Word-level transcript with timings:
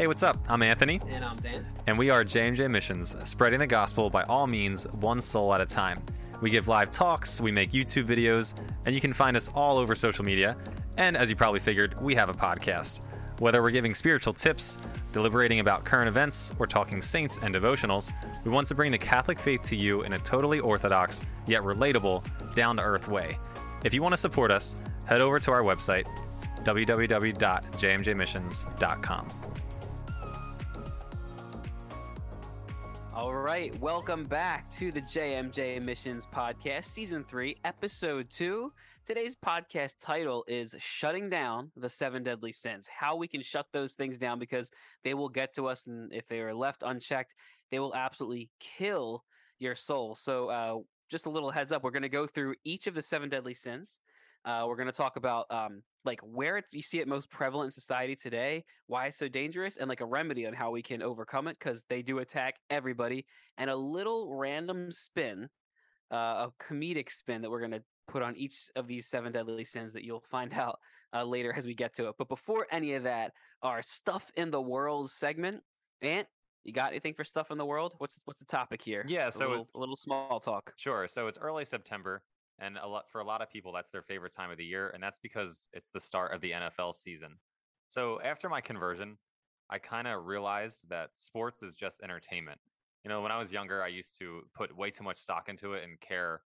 Hey, 0.00 0.06
what's 0.06 0.22
up? 0.22 0.38
I'm 0.48 0.62
Anthony, 0.62 0.98
And 1.08 1.22
I'm 1.22 1.36
Dan. 1.36 1.66
and 1.86 1.98
we 1.98 2.08
are 2.08 2.24
JMJ 2.24 2.70
Missions, 2.70 3.14
spreading 3.22 3.58
the 3.58 3.66
gospel 3.66 4.08
by 4.08 4.22
all 4.22 4.46
means, 4.46 4.84
one 4.84 5.20
soul 5.20 5.52
at 5.52 5.60
a 5.60 5.66
time. 5.66 6.02
We 6.40 6.48
give 6.48 6.68
live 6.68 6.90
talks, 6.90 7.38
we 7.38 7.52
make 7.52 7.72
YouTube 7.72 8.06
videos, 8.06 8.54
and 8.86 8.94
you 8.94 9.00
can 9.02 9.12
find 9.12 9.36
us 9.36 9.50
all 9.54 9.76
over 9.76 9.94
social 9.94 10.24
media. 10.24 10.56
And 10.96 11.18
as 11.18 11.28
you 11.28 11.36
probably 11.36 11.60
figured, 11.60 12.00
we 12.00 12.14
have 12.14 12.30
a 12.30 12.32
podcast. 12.32 13.02
Whether 13.40 13.60
we're 13.60 13.72
giving 13.72 13.94
spiritual 13.94 14.32
tips, 14.32 14.78
deliberating 15.12 15.60
about 15.60 15.84
current 15.84 16.08
events, 16.08 16.54
or 16.58 16.66
talking 16.66 17.02
saints 17.02 17.38
and 17.42 17.54
devotionals, 17.54 18.10
we 18.42 18.50
want 18.50 18.68
to 18.68 18.74
bring 18.74 18.92
the 18.92 18.96
Catholic 18.96 19.38
faith 19.38 19.60
to 19.64 19.76
you 19.76 20.00
in 20.00 20.14
a 20.14 20.18
totally 20.18 20.60
orthodox, 20.60 21.22
yet 21.46 21.60
relatable, 21.60 22.24
down 22.54 22.78
to 22.78 22.82
earth 22.82 23.06
way. 23.06 23.36
If 23.84 23.92
you 23.92 24.00
want 24.00 24.14
to 24.14 24.16
support 24.16 24.50
us, 24.50 24.78
head 25.04 25.20
over 25.20 25.38
to 25.38 25.52
our 25.52 25.60
website, 25.60 26.06
www.jmjmissions.com. 26.64 29.49
All 33.20 33.34
right, 33.34 33.78
welcome 33.82 34.24
back 34.24 34.70
to 34.70 34.90
the 34.90 35.02
JMJ 35.02 35.82
Missions 35.82 36.26
Podcast, 36.34 36.86
Season 36.86 37.22
3, 37.22 37.54
Episode 37.66 38.30
2. 38.30 38.72
Today's 39.04 39.36
podcast 39.36 39.96
title 40.00 40.42
is 40.48 40.74
Shutting 40.78 41.28
Down 41.28 41.70
the 41.76 41.90
Seven 41.90 42.22
Deadly 42.22 42.50
Sins. 42.50 42.88
How 42.88 43.16
we 43.16 43.28
can 43.28 43.42
shut 43.42 43.66
those 43.74 43.92
things 43.92 44.16
down 44.16 44.38
because 44.38 44.70
they 45.04 45.12
will 45.12 45.28
get 45.28 45.54
to 45.56 45.66
us, 45.66 45.86
and 45.86 46.10
if 46.14 46.28
they 46.28 46.40
are 46.40 46.54
left 46.54 46.82
unchecked, 46.82 47.34
they 47.70 47.78
will 47.78 47.94
absolutely 47.94 48.48
kill 48.58 49.22
your 49.58 49.74
soul. 49.74 50.14
So, 50.14 50.48
uh, 50.48 50.78
just 51.10 51.26
a 51.26 51.30
little 51.30 51.50
heads 51.50 51.72
up 51.72 51.84
we're 51.84 51.90
going 51.90 52.00
to 52.04 52.08
go 52.08 52.26
through 52.26 52.54
each 52.64 52.86
of 52.86 52.94
the 52.94 53.02
seven 53.02 53.28
deadly 53.28 53.52
sins. 53.52 54.00
Uh, 54.46 54.64
we're 54.66 54.76
going 54.76 54.86
to 54.86 54.92
talk 54.92 55.16
about 55.16 55.44
um, 55.50 55.82
like 56.04 56.20
where 56.20 56.56
it's, 56.56 56.72
you 56.72 56.82
see 56.82 57.00
it 57.00 57.08
most 57.08 57.30
prevalent 57.30 57.68
in 57.68 57.72
society 57.72 58.16
today, 58.16 58.64
why 58.86 59.06
it's 59.06 59.18
so 59.18 59.28
dangerous, 59.28 59.76
and 59.76 59.88
like 59.88 60.00
a 60.00 60.06
remedy 60.06 60.46
on 60.46 60.52
how 60.52 60.70
we 60.70 60.82
can 60.82 61.02
overcome 61.02 61.48
it 61.48 61.58
because 61.58 61.84
they 61.88 62.02
do 62.02 62.18
attack 62.18 62.56
everybody. 62.70 63.26
And 63.58 63.68
a 63.68 63.76
little 63.76 64.34
random 64.34 64.90
spin, 64.92 65.48
uh, 66.12 66.48
a 66.48 66.52
comedic 66.60 67.10
spin 67.10 67.42
that 67.42 67.50
we're 67.50 67.60
going 67.60 67.72
to 67.72 67.82
put 68.08 68.22
on 68.22 68.36
each 68.36 68.56
of 68.76 68.86
these 68.86 69.06
seven 69.08 69.32
deadly 69.32 69.64
sins 69.64 69.92
that 69.92 70.04
you'll 70.04 70.24
find 70.30 70.52
out 70.54 70.78
uh, 71.14 71.24
later 71.24 71.52
as 71.56 71.66
we 71.66 71.74
get 71.74 71.94
to 71.94 72.08
it. 72.08 72.14
But 72.18 72.28
before 72.28 72.66
any 72.70 72.94
of 72.94 73.04
that, 73.04 73.32
our 73.62 73.82
stuff 73.82 74.30
in 74.36 74.50
the 74.50 74.60
world 74.60 75.10
segment. 75.10 75.62
Ant, 76.02 76.26
you 76.64 76.72
got 76.72 76.90
anything 76.90 77.14
for 77.14 77.24
stuff 77.24 77.50
in 77.50 77.58
the 77.58 77.66
world? 77.66 77.94
What's 77.98 78.20
what's 78.24 78.40
the 78.40 78.46
topic 78.46 78.82
here? 78.82 79.04
Yeah, 79.06 79.28
a 79.28 79.32
so 79.32 79.48
little, 79.48 79.68
a 79.74 79.78
little 79.78 79.96
small 79.96 80.40
talk. 80.40 80.72
Sure. 80.76 81.06
So 81.08 81.26
it's 81.26 81.38
early 81.38 81.64
September, 81.64 82.22
and 82.60 82.76
a 82.76 82.86
lot 82.86 83.10
for 83.10 83.20
a 83.20 83.24
lot 83.24 83.42
of 83.42 83.50
people, 83.50 83.72
that's 83.72 83.90
their 83.90 84.02
favorite 84.02 84.32
time 84.34 84.50
of 84.50 84.58
the 84.58 84.64
year, 84.64 84.90
and 84.90 85.02
that's 85.02 85.18
because 85.18 85.68
it's 85.72 85.90
the 85.90 86.00
start 86.00 86.32
of 86.32 86.40
the 86.40 86.52
NFL 86.52 86.94
season. 86.94 87.36
So 87.88 88.20
after 88.22 88.48
my 88.48 88.60
conversion, 88.60 89.16
I 89.70 89.78
kind 89.78 90.06
of 90.06 90.26
realized 90.26 90.88
that 90.88 91.10
sports 91.14 91.62
is 91.62 91.74
just 91.74 92.02
entertainment. 92.02 92.60
You 93.04 93.08
know, 93.08 93.22
when 93.22 93.32
I 93.32 93.38
was 93.38 93.52
younger, 93.52 93.82
I 93.82 93.88
used 93.88 94.18
to 94.18 94.42
put 94.54 94.76
way 94.76 94.90
too 94.90 95.04
much 95.04 95.16
stock 95.16 95.48
into 95.48 95.72
it 95.72 95.84
and 95.84 95.98
care 96.00 96.42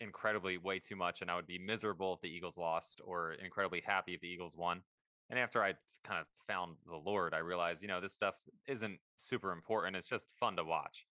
incredibly 0.00 0.58
way 0.58 0.78
too 0.78 0.96
much, 0.96 1.22
and 1.22 1.30
I 1.30 1.36
would 1.36 1.46
be 1.46 1.58
miserable 1.58 2.14
if 2.14 2.20
the 2.20 2.28
Eagles 2.28 2.58
lost, 2.58 3.00
or 3.04 3.32
incredibly 3.34 3.80
happy 3.80 4.14
if 4.14 4.20
the 4.20 4.28
Eagles 4.28 4.56
won. 4.56 4.82
And 5.30 5.38
after 5.38 5.62
I 5.62 5.74
kind 6.02 6.20
of 6.20 6.26
found 6.46 6.76
the 6.86 6.96
Lord, 6.96 7.32
I 7.32 7.38
realized, 7.38 7.80
you 7.82 7.88
know, 7.88 8.00
this 8.00 8.12
stuff 8.12 8.34
isn't 8.66 8.98
super 9.16 9.52
important. 9.52 9.96
It's 9.96 10.08
just 10.08 10.30
fun 10.38 10.56
to 10.56 10.64
watch. 10.64 11.06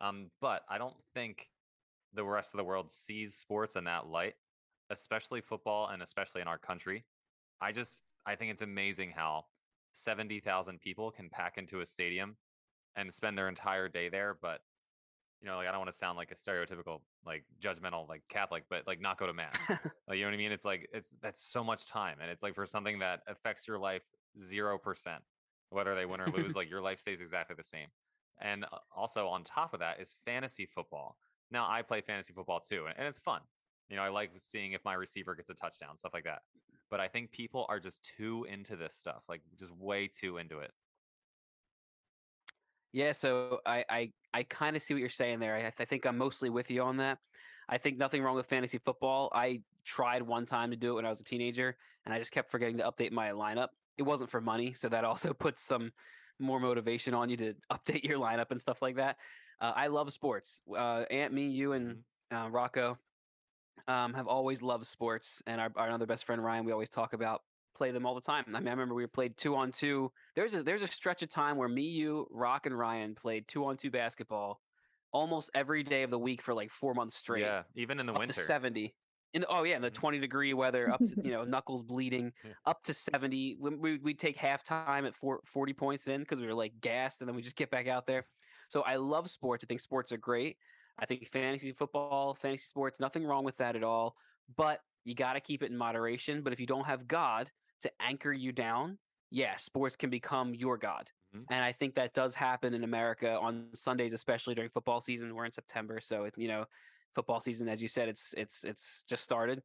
Um, 0.00 0.30
but 0.40 0.62
I 0.68 0.78
don't 0.78 0.96
think 1.14 1.48
the 2.14 2.24
rest 2.24 2.54
of 2.54 2.58
the 2.58 2.64
world 2.64 2.90
sees 2.90 3.34
sports 3.34 3.76
in 3.76 3.84
that 3.84 4.06
light, 4.06 4.34
especially 4.90 5.40
football 5.40 5.88
and 5.88 6.02
especially 6.02 6.40
in 6.40 6.48
our 6.48 6.58
country. 6.58 7.04
I 7.60 7.72
just 7.72 7.96
I 8.26 8.34
think 8.34 8.50
it's 8.50 8.62
amazing 8.62 9.12
how 9.14 9.44
70,000 9.92 10.80
people 10.80 11.10
can 11.10 11.30
pack 11.30 11.58
into 11.58 11.80
a 11.80 11.86
stadium 11.86 12.36
and 12.96 13.12
spend 13.12 13.38
their 13.38 13.48
entire 13.48 13.88
day 13.88 14.08
there, 14.08 14.36
but 14.40 14.60
you 15.40 15.48
know, 15.48 15.56
like 15.56 15.68
I 15.68 15.70
don't 15.70 15.80
want 15.80 15.92
to 15.92 15.96
sound 15.96 16.16
like 16.16 16.30
a 16.30 16.34
stereotypical 16.34 17.00
like 17.24 17.44
judgmental 17.60 18.08
like 18.08 18.22
Catholic, 18.28 18.64
but 18.70 18.86
like 18.86 19.00
not 19.00 19.18
go 19.18 19.26
to 19.26 19.34
mass. 19.34 19.70
like 20.08 20.16
you 20.16 20.22
know 20.22 20.28
what 20.28 20.34
I 20.34 20.38
mean? 20.38 20.52
It's 20.52 20.64
like 20.64 20.88
it's 20.92 21.10
that's 21.22 21.40
so 21.40 21.62
much 21.62 21.86
time 21.88 22.16
and 22.20 22.30
it's 22.30 22.42
like 22.42 22.54
for 22.54 22.66
something 22.66 22.98
that 23.00 23.20
affects 23.28 23.68
your 23.68 23.78
life 23.78 24.04
0%. 24.40 24.78
Whether 25.70 25.94
they 25.94 26.06
win 26.06 26.20
or 26.20 26.28
lose, 26.28 26.54
like 26.56 26.70
your 26.70 26.80
life 26.80 26.98
stays 26.98 27.20
exactly 27.20 27.54
the 27.56 27.64
same. 27.64 27.88
And 28.40 28.64
uh, 28.64 28.78
also 28.94 29.28
on 29.28 29.44
top 29.44 29.74
of 29.74 29.80
that 29.80 30.00
is 30.00 30.16
fantasy 30.24 30.66
football. 30.66 31.16
Now 31.50 31.68
I 31.68 31.82
play 31.82 32.00
fantasy 32.00 32.32
football 32.32 32.60
too, 32.60 32.86
and, 32.86 32.94
and 32.98 33.06
it's 33.06 33.18
fun. 33.18 33.40
You 33.88 33.96
know, 33.96 34.02
I 34.02 34.08
like 34.08 34.30
seeing 34.36 34.72
if 34.72 34.84
my 34.84 34.94
receiver 34.94 35.34
gets 35.34 35.48
a 35.50 35.54
touchdown, 35.54 35.96
stuff 35.96 36.14
like 36.14 36.24
that. 36.24 36.40
But 36.90 37.00
I 37.00 37.08
think 37.08 37.30
people 37.30 37.66
are 37.68 37.80
just 37.80 38.12
too 38.16 38.46
into 38.50 38.76
this 38.76 38.94
stuff, 38.94 39.22
like 39.28 39.42
just 39.58 39.72
way 39.76 40.08
too 40.08 40.38
into 40.38 40.58
it. 40.58 40.72
Yeah, 42.92 43.12
so 43.12 43.60
I 43.66 43.84
I, 43.88 44.12
I 44.32 44.42
kind 44.44 44.76
of 44.76 44.82
see 44.82 44.94
what 44.94 45.00
you're 45.00 45.08
saying 45.08 45.40
there. 45.40 45.54
I, 45.56 45.72
I 45.78 45.84
think 45.84 46.06
I'm 46.06 46.18
mostly 46.18 46.50
with 46.50 46.70
you 46.70 46.82
on 46.82 46.96
that. 46.98 47.18
I 47.68 47.78
think 47.78 47.98
nothing 47.98 48.22
wrong 48.22 48.36
with 48.36 48.46
fantasy 48.46 48.78
football. 48.78 49.30
I 49.34 49.62
tried 49.84 50.22
one 50.22 50.46
time 50.46 50.70
to 50.70 50.76
do 50.76 50.92
it 50.92 50.94
when 50.94 51.06
I 51.06 51.08
was 51.08 51.20
a 51.20 51.24
teenager, 51.24 51.76
and 52.04 52.14
I 52.14 52.18
just 52.18 52.32
kept 52.32 52.50
forgetting 52.50 52.78
to 52.78 52.84
update 52.84 53.12
my 53.12 53.30
lineup. 53.30 53.68
It 53.98 54.02
wasn't 54.02 54.30
for 54.30 54.40
money, 54.40 54.72
so 54.72 54.88
that 54.88 55.04
also 55.04 55.32
puts 55.32 55.62
some 55.62 55.92
more 56.38 56.60
motivation 56.60 57.14
on 57.14 57.28
you 57.28 57.36
to 57.38 57.54
update 57.72 58.04
your 58.04 58.18
lineup 58.18 58.50
and 58.50 58.60
stuff 58.60 58.82
like 58.82 58.96
that. 58.96 59.16
Uh, 59.60 59.72
I 59.74 59.86
love 59.88 60.12
sports. 60.12 60.62
Uh, 60.70 61.04
Ant, 61.10 61.32
me, 61.32 61.48
you, 61.48 61.72
and 61.72 61.98
uh, 62.30 62.48
Rocco 62.50 62.98
um, 63.88 64.14
have 64.14 64.26
always 64.26 64.62
loved 64.62 64.86
sports, 64.86 65.42
and 65.46 65.60
our, 65.60 65.70
our 65.76 65.90
other 65.90 66.06
best 66.06 66.24
friend 66.24 66.42
Ryan, 66.44 66.64
we 66.64 66.72
always 66.72 66.90
talk 66.90 67.12
about 67.12 67.42
play 67.74 67.90
them 67.90 68.06
all 68.06 68.14
the 68.14 68.20
time. 68.20 68.44
I 68.54 68.58
mean, 68.58 68.68
I 68.68 68.70
remember 68.72 68.94
we 68.94 69.06
played 69.06 69.36
two 69.36 69.54
on 69.54 69.70
two. 69.70 70.10
There's 70.34 70.54
a 70.54 70.62
there's 70.62 70.82
a 70.82 70.86
stretch 70.86 71.22
of 71.22 71.28
time 71.30 71.56
where 71.56 71.68
me, 71.68 71.82
you, 71.82 72.26
Rock, 72.30 72.66
and 72.66 72.76
Ryan 72.76 73.14
played 73.14 73.48
two 73.48 73.64
on 73.64 73.76
two 73.76 73.90
basketball 73.90 74.60
almost 75.12 75.50
every 75.54 75.82
day 75.82 76.02
of 76.02 76.10
the 76.10 76.18
week 76.18 76.42
for 76.42 76.52
like 76.52 76.70
four 76.70 76.92
months 76.94 77.16
straight. 77.16 77.42
Yeah, 77.42 77.62
even 77.74 78.00
in 78.00 78.06
the 78.06 78.12
winter. 78.12 78.32
to 78.34 78.40
seventy. 78.40 78.94
In 79.34 79.44
oh 79.48 79.64
yeah, 79.64 79.76
in 79.76 79.82
the 79.82 79.90
Mhm. 79.90 79.94
twenty 79.94 80.18
degree 80.18 80.54
weather, 80.54 80.90
up 80.90 81.00
to 81.04 81.16
you 81.22 81.30
know 81.30 81.44
knuckles 81.44 81.82
bleeding, 81.82 82.32
Yeah. 82.44 82.52
up 82.64 82.82
to 82.84 82.94
seventy. 82.94 83.56
We 83.60 83.70
we 83.76 83.98
we'd 83.98 84.18
take 84.18 84.38
halftime 84.38 85.06
at 85.06 85.14
four, 85.14 85.40
40 85.44 85.72
points 85.74 86.08
in 86.08 86.20
because 86.20 86.40
we 86.40 86.46
were 86.46 86.54
like 86.54 86.80
gassed, 86.80 87.20
and 87.20 87.28
then 87.28 87.36
we 87.36 87.42
just 87.42 87.56
get 87.56 87.70
back 87.70 87.86
out 87.88 88.06
there. 88.06 88.26
So 88.68 88.82
I 88.82 88.96
love 88.96 89.30
sports. 89.30 89.64
I 89.64 89.66
think 89.66 89.80
sports 89.80 90.12
are 90.12 90.16
great. 90.18 90.58
I 90.98 91.06
think 91.06 91.26
fantasy 91.26 91.72
football, 91.72 92.34
fantasy 92.34 92.64
sports, 92.64 93.00
nothing 93.00 93.24
wrong 93.24 93.44
with 93.44 93.56
that 93.56 93.76
at 93.76 93.84
all. 93.84 94.16
But 94.54 94.82
you 95.04 95.14
got 95.14 95.34
to 95.34 95.40
keep 95.40 95.62
it 95.62 95.70
in 95.70 95.76
moderation. 95.76 96.42
But 96.42 96.52
if 96.52 96.60
you 96.60 96.66
don't 96.66 96.86
have 96.86 97.06
God 97.06 97.52
to 97.82 97.92
anchor 98.02 98.32
you 98.32 98.52
down, 98.52 98.98
yeah, 99.30 99.56
sports 99.56 99.96
can 99.96 100.10
become 100.10 100.54
your 100.54 100.78
God. 100.78 101.10
Mhm. 101.34 101.46
And 101.50 101.64
I 101.64 101.72
think 101.72 101.94
that 101.96 102.14
does 102.14 102.34
happen 102.34 102.74
in 102.74 102.84
America 102.84 103.38
on 103.38 103.74
Sundays, 103.74 104.12
especially 104.12 104.54
during 104.54 104.70
football 104.70 105.00
season. 105.00 105.34
We're 105.34 105.44
in 105.44 105.52
September, 105.52 106.00
so 106.00 106.24
it, 106.24 106.34
you 106.36 106.48
know, 106.48 106.66
football 107.14 107.40
season, 107.40 107.68
as 107.68 107.82
you 107.82 107.88
said, 107.88 108.08
it's 108.08 108.34
it's 108.34 108.64
it's 108.64 109.04
just 109.04 109.22
started. 109.22 109.62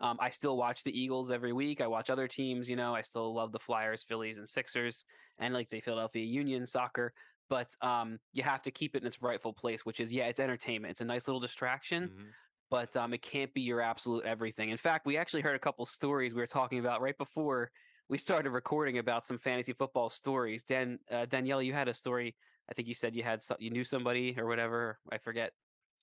Um, 0.00 0.18
I 0.20 0.30
still 0.30 0.56
watch 0.56 0.82
the 0.82 0.98
Eagles 0.98 1.30
every 1.30 1.52
week. 1.52 1.80
I 1.80 1.86
watch 1.86 2.10
other 2.10 2.26
teams. 2.26 2.68
You 2.68 2.76
know, 2.76 2.94
I 2.94 3.02
still 3.02 3.32
love 3.32 3.52
the 3.52 3.60
Flyers, 3.60 4.02
Phillies, 4.02 4.38
and 4.38 4.48
Sixers, 4.48 5.04
and 5.38 5.54
like 5.54 5.70
the 5.70 5.80
Philadelphia 5.80 6.24
Union 6.24 6.66
soccer. 6.66 7.14
But 7.50 7.74
um, 7.82 8.18
you 8.32 8.42
have 8.42 8.62
to 8.62 8.70
keep 8.70 8.96
it 8.96 9.02
in 9.02 9.06
its 9.06 9.20
rightful 9.22 9.52
place, 9.52 9.84
which 9.84 10.00
is 10.00 10.12
yeah, 10.12 10.26
it's 10.26 10.40
entertainment. 10.40 10.92
It's 10.92 11.00
a 11.00 11.04
nice 11.04 11.28
little 11.28 11.40
distraction, 11.40 12.08
Mhm. 12.08 12.26
but 12.70 12.96
um, 12.96 13.12
it 13.12 13.22
can't 13.22 13.52
be 13.52 13.60
your 13.60 13.80
absolute 13.80 14.24
everything. 14.24 14.70
In 14.70 14.78
fact, 14.78 15.06
we 15.06 15.16
actually 15.16 15.42
heard 15.42 15.56
a 15.56 15.58
couple 15.58 15.84
stories 15.86 16.34
we 16.34 16.40
were 16.40 16.46
talking 16.46 16.78
about 16.78 17.00
right 17.00 17.16
before 17.18 17.70
we 18.08 18.18
started 18.18 18.50
recording 18.50 18.98
about 18.98 19.26
some 19.26 19.38
fantasy 19.38 19.72
football 19.72 20.10
stories. 20.10 20.62
Dan 20.64 20.98
uh, 21.10 21.26
Danielle, 21.26 21.62
you 21.62 21.72
had 21.72 21.88
a 21.88 21.94
story. 21.94 22.34
I 22.70 22.74
think 22.74 22.88
you 22.88 22.94
said 22.94 23.14
you 23.14 23.22
had 23.22 23.42
some, 23.42 23.58
you 23.60 23.70
knew 23.70 23.84
somebody 23.84 24.34
or 24.38 24.46
whatever. 24.46 24.98
I 25.12 25.18
forget. 25.18 25.52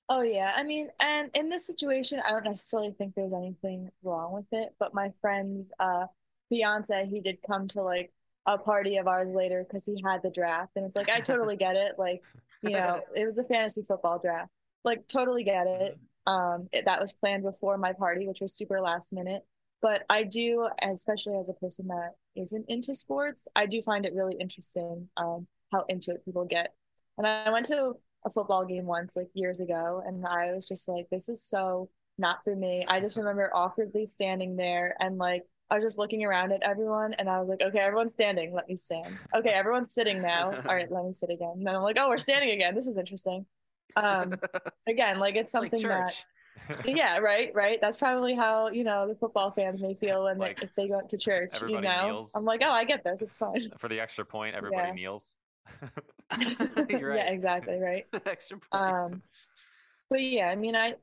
Oh 0.10 0.22
yeah, 0.22 0.54
I 0.56 0.64
mean, 0.64 0.90
and 1.00 1.30
in 1.36 1.48
this 1.50 1.66
situation, 1.66 2.22
I 2.26 2.32
don't 2.32 2.44
necessarily 2.44 2.92
think 2.92 3.16
there's 3.16 3.34
anything 3.34 3.90
wrong 4.04 4.34
with 4.34 4.48
it, 4.52 4.76
but 4.80 4.94
my 4.94 5.12
friend's 5.22 5.72
uh 5.80 6.06
fiance, 6.50 7.06
he 7.08 7.22
did 7.22 7.38
come 7.48 7.68
to 7.70 7.82
like 7.82 8.12
a 8.46 8.58
party 8.58 8.98
of 8.98 9.08
ours 9.08 9.34
later 9.36 9.64
because 9.68 9.86
he 9.86 10.02
had 10.06 10.24
the 10.24 10.30
draft, 10.30 10.72
and 10.76 10.86
it's 10.86 10.96
like 10.96 11.10
I 11.10 11.20
totally 11.20 11.56
get 11.56 11.76
it. 11.76 11.94
Like, 11.98 12.22
you 12.64 12.72
know, 12.72 13.02
it 13.16 13.26
was 13.26 13.38
a 13.38 13.44
fantasy 13.44 13.84
football 13.84 14.20
draft. 14.20 14.52
Like, 14.84 15.08
totally 15.08 15.44
get 15.44 15.68
it. 15.68 16.00
Um, 16.28 16.70
it, 16.72 16.86
that 16.86 17.00
was 17.00 17.14
planned 17.14 17.44
before 17.44 17.78
my 17.78 17.94
party, 17.94 18.28
which 18.28 18.42
was 18.42 18.56
super 18.56 18.82
last 18.82 19.14
minute. 19.14 19.44
But 19.82 20.04
I 20.10 20.24
do, 20.24 20.68
especially 20.84 21.38
as 21.38 21.50
a 21.50 21.54
person 21.54 21.88
that 21.88 22.12
isn't 22.36 22.66
into 22.68 22.94
sports, 22.94 23.48
I 23.56 23.66
do 23.66 23.82
find 23.82 24.06
it 24.06 24.14
really 24.14 24.36
interesting 24.40 25.10
um 25.18 25.48
how 25.72 25.86
into 25.90 26.12
it 26.12 26.26
people 26.26 26.46
get. 26.46 26.74
And 27.18 27.26
I 27.26 27.50
went 27.52 27.66
to 27.68 27.94
a 28.26 28.30
football 28.30 28.66
game 28.66 28.86
once, 28.86 29.16
like 29.16 29.30
years 29.34 29.60
ago, 29.60 30.04
and 30.06 30.26
I 30.26 30.54
was 30.54 30.68
just 30.68 30.88
like, 30.88 31.08
this 31.10 31.30
is 31.30 31.44
so 31.44 31.90
not 32.18 32.44
for 32.44 32.56
me. 32.56 32.86
I 32.88 33.00
just 33.00 33.18
remember 33.18 33.50
awkwardly 33.54 34.06
standing 34.06 34.56
there 34.56 34.96
and 35.00 35.18
like 35.18 35.44
I 35.72 35.76
was 35.76 35.86
just 35.86 35.98
looking 35.98 36.26
around 36.26 36.52
at 36.52 36.62
everyone 36.64 37.14
and 37.14 37.30
I 37.30 37.40
was 37.40 37.48
like, 37.48 37.62
okay, 37.62 37.80
everyone's 37.80 38.12
standing, 38.12 38.54
let 38.54 38.68
me 38.68 38.76
stand. 38.76 39.18
Okay, 39.34 39.50
everyone's 39.52 39.92
sitting 39.92 40.22
now. 40.22 40.50
All 40.68 40.76
right, 40.76 40.92
let 40.92 41.06
me 41.06 41.14
sit 41.14 41.30
again. 41.30 41.54
And 41.56 41.66
then 41.66 41.76
I'm 41.76 41.82
like, 41.82 41.98
oh, 41.98 42.10
we're 42.10 42.18
standing 42.18 42.52
again. 42.52 42.76
This 42.76 42.88
is 42.88 42.98
interesting. 42.98 43.46
Um, 43.96 44.36
again, 44.88 45.18
like 45.18 45.36
it's 45.36 45.54
Like 45.54 45.72
something 45.72 45.88
that 45.88 46.14
yeah, 46.86 47.18
right, 47.20 47.52
right. 47.56 47.80
That's 47.80 47.98
probably 47.98 48.36
how 48.36 48.70
you 48.70 48.84
know 48.84 49.08
the 49.08 49.16
football 49.16 49.52
fans 49.52 49.82
may 49.82 49.94
feel 49.94 50.26
when 50.26 50.38
Like, 50.38 50.60
they, 50.60 50.66
if 50.66 50.76
they 50.76 50.88
go 50.88 51.02
to 51.08 51.18
church. 51.18 51.62
You 51.68 51.82
know, 51.82 52.06
kneels. 52.06 52.34
I'm 52.36 52.46
like, 52.46 52.62
oh, 52.64 52.72
I 52.72 52.84
get 52.84 53.04
this. 53.04 53.22
It's 53.22 53.38
fine. 53.38 53.72
For 53.78 53.88
the 53.88 54.00
extra 54.00 54.26
point, 54.26 54.56
everybody 54.56 54.90
Yeah. 54.90 54.94
kneels. 54.94 55.36
You're 56.90 57.10
right. 57.10 57.18
Yeah, 57.18 57.32
exactly, 57.32 57.80
right. 57.80 58.06
Extra 58.26 58.58
point. 58.58 58.84
Um, 58.84 59.22
but 60.10 60.22
yeah, 60.22 60.50
I 60.50 60.56
mean, 60.56 60.76
I 60.76 60.96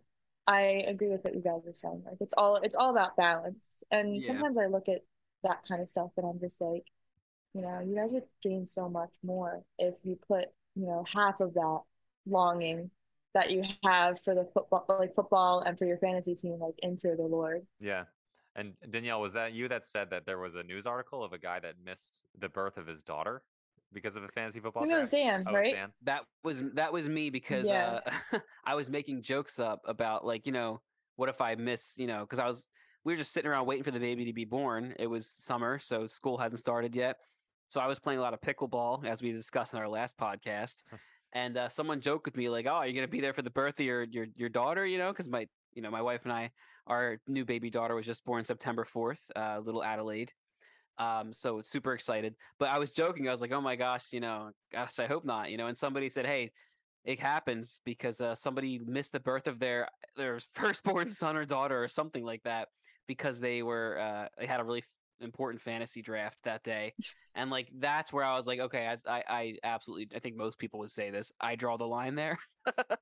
I 0.49 0.61
agree 0.89 1.09
with 1.09 1.23
what 1.25 1.35
you 1.35 1.43
guys 1.43 1.67
are 1.67 1.75
saying. 1.75 2.05
Like, 2.07 2.17
it's 2.21 2.33
all 2.37 2.57
it's 2.57 2.75
all 2.75 2.91
about 2.91 3.17
balance. 3.17 3.85
And 3.91 4.15
Yeah. 4.15 4.27
sometimes 4.27 4.57
I 4.57 4.67
look 4.67 4.89
at 4.89 5.03
that 5.45 5.63
kind 5.69 5.81
of 5.81 5.87
stuff, 5.89 6.11
and 6.17 6.27
I'm 6.27 6.41
just 6.41 6.61
like, 6.61 6.87
you 7.53 7.61
know, 7.61 7.81
you 7.81 7.95
guys 7.95 8.13
would 8.13 8.27
gain 8.43 8.67
so 8.67 8.89
much 8.89 9.15
more 9.23 9.63
if 9.79 10.05
you 10.05 10.17
put, 10.17 10.47
you 10.75 10.87
know, 10.87 11.05
half 11.13 11.41
of 11.41 11.55
that 11.55 11.83
longing 12.27 12.91
that 13.35 13.51
you 13.51 13.63
have 13.85 14.19
for 14.21 14.35
the 14.35 14.47
football, 14.47 14.87
like 14.89 15.15
football, 15.15 15.61
and 15.61 15.79
for 15.79 15.85
your 15.85 15.99
fantasy 15.99 16.35
team, 16.35 16.59
like 16.59 16.79
into 16.79 17.15
the 17.15 17.23
Lord. 17.23 17.67
Yeah. 17.79 18.05
And 18.57 18.75
Danielle, 18.91 19.21
was 19.21 19.35
that 19.35 19.53
you 19.53 19.69
that 19.69 19.85
said 19.85 20.11
that 20.11 20.25
there 20.27 20.39
was 20.39 20.55
a 20.57 20.63
news 20.63 20.87
article 20.87 21.23
of 21.23 21.33
a 21.33 21.39
guy 21.39 21.61
that 21.61 21.75
missed 21.85 22.25
the 22.39 22.49
birth 22.49 22.79
of 22.79 22.87
his 22.87 23.03
daughter 23.03 23.43
because 23.93 24.17
of 24.17 24.23
a 24.25 24.29
fantasy 24.29 24.61
football 24.61 24.83
think 24.83 24.93
that 24.95 25.01
was? 25.01 25.11
Dan, 25.11 25.45
Oh, 25.47 25.51
it 25.51 25.53
was 25.53 25.55
right? 25.55 25.75
Dan? 25.75 25.93
that 26.03 26.23
was 26.45 26.63
that 26.75 26.93
was 26.93 27.09
me 27.09 27.31
because 27.31 27.67
Yeah. 27.67 28.01
uh, 28.33 28.39
I 28.65 28.75
was 28.75 28.91
making 28.91 29.23
jokes 29.23 29.59
up 29.59 29.81
about 29.87 30.25
like 30.25 30.47
you 30.47 30.53
know 30.53 30.81
what 31.17 31.29
if 31.29 31.41
I 31.41 31.55
miss 31.55 31.95
you 31.97 32.07
know 32.07 32.21
because 32.21 32.39
I 32.39 32.47
was 32.47 32.69
we 33.05 33.13
were 33.13 33.17
just 33.17 33.33
sitting 33.33 33.51
around 33.51 33.67
waiting 33.67 33.85
for 33.85 33.91
the 33.91 34.01
baby 34.01 34.25
to 34.27 34.33
be 34.33 34.45
born. 34.45 34.95
It 34.99 35.07
was 35.07 35.31
summer, 35.31 35.79
so 35.79 36.07
school 36.07 36.37
hadn't 36.37 36.59
started 36.59 36.95
yet. 36.95 37.17
So 37.69 37.81
I 37.81 37.87
was 37.87 37.99
playing 37.99 38.19
a 38.19 38.23
lot 38.23 38.35
of 38.35 38.41
pickleball 38.41 39.07
as 39.07 39.23
we 39.23 39.31
discussed 39.33 39.73
in 39.73 39.79
our 39.79 39.89
last 39.89 40.19
podcast. 40.19 40.77
and 41.33 41.57
uh, 41.57 41.69
someone 41.69 42.01
joked 42.01 42.27
with 42.27 42.37
me 42.37 42.49
like, 42.49 42.67
"Oh, 42.67 42.79
you're 42.81 42.87
you 42.89 42.95
gonna 42.95 43.09
be 43.09 43.21
there 43.21 43.33
for 43.35 43.43
the 43.43 43.51
birth 43.51 43.79
of 43.81 43.87
your 43.87 44.05
your 44.05 44.27
your 44.35 44.49
daughter?" 44.49 44.85
You 44.87 44.99
know, 44.99 45.11
because 45.13 45.29
my 45.29 45.47
you 45.75 45.83
know 45.83 45.91
my 45.91 46.03
wife 46.03 46.25
and 46.25 46.33
I, 46.33 46.51
our 46.87 47.19
new 47.27 47.45
baby 47.45 47.71
daughter 47.71 47.95
was 47.95 48.07
just 48.07 48.25
born 48.25 48.45
September 48.45 48.85
fourth, 48.85 49.21
uh, 49.37 49.61
little 49.63 49.85
Adelaide. 49.85 50.33
Um, 50.99 51.33
so 51.33 51.63
super 51.65 51.93
excited. 51.95 52.35
But 52.59 52.71
I 52.71 52.79
was 52.79 52.91
joking. 52.91 53.29
I 53.29 53.33
was 53.33 53.41
like, 53.41 53.53
"Oh 53.53 53.61
my 53.61 53.77
gosh, 53.77 54.13
you 54.13 54.21
know, 54.21 54.51
gosh, 54.73 54.99
I 54.99 55.07
hope 55.07 55.25
not." 55.25 55.51
You 55.51 55.57
know, 55.57 55.67
and 55.67 55.77
somebody 55.79 56.09
said, 56.09 56.27
"Hey." 56.27 56.53
It 57.05 57.21
happens 57.21 57.81
because 57.87 58.21
uh, 58.21 58.35
somebody 58.35 58.81
missed 58.85 59.13
the 59.13 59.21
birth 59.21 59.47
of 59.47 59.59
their 59.61 59.89
their 60.17 60.41
firstborn 60.55 61.09
son 61.09 61.37
or 61.37 61.47
daughter 61.47 61.83
or 61.83 61.89
something 61.89 62.23
like 62.23 62.43
that 62.43 62.69
because 63.07 63.41
they 63.41 63.63
were 63.63 63.99
uh, 63.99 64.29
they 64.39 64.47
had 64.47 64.61
a 64.61 64.65
really 64.65 64.85
important 65.21 65.63
fantasy 65.63 66.03
draft 66.03 66.43
that 66.45 66.63
day, 66.63 66.93
and 67.35 67.51
like 67.51 67.69
that's 67.79 68.13
where 68.13 68.25
I 68.25 68.37
was 68.37 68.47
like, 68.47 68.61
okay, 68.61 68.87
I, 68.87 69.11
I, 69.11 69.23
I 69.29 69.55
absolutely, 69.65 70.15
I 70.15 70.19
think 70.19 70.37
most 70.37 70.59
people 70.59 70.81
would 70.81 70.91
say 70.91 71.11
this. 71.11 71.33
I 71.41 71.57
draw 71.57 71.77
the 71.77 71.87
line 71.87 72.15
there. 72.15 72.39
uh, 72.67 72.93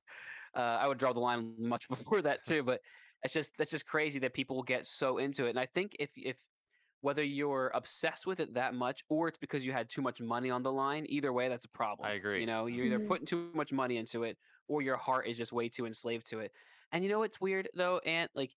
I 0.55 0.87
would 0.87 0.97
draw 0.97 1.13
the 1.13 1.19
line 1.19 1.53
much 1.59 1.89
before 1.89 2.21
that 2.21 2.45
too, 2.45 2.63
but 2.63 2.81
it's 3.23 3.33
just 3.33 3.51
that's 3.57 3.71
just 3.71 3.85
crazy 3.85 4.19
that 4.19 4.33
people 4.33 4.63
get 4.63 4.85
so 4.85 5.17
into 5.17 5.45
it. 5.45 5.49
And 5.51 5.59
I 5.59 5.65
think 5.65 5.95
if 5.99 6.11
if 6.15 6.37
whether 7.01 7.23
you're 7.23 7.71
obsessed 7.73 8.25
with 8.25 8.39
it 8.39 8.53
that 8.55 8.73
much 8.73 9.03
or 9.09 9.27
it's 9.27 9.37
because 9.37 9.63
you 9.63 9.71
had 9.71 9.89
too 9.89 10.01
much 10.01 10.19
money 10.19 10.49
on 10.49 10.63
the 10.63 10.71
line, 10.71 11.05
either 11.09 11.31
way, 11.31 11.47
that's 11.47 11.65
a 11.65 11.69
problem. 11.69 12.07
I 12.07 12.13
agree. 12.13 12.39
You 12.41 12.47
know, 12.47 12.65
you're 12.65 12.85
either 12.85 12.99
Mhm. 12.99 13.07
putting 13.07 13.25
too 13.27 13.51
much 13.53 13.71
money 13.71 13.97
into 13.97 14.23
it 14.23 14.37
or 14.67 14.81
your 14.81 14.97
heart 14.97 15.27
is 15.27 15.37
just 15.37 15.51
way 15.53 15.69
too 15.69 15.85
enslaved 15.85 16.27
to 16.27 16.39
it. 16.39 16.51
And 16.91 17.03
you 17.03 17.09
know 17.09 17.19
what's 17.19 17.39
weird 17.39 17.69
though, 17.73 17.99
Ant? 17.99 18.31
Like 18.33 18.51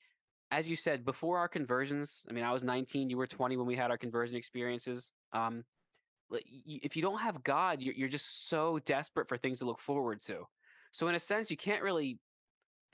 as 0.50 0.68
you 0.68 0.76
said, 0.76 1.04
before 1.04 1.38
our 1.38 1.48
conversions, 1.48 2.24
I 2.28 2.32
mean, 2.32 2.44
I 2.44 2.52
was 2.52 2.64
19, 2.64 3.08
you 3.10 3.16
were 3.16 3.26
20 3.26 3.56
when 3.56 3.66
we 3.66 3.76
had 3.76 3.90
our 3.90 3.98
conversion 3.98 4.36
experiences. 4.36 5.12
Um, 5.32 5.64
like, 6.28 6.44
if 6.46 6.96
you 6.96 7.02
don't 7.02 7.20
have 7.20 7.42
God, 7.42 7.80
you're, 7.82 7.94
you're 7.94 8.08
just 8.08 8.48
so 8.48 8.78
desperate 8.80 9.28
for 9.28 9.36
things 9.36 9.60
to 9.60 9.66
look 9.66 9.78
forward 9.80 10.20
to. 10.22 10.44
So, 10.92 11.08
in 11.08 11.14
a 11.14 11.20
sense, 11.20 11.50
you 11.50 11.56
can't 11.56 11.82
really 11.82 12.18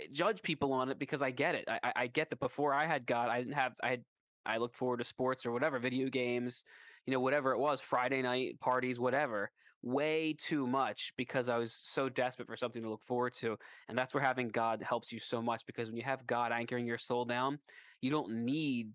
eh, 0.00 0.06
judge 0.12 0.42
people 0.42 0.72
on 0.72 0.90
it 0.90 0.98
because 0.98 1.22
I 1.22 1.30
get 1.30 1.54
it. 1.54 1.64
I, 1.68 1.80
I- 1.82 1.92
I 1.96 2.06
get 2.08 2.30
that 2.30 2.40
before 2.40 2.74
I 2.74 2.86
had 2.86 3.06
God, 3.06 3.28
I 3.30 3.38
didn't 3.38 3.54
have, 3.54 3.74
I 3.82 3.88
had, 3.90 4.04
I 4.46 4.58
looked 4.58 4.76
forward 4.76 4.98
to 4.98 5.04
sports 5.04 5.46
or 5.46 5.52
whatever, 5.52 5.78
video 5.78 6.08
games, 6.08 6.64
you 7.06 7.12
know, 7.12 7.20
whatever 7.20 7.52
it 7.52 7.58
was, 7.58 7.80
Friday 7.80 8.22
night 8.22 8.58
parties, 8.60 8.98
whatever, 8.98 9.50
way 9.82 10.34
too 10.38 10.66
much 10.66 11.12
because 11.16 11.48
I 11.48 11.58
was 11.58 11.72
so 11.72 12.08
desperate 12.08 12.48
for 12.48 12.56
something 12.56 12.82
to 12.82 12.90
look 12.90 13.04
forward 13.04 13.34
to. 13.34 13.56
And 13.88 13.96
that's 13.96 14.14
where 14.14 14.22
having 14.22 14.48
God 14.48 14.82
helps 14.82 15.12
you 15.12 15.18
so 15.18 15.40
much 15.40 15.64
because 15.66 15.88
when 15.88 15.96
you 15.96 16.04
have 16.04 16.26
God 16.26 16.52
anchoring 16.52 16.86
your 16.86 16.98
soul 16.98 17.24
down, 17.24 17.58
you 18.00 18.10
don't 18.10 18.44
need 18.44 18.92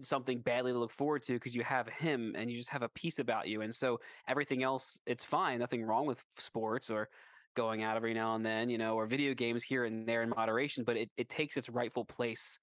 something 0.00 0.40
badly 0.40 0.72
to 0.72 0.78
look 0.78 0.92
forward 0.92 1.22
to 1.24 1.34
because 1.34 1.54
you 1.54 1.62
have 1.62 1.88
him 1.88 2.34
and 2.36 2.50
you 2.50 2.56
just 2.56 2.70
have 2.70 2.82
a 2.82 2.88
peace 2.88 3.18
about 3.18 3.48
you. 3.48 3.62
And 3.62 3.74
so 3.74 4.00
everything 4.28 4.62
else, 4.62 5.00
it's 5.06 5.24
fine. 5.24 5.58
Nothing 5.58 5.84
wrong 5.84 6.06
with 6.06 6.22
sports 6.36 6.90
or 6.90 7.08
going 7.54 7.82
out 7.82 7.96
every 7.96 8.14
now 8.14 8.34
and 8.34 8.44
then, 8.44 8.68
you 8.68 8.78
know, 8.78 8.94
or 8.94 9.06
video 9.06 9.34
games 9.34 9.64
here 9.64 9.84
and 9.84 10.06
there 10.06 10.22
in 10.22 10.30
moderation, 10.30 10.84
but 10.84 10.96
it, 10.96 11.10
it 11.16 11.28
takes 11.28 11.56
its 11.56 11.68
rightful 11.68 12.04
place. 12.04 12.58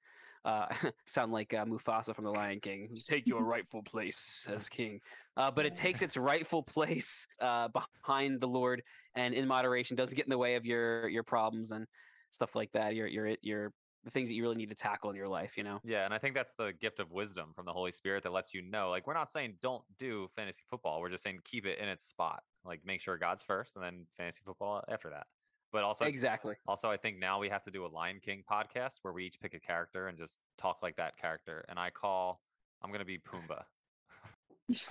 Uh, 0.45 0.67
sound 1.05 1.31
like 1.31 1.53
uh, 1.53 1.65
Mufasa 1.65 2.13
from 2.13 2.25
The 2.25 2.31
Lion 2.31 2.59
King. 2.59 2.89
Take 3.05 3.25
your 3.27 3.43
rightful 3.43 3.81
place 3.83 4.47
as 4.51 4.69
king. 4.69 4.99
Uh, 5.37 5.49
but 5.51 5.65
it 5.65 5.73
takes 5.73 6.01
its 6.01 6.17
rightful 6.17 6.63
place 6.63 7.25
uh, 7.39 7.69
behind 7.69 8.39
the 8.39 8.47
Lord 8.47 8.83
and 9.15 9.33
in 9.33 9.47
moderation. 9.47 9.95
Doesn't 9.95 10.15
get 10.15 10.25
in 10.25 10.29
the 10.29 10.37
way 10.37 10.55
of 10.55 10.65
your 10.65 11.07
your 11.07 11.23
problems 11.23 11.71
and 11.71 11.87
stuff 12.31 12.55
like 12.55 12.71
that. 12.73 12.95
Your 12.95 13.07
your 13.07 13.35
your 13.41 13.73
the 14.03 14.11
things 14.11 14.29
that 14.29 14.35
you 14.35 14.43
really 14.43 14.57
need 14.57 14.69
to 14.69 14.75
tackle 14.75 15.09
in 15.09 15.15
your 15.15 15.27
life. 15.27 15.57
You 15.57 15.63
know. 15.63 15.79
Yeah, 15.83 16.05
and 16.05 16.13
I 16.13 16.17
think 16.17 16.35
that's 16.35 16.53
the 16.53 16.73
gift 16.79 16.99
of 16.99 17.11
wisdom 17.11 17.51
from 17.55 17.65
the 17.65 17.73
Holy 17.73 17.91
Spirit 17.91 18.23
that 18.23 18.33
lets 18.33 18.53
you 18.53 18.61
know. 18.61 18.89
Like, 18.89 19.07
we're 19.07 19.13
not 19.13 19.31
saying 19.31 19.55
don't 19.61 19.83
do 19.97 20.27
fantasy 20.35 20.61
football. 20.69 20.99
We're 21.01 21.09
just 21.09 21.23
saying 21.23 21.39
keep 21.45 21.65
it 21.65 21.79
in 21.79 21.87
its 21.87 22.05
spot. 22.05 22.43
Like, 22.65 22.81
make 22.85 23.01
sure 23.01 23.17
God's 23.17 23.43
first, 23.43 23.75
and 23.75 23.83
then 23.83 24.05
fantasy 24.17 24.41
football 24.45 24.83
after 24.89 25.09
that. 25.09 25.27
But 25.73 25.83
also, 25.83 26.05
Exactly. 26.05 26.55
also, 26.67 26.89
I 26.89 26.97
think 26.97 27.19
now 27.19 27.39
we 27.39 27.49
have 27.49 27.63
to 27.63 27.71
do 27.71 27.85
a 27.85 27.87
Lion 27.87 28.19
King 28.21 28.43
podcast 28.49 28.99
where 29.01 29.11
we 29.11 29.25
each 29.25 29.39
pick 29.41 29.55
a 29.55 29.59
character 29.59 30.07
and 30.07 30.17
just 30.17 30.39
talk 30.57 30.77
like 30.83 30.95
that 30.97 31.17
character. 31.17 31.65
And 31.67 31.77
I 31.77 31.89
call, 31.89 32.39
I'm 32.81 32.91
gonna 32.91 33.03
be 33.03 33.17
Pumbaa. 33.17 33.63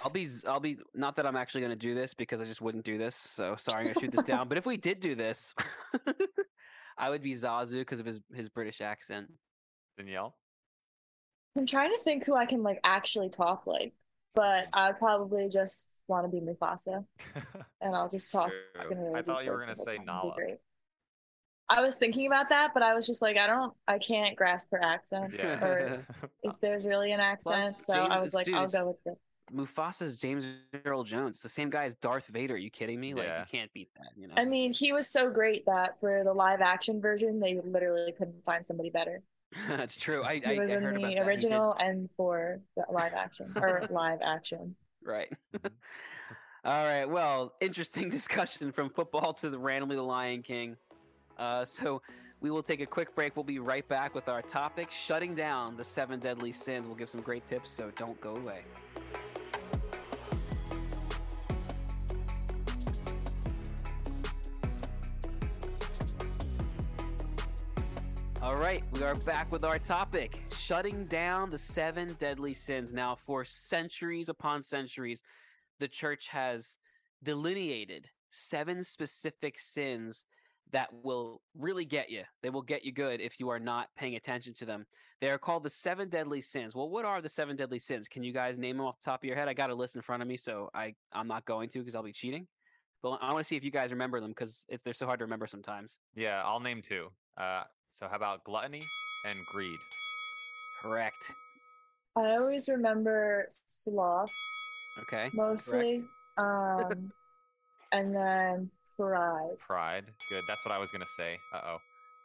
I'll 0.04 0.10
be 0.10 0.26
I'll 0.46 0.60
be 0.60 0.78
not 0.94 1.16
that 1.16 1.26
I'm 1.26 1.36
actually 1.36 1.62
going 1.62 1.70
to 1.70 1.76
do 1.76 1.94
this 1.94 2.12
because 2.12 2.42
I 2.42 2.44
just 2.44 2.60
wouldn't 2.60 2.84
do 2.84 2.98
this. 2.98 3.16
So 3.16 3.56
sorry, 3.56 3.78
I'm 3.78 3.84
going 3.84 3.94
to 3.94 4.00
shoot 4.00 4.12
this 4.12 4.24
down. 4.24 4.48
But 4.48 4.58
if 4.58 4.66
we 4.66 4.76
did 4.76 5.00
do 5.00 5.14
this, 5.14 5.54
I 6.98 7.08
would 7.08 7.22
be 7.22 7.32
Zazu 7.32 7.78
because 7.78 7.98
of 7.98 8.06
his 8.06 8.20
his 8.34 8.48
British 8.48 8.80
accent. 8.80 9.32
Danielle. 9.96 10.36
I'm 11.56 11.66
trying 11.66 11.92
to 11.92 11.98
think 12.00 12.24
who 12.24 12.34
I 12.34 12.46
can 12.46 12.62
like 12.62 12.80
actually 12.84 13.30
talk 13.30 13.66
like, 13.66 13.94
but 14.34 14.66
I 14.72 14.92
probably 14.92 15.48
just 15.48 16.02
want 16.06 16.24
to 16.24 16.28
be 16.30 16.44
Mufasa, 16.44 17.04
and 17.80 17.94
I'll 17.94 18.08
just 18.08 18.30
talk 18.30 18.50
True. 18.50 18.90
in 18.90 18.98
a 18.98 19.00
really 19.00 19.20
I 19.20 19.22
thought 19.22 19.44
you 19.44 19.50
were 19.52 19.58
gonna 19.58 19.74
say 19.74 19.96
time. 19.96 20.00
Be 20.00 20.06
Nala. 20.06 20.34
Great. 21.74 21.78
I 21.78 21.84
was 21.84 21.94
thinking 21.96 22.26
about 22.26 22.48
that, 22.50 22.72
but 22.74 22.82
I 22.82 22.94
was 22.94 23.06
just 23.06 23.22
like, 23.22 23.36
I 23.38 23.46
don't, 23.46 23.72
I 23.88 23.98
can't 23.98 24.36
grasp 24.36 24.70
her 24.72 24.82
accent, 24.82 25.34
Yeah. 25.36 25.64
or 25.64 26.06
if 26.42 26.60
there's 26.60 26.86
really 26.86 27.12
an 27.12 27.20
accent. 27.20 27.80
So 27.82 27.94
James- 27.94 28.08
I 28.10 28.20
was 28.20 28.34
like, 28.34 28.46
dude, 28.46 28.54
I'll 28.56 28.68
go 28.68 28.86
with 28.88 29.14
it. 29.14 29.18
Mufasa's 29.54 30.16
James 30.18 30.46
Earl 30.86 31.04
Jones, 31.04 31.42
the 31.42 31.48
same 31.48 31.68
guy 31.68 31.84
as 31.84 31.94
Darth 31.96 32.28
Vader. 32.28 32.54
Are 32.54 32.56
you 32.56 32.70
kidding 32.70 32.98
me? 32.98 33.12
Like 33.12 33.26
Yeah. 33.26 33.40
you 33.40 33.46
can't 33.50 33.72
beat 33.74 33.90
that. 33.96 34.08
You 34.16 34.28
know. 34.28 34.34
I 34.38 34.46
mean, 34.46 34.72
he 34.72 34.92
was 34.94 35.08
so 35.08 35.30
great 35.30 35.66
that 35.66 36.00
for 36.00 36.22
the 36.24 36.32
live 36.32 36.62
action 36.62 37.02
version, 37.02 37.38
they 37.38 37.60
literally 37.62 38.12
couldn't 38.12 38.42
find 38.46 38.64
somebody 38.64 38.88
better. 38.88 39.22
That's 39.68 39.96
true. 39.98 40.22
I, 40.24 40.36
He 40.36 40.44
I, 40.46 40.54
was 40.58 40.72
I 40.72 40.76
in 40.76 40.82
heard 40.82 40.96
about 40.96 41.08
the 41.10 41.14
that. 41.16 41.22
He 41.22 41.28
original 41.28 41.74
and 41.78 42.08
for 42.16 42.60
the 42.76 42.84
live 42.90 43.12
action 43.12 43.52
or 43.56 43.86
live 43.90 44.20
action. 44.24 44.74
Right. 45.04 45.30
Mhm. 45.54 45.70
All 46.64 46.84
right. 46.86 47.04
Well, 47.04 47.52
interesting 47.60 48.08
discussion 48.08 48.72
from 48.72 48.88
football 48.88 49.34
to 49.34 49.50
the 49.50 49.58
randomly 49.58 49.96
the 49.96 50.02
Lion 50.02 50.42
King. 50.42 50.76
Uh, 51.38 51.64
so 51.66 52.02
we 52.40 52.50
will 52.50 52.62
take 52.62 52.80
a 52.80 52.86
quick 52.86 53.14
break. 53.14 53.36
We'll 53.36 53.44
be 53.44 53.58
right 53.58 53.86
back 53.88 54.14
with 54.14 54.28
our 54.28 54.42
topic: 54.42 54.90
shutting 54.90 55.34
down 55.34 55.76
the 55.76 55.84
seven 55.84 56.20
deadly 56.20 56.52
sins. 56.52 56.86
We'll 56.86 56.96
give 56.96 57.10
some 57.10 57.20
great 57.20 57.46
tips, 57.46 57.70
so 57.70 57.90
don't 57.96 58.20
go 58.20 58.36
away. 58.36 58.62
All 68.42 68.56
right, 68.56 68.82
we 68.92 69.04
are 69.04 69.14
back 69.14 69.52
with 69.52 69.64
our 69.64 69.78
topic 69.78 70.36
shutting 70.62 71.04
down 71.04 71.50
the 71.50 71.58
seven 71.58 72.14
deadly 72.18 72.54
sins. 72.54 72.92
Now, 72.92 73.16
for 73.16 73.44
centuries 73.44 74.28
upon 74.28 74.62
centuries, 74.62 75.22
the 75.80 75.88
church 75.88 76.28
has 76.28 76.78
delineated 77.22 78.08
seven 78.30 78.82
specific 78.82 79.58
sins 79.58 80.24
that 80.72 80.88
will 81.02 81.42
really 81.56 81.84
get 81.84 82.10
you. 82.10 82.22
They 82.42 82.50
will 82.50 82.62
get 82.62 82.84
you 82.84 82.92
good 82.92 83.20
if 83.20 83.38
you 83.38 83.50
are 83.50 83.58
not 83.58 83.88
paying 83.96 84.14
attention 84.16 84.54
to 84.54 84.64
them. 84.64 84.86
They 85.20 85.28
are 85.28 85.38
called 85.38 85.62
the 85.62 85.70
seven 85.70 86.08
deadly 86.08 86.40
sins. 86.40 86.74
Well, 86.74 86.88
what 86.88 87.04
are 87.04 87.20
the 87.20 87.28
seven 87.28 87.56
deadly 87.56 87.78
sins? 87.78 88.08
Can 88.08 88.22
you 88.24 88.32
guys 88.32 88.58
name 88.58 88.78
them 88.78 88.86
off 88.86 88.98
the 88.98 89.04
top 89.04 89.22
of 89.22 89.24
your 89.26 89.36
head? 89.36 89.48
I 89.48 89.54
got 89.54 89.70
a 89.70 89.74
list 89.74 89.94
in 89.96 90.02
front 90.02 90.22
of 90.22 90.28
me, 90.28 90.36
so 90.36 90.70
I, 90.74 90.94
I'm 91.12 91.28
not 91.28 91.44
going 91.44 91.68
to 91.70 91.78
because 91.78 91.94
I'll 91.94 92.02
be 92.02 92.12
cheating. 92.12 92.46
But 93.02 93.18
I 93.20 93.32
want 93.32 93.44
to 93.44 93.48
see 93.48 93.56
if 93.56 93.64
you 93.64 93.70
guys 93.70 93.90
remember 93.90 94.20
them 94.20 94.30
because 94.30 94.66
they're 94.84 94.94
so 94.94 95.06
hard 95.06 95.18
to 95.20 95.24
remember 95.24 95.46
sometimes. 95.46 95.98
yeah, 96.14 96.42
I'll 96.44 96.60
name 96.60 96.82
two. 96.82 97.08
Uh, 97.36 97.64
so 97.88 98.08
how 98.08 98.16
about 98.16 98.44
gluttony 98.44 98.80
and 99.26 99.38
greed? 99.52 99.78
Correct. 100.80 101.32
I 102.16 102.36
always 102.36 102.68
remember 102.68 103.46
sloth 103.48 104.30
Okay. 105.02 105.30
mostly, 105.32 106.04
um, 106.36 107.12
and 107.92 108.14
then 108.14 108.70
pride. 108.96 109.56
Pride. 109.58 110.04
Good. 110.30 110.42
That's 110.48 110.64
what 110.64 110.72
I 110.72 110.78
was 110.78 110.90
gonna 110.90 111.06
say. 111.16 111.38
Uh 111.54 111.60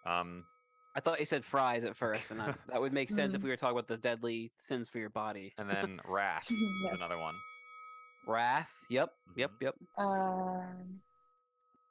oh. 0.06 0.12
Um, 0.12 0.44
I 0.96 1.00
thought 1.00 1.20
you 1.20 1.26
said 1.26 1.46
fries 1.46 1.86
at 1.86 1.96
first, 1.96 2.32
and 2.32 2.42
I, 2.42 2.54
that 2.70 2.82
would 2.82 2.94
make 2.94 3.10
sense 3.10 3.36
if 3.36 3.42
Mm. 3.42 3.46
we 3.46 3.50
were 3.52 3.58
talking 3.58 3.78
about 3.78 3.88
the 3.88 3.98
deadly 3.98 4.52
sins 4.58 4.90
for 4.90 4.98
your 5.00 5.10
body. 5.12 5.54
And 5.58 5.70
then 5.70 6.00
wrath 6.10 6.50
is 6.50 6.92
another 6.92 7.18
one. 7.20 7.36
Wrath. 8.28 8.72
Yep. 8.90 9.10
Yep. 9.36 9.52
Mhm. 9.52 9.62
Yep. 9.62 9.76
Um, 9.98 11.00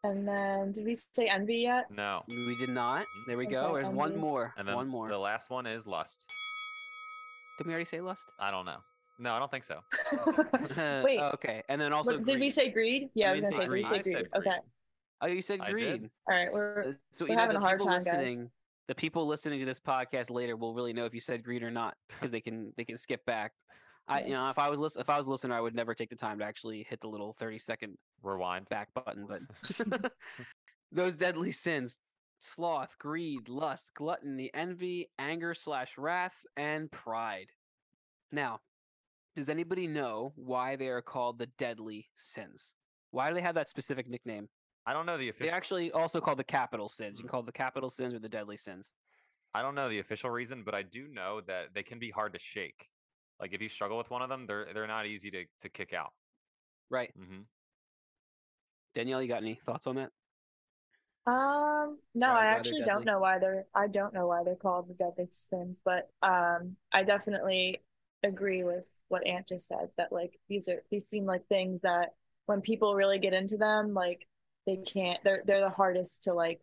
and 0.04 0.26
then 0.28 0.72
did 0.72 0.84
we 0.84 0.94
say 0.94 1.26
envy 1.26 1.58
yet? 1.58 1.90
No. 1.90 2.22
We 2.28 2.56
did 2.58 2.68
not. 2.70 3.02
Mhm. 3.02 3.26
There 3.28 3.36
we 3.38 3.46
go. 3.46 3.66
Okay, 3.66 3.74
There's 3.82 3.88
one 3.88 4.16
more. 4.16 4.52
And 4.56 4.66
then 4.68 4.74
one 4.74 4.88
more. 4.88 5.08
the 5.08 5.18
last 5.18 5.50
one 5.50 5.66
is 5.66 5.86
lust. 5.86 6.24
Did 7.58 7.66
we 7.66 7.72
already 7.72 7.86
say 7.86 8.00
lust? 8.00 8.30
I 8.38 8.50
don't 8.50 8.66
know. 8.66 8.78
No, 9.18 9.32
I 9.34 9.38
don't 9.38 9.50
think 9.50 9.64
so. 9.64 9.80
Wait, 11.04 11.18
Oh, 11.20 11.30
okay. 11.34 11.62
And 11.68 11.80
then 11.80 11.92
also. 11.92 12.16
what- 12.18 12.26
did 12.26 12.38
we 12.40 12.50
say 12.50 12.68
greed? 12.70 13.08
Yeah, 13.14 13.28
I 13.28 13.32
was 13.32 13.40
gonna 13.40 13.52
say 13.52 13.58
say. 13.58 13.62
Did 13.68 13.72
we 13.72 13.82
greed. 13.82 13.86
say 13.86 13.96
I 13.96 14.02
greed? 14.02 14.28
Okay. 14.36 14.56
Oh, 15.22 15.26
you 15.26 15.42
said 15.42 15.60
greed. 15.60 16.10
All 16.30 16.36
right. 16.36 16.52
We're 16.52 16.88
Uh, 16.88 16.92
So 17.12 17.24
We're 17.24 17.30
you 17.30 17.34
know, 17.36 17.40
having 17.40 17.54
the 17.54 17.60
a 17.60 17.64
hard 17.64 17.80
people 17.80 17.94
time, 17.94 18.04
guys. 18.04 18.14
listening, 18.28 18.50
the 18.88 18.94
people 18.94 19.26
listening 19.26 19.58
to 19.60 19.64
this 19.64 19.80
podcast 19.80 20.30
later 20.30 20.56
will 20.56 20.74
really 20.74 20.92
know 20.92 21.06
if 21.06 21.14
you 21.14 21.20
said 21.20 21.42
greed 21.42 21.62
or 21.62 21.70
not 21.70 21.94
because 22.08 22.30
they 22.30 22.40
can 22.42 22.72
they 22.76 22.84
can 22.84 22.96
skip 22.98 23.24
back. 23.24 23.52
I 24.08 24.20
you 24.24 24.34
know 24.34 24.50
if 24.50 24.58
I 24.58 24.68
was 24.68 24.78
listen, 24.78 25.00
if 25.00 25.08
I 25.10 25.16
was 25.16 25.26
a 25.26 25.30
listener, 25.30 25.54
I 25.56 25.60
would 25.60 25.74
never 25.74 25.94
take 25.94 26.10
the 26.10 26.16
time 26.16 26.38
to 26.40 26.44
actually 26.44 26.86
hit 26.88 27.00
the 27.00 27.08
little 27.08 27.32
thirty 27.38 27.58
second 27.58 27.96
Rewind. 28.22 28.68
back 28.68 28.88
button. 28.94 29.26
But 29.26 30.12
those 30.92 31.16
deadly 31.16 31.50
sins: 31.50 31.98
sloth, 32.38 32.98
greed, 32.98 33.48
lust, 33.48 33.92
gluttony, 33.94 34.50
envy, 34.54 35.10
anger 35.18 35.54
slash 35.54 35.96
wrath, 35.98 36.44
and 36.56 36.90
pride. 36.92 37.48
Now, 38.30 38.60
does 39.36 39.48
anybody 39.50 39.86
know 39.86 40.32
why 40.34 40.76
they 40.76 40.88
are 40.88 41.02
called 41.02 41.38
the 41.38 41.46
deadly 41.58 42.08
sins? 42.16 42.74
Why 43.10 43.28
do 43.28 43.34
they 43.34 43.42
have 43.42 43.54
that 43.54 43.68
specific 43.68 44.08
nickname? 44.08 44.48
I 44.86 44.92
don't 44.92 45.04
know 45.06 45.18
the 45.18 45.28
official. 45.28 45.44
They 45.44 45.48
official. 45.48 45.56
actually 45.56 45.92
also 45.92 46.20
called 46.20 46.38
the 46.38 46.44
capital 46.44 46.88
sins. 46.88 47.18
You 47.18 47.24
Mm-hmm. 47.24 47.28
can 47.28 47.30
call 47.30 47.42
the 47.42 47.52
capital 47.52 47.90
sins 47.90 48.14
or 48.14 48.18
the 48.18 48.28
deadly 48.28 48.56
sins. 48.56 48.92
I 49.54 49.62
don't 49.62 49.74
know 49.74 49.88
the 49.88 49.98
official 50.00 50.30
reason, 50.30 50.62
but 50.64 50.74
I 50.74 50.82
do 50.82 51.06
know 51.08 51.40
that 51.46 51.66
they 51.74 51.82
can 51.82 51.98
be 51.98 52.10
hard 52.10 52.32
to 52.32 52.38
shake. 52.38 52.88
Like 53.40 53.52
if 53.52 53.60
you 53.60 53.68
struggle 53.68 53.98
with 53.98 54.10
one 54.10 54.22
of 54.22 54.28
them, 54.28 54.46
they're 54.46 54.66
they're 54.72 54.86
not 54.86 55.06
easy 55.06 55.30
to 55.30 55.44
to 55.60 55.68
kick 55.68 55.92
out. 55.92 56.12
Right. 56.90 57.10
Mm-hmm. 57.18 57.42
Danielle, 58.94 59.22
you 59.22 59.28
got 59.28 59.42
any 59.42 59.54
thoughts 59.54 59.86
on 59.86 59.96
that? 59.96 60.10
Um, 61.26 61.98
no, 62.14 62.28
Why- 62.28 62.34
why 62.34 62.40
I 62.40 62.44
they're 62.44 62.56
actually 62.58 62.82
don't 62.82 63.04
know 63.04 63.18
why 63.18 63.38
they're 63.38 63.66
I 63.74 63.88
don't 63.88 64.14
know 64.14 64.26
why 64.26 64.44
they're 64.44 64.56
called 64.56 64.88
the 64.88 64.94
deadly 64.94 65.28
sins, 65.32 65.82
but 65.84 66.08
um 66.22 66.76
I 66.92 67.02
definitely 67.02 67.82
agree 68.22 68.64
with 68.64 68.88
what 69.08 69.26
Ant 69.26 69.48
just 69.48 69.68
said 69.68 69.88
that 69.98 70.12
like 70.12 70.38
these 70.48 70.68
are 70.68 70.82
these 70.90 71.06
seem 71.06 71.24
like 71.26 71.46
things 71.48 71.82
that 71.82 72.10
when 72.46 72.60
people 72.60 72.94
really 72.94 73.18
get 73.18 73.34
into 73.34 73.56
them, 73.56 73.94
like 73.94 74.26
they 74.66 74.76
can't 74.76 75.22
they're 75.24 75.42
they're 75.46 75.60
the 75.60 75.70
hardest 75.70 76.24
to 76.24 76.32
like 76.34 76.60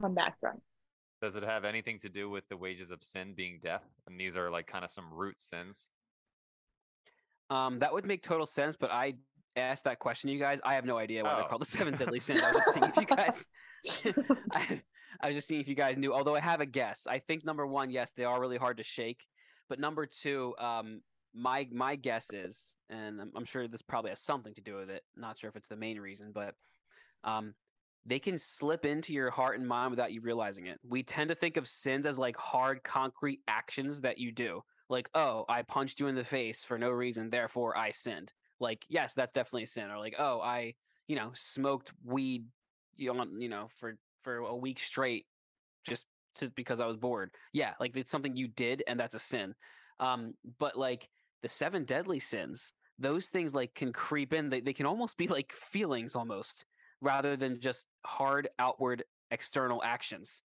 come 0.00 0.14
back 0.14 0.38
from. 0.40 0.60
Does 1.22 1.36
it 1.36 1.42
have 1.42 1.64
anything 1.64 1.98
to 2.00 2.08
do 2.08 2.28
with 2.28 2.46
the 2.48 2.56
wages 2.56 2.90
of 2.90 3.02
sin 3.02 3.32
being 3.34 3.58
death? 3.62 3.84
And 4.06 4.18
these 4.20 4.36
are 4.36 4.50
like 4.50 4.66
kind 4.66 4.84
of 4.84 4.90
some 4.90 5.12
root 5.12 5.40
sins. 5.40 5.88
Um, 7.50 7.78
that 7.78 7.92
would 7.92 8.04
make 8.06 8.22
total 8.22 8.46
sense, 8.46 8.76
but 8.76 8.90
I 8.90 9.14
asked 9.56 9.84
that 9.84 9.98
question 9.98 10.30
you 10.30 10.38
guys. 10.38 10.60
I 10.64 10.74
have 10.74 10.84
no 10.84 10.98
idea 10.98 11.22
why 11.22 11.34
they're 11.34 11.44
Oh. 11.44 11.48
called 11.48 11.62
the 11.62 11.66
seven 11.78 11.96
deadly 11.96 12.20
sins. 12.20 12.42
I 12.42 12.52
was 12.52 12.64
seeing 12.74 12.84
if 12.86 12.96
you 12.96 13.06
guys 13.06 13.46
I, 14.52 14.82
I 15.20 15.26
was 15.28 15.36
just 15.36 15.46
seeing 15.48 15.60
if 15.60 15.68
you 15.68 15.74
guys 15.74 15.96
knew, 15.96 16.12
although 16.12 16.34
I 16.34 16.40
have 16.40 16.60
a 16.60 16.66
guess. 16.66 17.06
I 17.06 17.18
think 17.20 17.44
number 17.44 17.64
one, 17.64 17.90
yes, 17.90 18.12
they 18.12 18.24
are 18.24 18.40
really 18.40 18.56
hard 18.56 18.78
to 18.78 18.82
shake. 18.82 19.22
But 19.68 19.78
number 19.78 20.06
two, 20.06 20.54
um, 20.58 21.00
my 21.34 21.66
my 21.72 21.96
guess 21.96 22.32
is, 22.32 22.74
and 22.90 23.20
I'm, 23.20 23.32
I'm 23.34 23.44
sure 23.44 23.66
this 23.66 23.82
probably 23.82 24.10
has 24.10 24.20
something 24.20 24.54
to 24.54 24.60
do 24.60 24.76
with 24.76 24.90
it. 24.90 25.02
Not 25.16 25.38
sure 25.38 25.48
if 25.48 25.56
it's 25.56 25.68
the 25.68 25.76
main 25.76 25.98
reason, 25.98 26.32
but 26.32 26.54
um, 27.24 27.54
they 28.06 28.18
can 28.18 28.38
slip 28.38 28.84
into 28.84 29.12
your 29.12 29.30
heart 29.30 29.58
and 29.58 29.66
mind 29.66 29.90
without 29.90 30.12
you 30.12 30.20
realizing 30.20 30.66
it. 30.66 30.78
We 30.86 31.02
tend 31.02 31.30
to 31.30 31.34
think 31.34 31.56
of 31.56 31.66
sins 31.66 32.06
as 32.06 32.18
like 32.18 32.36
hard, 32.36 32.82
concrete 32.84 33.40
actions 33.48 34.02
that 34.02 34.18
you 34.18 34.30
do. 34.30 34.62
Like, 34.90 35.08
oh, 35.14 35.44
I 35.48 35.62
punched 35.62 35.98
you 35.98 36.08
in 36.08 36.14
the 36.14 36.24
face 36.24 36.64
for 36.64 36.78
no 36.78 36.90
reason, 36.90 37.30
therefore 37.30 37.76
I 37.76 37.90
sinned. 37.90 38.32
Like, 38.60 38.84
yes, 38.88 39.14
that's 39.14 39.32
definitely 39.32 39.64
a 39.64 39.66
sin. 39.66 39.90
Or 39.90 39.98
like, 39.98 40.14
oh, 40.18 40.40
I, 40.40 40.74
you 41.08 41.16
know, 41.16 41.30
smoked 41.34 41.92
weed, 42.04 42.44
you 42.96 43.12
know, 43.12 43.24
you 43.38 43.48
know, 43.48 43.68
for 43.76 43.96
for 44.22 44.36
a 44.36 44.56
week 44.56 44.78
straight, 44.78 45.26
just 45.86 46.06
to 46.36 46.50
because 46.50 46.80
I 46.80 46.86
was 46.86 46.96
bored. 46.96 47.30
Yeah, 47.52 47.74
like 47.80 47.96
it's 47.96 48.10
something 48.10 48.36
you 48.36 48.48
did, 48.48 48.82
and 48.86 48.98
that's 48.98 49.14
a 49.14 49.18
sin. 49.18 49.54
Um, 50.00 50.34
but 50.58 50.76
like 50.76 51.08
the 51.42 51.48
seven 51.48 51.84
deadly 51.84 52.18
sins, 52.18 52.72
those 52.98 53.28
things 53.28 53.54
like 53.54 53.74
can 53.74 53.92
creep 53.92 54.32
in. 54.32 54.50
They 54.50 54.60
they 54.60 54.72
can 54.72 54.86
almost 54.86 55.16
be 55.16 55.28
like 55.28 55.52
feelings 55.52 56.16
almost 56.16 56.64
rather 57.00 57.36
than 57.36 57.60
just 57.60 57.86
hard 58.04 58.48
outward 58.58 59.04
external 59.30 59.82
actions. 59.84 60.42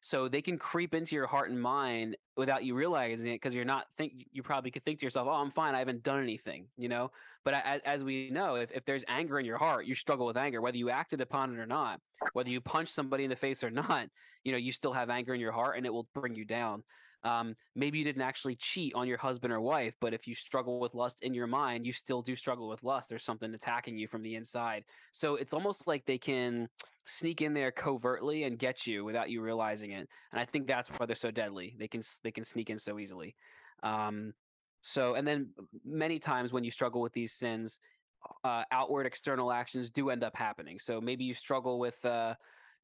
So 0.00 0.28
they 0.28 0.42
can 0.42 0.58
creep 0.58 0.94
into 0.94 1.16
your 1.16 1.26
heart 1.26 1.50
and 1.50 1.60
mind 1.60 2.16
without 2.36 2.64
you 2.64 2.74
realizing 2.74 3.28
it 3.28 3.34
because 3.34 3.54
you're 3.54 3.64
not 3.64 3.86
think 3.96 4.12
you 4.32 4.44
probably 4.44 4.70
could 4.70 4.84
think 4.84 5.00
to 5.00 5.06
yourself, 5.06 5.26
"Oh, 5.28 5.34
I'm 5.34 5.50
fine. 5.50 5.74
I 5.74 5.80
haven't 5.80 6.04
done 6.04 6.22
anything," 6.22 6.66
you 6.76 6.88
know. 6.88 7.10
But 7.44 7.54
as, 7.54 7.80
as 7.84 8.04
we 8.04 8.30
know, 8.30 8.54
if, 8.54 8.70
if 8.70 8.84
there's 8.84 9.04
anger 9.08 9.40
in 9.40 9.46
your 9.46 9.58
heart, 9.58 9.86
you 9.86 9.94
struggle 9.94 10.26
with 10.26 10.36
anger, 10.36 10.60
whether 10.60 10.76
you 10.76 10.90
acted 10.90 11.20
upon 11.20 11.52
it 11.52 11.58
or 11.58 11.66
not, 11.66 12.00
whether 12.32 12.48
you 12.48 12.60
punch 12.60 12.88
somebody 12.88 13.24
in 13.24 13.30
the 13.30 13.36
face 13.36 13.64
or 13.64 13.70
not. 13.72 14.08
You 14.44 14.52
know, 14.52 14.58
you 14.58 14.70
still 14.70 14.92
have 14.92 15.10
anger 15.10 15.34
in 15.34 15.40
your 15.40 15.52
heart, 15.52 15.76
and 15.76 15.84
it 15.84 15.92
will 15.92 16.08
bring 16.14 16.36
you 16.36 16.44
down. 16.44 16.84
Um, 17.24 17.56
maybe 17.74 17.98
you 17.98 18.04
didn't 18.04 18.22
actually 18.22 18.56
cheat 18.56 18.94
on 18.94 19.08
your 19.08 19.18
husband 19.18 19.52
or 19.52 19.60
wife, 19.60 19.96
but 20.00 20.14
if 20.14 20.26
you 20.26 20.34
struggle 20.34 20.78
with 20.78 20.94
lust 20.94 21.22
in 21.22 21.34
your 21.34 21.46
mind, 21.46 21.84
you 21.84 21.92
still 21.92 22.22
do 22.22 22.36
struggle 22.36 22.68
with 22.68 22.84
lust. 22.84 23.08
There's 23.08 23.24
something 23.24 23.52
attacking 23.52 23.98
you 23.98 24.06
from 24.06 24.22
the 24.22 24.36
inside. 24.36 24.84
So 25.12 25.34
it's 25.34 25.52
almost 25.52 25.86
like 25.86 26.04
they 26.06 26.18
can 26.18 26.68
sneak 27.06 27.42
in 27.42 27.54
there 27.54 27.72
covertly 27.72 28.44
and 28.44 28.58
get 28.58 28.86
you 28.86 29.04
without 29.04 29.30
you 29.30 29.40
realizing 29.40 29.90
it. 29.92 30.08
And 30.32 30.40
I 30.40 30.44
think 30.44 30.66
that's 30.66 30.88
why 30.90 31.06
they're 31.06 31.16
so 31.16 31.30
deadly. 31.30 31.74
They 31.78 31.88
can 31.88 32.02
they 32.22 32.30
can 32.30 32.44
sneak 32.44 32.70
in 32.70 32.78
so 32.78 32.98
easily. 32.98 33.34
Um, 33.82 34.32
so 34.82 35.14
and 35.14 35.26
then 35.26 35.50
many 35.84 36.18
times 36.18 36.52
when 36.52 36.64
you 36.64 36.70
struggle 36.70 37.00
with 37.00 37.12
these 37.12 37.32
sins, 37.32 37.80
uh, 38.44 38.62
outward 38.70 39.06
external 39.06 39.52
actions 39.52 39.90
do 39.90 40.10
end 40.10 40.22
up 40.22 40.36
happening. 40.36 40.78
So 40.78 41.00
maybe 41.00 41.24
you 41.24 41.34
struggle 41.34 41.78
with 41.78 42.02
uh, 42.04 42.34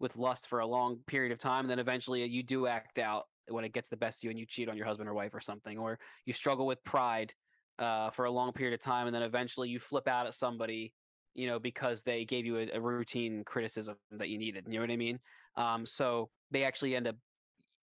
with 0.00 0.16
lust 0.16 0.48
for 0.48 0.58
a 0.58 0.66
long 0.66 0.98
period 1.06 1.32
of 1.32 1.38
time, 1.38 1.60
and 1.60 1.70
then 1.70 1.78
eventually 1.78 2.24
you 2.24 2.42
do 2.42 2.66
act 2.66 2.98
out 2.98 3.24
when 3.48 3.64
it 3.64 3.72
gets 3.72 3.88
the 3.88 3.96
best 3.96 4.20
of 4.20 4.24
you, 4.24 4.30
and 4.30 4.38
you 4.38 4.46
cheat 4.46 4.68
on 4.68 4.76
your 4.76 4.86
husband 4.86 5.08
or 5.08 5.14
wife 5.14 5.34
or 5.34 5.40
something, 5.40 5.78
or 5.78 5.98
you 6.26 6.32
struggle 6.32 6.66
with 6.66 6.82
pride 6.84 7.32
uh, 7.78 8.10
for 8.10 8.24
a 8.24 8.30
long 8.30 8.52
period 8.52 8.74
of 8.74 8.80
time, 8.80 9.06
and 9.06 9.14
then 9.14 9.22
eventually 9.22 9.68
you 9.68 9.78
flip 9.78 10.08
out 10.08 10.26
at 10.26 10.34
somebody, 10.34 10.92
you 11.34 11.46
know, 11.46 11.58
because 11.58 12.02
they 12.02 12.24
gave 12.24 12.46
you 12.46 12.58
a, 12.58 12.70
a 12.74 12.80
routine 12.80 13.44
criticism 13.44 13.96
that 14.12 14.28
you 14.28 14.38
needed. 14.38 14.66
You 14.68 14.74
know 14.74 14.82
what 14.82 14.90
I 14.90 14.96
mean? 14.96 15.18
Um, 15.56 15.86
so 15.86 16.30
they 16.50 16.64
actually 16.64 16.96
end 16.96 17.08
up 17.08 17.16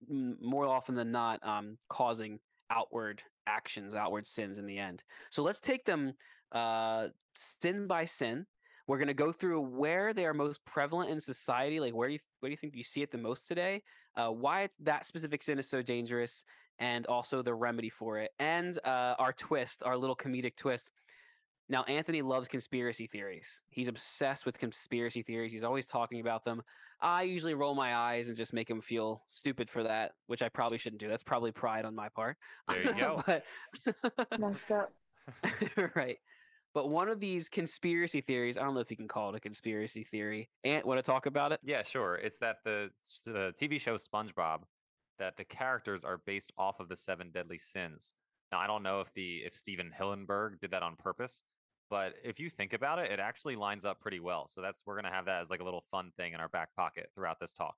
more 0.08 0.66
often 0.66 0.94
than 0.94 1.12
not 1.12 1.38
um, 1.46 1.78
causing 1.88 2.40
outward 2.70 3.22
actions, 3.46 3.94
outward 3.94 4.26
sins 4.26 4.58
in 4.58 4.66
the 4.66 4.78
end. 4.78 5.02
So 5.30 5.42
let's 5.42 5.60
take 5.60 5.84
them 5.84 6.12
uh, 6.52 7.08
sin 7.34 7.86
by 7.86 8.06
sin. 8.06 8.46
We're 8.92 8.98
going 8.98 9.08
to 9.08 9.14
go 9.14 9.32
through 9.32 9.62
where 9.62 10.12
they 10.12 10.26
are 10.26 10.34
most 10.34 10.62
prevalent 10.66 11.08
in 11.08 11.18
society. 11.18 11.80
Like 11.80 11.94
where 11.94 12.08
do 12.08 12.12
you 12.12 12.20
where 12.40 12.48
do 12.48 12.52
you 12.52 12.58
think 12.58 12.76
you 12.76 12.84
see 12.84 13.00
it 13.00 13.10
the 13.10 13.16
most 13.16 13.48
today? 13.48 13.82
Uh, 14.14 14.28
why 14.28 14.68
that 14.80 15.06
specific 15.06 15.42
sin 15.42 15.58
is 15.58 15.66
so 15.66 15.80
dangerous, 15.80 16.44
and 16.78 17.06
also 17.06 17.40
the 17.40 17.54
remedy 17.54 17.88
for 17.88 18.18
it, 18.18 18.32
and 18.38 18.78
uh, 18.84 19.14
our 19.18 19.32
twist, 19.32 19.82
our 19.82 19.96
little 19.96 20.14
comedic 20.14 20.56
twist. 20.56 20.90
Now, 21.70 21.84
Anthony 21.84 22.20
loves 22.20 22.48
conspiracy 22.48 23.06
theories. 23.06 23.64
He's 23.70 23.88
obsessed 23.88 24.44
with 24.44 24.58
conspiracy 24.58 25.22
theories. 25.22 25.52
He's 25.52 25.64
always 25.64 25.86
talking 25.86 26.20
about 26.20 26.44
them. 26.44 26.60
I 27.00 27.22
usually 27.22 27.54
roll 27.54 27.74
my 27.74 27.96
eyes 27.96 28.28
and 28.28 28.36
just 28.36 28.52
make 28.52 28.68
him 28.68 28.82
feel 28.82 29.22
stupid 29.26 29.70
for 29.70 29.84
that, 29.84 30.12
which 30.26 30.42
I 30.42 30.50
probably 30.50 30.76
shouldn't 30.76 31.00
do. 31.00 31.08
That's 31.08 31.22
probably 31.22 31.50
pride 31.50 31.86
on 31.86 31.94
my 31.94 32.10
part. 32.10 32.36
There 32.68 32.82
you 32.82 32.92
go. 32.92 33.22
but 33.26 34.38
Messed 34.38 34.70
up. 34.70 34.92
right. 35.94 36.18
But 36.74 36.88
one 36.88 37.08
of 37.08 37.20
these 37.20 37.48
conspiracy 37.48 38.20
theories, 38.20 38.56
I 38.56 38.62
don't 38.62 38.74
know 38.74 38.80
if 38.80 38.90
you 38.90 38.96
can 38.96 39.08
call 39.08 39.28
it 39.30 39.36
a 39.36 39.40
conspiracy 39.40 40.04
theory. 40.04 40.48
Ant, 40.64 40.86
want 40.86 40.98
to 40.98 41.02
talk 41.02 41.26
about 41.26 41.52
it? 41.52 41.60
Yeah, 41.62 41.82
sure. 41.82 42.16
It's 42.16 42.38
that 42.38 42.58
the 42.64 42.90
the 43.24 43.52
TV 43.60 43.80
show 43.80 43.96
SpongeBob 43.96 44.60
that 45.18 45.36
the 45.36 45.44
characters 45.44 46.02
are 46.04 46.22
based 46.26 46.52
off 46.56 46.80
of 46.80 46.88
the 46.88 46.96
seven 46.96 47.30
deadly 47.30 47.58
sins. 47.58 48.14
Now, 48.50 48.58
I 48.58 48.66
don't 48.66 48.82
know 48.82 49.00
if 49.00 49.12
the 49.14 49.38
if 49.44 49.54
Stephen 49.54 49.90
Hillenburg 49.98 50.60
did 50.60 50.70
that 50.70 50.82
on 50.82 50.96
purpose, 50.96 51.44
but 51.90 52.14
if 52.24 52.40
you 52.40 52.48
think 52.48 52.72
about 52.72 52.98
it, 52.98 53.10
it 53.10 53.20
actually 53.20 53.56
lines 53.56 53.84
up 53.84 54.00
pretty 54.00 54.20
well. 54.20 54.48
So 54.48 54.62
that's 54.62 54.82
we're 54.86 54.96
gonna 54.96 55.10
have 55.10 55.26
that 55.26 55.42
as 55.42 55.50
like 55.50 55.60
a 55.60 55.64
little 55.64 55.84
fun 55.90 56.10
thing 56.16 56.32
in 56.32 56.40
our 56.40 56.48
back 56.48 56.74
pocket 56.74 57.10
throughout 57.14 57.38
this 57.38 57.52
talk. 57.52 57.76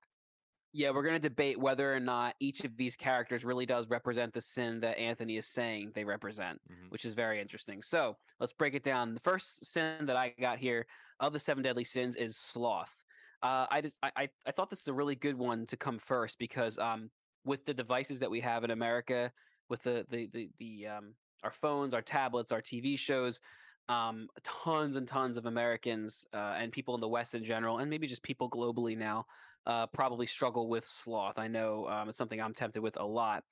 Yeah, 0.77 0.89
we're 0.89 1.03
going 1.03 1.15
to 1.21 1.29
debate 1.29 1.57
whether 1.57 1.93
or 1.95 2.01
not 2.01 2.35
each 2.41 2.65
of 2.65 2.75
these 2.75 2.97
characters 2.97 3.45
really 3.45 3.65
does 3.65 3.87
represent 3.87 4.33
the 4.33 4.41
sin 4.41 4.81
that 4.81 4.97
Anthony 4.97 5.37
is 5.37 5.47
saying 5.47 5.93
they 5.95 6.03
represent, 6.03 6.59
Mhm. 6.69 6.89
which 6.89 7.05
is 7.05 7.13
very 7.13 7.39
interesting. 7.39 7.81
So 7.81 8.17
let's 8.41 8.51
break 8.51 8.73
it 8.73 8.83
down. 8.83 9.13
The 9.13 9.21
first 9.21 9.65
sin 9.65 10.05
that 10.07 10.17
I 10.17 10.31
got 10.31 10.57
here 10.59 10.85
of 11.21 11.31
the 11.31 11.39
seven 11.39 11.63
deadly 11.63 11.85
sins 11.85 12.17
is 12.17 12.35
sloth. 12.35 13.05
Uh, 13.41 13.67
I 13.71 13.79
just 13.79 13.97
I, 14.03 14.11
I 14.17 14.29
I 14.45 14.51
thought 14.51 14.69
this 14.69 14.81
is 14.81 14.89
a 14.89 14.93
really 14.93 15.15
good 15.15 15.37
one 15.37 15.65
to 15.67 15.77
come 15.77 15.97
first 15.97 16.37
because 16.37 16.77
um 16.77 17.09
with 17.45 17.63
the 17.63 17.73
devices 17.73 18.19
that 18.19 18.29
we 18.31 18.41
have 18.41 18.65
in 18.65 18.71
America, 18.71 19.31
with 19.69 19.83
the 19.83 20.05
the 20.09 20.27
the, 20.27 20.51
the 20.57 20.87
um 20.87 21.15
our 21.41 21.51
phones, 21.51 21.93
our 21.93 22.01
tablets, 22.01 22.51
our 22.51 22.61
TV 22.61 22.97
shows, 22.97 23.39
um, 23.87 24.27
tons 24.43 24.95
and 24.95 25.07
tons 25.07 25.37
of 25.37 25.45
Americans 25.45 26.25
uh, 26.33 26.55
and 26.57 26.73
people 26.73 26.95
in 26.95 27.01
the 27.01 27.07
West 27.07 27.33
in 27.35 27.43
general, 27.45 27.77
and 27.77 27.89
maybe 27.89 28.07
just 28.07 28.23
people 28.23 28.49
globally 28.49 28.97
now, 28.97 29.25
uh, 29.65 29.87
probably 29.87 30.27
struggle 30.27 30.67
with 30.67 30.85
sloth. 30.85 31.39
I 31.39 31.47
know 31.47 31.87
um, 31.87 32.09
it's 32.09 32.17
something 32.17 32.41
I'm 32.41 32.53
tempted 32.53 32.81
with 32.81 32.97
a 32.99 33.05
lot. 33.05 33.43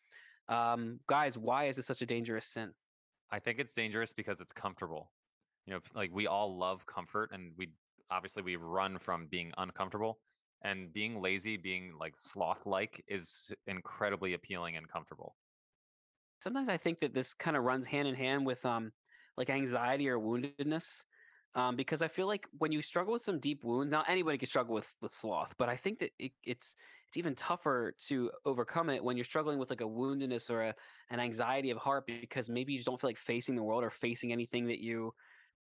Um, 0.50 1.00
guys, 1.08 1.38
why 1.38 1.66
is 1.66 1.78
this 1.78 1.86
such 1.86 2.02
a 2.02 2.06
dangerous 2.06 2.46
sin? 2.46 2.74
I 3.32 3.40
think 3.40 3.60
it's 3.60 3.74
dangerous 3.74 4.14
because 4.14 4.42
it's 4.42 4.52
comfortable. 4.52 5.12
You 5.66 5.74
know, 5.74 5.80
like 5.96 6.12
we 6.14 6.28
all 6.28 6.58
love 6.58 6.86
comfort, 6.86 7.32
and 7.34 7.54
we 7.58 7.70
obviously 8.12 8.44
we 8.44 8.56
run 8.58 9.00
from 9.00 9.28
being 9.28 9.52
uncomfortable. 9.58 10.20
And 10.66 10.94
being 10.94 11.22
lazy, 11.22 11.58
being 11.58 11.92
like 12.00 12.14
sloth 12.16 12.66
like, 12.66 13.04
is 13.10 13.52
incredibly 13.68 14.34
appealing 14.34 14.78
and 14.78 14.88
comfortable. 14.88 15.36
Sometimes 16.42 16.70
I 16.70 16.78
think 16.78 17.02
that 17.02 17.14
this 17.14 17.34
kind 17.34 17.58
of 17.58 17.64
runs 17.64 17.86
hand 17.86 18.08
in 18.08 18.16
hand 18.16 18.46
with 18.46 18.66
um, 18.66 18.94
like 19.36 19.50
anxiety 19.50 20.08
or 20.08 20.18
woundedness. 20.18 21.04
Um, 21.56 21.76
because 21.76 22.02
I 22.02 22.08
feel 22.08 22.26
like 22.26 22.48
when 22.58 22.72
you 22.72 22.82
struggle 22.82 23.14
with 23.14 23.22
some 23.22 23.40
deep 23.40 23.64
wounds, 23.64 23.92
now 23.92 24.04
anybody 24.08 24.40
can 24.40 24.48
struggle 24.48 24.74
with 24.74 24.92
with 25.02 25.12
sloth, 25.12 25.54
but 25.58 25.70
I 25.70 25.76
think 25.76 26.00
that 26.00 26.12
it, 26.18 26.32
it's 26.44 26.76
it's 27.08 27.18
even 27.18 27.36
tougher 27.36 27.94
to 28.08 28.32
overcome 28.44 28.90
it 28.90 29.04
when 29.04 29.18
you're 29.18 29.24
struggling 29.24 29.60
with 29.60 29.70
like 29.70 29.82
a 29.82 29.84
woundedness 29.84 30.50
or 30.50 30.64
a, 30.64 30.76
an 31.12 31.20
anxiety 31.20 31.70
of 31.70 31.78
heart 31.78 32.06
because 32.08 32.50
maybe 32.50 32.74
you 32.74 32.80
just 32.80 32.88
don't 32.88 33.00
feel 33.00 33.10
like 33.10 33.20
facing 33.20 33.56
the 33.56 33.62
world 33.62 33.84
or 33.84 33.92
facing 33.92 34.32
anything 34.32 34.66
that 34.68 34.80
you 34.80 35.14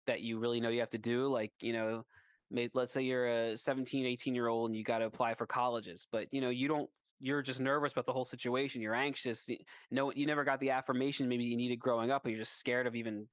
that 0.08 0.22
you 0.22 0.40
really 0.40 0.60
know 0.60 0.70
you 0.70 0.80
have 0.80 0.90
to 0.90 0.98
do. 0.98 1.28
Like 1.28 1.52
you 1.60 1.72
know, 1.72 2.04
maybe, 2.50 2.72
let's 2.74 2.92
say 2.92 3.02
you're 3.02 3.50
a 3.50 3.56
17, 3.56 4.06
18 4.06 4.34
year 4.34 4.48
old 4.48 4.70
and 4.70 4.76
you 4.76 4.82
got 4.82 4.98
to 4.98 5.06
apply 5.06 5.34
for 5.34 5.46
colleges, 5.46 6.08
but 6.10 6.26
you 6.32 6.40
know 6.40 6.50
you 6.50 6.66
don't 6.66 6.90
you're 7.20 7.42
just 7.42 7.60
nervous 7.60 7.92
about 7.92 8.06
the 8.06 8.12
whole 8.12 8.24
situation. 8.24 8.82
You're 8.82 8.94
anxious. 8.94 9.48
No, 9.90 10.12
you 10.12 10.26
never 10.26 10.44
got 10.44 10.60
the 10.60 10.70
affirmation 10.70 11.28
maybe 11.28 11.44
you 11.44 11.56
needed 11.56 11.78
growing 11.78 12.10
up, 12.10 12.24
and 12.24 12.32
you're 12.32 12.42
just 12.42 12.58
scared 12.58 12.88
of 12.88 12.96
even 12.96 13.28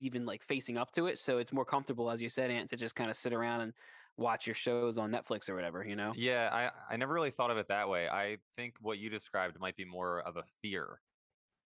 even 0.00 0.26
like 0.26 0.42
facing 0.42 0.76
up 0.76 0.92
to 0.92 1.06
it. 1.06 1.18
So 1.18 1.38
it's 1.38 1.52
more 1.52 1.64
comfortable, 1.64 2.10
as 2.10 2.20
you 2.20 2.28
said, 2.28 2.50
Ant, 2.50 2.70
to 2.70 2.76
just 2.76 2.94
kind 2.94 3.10
of 3.10 3.16
sit 3.16 3.32
around 3.32 3.62
and 3.62 3.72
watch 4.16 4.46
your 4.46 4.54
shows 4.54 4.98
on 4.98 5.10
Netflix 5.10 5.48
or 5.48 5.54
whatever, 5.54 5.84
you 5.84 5.96
know? 5.96 6.12
Yeah, 6.16 6.48
I, 6.52 6.94
I 6.94 6.96
never 6.96 7.12
really 7.12 7.30
thought 7.30 7.50
of 7.50 7.58
it 7.58 7.68
that 7.68 7.88
way. 7.88 8.08
I 8.08 8.38
think 8.56 8.76
what 8.80 8.98
you 8.98 9.10
described 9.10 9.58
might 9.60 9.76
be 9.76 9.84
more 9.84 10.20
of 10.20 10.36
a 10.36 10.42
fear 10.62 11.00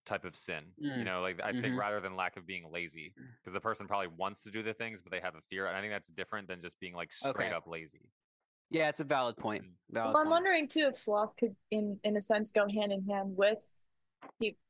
type 0.06 0.25
of 0.25 0.34
sin. 0.34 0.64
Mm. 0.82 0.99
You 0.99 1.04
know, 1.04 1.20
like 1.20 1.40
I 1.42 1.52
mm-hmm. 1.52 1.60
think 1.60 1.78
rather 1.78 2.00
than 2.00 2.16
lack 2.16 2.37
of 2.37 2.46
being 2.46 2.64
lazy, 2.72 3.14
because 3.40 3.52
the 3.52 3.60
person 3.60 3.87
probably 3.87 4.08
wants 4.16 4.42
to 4.42 4.50
do 4.50 4.62
the 4.62 4.72
things, 4.72 5.02
but 5.02 5.12
they 5.12 5.20
have 5.20 5.34
a 5.34 5.40
fear. 5.49 5.66
And 5.66 5.76
I 5.76 5.80
think 5.80 5.92
that's 5.92 6.08
different 6.08 6.49
than 6.49 6.60
just 6.62 6.80
being 6.80 6.94
like 6.94 7.12
straight 7.12 7.37
okay. 7.37 7.50
up 7.50 7.66
lazy. 7.66 8.10
Yeah, 8.70 8.88
it's 8.88 9.00
a 9.00 9.04
valid 9.04 9.37
point. 9.37 9.62
Mm. 9.62 9.68
Valid 9.90 10.14
well, 10.14 10.22
I'm 10.22 10.26
point. 10.26 10.30
wondering 10.30 10.68
too 10.68 10.87
if 10.88 10.96
sloth 10.96 11.34
could, 11.37 11.54
in 11.70 11.99
in 12.02 12.16
a 12.16 12.20
sense, 12.20 12.50
go 12.50 12.66
hand 12.68 12.92
in 12.92 13.04
hand 13.08 13.37
with 13.37 13.60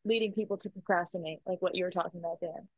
leading 0.04 0.32
people 0.32 0.56
to 0.56 0.70
procrastinate, 0.70 1.40
like 1.46 1.60
what 1.60 1.74
you 1.74 1.84
were 1.84 1.90
talking 1.90 2.20
about, 2.20 2.40
Dan. 2.40 2.68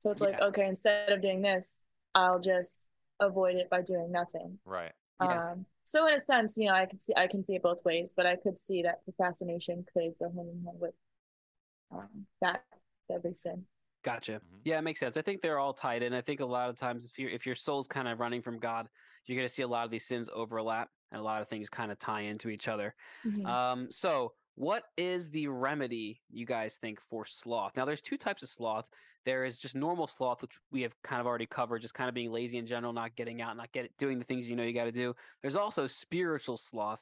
So 0.00 0.10
it's 0.10 0.20
yeah. 0.20 0.28
like, 0.28 0.42
okay, 0.42 0.66
instead 0.66 1.10
of 1.10 1.22
doing 1.22 1.42
this, 1.42 1.86
I'll 2.14 2.40
just 2.40 2.90
avoid 3.20 3.56
it 3.56 3.70
by 3.70 3.82
doing 3.82 4.10
nothing. 4.10 4.58
Right. 4.64 4.92
Yeah. 5.22 5.52
Um, 5.52 5.66
so 5.84 6.06
in 6.06 6.14
a 6.14 6.18
sense, 6.18 6.56
you 6.56 6.66
know, 6.66 6.74
I 6.74 6.86
can 6.86 7.00
see 7.00 7.12
I 7.16 7.26
can 7.26 7.42
see 7.42 7.56
it 7.56 7.62
both 7.62 7.84
ways, 7.84 8.14
but 8.16 8.24
I 8.26 8.36
could 8.36 8.56
see 8.56 8.82
that 8.82 9.04
procrastination 9.04 9.84
could 9.92 10.12
go 10.18 10.26
hand 10.26 10.48
in 10.48 10.64
hand 10.64 10.78
with 10.80 10.94
um, 11.92 12.26
that 12.40 12.64
deadly 13.08 13.32
sin. 13.32 13.64
Gotcha. 14.02 14.32
Mm-hmm. 14.32 14.56
Yeah, 14.64 14.78
it 14.78 14.82
makes 14.82 15.00
sense. 15.00 15.16
I 15.16 15.22
think 15.22 15.42
they're 15.42 15.58
all 15.58 15.74
tied 15.74 16.02
in. 16.02 16.14
I 16.14 16.22
think 16.22 16.40
a 16.40 16.46
lot 16.46 16.70
of 16.70 16.76
times, 16.76 17.10
if 17.10 17.18
you 17.18 17.28
if 17.28 17.44
your 17.44 17.54
soul's 17.54 17.86
kind 17.86 18.08
of 18.08 18.18
running 18.18 18.40
from 18.40 18.58
God, 18.58 18.88
you're 19.26 19.36
going 19.36 19.48
to 19.48 19.52
see 19.52 19.62
a 19.62 19.68
lot 19.68 19.84
of 19.84 19.90
these 19.90 20.06
sins 20.06 20.30
overlap, 20.32 20.88
and 21.12 21.20
a 21.20 21.24
lot 21.24 21.42
of 21.42 21.48
things 21.48 21.68
kind 21.68 21.92
of 21.92 21.98
tie 21.98 22.22
into 22.22 22.48
each 22.48 22.68
other. 22.68 22.94
Mm-hmm. 23.26 23.46
Um, 23.46 23.88
so, 23.90 24.32
what 24.60 24.82
is 24.98 25.30
the 25.30 25.48
remedy 25.48 26.20
you 26.30 26.44
guys 26.44 26.76
think 26.76 27.00
for 27.00 27.24
sloth? 27.24 27.72
Now, 27.78 27.86
there's 27.86 28.02
two 28.02 28.18
types 28.18 28.42
of 28.42 28.50
sloth. 28.50 28.90
There 29.24 29.46
is 29.46 29.56
just 29.56 29.74
normal 29.74 30.06
sloth, 30.06 30.42
which 30.42 30.58
we 30.70 30.82
have 30.82 30.94
kind 31.02 31.18
of 31.18 31.26
already 31.26 31.46
covered, 31.46 31.80
just 31.80 31.94
kind 31.94 32.10
of 32.10 32.14
being 32.14 32.30
lazy 32.30 32.58
in 32.58 32.66
general, 32.66 32.92
not 32.92 33.16
getting 33.16 33.40
out, 33.40 33.56
not 33.56 33.72
get 33.72 33.90
doing 33.96 34.18
the 34.18 34.24
things 34.26 34.50
you 34.50 34.56
know 34.56 34.62
you 34.62 34.74
got 34.74 34.84
to 34.84 34.92
do. 34.92 35.14
There's 35.40 35.56
also 35.56 35.86
spiritual 35.86 36.58
sloth, 36.58 37.00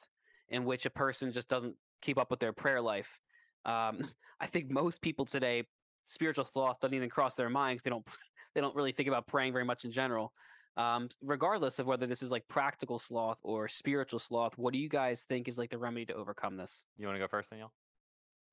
in 0.48 0.64
which 0.66 0.86
a 0.86 0.90
person 0.90 1.32
just 1.32 1.48
doesn't 1.48 1.74
keep 2.00 2.16
up 2.16 2.30
with 2.30 2.38
their 2.38 2.52
prayer 2.52 2.80
life. 2.80 3.18
Um, 3.64 4.02
I 4.40 4.46
think 4.46 4.70
most 4.70 5.02
people 5.02 5.24
today, 5.24 5.64
spiritual 6.04 6.44
sloth 6.44 6.78
doesn't 6.78 6.94
even 6.94 7.10
cross 7.10 7.34
their 7.34 7.50
minds. 7.50 7.82
They 7.82 7.90
don't 7.90 8.06
they 8.54 8.60
don't 8.60 8.76
really 8.76 8.92
think 8.92 9.08
about 9.08 9.26
praying 9.26 9.52
very 9.52 9.64
much 9.64 9.84
in 9.84 9.90
general. 9.90 10.32
Um, 10.78 11.08
regardless 11.20 11.80
of 11.80 11.86
whether 11.86 12.06
this 12.06 12.22
is 12.22 12.30
like 12.30 12.46
practical 12.46 13.00
sloth 13.00 13.40
or 13.42 13.66
spiritual 13.66 14.20
sloth, 14.20 14.56
what 14.56 14.72
do 14.72 14.78
you 14.78 14.88
guys 14.88 15.24
think 15.24 15.48
is 15.48 15.58
like 15.58 15.70
the 15.70 15.78
remedy 15.78 16.06
to 16.06 16.14
overcome 16.14 16.56
this? 16.56 16.86
You 16.96 17.06
want 17.06 17.16
to 17.16 17.20
go 17.20 17.26
first, 17.26 17.50
Danielle? 17.50 17.72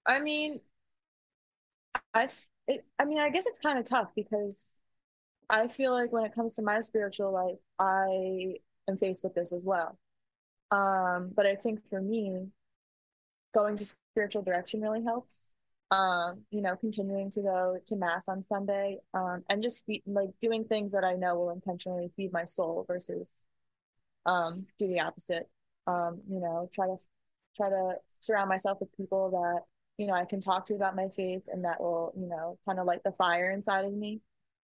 I 0.07 0.19
mean, 0.19 0.59
I 2.15 2.27
it, 2.67 2.83
I 2.97 3.05
mean, 3.05 3.19
I 3.19 3.29
guess 3.29 3.45
it's 3.45 3.59
kind 3.59 3.77
of 3.77 3.85
tough 3.85 4.09
because 4.15 4.81
I 5.51 5.67
feel 5.67 5.91
like 5.91 6.11
when 6.11 6.25
it 6.25 6.33
comes 6.33 6.55
to 6.55 6.63
my 6.63 6.79
spiritual 6.79 7.31
life, 7.31 7.59
I 7.77 8.55
am 8.89 8.97
faced 8.97 9.23
with 9.23 9.35
this 9.35 9.53
as 9.53 9.63
well. 9.63 9.99
Um, 10.71 11.31
but 11.35 11.45
I 11.45 11.55
think 11.55 11.85
for 11.85 12.01
me, 12.01 12.47
going 13.53 13.77
to 13.77 13.85
spiritual 14.13 14.41
direction 14.41 14.81
really 14.81 15.03
helps. 15.03 15.53
Um, 15.91 16.41
you 16.49 16.61
know, 16.61 16.75
continuing 16.75 17.29
to 17.31 17.41
go 17.41 17.77
to 17.85 17.95
mass 17.95 18.27
on 18.27 18.41
Sunday, 18.41 18.97
um, 19.13 19.43
and 19.49 19.61
just 19.61 19.85
feed, 19.85 20.01
like 20.07 20.29
doing 20.41 20.63
things 20.63 20.93
that 20.93 21.03
I 21.03 21.13
know 21.13 21.35
will 21.35 21.51
intentionally 21.51 22.11
feed 22.15 22.33
my 22.33 22.45
soul 22.45 22.85
versus 22.87 23.45
um, 24.25 24.65
do 24.79 24.87
the 24.87 25.01
opposite. 25.01 25.47
Um, 25.87 26.21
you 26.27 26.39
know, 26.39 26.69
try 26.73 26.87
to 26.87 26.97
try 27.55 27.69
to 27.69 27.95
surround 28.19 28.49
myself 28.49 28.79
with 28.79 28.95
people 28.97 29.31
that 29.31 29.61
you 29.97 30.07
know 30.07 30.13
I 30.13 30.25
can 30.25 30.41
talk 30.41 30.65
to 30.67 30.75
about 30.75 30.95
my 30.95 31.07
faith 31.07 31.43
and 31.51 31.63
that 31.65 31.79
will 31.79 32.13
you 32.17 32.27
know 32.27 32.57
kind 32.65 32.79
of 32.79 32.85
light 32.85 33.03
the 33.03 33.11
fire 33.11 33.51
inside 33.51 33.85
of 33.85 33.93
me. 33.93 34.21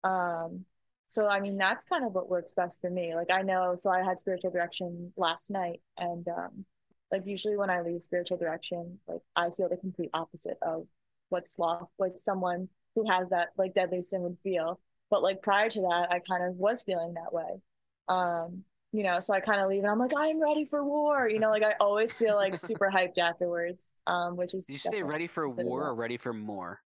Um, 0.03 0.65
so 1.07 1.27
I 1.27 1.39
mean 1.39 1.57
that's 1.57 1.85
kind 1.85 2.05
of 2.05 2.13
what 2.13 2.29
works 2.29 2.53
best 2.53 2.81
for 2.81 2.89
me. 2.89 3.15
Like 3.15 3.31
I 3.31 3.41
know, 3.41 3.75
so 3.75 3.89
I 3.89 4.03
had 4.03 4.19
spiritual 4.19 4.51
direction 4.51 5.13
last 5.17 5.49
night, 5.49 5.81
and 5.97 6.27
um, 6.27 6.65
like 7.11 7.25
usually 7.25 7.57
when 7.57 7.69
I 7.69 7.81
leave 7.81 8.01
spiritual 8.01 8.37
direction, 8.37 8.99
like 9.07 9.21
I 9.35 9.49
feel 9.49 9.69
the 9.69 9.77
complete 9.77 10.09
opposite 10.13 10.57
of 10.61 10.87
what 11.29 11.47
sloth, 11.47 11.89
like 11.99 12.13
someone 12.15 12.69
who 12.95 13.09
has 13.09 13.29
that 13.29 13.49
like 13.57 13.73
deadly 13.73 14.01
sin 14.01 14.21
would 14.21 14.39
feel. 14.39 14.79
But 15.09 15.23
like 15.23 15.41
prior 15.41 15.69
to 15.69 15.81
that, 15.81 16.07
I 16.11 16.19
kind 16.19 16.43
of 16.43 16.55
was 16.55 16.83
feeling 16.83 17.13
that 17.13 17.33
way. 17.33 17.61
Um, 18.09 18.63
you 18.91 19.03
know, 19.03 19.19
so 19.19 19.33
I 19.33 19.39
kind 19.39 19.61
of 19.61 19.69
leave 19.69 19.83
and 19.83 19.91
I'm 19.91 19.99
like, 19.99 20.13
I'm 20.17 20.41
ready 20.41 20.65
for 20.65 20.83
war. 20.83 21.29
You 21.29 21.39
know, 21.39 21.49
like 21.49 21.63
I 21.63 21.73
always 21.79 22.15
feel 22.17 22.35
like 22.35 22.55
super 22.57 22.89
hyped 22.93 23.19
afterwards. 23.19 23.99
Um, 24.07 24.35
which 24.35 24.53
is 24.53 24.65
Did 24.65 24.73
you 24.73 24.91
say 24.91 25.03
ready 25.03 25.27
for 25.27 25.47
war 25.47 25.87
or 25.87 25.95
ready 25.95 26.17
for 26.17 26.33
more? 26.33 26.81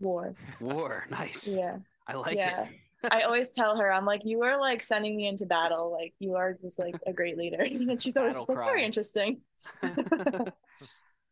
War. 0.00 0.34
War. 0.60 1.04
Nice. 1.10 1.46
Yeah. 1.46 1.76
I 2.06 2.14
like 2.14 2.36
yeah. 2.36 2.64
it. 2.64 2.68
I 3.12 3.20
always 3.20 3.50
tell 3.50 3.76
her, 3.76 3.92
I'm 3.92 4.04
like, 4.04 4.22
you 4.24 4.42
are 4.42 4.60
like 4.60 4.82
sending 4.82 5.16
me 5.16 5.28
into 5.28 5.46
battle. 5.46 5.92
Like 5.92 6.14
you 6.18 6.34
are 6.34 6.58
just 6.60 6.78
like 6.78 6.96
a 7.06 7.12
great 7.12 7.36
leader. 7.36 7.60
and 7.62 8.00
she's 8.00 8.16
always 8.16 8.36
like, 8.48 8.58
very 8.58 8.84
interesting. 8.84 9.40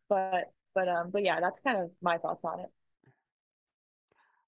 but 0.09 0.51
but 0.77 0.87
um 0.87 1.09
but 1.11 1.23
yeah, 1.23 1.39
that's 1.39 1.59
kind 1.59 1.77
of 1.77 1.89
my 2.03 2.17
thoughts 2.19 2.45
on 2.45 2.59
it. 2.59 2.69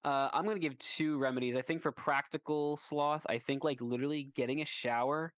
Uh, 0.05 0.29
I'm 0.31 0.45
gonna 0.45 0.59
give 0.59 0.77
two 0.77 1.17
remedies. 1.17 1.55
I 1.55 1.63
think 1.63 1.81
for 1.81 1.91
practical 1.91 2.77
sloth, 2.77 3.25
I 3.27 3.39
think 3.39 3.63
like 3.63 3.81
literally 3.81 4.29
getting 4.35 4.61
a 4.61 4.65
shower 4.65 5.33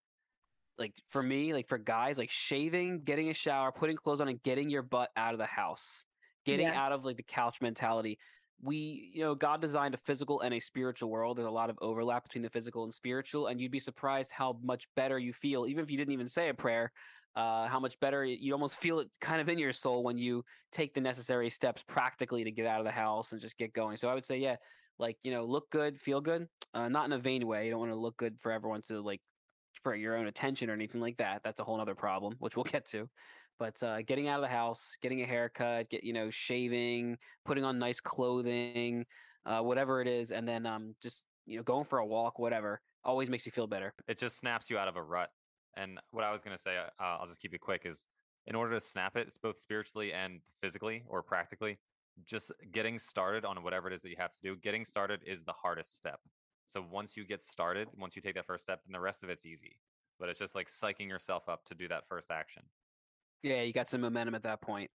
like 0.78 0.94
for 1.08 1.24
me, 1.24 1.54
like 1.54 1.68
for 1.68 1.78
guys, 1.78 2.18
like 2.18 2.30
shaving, 2.30 3.04
getting 3.04 3.30
a 3.30 3.34
shower, 3.34 3.72
putting 3.72 3.96
clothes 3.96 4.20
on, 4.20 4.28
and 4.28 4.42
getting 4.44 4.70
your 4.70 4.82
butt 4.82 5.10
out 5.16 5.34
of 5.34 5.38
the 5.38 5.46
house, 5.46 6.06
getting 6.46 6.68
yeah. 6.68 6.80
out 6.80 6.92
of 6.92 7.06
like 7.06 7.18
the 7.18 7.24
couch 7.24 7.62
mentality. 7.62 8.18
We, 8.64 9.12
you 9.14 9.22
know, 9.22 9.34
God 9.34 9.60
designed 9.62 9.96
a 9.96 9.98
physical 9.98 10.42
and 10.42 10.54
a 10.54 10.60
spiritual 10.60 11.10
world. 11.10 11.38
There's 11.38 11.48
a 11.48 11.52
lot 11.52 11.70
of 11.70 11.78
overlap 11.82 12.24
between 12.24 12.44
the 12.44 12.50
physical 12.50 12.84
and 12.84 12.94
spiritual, 12.94 13.48
and 13.48 13.60
you'd 13.60 13.72
be 13.72 13.80
surprised 13.80 14.32
how 14.32 14.58
much 14.64 14.88
better 14.96 15.18
you 15.18 15.34
feel, 15.34 15.66
even 15.66 15.84
if 15.84 15.90
you 15.90 15.98
didn't 15.98 16.14
even 16.14 16.28
say 16.28 16.50
a 16.50 16.54
prayer. 16.54 16.92
Uh, 17.34 17.66
how 17.68 17.80
much 17.80 17.98
better 18.02 18.26
you 18.26 18.52
almost 18.52 18.76
feel 18.76 19.00
it 19.00 19.08
kind 19.22 19.40
of 19.40 19.48
in 19.48 19.58
your 19.58 19.72
soul 19.72 20.04
when 20.04 20.18
you 20.18 20.44
take 20.74 20.94
the 20.94 21.00
necessary 21.00 21.50
steps 21.50 21.82
practically 21.88 22.44
to 22.44 22.52
get 22.52 22.68
out 22.68 22.82
of 22.82 22.86
the 22.86 22.92
house 22.92 23.32
and 23.32 23.40
just 23.40 23.58
get 23.58 23.72
going. 23.72 23.96
So 23.96 24.10
I 24.10 24.14
would 24.14 24.26
say, 24.26 24.38
yeah, 24.38 24.58
like 25.00 25.18
you 25.24 25.32
know, 25.32 25.46
look 25.46 25.70
good, 25.70 25.98
feel 25.98 26.20
good, 26.20 26.48
uh, 26.74 26.90
not 26.90 27.06
in 27.06 27.14
a 27.14 27.18
vain 27.18 27.48
way. 27.48 27.66
You 27.66 27.72
don't 27.72 27.80
want 27.80 27.94
to 27.94 27.98
look 27.98 28.18
good 28.18 28.38
for 28.42 28.52
everyone 28.52 28.82
to 28.90 29.00
like 29.00 29.22
for 29.82 29.96
your 29.96 30.18
own 30.18 30.28
attention 30.28 30.70
or 30.70 30.74
anything 30.74 31.02
like 31.02 31.18
that. 31.18 31.42
That's 31.44 31.60
a 31.60 31.64
whole 31.64 31.80
other 31.80 31.96
problem, 31.96 32.36
which 32.40 32.56
we'll 32.56 32.64
get 32.66 32.86
to. 32.88 33.10
But 33.62 33.84
uh, 33.84 34.02
getting 34.02 34.28
out 34.28 34.40
of 34.40 34.42
the 34.42 34.48
house, 34.48 34.98
getting 35.04 35.22
a 35.22 35.26
haircut, 35.28 35.92
get 35.92 36.04
you 36.04 36.14
know, 36.14 36.32
shaving, 36.32 37.16
putting 37.46 37.64
on 37.64 37.78
nice 37.78 38.00
clothing, 38.00 39.06
uh, 39.46 39.60
whatever 39.60 40.02
it 40.02 40.08
is, 40.08 40.32
and 40.32 40.48
then 40.48 40.66
um, 40.66 40.96
just 41.00 41.28
you 41.46 41.58
know, 41.58 41.62
going 41.62 41.86
for 41.86 42.00
a 42.00 42.06
walk, 42.06 42.40
whatever, 42.40 42.82
always 43.06 43.30
makes 43.30 43.46
you 43.46 43.52
feel 43.52 43.68
better. 43.68 43.94
It 44.08 44.18
just 44.18 44.40
snaps 44.40 44.72
you 44.72 44.80
out 44.80 44.88
of 44.88 44.96
a 44.96 45.04
rut. 45.04 45.30
And 45.78 46.00
what 46.10 46.24
I 46.24 46.32
was 46.32 46.42
gonna 46.42 46.58
say, 46.58 46.76
uh, 46.76 46.88
I'll 47.00 47.28
just 47.28 47.40
keep 47.40 47.54
it 47.54 47.62
quick, 47.62 47.84
is 47.86 48.08
in 48.48 48.56
order 48.56 48.74
to 48.74 48.80
snap 48.80 49.16
it, 49.16 49.28
it's 49.28 49.38
both 49.38 49.60
spiritually 49.60 50.12
and 50.12 50.40
physically 50.60 51.04
or 51.08 51.22
practically. 51.22 51.78
Just 52.26 52.52
getting 52.72 52.98
started 52.98 53.46
on 53.46 53.62
whatever 53.62 53.88
it 53.88 53.94
is 53.94 54.02
that 54.02 54.10
you 54.10 54.18
have 54.18 54.32
to 54.32 54.42
do. 54.42 54.56
Getting 54.56 54.86
started 54.86 55.20
is 55.24 55.44
the 55.44 55.54
hardest 55.54 55.96
step. 55.96 56.20
So 56.66 56.84
once 56.90 57.16
you 57.16 57.26
get 57.26 57.44
started, 57.44 57.90
once 57.96 58.16
you 58.16 58.24
take 58.24 58.34
that 58.34 58.48
first 58.48 58.64
step, 58.64 58.82
then 58.88 58.94
the 58.94 59.00
rest 59.00 59.22
of 59.22 59.30
it's 59.30 59.46
easy. 59.46 59.78
But 60.20 60.30
it's 60.30 60.40
just 60.40 60.56
like 60.56 60.68
psyching 60.68 61.08
yourself 61.08 61.48
up 61.48 61.64
to 61.66 61.76
do 61.76 61.88
that 61.90 62.08
first 62.10 62.32
action. 62.32 62.64
Yeah, 63.44 63.62
you 63.62 63.74
got 63.74 63.88
some 63.88 64.02
momentum 64.02 64.36
at 64.36 64.44
that 64.44 64.62
point. 64.62 64.90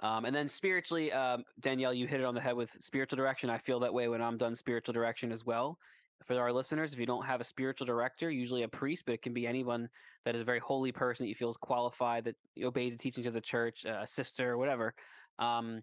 Um, 0.00 0.24
and 0.24 0.34
then 0.34 0.48
spiritually, 0.48 1.12
um, 1.12 1.44
Danielle, 1.60 1.94
you 1.94 2.08
hit 2.08 2.20
it 2.20 2.24
on 2.24 2.34
the 2.34 2.40
head 2.40 2.56
with 2.56 2.76
spiritual 2.80 3.16
direction. 3.16 3.50
I 3.50 3.58
feel 3.58 3.80
that 3.80 3.94
way 3.94 4.08
when 4.08 4.20
I'm 4.20 4.36
done 4.36 4.54
spiritual 4.54 4.92
direction 4.92 5.30
as 5.30 5.44
well. 5.46 5.78
For 6.24 6.38
our 6.38 6.52
listeners, 6.52 6.92
if 6.92 6.98
you 6.98 7.06
don't 7.06 7.24
have 7.24 7.40
a 7.40 7.44
spiritual 7.44 7.86
director, 7.86 8.30
usually 8.30 8.62
a 8.62 8.68
priest, 8.68 9.04
but 9.06 9.14
it 9.14 9.22
can 9.22 9.32
be 9.32 9.46
anyone 9.46 9.88
that 10.24 10.34
is 10.34 10.42
a 10.42 10.44
very 10.44 10.58
holy 10.58 10.92
person 10.92 11.24
that 11.24 11.28
you 11.28 11.34
feel 11.34 11.48
is 11.48 11.56
qualified, 11.56 12.24
that 12.24 12.36
obeys 12.64 12.92
the 12.92 12.98
teachings 12.98 13.26
of 13.26 13.32
the 13.32 13.40
church, 13.40 13.84
a 13.84 14.06
sister, 14.06 14.56
whatever. 14.56 14.94
Um, 15.38 15.82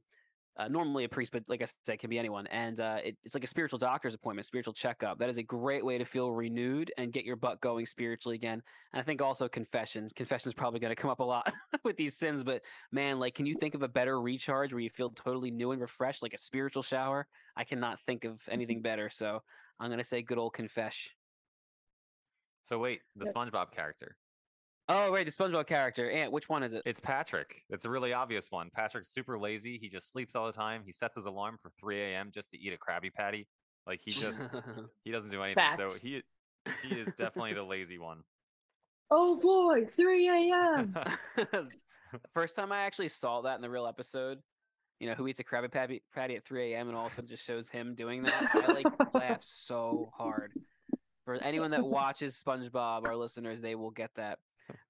uh, 0.60 0.68
normally 0.68 1.06
a 1.06 1.10
priest, 1.10 1.32
but 1.32 1.44
like 1.48 1.62
I 1.62 1.66
said, 1.86 1.94
it 1.94 2.00
can 2.00 2.10
be 2.10 2.20
anyone. 2.20 2.46
And 2.48 2.80
uh, 2.82 2.98
it, 3.04 3.18
it's 3.24 3.34
like 3.34 3.46
a 3.46 3.48
spiritual 3.48 3.80
doctor's 3.80 4.14
appointment, 4.14 4.46
spiritual 4.46 4.74
checkup. 4.74 5.18
That 5.18 5.30
is 5.30 5.38
a 5.38 5.44
great 5.44 5.86
way 5.86 5.98
to 5.98 6.04
feel 6.04 6.32
renewed 6.32 6.92
and 6.98 7.14
get 7.14 7.24
your 7.24 7.38
butt 7.38 7.62
going 7.62 7.86
spiritually 7.86 8.36
again. 8.36 8.62
And 8.94 9.00
I 9.00 9.04
think 9.04 9.22
also 9.22 9.48
confession. 9.48 10.10
Confession 10.16 10.50
is 10.50 10.54
probably 10.54 10.82
going 10.82 10.92
to 10.92 11.02
come 11.02 11.10
up 11.10 11.22
a 11.22 11.24
lot 11.24 11.52
with 11.86 11.96
these 11.96 12.18
sins, 12.18 12.44
but 12.44 12.62
man, 12.92 13.20
like, 13.20 13.36
can 13.36 13.46
you 13.46 13.56
think 13.56 13.74
of 13.74 13.84
a 13.84 13.88
better 13.88 14.20
recharge 14.20 14.74
where 14.74 14.82
you 14.82 14.90
feel 14.90 15.12
totally 15.12 15.50
new 15.50 15.72
and 15.72 15.80
refreshed, 15.80 16.22
like 16.22 16.34
a 16.34 16.38
spiritual 16.38 16.84
shower? 16.84 17.26
I 17.56 17.64
cannot 17.64 18.00
think 18.06 18.26
of 18.26 18.42
anything 18.50 18.82
better. 18.82 19.10
So 19.10 19.42
I'm 19.80 19.88
going 19.88 20.00
to 20.00 20.04
say 20.04 20.22
good 20.22 20.38
old 20.38 20.54
confess. 20.54 21.10
So 22.64 22.78
wait, 22.78 23.00
the 23.16 23.26
SpongeBob 23.26 23.72
character. 23.72 24.18
Oh, 24.92 25.12
right, 25.12 25.24
the 25.24 25.32
SpongeBob 25.32 25.68
character. 25.68 26.10
Ant, 26.10 26.32
which 26.32 26.50
one 26.50 26.64
is 26.64 26.74
it? 26.74 26.82
It's 26.84 27.00
Patrick. 27.00 27.64
It's 27.70 27.86
a 27.86 27.90
really 27.92 28.12
obvious 28.12 28.50
one. 28.50 28.72
Patrick's 28.74 29.10
super 29.14 29.38
lazy. 29.38 29.78
He 29.80 29.88
just 29.88 30.12
sleeps 30.12 30.36
all 30.36 30.48
the 30.48 30.52
time. 30.52 30.82
He 30.84 30.92
sets 30.92 31.16
his 31.16 31.26
alarm 31.26 31.60
for 31.62 31.72
3 31.80 32.02
a.m. 32.02 32.32
just 32.34 32.50
to 32.52 32.58
eat 32.60 32.74
a 32.74 32.78
Krabby 32.78 33.14
Patty. 33.14 33.48
Like 33.86 34.02
he 34.04 34.10
just 34.10 34.48
he 35.04 35.12
doesn't 35.12 35.30
do 35.30 35.44
anything. 35.44 35.64
Facts. 35.64 36.02
So 36.02 36.08
he 36.08 36.22
he 36.88 37.00
is 37.00 37.08
definitely 37.18 37.54
the 37.54 37.64
lazy 37.64 38.00
one. 38.00 38.22
Oh 39.12 39.40
boy, 39.40 39.86
3 39.86 40.52
a.m. 40.52 40.96
First 42.32 42.56
time 42.56 42.72
I 42.72 42.80
actually 42.80 43.10
saw 43.10 43.42
that 43.42 43.56
in 43.56 43.62
the 43.62 43.70
real 43.70 43.86
episode, 43.86 44.40
you 45.00 45.08
know, 45.08 45.14
who 45.14 45.28
eats 45.28 45.40
a 45.40 45.44
Krabby 45.44 45.72
Patty, 45.72 46.02
patty 46.16 46.36
at 46.36 46.46
3 46.46 46.74
a.m. 46.74 46.88
and 46.88 46.98
all 46.98 47.06
of 47.06 47.12
a 47.12 47.16
sudden 47.16 47.28
just 47.28 47.46
shows 47.46 47.70
him 47.70 47.94
doing 47.94 48.24
that. 48.24 48.50
I 48.56 48.74
like 48.74 49.14
laugh 49.14 49.44
so 49.44 50.12
hard. 50.18 50.54
For 51.26 51.36
anyone 51.36 51.70
that 51.72 51.86
watches 51.86 52.42
SpongeBob, 52.44 53.06
our 53.06 53.16
listeners, 53.16 53.62
they 53.62 53.76
will 53.76 53.92
get 53.92 54.10
that. 54.16 54.40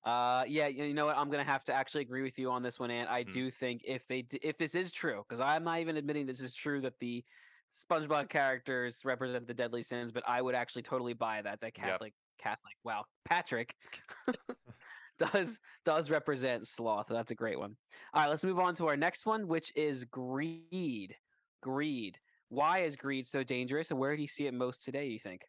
Uh, 0.04 0.46
yeah, 0.48 0.68
you 0.68 0.94
know 0.94 1.06
what? 1.08 1.18
I'm 1.18 1.30
gonna 1.30 1.44
have 1.44 1.64
to 1.66 1.74
actually 1.74 2.02
agree 2.02 2.22
with 2.22 2.40
you 2.40 2.52
on 2.52 2.64
this 2.64 2.80
one, 2.80 2.90
and 2.92 3.10
I 3.10 3.24
Mhm. 3.24 3.40
do 3.40 3.52
think 3.52 3.82
if 3.86 4.08
they 4.08 4.26
if 4.42 4.58
this 4.58 4.76
is 4.76 4.92
true, 4.92 5.24
because 5.28 5.42
I'm 5.42 5.64
not 5.64 5.80
even 5.80 5.98
admitting 5.98 6.26
this 6.26 6.40
is 6.40 6.56
true 6.56 6.82
that 6.82 7.00
the 7.00 7.26
SpongeBob 7.72 8.30
characters 8.30 9.04
represent 9.06 9.46
the 9.48 9.54
deadly 9.54 9.84
sins, 9.84 10.12
but 10.12 10.24
I 10.28 10.42
would 10.42 10.56
actually 10.56 10.84
totally 10.84 11.14
buy 11.14 11.42
that. 11.42 11.60
That 11.62 11.74
Yep. 11.78 12.02
Catholic 12.02 12.14
Catholic, 12.38 12.76
wow, 12.84 13.06
Patrick 13.26 13.76
does 15.18 15.60
does 15.86 16.10
represent 16.10 16.68
sloth. 16.68 17.08
That's 17.10 17.32
a 17.32 17.36
great 17.36 17.60
one. 17.60 17.78
All 18.14 18.24
right, 18.24 18.30
let's 18.30 18.44
move 18.44 18.60
on 18.60 18.76
to 18.76 18.88
our 18.88 18.98
next 18.98 19.26
one, 19.26 19.48
which 19.48 19.76
is 19.76 20.06
greed. 20.06 21.18
Greed. 21.62 22.20
Why 22.50 22.80
is 22.80 22.96
greed 22.96 23.28
so 23.28 23.44
dangerous, 23.44 23.92
and 23.92 24.00
where 24.00 24.16
do 24.16 24.22
you 24.22 24.28
see 24.28 24.48
it 24.48 24.54
most 24.54 24.84
today? 24.84 25.08
You 25.08 25.20
think? 25.20 25.44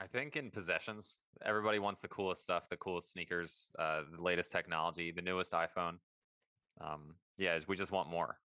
I 0.00 0.06
think 0.06 0.36
in 0.36 0.50
possessions, 0.50 1.18
everybody 1.44 1.78
wants 1.78 2.00
the 2.00 2.08
coolest 2.08 2.42
stuff, 2.42 2.68
the 2.68 2.76
coolest 2.76 3.12
sneakers, 3.12 3.70
uh, 3.78 4.02
the 4.14 4.22
latest 4.22 4.50
technology, 4.50 5.12
the 5.12 5.22
newest 5.22 5.52
iPhone. 5.52 5.98
Um, 6.80 7.14
yeah, 7.38 7.58
we 7.68 7.76
just 7.76 7.92
want 7.92 8.10
more. 8.10 8.38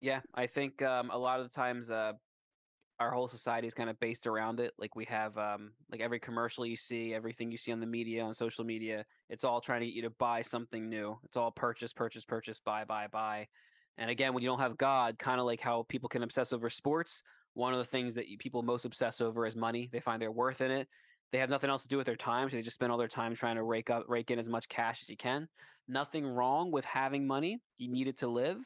Yeah, 0.00 0.20
I 0.34 0.46
think 0.46 0.80
um, 0.82 1.10
a 1.10 1.18
lot 1.18 1.40
of 1.40 1.48
the 1.48 1.54
times 1.54 1.90
uh, 1.90 2.12
our 3.00 3.10
whole 3.10 3.26
society 3.26 3.66
is 3.66 3.74
kind 3.74 3.90
of 3.90 3.98
based 3.98 4.28
around 4.28 4.60
it. 4.60 4.72
Like 4.78 4.94
we 4.94 5.04
have 5.06 5.36
um, 5.36 5.72
like 5.90 6.00
every 6.00 6.20
commercial 6.20 6.64
you 6.64 6.76
see, 6.76 7.14
everything 7.14 7.50
you 7.50 7.58
see 7.58 7.72
on 7.72 7.80
the 7.80 7.86
media, 7.86 8.22
on 8.22 8.34
social 8.34 8.64
media, 8.64 9.04
it's 9.28 9.42
all 9.42 9.60
trying 9.60 9.80
to 9.80 9.86
get 9.86 9.94
you 9.94 10.02
to 10.02 10.10
buy 10.10 10.42
something 10.42 10.88
new. 10.88 11.18
It's 11.24 11.36
all 11.36 11.50
purchase, 11.50 11.92
purchase, 11.92 12.24
purchase, 12.24 12.60
buy, 12.60 12.84
buy, 12.84 13.08
buy. 13.10 13.48
And 13.98 14.10
again, 14.10 14.32
when 14.32 14.44
you 14.44 14.48
don't 14.48 14.60
have 14.60 14.78
God, 14.78 15.18
kind 15.18 15.40
of 15.40 15.46
like 15.46 15.60
how 15.60 15.84
people 15.88 16.08
can 16.08 16.22
obsess 16.22 16.52
over 16.52 16.70
sports, 16.70 17.22
one 17.58 17.72
of 17.72 17.78
the 17.78 17.84
things 17.84 18.14
that 18.14 18.26
people 18.38 18.62
most 18.62 18.84
obsess 18.84 19.20
over 19.20 19.44
is 19.44 19.56
money. 19.56 19.88
They 19.92 19.98
find 19.98 20.22
their 20.22 20.30
worth 20.30 20.60
in 20.60 20.70
it. 20.70 20.86
They 21.32 21.38
have 21.38 21.50
nothing 21.50 21.68
else 21.68 21.82
to 21.82 21.88
do 21.88 21.96
with 21.96 22.06
their 22.06 22.14
time, 22.14 22.48
so 22.48 22.54
they 22.56 22.62
just 22.62 22.74
spend 22.74 22.92
all 22.92 22.98
their 22.98 23.08
time 23.08 23.34
trying 23.34 23.56
to 23.56 23.64
rake 23.64 23.90
up, 23.90 24.04
rake 24.06 24.30
in 24.30 24.38
as 24.38 24.48
much 24.48 24.68
cash 24.68 25.02
as 25.02 25.08
you 25.08 25.16
can. 25.16 25.48
Nothing 25.88 26.24
wrong 26.24 26.70
with 26.70 26.84
having 26.84 27.26
money. 27.26 27.60
You 27.76 27.90
need 27.90 28.06
it 28.06 28.18
to 28.18 28.28
live. 28.28 28.58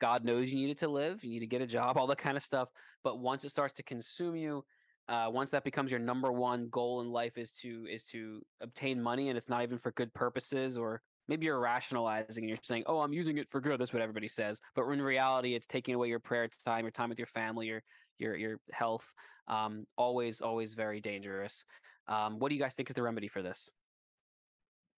God 0.00 0.24
knows 0.24 0.52
you 0.52 0.58
need 0.58 0.70
it 0.70 0.78
to 0.78 0.88
live. 0.88 1.22
You 1.22 1.30
need 1.30 1.40
to 1.40 1.46
get 1.46 1.62
a 1.62 1.66
job, 1.66 1.96
all 1.96 2.08
that 2.08 2.18
kind 2.18 2.36
of 2.36 2.42
stuff. 2.42 2.68
But 3.04 3.20
once 3.20 3.44
it 3.44 3.50
starts 3.50 3.74
to 3.74 3.84
consume 3.84 4.34
you, 4.34 4.64
uh, 5.08 5.28
once 5.30 5.52
that 5.52 5.62
becomes 5.62 5.92
your 5.92 6.00
number 6.00 6.32
one 6.32 6.68
goal 6.70 7.02
in 7.02 7.08
life 7.08 7.38
is 7.38 7.52
to 7.62 7.86
is 7.88 8.02
to 8.06 8.42
obtain 8.60 9.00
money, 9.00 9.28
and 9.28 9.38
it's 9.38 9.48
not 9.48 9.62
even 9.62 9.78
for 9.78 9.92
good 9.92 10.12
purposes, 10.12 10.76
or 10.76 11.02
maybe 11.28 11.46
you're 11.46 11.60
rationalizing 11.60 12.42
and 12.42 12.48
you're 12.48 12.58
saying, 12.62 12.82
"Oh, 12.86 12.98
I'm 12.98 13.12
using 13.12 13.38
it 13.38 13.48
for 13.48 13.60
good." 13.60 13.80
That's 13.80 13.92
what 13.92 14.02
everybody 14.02 14.28
says. 14.28 14.60
But 14.74 14.88
in 14.88 15.00
reality, 15.00 15.54
it's 15.54 15.68
taking 15.68 15.94
away 15.94 16.08
your 16.08 16.18
prayer 16.18 16.48
time, 16.64 16.84
your 16.84 16.90
time 16.90 17.10
with 17.10 17.18
your 17.18 17.28
family, 17.28 17.68
your 17.68 17.82
your 18.20 18.36
your 18.36 18.60
health. 18.72 19.12
Um, 19.48 19.86
always, 19.96 20.40
always 20.40 20.74
very 20.74 21.00
dangerous. 21.00 21.64
Um, 22.06 22.38
what 22.38 22.50
do 22.50 22.54
you 22.54 22.60
guys 22.60 22.74
think 22.74 22.88
is 22.90 22.94
the 22.94 23.02
remedy 23.02 23.26
for 23.28 23.42
this? 23.42 23.68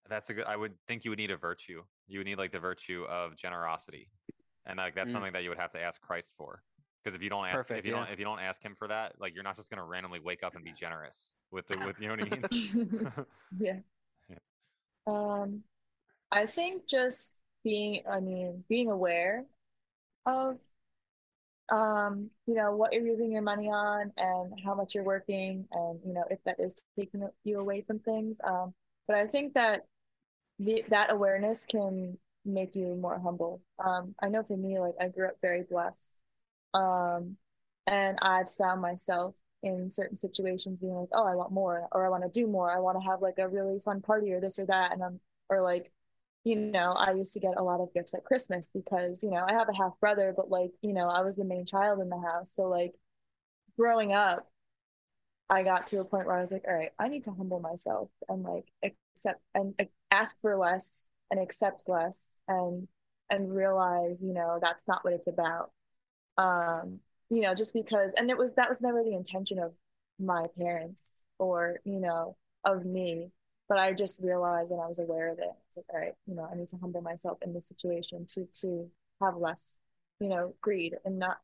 That's 0.09 0.29
a 0.31 0.35
good. 0.35 0.45
I 0.45 0.57
would 0.57 0.75
think 0.87 1.05
you 1.05 1.11
would 1.11 1.19
need 1.19 1.31
a 1.31 1.37
virtue. 1.37 1.83
You 2.09 2.19
would 2.19 2.27
need 2.27 2.39
like 2.39 2.53
the 2.53 2.59
virtue 2.59 3.05
of 3.09 3.37
generosity, 3.37 4.09
and 4.67 4.77
like 4.77 4.95
that's 4.95 5.11
Mm. 5.11 5.15
something 5.15 5.33
that 5.33 5.43
you 5.45 5.49
would 5.49 5.59
have 5.59 5.71
to 5.71 5.81
ask 5.81 6.01
Christ 6.01 6.35
for. 6.37 6.63
Because 7.03 7.17
if 7.17 7.23
you 7.23 7.31
don't 7.31 7.47
ask, 7.47 7.57
Perfect, 7.57 7.79
if 7.81 7.87
you 7.87 7.93
yeah. 7.93 8.01
don't, 8.05 8.13
if 8.13 8.19
you 8.19 8.25
don't 8.25 8.39
ask 8.41 8.63
him 8.63 8.75
for 8.77 8.89
that, 8.89 9.15
like 9.19 9.35
you're 9.35 9.43
not 9.45 9.57
just 9.57 9.71
gonna 9.71 9.85
randomly 9.85 10.21
wake 10.21 10.43
up 10.43 10.55
and 10.55 10.65
be 10.65 10.73
generous 10.73 11.35
with 11.51 11.67
the, 11.67 11.79
with 11.87 12.01
you 12.01 12.09
know 12.09 12.15
what 12.17 12.33
I 12.33 12.37
mean. 12.37 13.13
Yeah. 13.59 13.79
Yeah. 14.29 14.37
Um, 15.07 15.63
I 16.31 16.47
think 16.47 16.89
just 16.89 17.43
being, 17.65 18.03
I 18.11 18.21
mean, 18.21 18.65
being 18.69 18.91
aware 18.91 19.45
of, 20.27 20.61
um, 21.73 22.29
you 22.47 22.55
know, 22.55 22.77
what 22.77 22.93
you're 22.93 23.07
using 23.07 23.33
your 23.33 23.43
money 23.43 23.69
on 23.69 24.13
and 24.19 24.53
how 24.63 24.75
much 24.75 24.95
you're 24.95 25.05
working 25.05 25.67
and, 25.73 25.99
you 26.07 26.13
know, 26.13 26.25
if 26.31 26.39
that 26.45 26.61
is 26.61 26.77
taking 26.99 27.27
you 27.45 27.59
away 27.59 27.81
from 27.81 27.99
things. 27.99 28.41
Um, 28.45 28.75
but 29.09 29.17
I 29.17 29.27
think 29.27 29.55
that 29.55 29.87
the, 30.59 30.85
that 30.91 31.11
awareness 31.11 31.65
can 31.65 32.19
make 32.45 32.77
you 32.77 32.95
more 32.97 33.19
humble. 33.19 33.63
Um, 33.83 34.15
I 34.23 34.29
know 34.29 34.43
for 34.43 34.57
me, 34.57 34.79
like 34.79 34.95
I 35.01 35.09
grew 35.09 35.29
up 35.29 35.37
very 35.41 35.63
blessed. 35.63 36.21
Um, 36.75 37.39
and 37.87 38.19
I've 38.21 38.51
found 38.51 38.83
myself 38.83 39.35
in 39.63 39.89
certain 39.91 40.17
situations 40.17 40.81
being 40.81 40.95
like, 40.95 41.09
oh, 41.15 41.27
I 41.27 41.35
want 41.37 41.53
more, 41.53 41.89
or 41.93 42.05
I 42.05 42.11
want 42.11 42.25
to 42.25 42.41
do 42.41 42.47
more. 42.47 42.71
I 42.71 42.81
want 42.81 43.01
to 43.01 43.09
have 43.09 43.23
like 43.23 43.39
a 43.39 43.49
really 43.49 43.79
fun 43.79 44.03
party 44.03 44.33
or 44.33 44.41
this 44.41 44.59
or 44.59 44.67
that. 44.67 44.93
And 44.93 45.03
I'm, 45.03 45.21
or 45.49 45.63
like, 45.63 45.91
you 46.45 46.57
know, 46.57 46.93
I 46.93 47.13
used 47.13 47.33
to 47.35 47.41
get 47.41 47.57
a 47.57 47.63
lot 47.63 47.81
of 47.81 47.95
gifts 47.95 48.15
at 48.15 48.25
Christmas 48.25 48.71
because, 48.75 49.23
you 49.23 49.31
know, 49.31 49.45
I 49.47 49.53
have 49.53 49.69
a 49.69 49.77
half 49.77 49.99
brother, 50.01 50.33
but 50.37 50.51
like, 50.51 50.73
you 50.83 50.93
know, 50.93 51.09
I 51.09 51.21
was 51.23 51.37
the 51.37 51.45
main 51.45 51.67
child 51.67 52.01
in 52.01 52.09
the 52.09 52.19
house. 52.21 52.53
So 52.55 52.69
like 52.69 52.95
growing 53.79 54.13
up, 54.13 54.49
I 55.51 55.63
got 55.63 55.87
to 55.89 56.01
a 56.01 56.05
point 56.05 56.27
where 56.27 56.37
I 56.37 56.41
was 56.41 56.53
like, 56.53 56.65
all 56.67 56.75
right, 56.75 56.93
I 56.99 57.09
need 57.09 57.25
to 57.25 57.33
humble 57.33 57.61
myself 57.61 58.11
and 58.29 58.43
like 58.43 58.67
accept 58.83 59.41
and 59.55 59.75
ask 60.11 60.41
for 60.41 60.57
less 60.57 61.09
and 61.31 61.39
accept 61.41 61.89
less 61.89 62.41
and 62.49 62.89
and 63.31 63.55
realize, 63.55 64.25
you 64.25 64.33
know, 64.35 64.59
that's 64.61 64.89
not 64.89 65.05
what 65.05 65.15
it's 65.15 65.29
about. 65.29 65.71
Um, 66.39 67.01
you 67.31 67.43
know, 67.43 67.55
just 67.55 67.75
because 67.75 68.15
and 68.15 68.31
it 68.31 68.39
was 68.39 68.55
that 68.55 68.69
was 68.69 68.83
never 68.83 69.03
the 69.05 69.15
intention 69.15 69.59
of 69.59 69.77
my 70.19 70.47
parents 70.59 71.25
or, 71.39 71.81
you 71.85 72.01
know, 72.01 72.37
of 72.65 72.85
me. 72.85 73.31
But 73.73 73.81
I 73.81 73.95
just 73.95 74.21
realized 74.23 74.71
and 74.71 74.83
I 74.83 74.87
was 74.87 74.99
aware 74.99 75.33
of 75.33 75.39
it. 75.39 75.49
It's 75.67 75.79
like, 75.79 75.87
all 75.89 75.99
right, 75.99 76.13
you 76.27 76.35
know, 76.35 76.47
I 76.53 76.55
need 76.55 76.69
to 76.69 76.77
humble 76.77 77.01
myself 77.01 77.39
in 77.41 77.55
this 77.55 77.67
situation 77.67 78.27
to 78.35 78.47
to 78.61 78.91
have 79.23 79.39
less, 79.39 79.79
you 80.21 80.29
know, 80.29 80.55
greed 80.61 80.97
and 81.07 81.19
not 81.19 81.39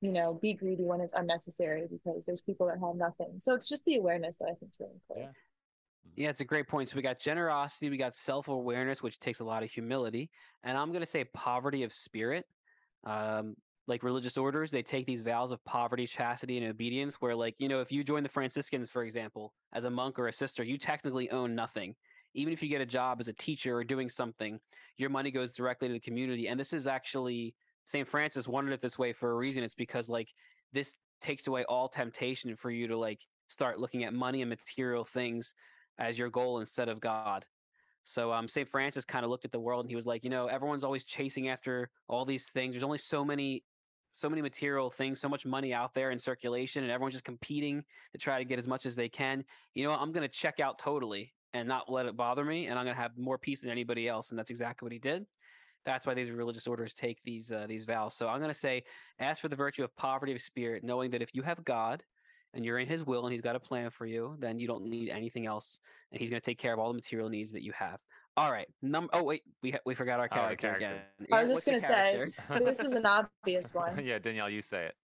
you 0.00 0.10
know, 0.10 0.34
be 0.34 0.54
greedy 0.54 0.82
when 0.82 1.00
it's 1.00 1.14
unnecessary 1.14 1.84
because 1.88 2.26
there's 2.26 2.42
people 2.42 2.66
that 2.66 2.80
have 2.84 2.96
nothing. 2.96 3.38
So 3.38 3.54
it's 3.54 3.68
just 3.68 3.84
the 3.84 3.94
awareness 3.94 4.38
that 4.38 4.46
I 4.46 4.54
think 4.54 4.72
is 4.72 4.80
really 4.80 4.94
important. 4.94 5.36
Yeah, 6.16 6.30
it's 6.30 6.40
a 6.40 6.44
great 6.44 6.66
point. 6.66 6.88
So 6.88 6.96
we 6.96 7.02
got 7.02 7.20
generosity, 7.20 7.90
we 7.90 7.96
got 7.96 8.16
self 8.16 8.48
awareness, 8.48 9.00
which 9.00 9.20
takes 9.20 9.38
a 9.38 9.44
lot 9.44 9.62
of 9.62 9.70
humility, 9.70 10.30
and 10.64 10.76
I'm 10.76 10.88
going 10.88 11.00
to 11.02 11.06
say 11.06 11.22
poverty 11.32 11.84
of 11.84 11.92
spirit. 11.92 12.44
Um, 13.04 13.54
like 13.88 14.02
religious 14.02 14.36
orders, 14.36 14.70
they 14.70 14.82
take 14.82 15.06
these 15.06 15.22
vows 15.22 15.50
of 15.50 15.64
poverty, 15.64 16.06
chastity, 16.06 16.58
and 16.58 16.68
obedience. 16.68 17.16
Where, 17.20 17.34
like, 17.34 17.56
you 17.58 17.68
know, 17.68 17.80
if 17.80 17.90
you 17.90 18.04
join 18.04 18.22
the 18.22 18.28
Franciscans, 18.28 18.88
for 18.88 19.02
example, 19.02 19.54
as 19.72 19.84
a 19.84 19.90
monk 19.90 20.18
or 20.18 20.28
a 20.28 20.32
sister, 20.32 20.62
you 20.62 20.78
technically 20.78 21.30
own 21.30 21.54
nothing. 21.54 21.96
Even 22.34 22.52
if 22.52 22.62
you 22.62 22.68
get 22.68 22.82
a 22.82 22.86
job 22.86 23.18
as 23.18 23.28
a 23.28 23.32
teacher 23.32 23.76
or 23.76 23.82
doing 23.82 24.08
something, 24.08 24.60
your 24.98 25.10
money 25.10 25.30
goes 25.30 25.54
directly 25.54 25.88
to 25.88 25.94
the 25.94 26.00
community. 26.00 26.46
And 26.46 26.60
this 26.60 26.72
is 26.72 26.86
actually 26.86 27.54
St. 27.86 28.06
Francis 28.06 28.46
wanted 28.46 28.72
it 28.74 28.82
this 28.82 28.98
way 28.98 29.14
for 29.14 29.30
a 29.30 29.34
reason. 29.34 29.64
It's 29.64 29.74
because 29.74 30.10
like 30.10 30.28
this 30.72 30.96
takes 31.22 31.46
away 31.46 31.64
all 31.64 31.88
temptation 31.88 32.54
for 32.54 32.70
you 32.70 32.86
to 32.88 32.98
like 32.98 33.20
start 33.48 33.80
looking 33.80 34.04
at 34.04 34.12
money 34.12 34.42
and 34.42 34.50
material 34.50 35.04
things 35.04 35.54
as 35.98 36.18
your 36.18 36.28
goal 36.28 36.58
instead 36.58 36.90
of 36.90 37.00
God. 37.00 37.46
So 38.02 38.32
um, 38.32 38.48
St. 38.48 38.68
Francis 38.68 39.04
kind 39.04 39.24
of 39.24 39.30
looked 39.30 39.44
at 39.44 39.52
the 39.52 39.60
world 39.60 39.84
and 39.84 39.90
he 39.90 39.96
was 39.96 40.06
like, 40.06 40.24
you 40.24 40.30
know, 40.30 40.46
everyone's 40.46 40.84
always 40.84 41.04
chasing 41.04 41.48
after 41.48 41.90
all 42.08 42.24
these 42.24 42.46
things. 42.48 42.74
There's 42.74 42.82
only 42.82 42.98
so 42.98 43.24
many, 43.24 43.64
so 44.10 44.28
many 44.28 44.42
material 44.42 44.90
things, 44.90 45.20
so 45.20 45.28
much 45.28 45.44
money 45.46 45.72
out 45.72 45.94
there 45.94 46.10
in 46.10 46.18
circulation, 46.18 46.82
and 46.82 46.92
everyone's 46.92 47.14
just 47.14 47.24
competing 47.24 47.84
to 48.12 48.18
try 48.18 48.38
to 48.38 48.44
get 48.44 48.58
as 48.58 48.66
much 48.66 48.86
as 48.86 48.96
they 48.96 49.08
can. 49.08 49.44
You 49.74 49.84
know? 49.84 49.92
I'm 49.92 50.12
going 50.12 50.26
to 50.26 50.34
check 50.34 50.60
out 50.60 50.78
totally, 50.78 51.32
and 51.54 51.68
not 51.68 51.90
let 51.90 52.06
it 52.06 52.16
bother 52.16 52.44
me, 52.44 52.66
and 52.66 52.78
I'm 52.78 52.84
gonna 52.84 52.96
have 52.96 53.16
more 53.16 53.38
peace 53.38 53.60
than 53.60 53.70
anybody 53.70 54.08
else. 54.08 54.30
And 54.30 54.38
that's 54.38 54.50
exactly 54.50 54.86
what 54.86 54.92
he 54.92 54.98
did. 54.98 55.26
That's 55.84 56.06
why 56.06 56.14
these 56.14 56.30
religious 56.30 56.66
orders 56.66 56.94
take 56.94 57.22
these 57.24 57.50
uh, 57.50 57.66
these 57.68 57.84
vows. 57.84 58.14
So 58.14 58.28
I'm 58.28 58.40
gonna 58.40 58.54
say, 58.54 58.84
ask 59.18 59.40
for 59.40 59.48
the 59.48 59.56
virtue 59.56 59.84
of 59.84 59.94
poverty 59.96 60.32
of 60.34 60.40
spirit, 60.40 60.84
knowing 60.84 61.10
that 61.12 61.22
if 61.22 61.34
you 61.34 61.42
have 61.42 61.64
God 61.64 62.02
and 62.54 62.64
you're 62.64 62.78
in 62.78 62.88
His 62.88 63.04
will 63.04 63.24
and 63.24 63.32
He's 63.32 63.40
got 63.40 63.56
a 63.56 63.60
plan 63.60 63.90
for 63.90 64.06
you, 64.06 64.36
then 64.38 64.58
you 64.58 64.66
don't 64.66 64.84
need 64.86 65.08
anything 65.08 65.46
else, 65.46 65.80
and 66.12 66.20
He's 66.20 66.30
gonna 66.30 66.40
take 66.40 66.58
care 66.58 66.72
of 66.72 66.78
all 66.78 66.88
the 66.88 66.94
material 66.94 67.28
needs 67.28 67.52
that 67.52 67.62
you 67.62 67.72
have. 67.72 68.00
All 68.38 68.52
right, 68.52 68.68
number. 68.82 69.10
Oh 69.12 69.24
wait, 69.24 69.42
we 69.64 69.72
ha- 69.72 69.80
we 69.84 69.96
forgot 69.96 70.20
our 70.20 70.28
Oh, 70.30 70.34
character, 70.34 70.68
character. 70.68 70.84
again. 71.20 71.26
I 71.32 71.40
was 71.40 71.48
Yeah, 71.50 71.54
just 71.54 71.66
gonna 71.66 71.80
say, 71.80 72.26
this 72.64 72.78
is 72.78 72.92
an 72.92 73.04
obvious 73.04 73.74
one. 73.74 74.04
yeah, 74.04 74.20
Danielle, 74.20 74.48
you 74.48 74.60
say 74.62 74.86
it. 74.86 74.94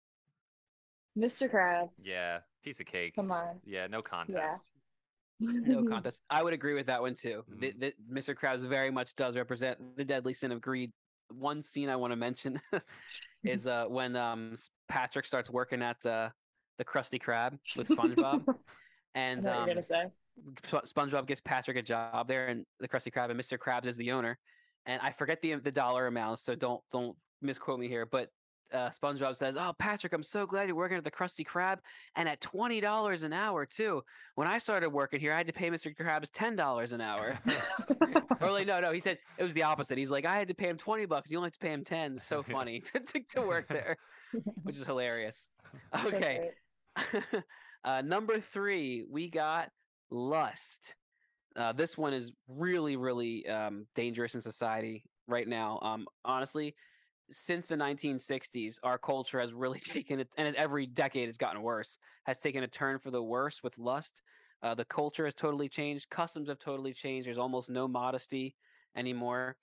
Mr. 1.18 1.50
Krabs. 1.50 2.06
Yeah, 2.08 2.38
piece 2.62 2.78
of 2.78 2.86
cake. 2.86 3.16
Come 3.16 3.32
on. 3.32 3.58
Yeah, 3.64 3.88
no 3.88 4.02
contest. 4.02 4.70
Yeah. 5.40 5.50
no 5.66 5.84
contest. 5.84 6.22
I 6.30 6.44
would 6.44 6.52
agree 6.54 6.74
with 6.74 6.86
that 6.86 7.00
one 7.02 7.16
too. 7.16 7.42
The, 7.48 7.72
Mhm. 7.72 7.80
the, 7.80 7.94
Mr. 8.12 8.36
Krabs 8.36 8.66
very 8.68 8.90
much 8.92 9.16
does 9.16 9.36
represent 9.36 9.96
the 9.96 10.04
deadly 10.04 10.32
sin 10.32 10.52
of 10.52 10.60
greed. 10.60 10.92
One 11.32 11.60
scene 11.62 11.88
I 11.88 11.96
want 11.96 12.12
to 12.12 12.16
mention 12.16 12.60
is 13.42 13.66
uh, 13.66 13.86
when 13.88 14.14
um, 14.14 14.54
Patrick 14.88 15.26
starts 15.26 15.50
working 15.50 15.82
at 15.82 16.04
uh, 16.06 16.28
the 16.78 16.84
Krusty 16.84 17.20
Krab 17.20 17.58
with 17.76 17.88
SpongeBob, 17.88 18.44
and 19.16 19.42
know 19.42 19.50
what 19.50 19.54
you're 19.54 19.62
um, 19.62 19.68
gonna 19.68 19.82
say. 19.82 20.04
Sp- 20.64 20.86
SpongeBob 20.86 21.26
gets 21.26 21.40
Patrick 21.40 21.76
a 21.76 21.82
job 21.82 22.28
there, 22.28 22.46
and 22.48 22.64
the 22.80 22.88
Krusty 22.88 23.12
Krab, 23.12 23.30
and 23.30 23.38
Mr. 23.38 23.58
Krabs 23.58 23.86
is 23.86 23.96
the 23.96 24.12
owner. 24.12 24.38
And 24.86 25.00
I 25.02 25.10
forget 25.10 25.40
the 25.40 25.54
the 25.54 25.72
dollar 25.72 26.06
amount, 26.06 26.40
so 26.40 26.54
don't 26.54 26.80
don't 26.90 27.16
misquote 27.40 27.80
me 27.80 27.88
here. 27.88 28.06
But 28.06 28.28
uh, 28.72 28.90
SpongeBob 28.90 29.36
says, 29.36 29.56
"Oh, 29.56 29.72
Patrick, 29.78 30.12
I'm 30.12 30.22
so 30.22 30.46
glad 30.46 30.66
you're 30.66 30.76
working 30.76 30.98
at 30.98 31.04
the 31.04 31.10
Krusty 31.10 31.46
Krab, 31.46 31.78
and 32.16 32.28
at 32.28 32.40
twenty 32.40 32.80
dollars 32.80 33.22
an 33.22 33.32
hour 33.32 33.64
too. 33.64 34.02
When 34.34 34.48
I 34.48 34.58
started 34.58 34.90
working 34.90 35.20
here, 35.20 35.32
I 35.32 35.36
had 35.36 35.46
to 35.46 35.52
pay 35.52 35.70
Mr. 35.70 35.94
Krabs 35.96 36.30
ten 36.32 36.56
dollars 36.56 36.92
an 36.92 37.00
hour." 37.00 37.38
or 38.40 38.50
like, 38.50 38.66
no, 38.66 38.80
no, 38.80 38.92
he 38.92 39.00
said 39.00 39.18
it 39.38 39.44
was 39.44 39.54
the 39.54 39.62
opposite. 39.62 39.98
He's 39.98 40.10
like, 40.10 40.26
"I 40.26 40.36
had 40.36 40.48
to 40.48 40.54
pay 40.54 40.68
him 40.68 40.76
twenty 40.76 41.06
bucks. 41.06 41.30
You 41.30 41.38
only 41.38 41.48
have 41.48 41.54
to 41.54 41.60
pay 41.60 41.72
him 41.72 41.84
ten. 41.84 42.18
So 42.18 42.42
funny 42.56 42.80
to, 42.80 43.00
to, 43.00 43.20
to 43.30 43.42
work 43.42 43.68
there, 43.68 43.96
which 44.62 44.78
is 44.78 44.84
hilarious. 44.84 45.48
Okay, 46.06 46.50
uh, 47.84 48.02
number 48.02 48.40
three, 48.40 49.04
we 49.08 49.28
got 49.28 49.70
lust. 50.14 50.94
Uh, 51.56 51.72
this 51.72 51.98
one 51.98 52.12
is 52.12 52.32
really, 52.48 52.96
really 52.96 53.46
um, 53.48 53.86
dangerous 53.94 54.34
in 54.34 54.40
society 54.40 55.04
right 55.28 55.46
now. 55.46 55.78
Um, 55.82 56.06
honestly, 56.24 56.74
since 57.30 57.66
the 57.66 57.76
1960s, 57.76 58.78
our 58.82 58.98
culture 58.98 59.40
has 59.40 59.52
really 59.52 59.78
taken 59.80 60.20
it, 60.20 60.28
and 60.36 60.54
every 60.56 60.86
decade 60.86 61.28
it's 61.28 61.38
gotten 61.38 61.62
worse, 61.62 61.98
has 62.24 62.38
taken 62.38 62.62
a 62.62 62.68
turn 62.68 62.98
for 62.98 63.10
the 63.10 63.22
worse 63.22 63.62
with 63.62 63.78
lust. 63.78 64.22
Uh, 64.62 64.74
the 64.74 64.84
culture 64.84 65.26
has 65.26 65.34
totally 65.34 65.68
changed. 65.68 66.08
Customs 66.10 66.48
have 66.48 66.58
totally 66.58 66.94
changed. 66.94 67.26
There's 67.26 67.38
almost 67.38 67.68
no 67.68 67.86
modesty 67.86 68.54
anymore. 68.96 69.56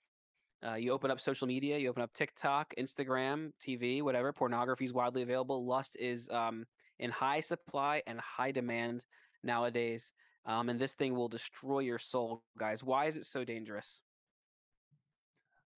Uh, 0.64 0.74
you 0.74 0.92
open 0.92 1.10
up 1.10 1.20
social 1.20 1.48
media, 1.48 1.76
you 1.76 1.90
open 1.90 2.04
up 2.04 2.12
TikTok, 2.12 2.72
Instagram, 2.78 3.50
TV, 3.60 4.00
whatever. 4.00 4.32
Pornography 4.32 4.84
is 4.84 4.92
widely 4.92 5.22
available. 5.22 5.66
Lust 5.66 5.96
is 5.98 6.28
um, 6.30 6.64
in 7.00 7.10
high 7.10 7.40
supply 7.40 8.00
and 8.06 8.20
high 8.20 8.52
demand 8.52 9.04
nowadays. 9.42 10.12
Um, 10.44 10.68
and 10.68 10.80
this 10.80 10.94
thing 10.94 11.14
will 11.14 11.28
destroy 11.28 11.80
your 11.80 11.98
soul, 11.98 12.42
guys. 12.58 12.82
Why 12.82 13.06
is 13.06 13.16
it 13.16 13.26
so 13.26 13.44
dangerous? 13.44 14.02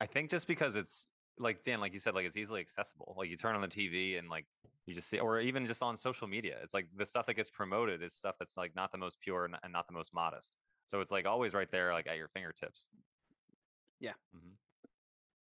I 0.00 0.06
think 0.06 0.30
just 0.30 0.46
because 0.46 0.76
it's 0.76 1.06
like 1.38 1.62
Dan, 1.62 1.80
like 1.80 1.92
you 1.92 1.98
said, 1.98 2.14
like 2.14 2.26
it's 2.26 2.36
easily 2.36 2.60
accessible. 2.60 3.14
Like 3.16 3.28
you 3.28 3.36
turn 3.36 3.54
on 3.54 3.60
the 3.60 3.68
TV 3.68 4.16
and 4.16 4.28
like 4.28 4.46
you 4.86 4.94
just 4.94 5.08
see, 5.08 5.18
or 5.18 5.40
even 5.40 5.66
just 5.66 5.82
on 5.82 5.96
social 5.96 6.26
media. 6.26 6.56
It's 6.62 6.74
like 6.74 6.86
the 6.96 7.06
stuff 7.06 7.26
that 7.26 7.34
gets 7.34 7.50
promoted 7.50 8.02
is 8.02 8.14
stuff 8.14 8.36
that's 8.38 8.56
like 8.56 8.74
not 8.74 8.92
the 8.92 8.98
most 8.98 9.20
pure 9.20 9.44
and, 9.44 9.56
and 9.62 9.72
not 9.72 9.86
the 9.86 9.94
most 9.94 10.12
modest. 10.14 10.56
So 10.86 11.00
it's 11.00 11.10
like 11.10 11.26
always 11.26 11.54
right 11.54 11.70
there, 11.70 11.92
like 11.92 12.06
at 12.06 12.16
your 12.16 12.28
fingertips. 12.28 12.88
Yeah. 14.00 14.12
hmm 14.32 14.54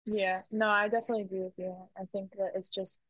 Yeah, 0.05 0.43
no, 0.51 0.69
I 0.69 0.89
definitely 0.89 1.23
agree 1.25 1.43
with 1.43 1.59
you. 1.59 1.77
I 1.97 2.05
think 2.13 2.33
that 2.37 2.53
it's 2.55 2.69
just 2.69 3.01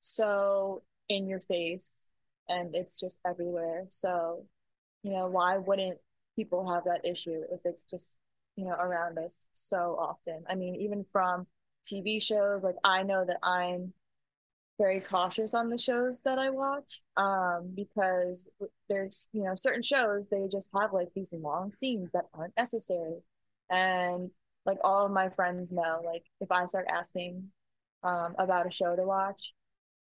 so 0.00 0.82
in 1.08 1.28
your 1.28 1.40
face 1.40 2.12
and 2.48 2.74
it's 2.74 2.98
just 2.98 3.20
everywhere. 3.26 3.86
So, 3.90 4.46
you 5.02 5.12
know, 5.12 5.26
why 5.28 5.56
wouldn't 5.58 5.98
people 6.36 6.72
have 6.72 6.84
that 6.84 7.04
issue 7.04 7.42
if 7.52 7.62
it's 7.64 7.84
just, 7.84 8.18
you 8.56 8.64
know, 8.64 8.74
around 8.74 9.18
us 9.18 9.48
so 9.52 9.96
often? 9.98 10.44
I 10.48 10.54
mean, 10.54 10.76
even 10.76 11.04
from 11.12 11.46
TV 11.84 12.20
shows, 12.20 12.64
like 12.64 12.76
I 12.84 13.02
know 13.02 13.24
that 13.24 13.38
I'm 13.42 13.92
very 14.78 15.00
cautious 15.00 15.52
on 15.54 15.68
the 15.68 15.78
shows 15.78 16.22
that 16.22 16.38
I 16.38 16.50
watch, 16.50 17.02
um, 17.16 17.72
because 17.74 18.48
there's, 18.88 19.28
you 19.32 19.42
know, 19.44 19.54
certain 19.54 19.82
shows 19.82 20.28
they 20.28 20.48
just 20.50 20.70
have 20.78 20.92
like 20.92 21.08
these 21.14 21.34
long 21.34 21.70
scenes 21.70 22.08
that 22.14 22.26
aren't 22.34 22.56
necessary. 22.56 23.18
And 23.70 24.30
like 24.64 24.78
all 24.82 25.06
of 25.06 25.12
my 25.12 25.28
friends 25.30 25.72
know, 25.72 26.00
like 26.04 26.24
if 26.40 26.50
I 26.50 26.66
start 26.66 26.86
asking 26.92 27.50
um 28.02 28.34
about 28.38 28.66
a 28.66 28.70
show 28.70 28.96
to 28.96 29.02
watch, 29.04 29.52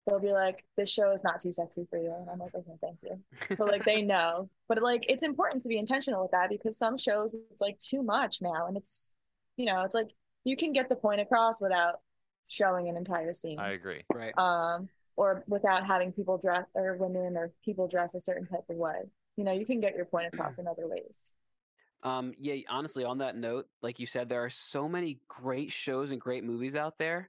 they'll 0.07 0.21
be 0.21 0.33
like, 0.33 0.65
This 0.77 0.93
show 0.93 1.13
is 1.13 1.25
not 1.25 1.41
too 1.41 1.53
sexy 1.53 1.87
for 1.89 1.99
you. 1.99 2.15
And 2.15 2.29
I'm 2.31 2.39
like, 2.39 2.55
Okay, 2.55 2.77
thank 2.81 2.99
you. 3.03 3.55
So 3.55 3.65
like 3.65 3.85
they 3.85 4.03
know. 4.15 4.49
But 4.69 4.83
like 4.83 5.05
it's 5.09 5.23
important 5.23 5.63
to 5.63 5.69
be 5.69 5.79
intentional 5.79 6.23
with 6.23 6.33
that 6.33 6.51
because 6.51 6.79
some 6.79 6.97
shows 6.97 7.35
it's 7.51 7.61
like 7.61 7.79
too 7.79 8.03
much 8.03 8.41
now 8.41 8.67
and 8.67 8.77
it's 8.77 9.15
you 9.57 9.67
know, 9.67 9.83
it's 9.83 9.95
like 9.95 10.11
you 10.45 10.57
can 10.57 10.73
get 10.73 10.89
the 10.89 10.97
point 10.97 11.21
across 11.21 11.61
without 11.61 12.01
showing 12.49 12.89
an 12.89 12.97
entire 12.97 13.33
scene. 13.33 13.59
I 13.59 13.73
agree. 13.73 14.03
Right. 14.13 14.37
Um 14.37 14.89
or 15.17 15.45
without 15.47 15.87
having 15.87 16.13
people 16.13 16.39
dress 16.39 16.65
or 16.75 16.97
women 16.97 17.37
or 17.37 17.53
people 17.65 17.87
dress 17.89 18.15
a 18.15 18.21
certain 18.21 18.47
type 18.47 18.65
of 18.71 18.77
way. 18.77 19.11
You 19.37 19.45
know, 19.45 19.53
you 19.53 19.67
can 19.67 19.81
get 19.81 19.95
your 19.95 20.07
point 20.07 20.27
across 20.33 20.59
in 20.59 20.67
other 20.67 20.89
ways. 20.89 21.37
Um, 22.03 22.33
yeah, 22.39 22.55
honestly, 22.69 23.05
on 23.05 23.19
that 23.19 23.37
note, 23.37 23.67
like 23.83 23.99
you 23.99 24.07
said, 24.07 24.29
there 24.29 24.43
are 24.43 24.51
so 24.51 24.89
many 24.89 25.21
great 25.29 25.71
shows 25.71 26.11
and 26.11 26.21
great 26.21 26.45
movies 26.45 26.75
out 26.75 26.97
there 26.99 27.29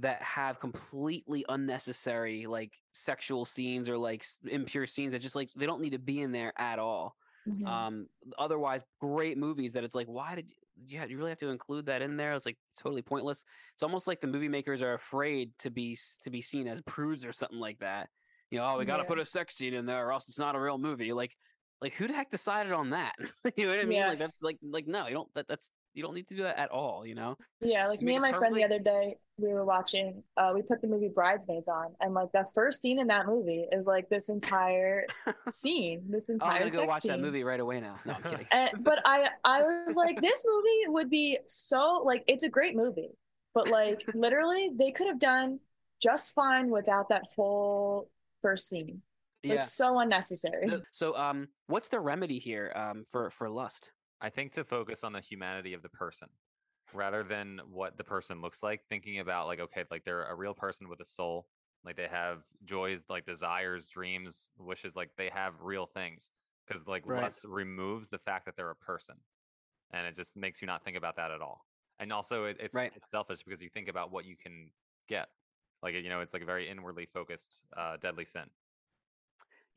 that 0.00 0.20
have 0.22 0.60
completely 0.60 1.44
unnecessary 1.48 2.46
like 2.46 2.72
sexual 2.92 3.44
scenes 3.44 3.88
or 3.88 3.96
like 3.96 4.24
impure 4.46 4.86
scenes 4.86 5.12
that 5.12 5.20
just 5.20 5.36
like 5.36 5.50
they 5.56 5.66
don't 5.66 5.80
need 5.80 5.92
to 5.92 5.98
be 5.98 6.20
in 6.20 6.32
there 6.32 6.52
at 6.58 6.78
all. 6.78 7.16
Mhm. 7.48 7.66
Um, 7.66 8.06
otherwise, 8.38 8.82
great 9.00 9.38
movies 9.38 9.72
that 9.74 9.84
it's 9.84 9.94
like, 9.94 10.08
why 10.08 10.34
did 10.34 10.50
you, 10.50 10.56
yeah, 10.88 11.04
you 11.06 11.16
really 11.16 11.30
have 11.30 11.38
to 11.38 11.48
include 11.48 11.86
that 11.86 12.02
in 12.02 12.16
there? 12.16 12.34
It's 12.34 12.44
like 12.44 12.58
totally 12.78 13.02
pointless. 13.02 13.44
It's 13.74 13.82
almost 13.82 14.06
like 14.08 14.20
the 14.20 14.26
movie 14.26 14.48
makers 14.48 14.82
are 14.82 14.94
afraid 14.94 15.52
to 15.60 15.70
be 15.70 15.96
to 16.22 16.30
be 16.30 16.40
seen 16.42 16.66
as 16.68 16.82
prudes 16.82 17.24
or 17.24 17.32
something 17.32 17.58
like 17.60 17.78
that. 17.78 18.08
You 18.50 18.58
know, 18.58 18.66
oh, 18.66 18.78
we 18.78 18.84
got 18.84 18.98
to 18.98 19.02
Yeah. 19.04 19.08
put 19.08 19.18
a 19.18 19.24
sex 19.24 19.56
scene 19.56 19.74
in 19.74 19.86
there, 19.86 20.06
or 20.06 20.12
else 20.12 20.28
it's 20.28 20.38
not 20.38 20.54
a 20.56 20.60
real 20.60 20.76
movie. 20.78 21.12
Like, 21.12 21.36
like 21.80 21.94
who 21.94 22.06
the 22.08 22.14
heck 22.14 22.30
decided 22.30 22.72
on 22.72 22.90
that? 22.90 23.14
you 23.56 23.64
know 23.66 23.70
what 23.70 23.80
I 23.80 23.84
mean? 23.84 23.98
Yeah. 23.98 24.08
Like 24.10 24.18
that's 24.18 24.36
like 24.42 24.58
like 24.62 24.86
no, 24.86 25.06
you 25.06 25.14
don't. 25.14 25.32
That, 25.34 25.46
that's 25.48 25.70
you 25.96 26.02
don't 26.02 26.14
need 26.14 26.28
to 26.28 26.34
do 26.36 26.42
that 26.42 26.58
at 26.58 26.70
all. 26.70 27.06
You 27.06 27.14
know? 27.14 27.38
Yeah, 27.60 27.88
like 27.88 28.00
You 28.00 28.06
me 28.06 28.14
and 28.14 28.22
my 28.22 28.32
friend 28.32 28.54
the 28.54 28.64
other 28.64 28.78
day, 28.78 29.16
we 29.38 29.48
were 29.48 29.64
watching, 29.64 30.22
uh, 30.36 30.52
we 30.54 30.62
put 30.62 30.80
the 30.82 30.88
movie 30.88 31.10
Bridesmaids 31.12 31.68
on, 31.68 31.94
and 32.00 32.14
like 32.14 32.30
the 32.32 32.46
first 32.54 32.80
scene 32.80 33.00
in 33.00 33.06
that 33.08 33.26
movie 33.26 33.66
is 33.72 33.86
like 33.86 34.08
this 34.08 34.28
entire 34.28 35.06
scene, 35.48 36.04
this 36.08 36.28
Oh, 36.28 36.34
I'm 36.34 36.34
entire 36.34 36.70
gonna 36.70 36.82
go 36.82 36.86
watch 36.86 37.02
that 37.04 37.20
movie 37.20 37.44
right 37.44 37.60
away 37.60 37.80
now. 37.80 37.98
No, 38.04 38.14
I'm 38.14 38.22
kidding. 38.22 38.46
And, 38.52 38.70
but 38.84 39.00
I, 39.06 39.30
I 39.44 39.62
was 39.62 39.96
like, 39.96 40.20
this 40.20 40.44
movie 40.46 40.92
would 40.92 41.10
be 41.10 41.38
so 41.46 42.02
like, 42.04 42.24
it's 42.26 42.44
a 42.44 42.48
great 42.48 42.76
movie, 42.76 43.10
but 43.54 43.68
like 43.68 44.02
literally, 44.14 44.70
they 44.78 44.90
could 44.92 45.06
have 45.06 45.18
done 45.18 45.60
just 46.02 46.34
fine 46.34 46.70
without 46.70 47.08
that 47.08 47.22
whole 47.34 48.10
first 48.42 48.68
scene. 48.68 49.02
yeah. 49.42 49.54
It's 49.54 49.72
so 49.72 49.98
unnecessary. 49.98 50.70
So, 50.92 51.16
um, 51.16 51.48
what's 51.68 51.88
the 51.88 52.00
remedy 52.00 52.38
here, 52.38 52.72
um, 52.74 53.04
for 53.10 53.30
for 53.30 53.48
lust? 53.48 53.92
I 54.20 54.30
think 54.30 54.52
to 54.52 54.64
focus 54.64 55.04
on 55.04 55.12
the 55.12 55.20
humanity 55.20 55.72
of 55.74 55.82
the 55.82 55.88
person 55.88 56.28
rather 56.92 57.22
than 57.22 57.58
what 57.70 57.96
the 57.96 58.04
person 58.04 58.40
looks 58.40 58.62
like, 58.62 58.86
thinking 58.88 59.18
about 59.18 59.46
like, 59.46 59.60
okay, 59.60 59.84
like 59.90 60.04
they're 60.04 60.24
a 60.24 60.34
real 60.34 60.54
person 60.54 60.88
with 60.88 61.00
a 61.00 61.04
soul, 61.04 61.48
like 61.84 61.96
they 61.96 62.08
have 62.08 62.44
joys, 62.64 63.04
like 63.08 63.26
desires, 63.26 63.88
dreams, 63.88 64.50
wishes, 64.56 64.96
like 64.96 65.10
they 65.16 65.28
have 65.28 65.60
real 65.60 65.86
things. 65.86 66.32
Because 66.66 66.86
like 66.86 67.06
Right. 67.06 67.32
lust 67.32 67.44
removes 67.44 68.08
the 68.08 68.18
fact 68.18 68.46
that 68.46 68.56
they're 68.56 68.70
a 68.70 68.76
person. 68.76 69.16
And 69.92 70.06
it 70.06 70.16
just 70.16 70.36
makes 70.36 70.62
you 70.62 70.66
not 70.66 70.84
think 70.84 70.96
about 70.96 71.16
that 71.16 71.30
at 71.30 71.40
all. 71.42 71.66
And 71.98 72.12
also 72.12 72.44
it, 72.46 72.58
it's 72.60 72.76
Right. 72.76 72.92
it's 72.94 73.10
selfish 73.10 73.42
because 73.42 73.62
you 73.62 73.70
think 73.70 73.88
about 73.88 74.10
what 74.10 74.24
you 74.24 74.36
can 74.36 74.72
get. 75.08 75.28
Like 75.82 75.94
you 75.94 76.08
know, 76.08 76.20
it's 76.20 76.34
like 76.34 76.42
a 76.42 76.46
very 76.46 76.68
inwardly 76.68 77.06
focused 77.06 77.66
uh 77.76 77.96
deadly 77.98 78.24
sin. 78.24 78.50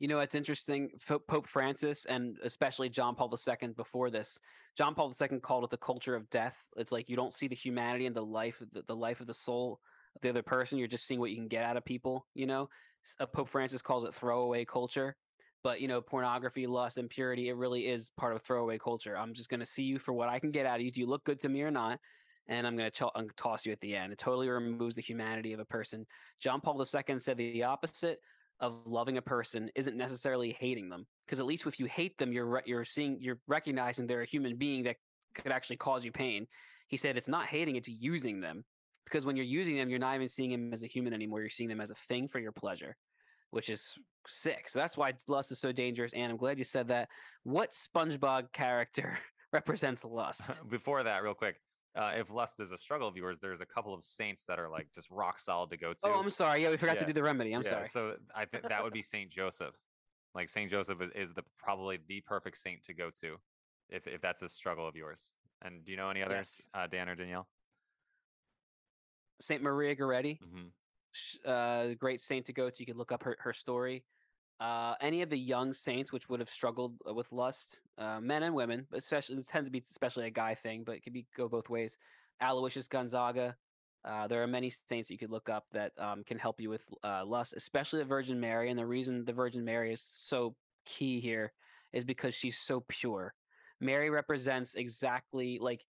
You 0.00 0.08
know, 0.08 0.20
it's 0.20 0.34
interesting. 0.34 0.90
Pope 1.06 1.46
Francis 1.46 2.06
and 2.06 2.38
especially 2.42 2.88
John 2.88 3.14
Paul 3.14 3.32
II 3.32 3.68
before 3.76 4.10
this, 4.10 4.40
John 4.76 4.94
Paul 4.94 5.12
II 5.20 5.40
called 5.40 5.64
it 5.64 5.70
the 5.70 5.76
culture 5.76 6.14
of 6.14 6.28
death. 6.30 6.56
It's 6.76 6.90
like 6.90 7.10
you 7.10 7.16
don't 7.16 7.34
see 7.34 7.48
the 7.48 7.54
humanity 7.54 8.06
and 8.06 8.16
the 8.16 8.24
life, 8.24 8.62
the, 8.72 8.82
the 8.88 8.96
life 8.96 9.20
of 9.20 9.26
the 9.26 9.34
soul 9.34 9.78
of 10.16 10.22
the 10.22 10.30
other 10.30 10.42
person. 10.42 10.78
You're 10.78 10.88
just 10.88 11.06
seeing 11.06 11.20
what 11.20 11.30
you 11.30 11.36
can 11.36 11.48
get 11.48 11.64
out 11.64 11.76
of 11.76 11.84
people. 11.84 12.26
You 12.34 12.46
know, 12.46 12.68
uh, 13.20 13.26
Pope 13.26 13.48
Francis 13.48 13.82
calls 13.82 14.04
it 14.04 14.14
throwaway 14.14 14.64
culture. 14.64 15.16
But 15.62 15.82
you 15.82 15.88
know, 15.88 16.00
pornography, 16.00 16.66
lust, 16.66 16.96
impurity, 16.96 17.50
it 17.50 17.56
really 17.56 17.86
is 17.86 18.10
part 18.16 18.34
of 18.34 18.42
throwaway 18.42 18.78
culture. 18.78 19.18
I'm 19.18 19.34
just 19.34 19.50
gonna 19.50 19.66
see 19.66 19.84
you 19.84 19.98
for 19.98 20.14
what 20.14 20.30
I 20.30 20.38
can 20.38 20.50
get 20.50 20.64
out 20.64 20.80
of 20.80 20.86
you. 20.86 20.90
Do 20.90 21.00
you 21.00 21.06
look 21.06 21.24
good 21.24 21.40
to 21.40 21.50
me 21.50 21.60
or 21.60 21.70
not? 21.70 22.00
And 22.48 22.66
I'm 22.66 22.72
I'm 22.80 22.90
gonna 22.90 23.26
toss 23.36 23.66
you 23.66 23.72
at 23.72 23.80
the 23.80 23.94
end. 23.94 24.14
It 24.14 24.18
totally 24.18 24.48
removes 24.48 24.96
the 24.96 25.02
humanity 25.02 25.52
of 25.52 25.60
a 25.60 25.66
person. 25.66 26.06
John 26.40 26.62
Paul 26.62 26.80
II 26.80 27.18
said 27.18 27.36
the 27.36 27.64
opposite 27.64 28.20
of 28.60 28.86
loving 28.86 29.16
a 29.16 29.22
person 29.22 29.70
isn't 29.74 29.96
necessarily 29.96 30.56
hating 30.58 30.88
them 30.88 31.06
because 31.26 31.40
at 31.40 31.46
least 31.46 31.66
if 31.66 31.78
you 31.78 31.86
hate 31.86 32.16
them 32.18 32.32
you're 32.32 32.46
re- 32.46 32.62
you're 32.66 32.84
seeing 32.84 33.18
you're 33.20 33.40
recognizing 33.46 34.06
they're 34.06 34.22
a 34.22 34.26
human 34.26 34.56
being 34.56 34.82
that 34.82 34.96
could 35.34 35.52
actually 35.52 35.76
cause 35.76 36.04
you 36.04 36.12
pain. 36.12 36.46
He 36.88 36.96
said 36.96 37.16
it's 37.16 37.28
not 37.28 37.46
hating 37.46 37.76
it's 37.76 37.88
using 37.88 38.40
them 38.40 38.64
because 39.04 39.24
when 39.24 39.36
you're 39.36 39.44
using 39.44 39.76
them 39.76 39.88
you're 39.88 39.98
not 39.98 40.14
even 40.14 40.28
seeing 40.28 40.50
them 40.50 40.72
as 40.72 40.82
a 40.82 40.86
human 40.86 41.12
anymore 41.12 41.40
you're 41.40 41.50
seeing 41.50 41.68
them 41.68 41.80
as 41.80 41.90
a 41.90 41.94
thing 41.94 42.28
for 42.28 42.38
your 42.38 42.52
pleasure 42.52 42.96
which 43.50 43.68
is 43.68 43.98
sick. 44.26 44.68
So 44.68 44.78
that's 44.78 44.96
why 44.96 45.12
lust 45.28 45.50
is 45.52 45.60
so 45.60 45.72
dangerous 45.72 46.12
and 46.12 46.30
i'm 46.30 46.38
glad 46.38 46.58
you 46.58 46.64
said 46.64 46.88
that. 46.88 47.08
What 47.42 47.72
spongebob 47.72 48.52
character 48.52 49.18
represents 49.52 50.04
lust? 50.04 50.60
Before 50.68 51.02
that, 51.02 51.22
real 51.22 51.34
quick, 51.34 51.56
uh, 51.96 52.12
if 52.16 52.30
lust 52.30 52.60
is 52.60 52.72
a 52.72 52.78
struggle 52.78 53.08
of 53.08 53.16
yours, 53.16 53.38
there's 53.40 53.60
a 53.60 53.66
couple 53.66 53.92
of 53.94 54.04
saints 54.04 54.44
that 54.46 54.58
are 54.58 54.68
like 54.68 54.88
just 54.94 55.10
rock 55.10 55.38
solid 55.40 55.70
to 55.70 55.76
go 55.76 55.92
to. 55.92 55.98
oh 56.04 56.20
i'm 56.20 56.30
sorry 56.30 56.62
yeah 56.62 56.70
we 56.70 56.76
forgot 56.76 56.94
Yeah. 56.96 57.00
to 57.00 57.06
do 57.06 57.12
the 57.12 57.22
remedy 57.22 57.52
i'm 57.52 57.62
Yeah, 57.62 57.70
sorry 57.70 57.84
So 57.84 58.16
I 58.34 58.44
think 58.44 58.68
that 58.68 58.82
would 58.82 58.92
be 58.92 59.02
Saint 59.14 59.30
Joseph. 59.30 59.74
Like 60.34 60.48
Saint 60.48 60.70
Joseph 60.70 61.00
is, 61.02 61.10
is 61.14 61.32
the 61.34 61.42
probably 61.58 61.98
the 62.06 62.20
perfect 62.20 62.56
saint 62.58 62.82
to 62.84 62.94
go 62.94 63.10
to, 63.20 63.36
if 63.88 64.06
if 64.06 64.20
that's 64.20 64.42
a 64.42 64.48
struggle 64.48 64.86
of 64.86 64.94
yours. 64.94 65.34
And 65.62 65.84
do 65.84 65.90
you 65.92 65.98
know 65.98 66.08
any 66.08 66.22
others, 66.22 66.56
Yes. 66.60 66.68
uh, 66.72 66.86
Dan 66.86 67.08
or 67.08 67.16
Danielle? 67.16 67.48
saint 69.40 69.62
maria 69.62 69.96
goretti 69.96 70.38
hmm 70.40 70.68
uh, 71.44 71.88
great 71.94 72.20
saint 72.20 72.46
to 72.46 72.52
go 72.52 72.70
to. 72.70 72.76
You 72.78 72.86
could 72.86 72.96
look 72.96 73.10
up 73.10 73.22
her, 73.24 73.36
her 73.40 73.52
story. 73.52 74.04
Uh, 74.60 74.94
any 75.00 75.22
of 75.22 75.30
the 75.30 75.38
young 75.38 75.72
saints 75.72 76.12
which 76.12 76.28
would 76.28 76.38
have 76.38 76.50
struggled 76.50 76.94
uh, 77.08 77.14
with 77.14 77.32
lust, 77.32 77.80
uh, 77.96 78.20
men 78.20 78.42
and 78.42 78.54
women, 78.54 78.86
but 78.90 78.98
especially 78.98 79.36
it 79.36 79.46
tends 79.46 79.68
to 79.68 79.72
be 79.72 79.82
especially 79.90 80.26
a 80.26 80.30
guy 80.30 80.54
thing, 80.54 80.82
but 80.84 80.94
it 80.94 81.02
could 81.02 81.14
be 81.14 81.26
go 81.34 81.48
both 81.48 81.70
ways. 81.70 81.96
Aloysius 82.42 82.86
Gonzaga. 82.86 83.56
Uh, 84.04 84.26
there 84.26 84.42
are 84.42 84.46
many 84.46 84.70
saints 84.70 85.08
that 85.08 85.14
you 85.14 85.18
could 85.18 85.30
look 85.30 85.48
up 85.48 85.64
that 85.72 85.92
um, 85.98 86.24
can 86.24 86.38
help 86.38 86.60
you 86.60 86.70
with 86.70 86.86
uh, 87.04 87.22
lust, 87.24 87.54
especially 87.56 87.98
the 87.98 88.04
Virgin 88.04 88.40
Mary. 88.40 88.70
And 88.70 88.78
the 88.78 88.86
reason 88.86 89.24
the 89.24 89.32
Virgin 89.32 89.64
Mary 89.64 89.92
is 89.92 90.02
so 90.02 90.54
key 90.86 91.20
here 91.20 91.52
is 91.92 92.04
because 92.04 92.34
she's 92.34 92.58
so 92.58 92.84
pure. 92.88 93.34
Mary 93.80 94.10
represents 94.10 94.74
exactly 94.74 95.58
like 95.60 95.84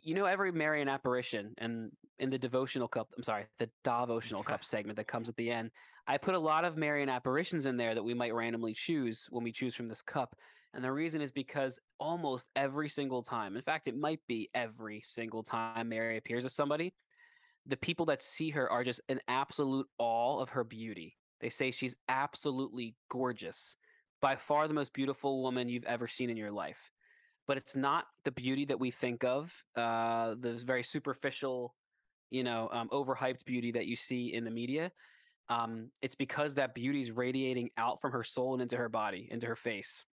you 0.00 0.14
know 0.14 0.24
every 0.24 0.52
Marian 0.52 0.88
apparition 0.88 1.54
and 1.58 1.90
in 2.18 2.30
the 2.30 2.38
devotional 2.38 2.88
cup 2.88 3.08
I'm 3.16 3.22
sorry 3.22 3.46
the 3.58 3.68
devotional 3.84 4.42
cup 4.42 4.64
segment 4.64 4.96
that 4.96 5.06
comes 5.06 5.28
at 5.28 5.36
the 5.36 5.50
end 5.50 5.70
I 6.06 6.18
put 6.18 6.34
a 6.34 6.38
lot 6.38 6.64
of 6.64 6.76
Marian 6.76 7.08
apparitions 7.08 7.66
in 7.66 7.76
there 7.76 7.94
that 7.94 8.02
we 8.02 8.14
might 8.14 8.34
randomly 8.34 8.74
choose 8.74 9.26
when 9.30 9.44
we 9.44 9.52
choose 9.52 9.74
from 9.74 9.88
this 9.88 10.02
cup 10.02 10.34
and 10.74 10.82
the 10.82 10.90
reason 10.90 11.20
is 11.20 11.30
because 11.30 11.78
almost 12.00 12.48
every 12.56 12.88
single 12.88 13.22
time 13.22 13.56
in 13.56 13.62
fact 13.62 13.88
it 13.88 13.96
might 13.96 14.20
be 14.26 14.50
every 14.54 15.02
single 15.04 15.42
time 15.42 15.88
Mary 15.88 16.16
appears 16.16 16.44
as 16.44 16.54
somebody 16.54 16.94
the 17.66 17.76
people 17.76 18.06
that 18.06 18.22
see 18.22 18.50
her 18.50 18.70
are 18.70 18.84
just 18.84 19.00
in 19.08 19.20
absolute 19.28 19.86
awe 19.98 20.40
of 20.40 20.50
her 20.50 20.64
beauty. 20.64 21.16
They 21.40 21.48
say 21.48 21.70
she's 21.70 21.96
absolutely 22.08 22.94
gorgeous 23.08 23.76
by 24.20 24.36
far 24.36 24.68
the 24.68 24.74
most 24.74 24.92
beautiful 24.92 25.42
woman 25.42 25.68
you've 25.68 25.84
ever 25.84 26.06
seen 26.06 26.30
in 26.30 26.36
your 26.36 26.52
life 26.52 26.90
but 27.46 27.56
it's 27.56 27.76
not 27.76 28.06
the 28.24 28.30
beauty 28.30 28.64
that 28.64 28.78
we 28.78 28.90
think 28.90 29.24
of 29.24 29.64
uh 29.76 30.34
the 30.40 30.52
very 30.64 30.82
superficial 30.82 31.74
you 32.30 32.42
know 32.42 32.68
um, 32.72 32.88
overhyped 32.90 33.44
beauty 33.44 33.72
that 33.72 33.86
you 33.86 33.96
see 33.96 34.32
in 34.32 34.44
the 34.44 34.50
media 34.50 34.90
um 35.48 35.90
it's 36.00 36.14
because 36.14 36.54
that 36.54 36.74
beauty 36.74 37.00
is 37.00 37.10
radiating 37.10 37.70
out 37.76 38.00
from 38.00 38.12
her 38.12 38.22
soul 38.22 38.54
and 38.54 38.62
into 38.62 38.76
her 38.76 38.88
body 38.88 39.28
into 39.30 39.46
her 39.46 39.56
face. 39.56 40.04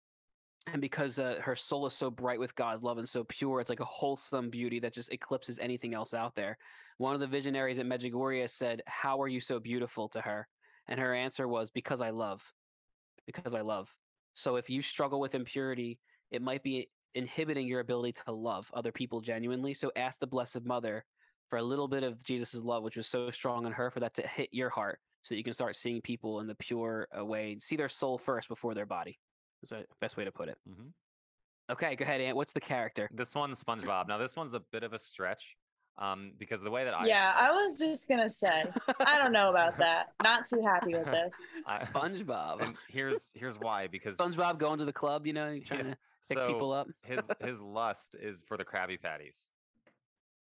And 0.71 0.83
because 0.83 1.19
uh, 1.19 1.37
her 1.41 1.57
soul 1.57 1.87
is 1.87 1.95
so 1.95 2.11
bright 2.11 2.41
with 2.41 2.55
god's 2.55 2.83
love 2.83 2.99
and 2.99 3.09
so 3.09 3.25
pure 3.25 3.61
it's 3.61 3.71
like 3.71 3.81
a 3.81 3.87
wholesome 3.87 4.51
beauty 4.51 4.81
that 4.81 4.93
just 4.93 5.13
eclipses 5.13 5.59
anything 5.59 5.95
else 5.95 6.13
out 6.13 6.35
there. 6.35 6.59
One 6.99 7.15
of 7.15 7.21
the 7.21 7.27
visionaries 7.27 7.79
at 7.79 7.87
medjugorje 7.87 8.51
said 8.51 8.83
how 8.87 9.23
are 9.23 9.29
you 9.29 9.41
so 9.41 9.61
beautiful? 9.61 10.09
to 10.11 10.21
her 10.21 10.49
and 10.89 10.99
her 10.99 11.15
answer 11.15 11.47
was 11.47 11.71
because 11.71 12.01
i 12.03 12.11
love. 12.11 12.53
Because 13.27 13.55
i 13.55 13.61
love. 13.61 13.95
So 14.35 14.57
if 14.57 14.69
you 14.69 14.83
struggle 14.83 15.21
with 15.21 15.35
impurity 15.35 16.01
it 16.31 16.43
might 16.43 16.63
be 16.63 16.91
inhibiting 17.15 17.67
your 17.67 17.81
ability 17.81 18.13
to 18.25 18.33
love 18.33 18.71
other 18.75 18.93
people 18.93 19.21
genuinely. 19.21 19.75
So 19.75 19.91
ask 19.97 20.21
the 20.21 20.27
Blessed 20.27 20.65
Mother 20.65 21.05
for 21.49 21.59
a 21.59 21.63
little 21.63 21.89
bit 21.89 22.03
of 22.03 22.23
Jesus' 22.23 22.63
love, 22.63 22.83
which 22.83 22.97
was 22.97 23.07
so 23.07 23.31
strong 23.31 23.67
in 23.67 23.73
her, 23.73 23.91
for 23.91 24.01
that 24.01 24.15
to 24.15 24.27
hit 24.27 24.51
your 24.53 24.71
heart 24.71 25.01
so 25.23 25.35
that 25.35 25.39
you 25.39 25.45
can 25.45 25.53
start 25.53 25.77
seeing 25.77 26.01
people 26.01 26.41
in 26.41 26.47
the 26.47 26.55
pure 26.55 27.09
uh, 27.19 27.25
way, 27.25 27.57
see 27.61 27.77
their 27.77 27.89
soul 27.89 28.19
first 28.19 28.49
before 28.49 28.75
their 28.75 28.87
body. 28.87 29.19
Is 29.63 29.71
the 29.71 29.85
best 30.01 30.17
way 30.17 30.25
to 30.25 30.31
put 30.31 30.49
it. 30.49 30.57
Mm-hmm. 30.71 30.89
Okay, 31.71 31.97
go 31.97 32.05
ahead, 32.05 32.21
Ant. 32.21 32.37
What's 32.37 32.53
the 32.53 32.61
character? 32.61 33.11
This 33.13 33.35
one's 33.35 33.63
SpongeBob. 33.63 34.09
now 34.09 34.17
this 34.17 34.37
one's 34.37 34.55
a 34.55 34.61
bit 34.73 34.85
of 34.85 34.93
a 34.93 34.99
stretch, 34.99 35.57
um, 35.99 36.33
because 36.39 36.63
the 36.63 36.71
way 36.71 36.85
that 36.85 36.95
I 36.95 37.07
Yeah, 37.07 37.33
I 37.37 37.51
was 37.51 37.79
just 37.79 38.09
gonna 38.09 38.29
say, 38.29 38.65
I 39.01 39.19
don't 39.19 39.33
know 39.33 39.51
about 39.51 39.77
that. 39.79 40.13
Not 40.23 40.45
too 40.45 40.63
happy 40.65 40.95
with 40.95 41.07
this. 41.07 41.57
SpongeBob. 41.69 42.63
and 42.63 42.77
here's 42.89 43.33
here's 43.35 43.59
why 43.59 43.87
because 43.89 44.17
SpongeBob 44.17 44.59
going 44.59 44.79
to 44.79 44.85
the 44.85 44.93
club, 44.93 45.27
you 45.27 45.33
know, 45.33 45.59
trying 45.65 45.87
Yeah, 45.87 45.91
to 45.93 45.99
pick 46.29 46.39
so 46.39 46.53
people 46.53 46.73
up. 46.73 46.89
his 47.05 47.29
his 47.41 47.61
lust 47.61 48.15
is 48.21 48.43
for 48.47 48.57
the 48.57 48.65
Krabby 48.65 49.01
Patties. 49.01 49.51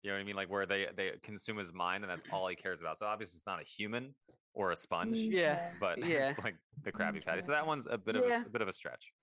You 0.03 0.09
know 0.11 0.15
what 0.17 0.21
I 0.21 0.25
mean? 0.25 0.35
Like 0.35 0.49
where 0.49 0.65
they 0.65 0.87
they 0.95 1.11
consume 1.23 1.57
his 1.57 1.71
mind, 1.73 2.03
and 2.03 2.09
that's 2.11 2.23
all 2.31 2.47
he 2.47 2.55
cares 2.55 2.81
about. 2.81 2.97
So 2.97 3.05
obviously, 3.05 3.37
it's 3.37 3.45
not 3.47 3.59
a 3.61 3.63
human 3.63 4.13
or 4.53 4.71
a 4.71 4.75
sponge, 4.75 5.17
Yeah. 5.17 5.69
but 5.79 5.97
Yeah. 5.99 6.27
it's 6.29 6.39
like 6.39 6.55
the 6.83 6.91
Krabby 6.91 7.23
Patty. 7.23 7.41
So 7.41 7.51
that 7.51 7.65
one's 7.65 7.87
a 7.89 7.97
bit 7.97 8.15
of 8.15 8.25
Yeah. 8.27 8.41
a, 8.43 8.45
a 8.47 8.49
bit 8.49 8.61
of 8.61 8.67
a 8.67 8.73
stretch. 8.73 9.13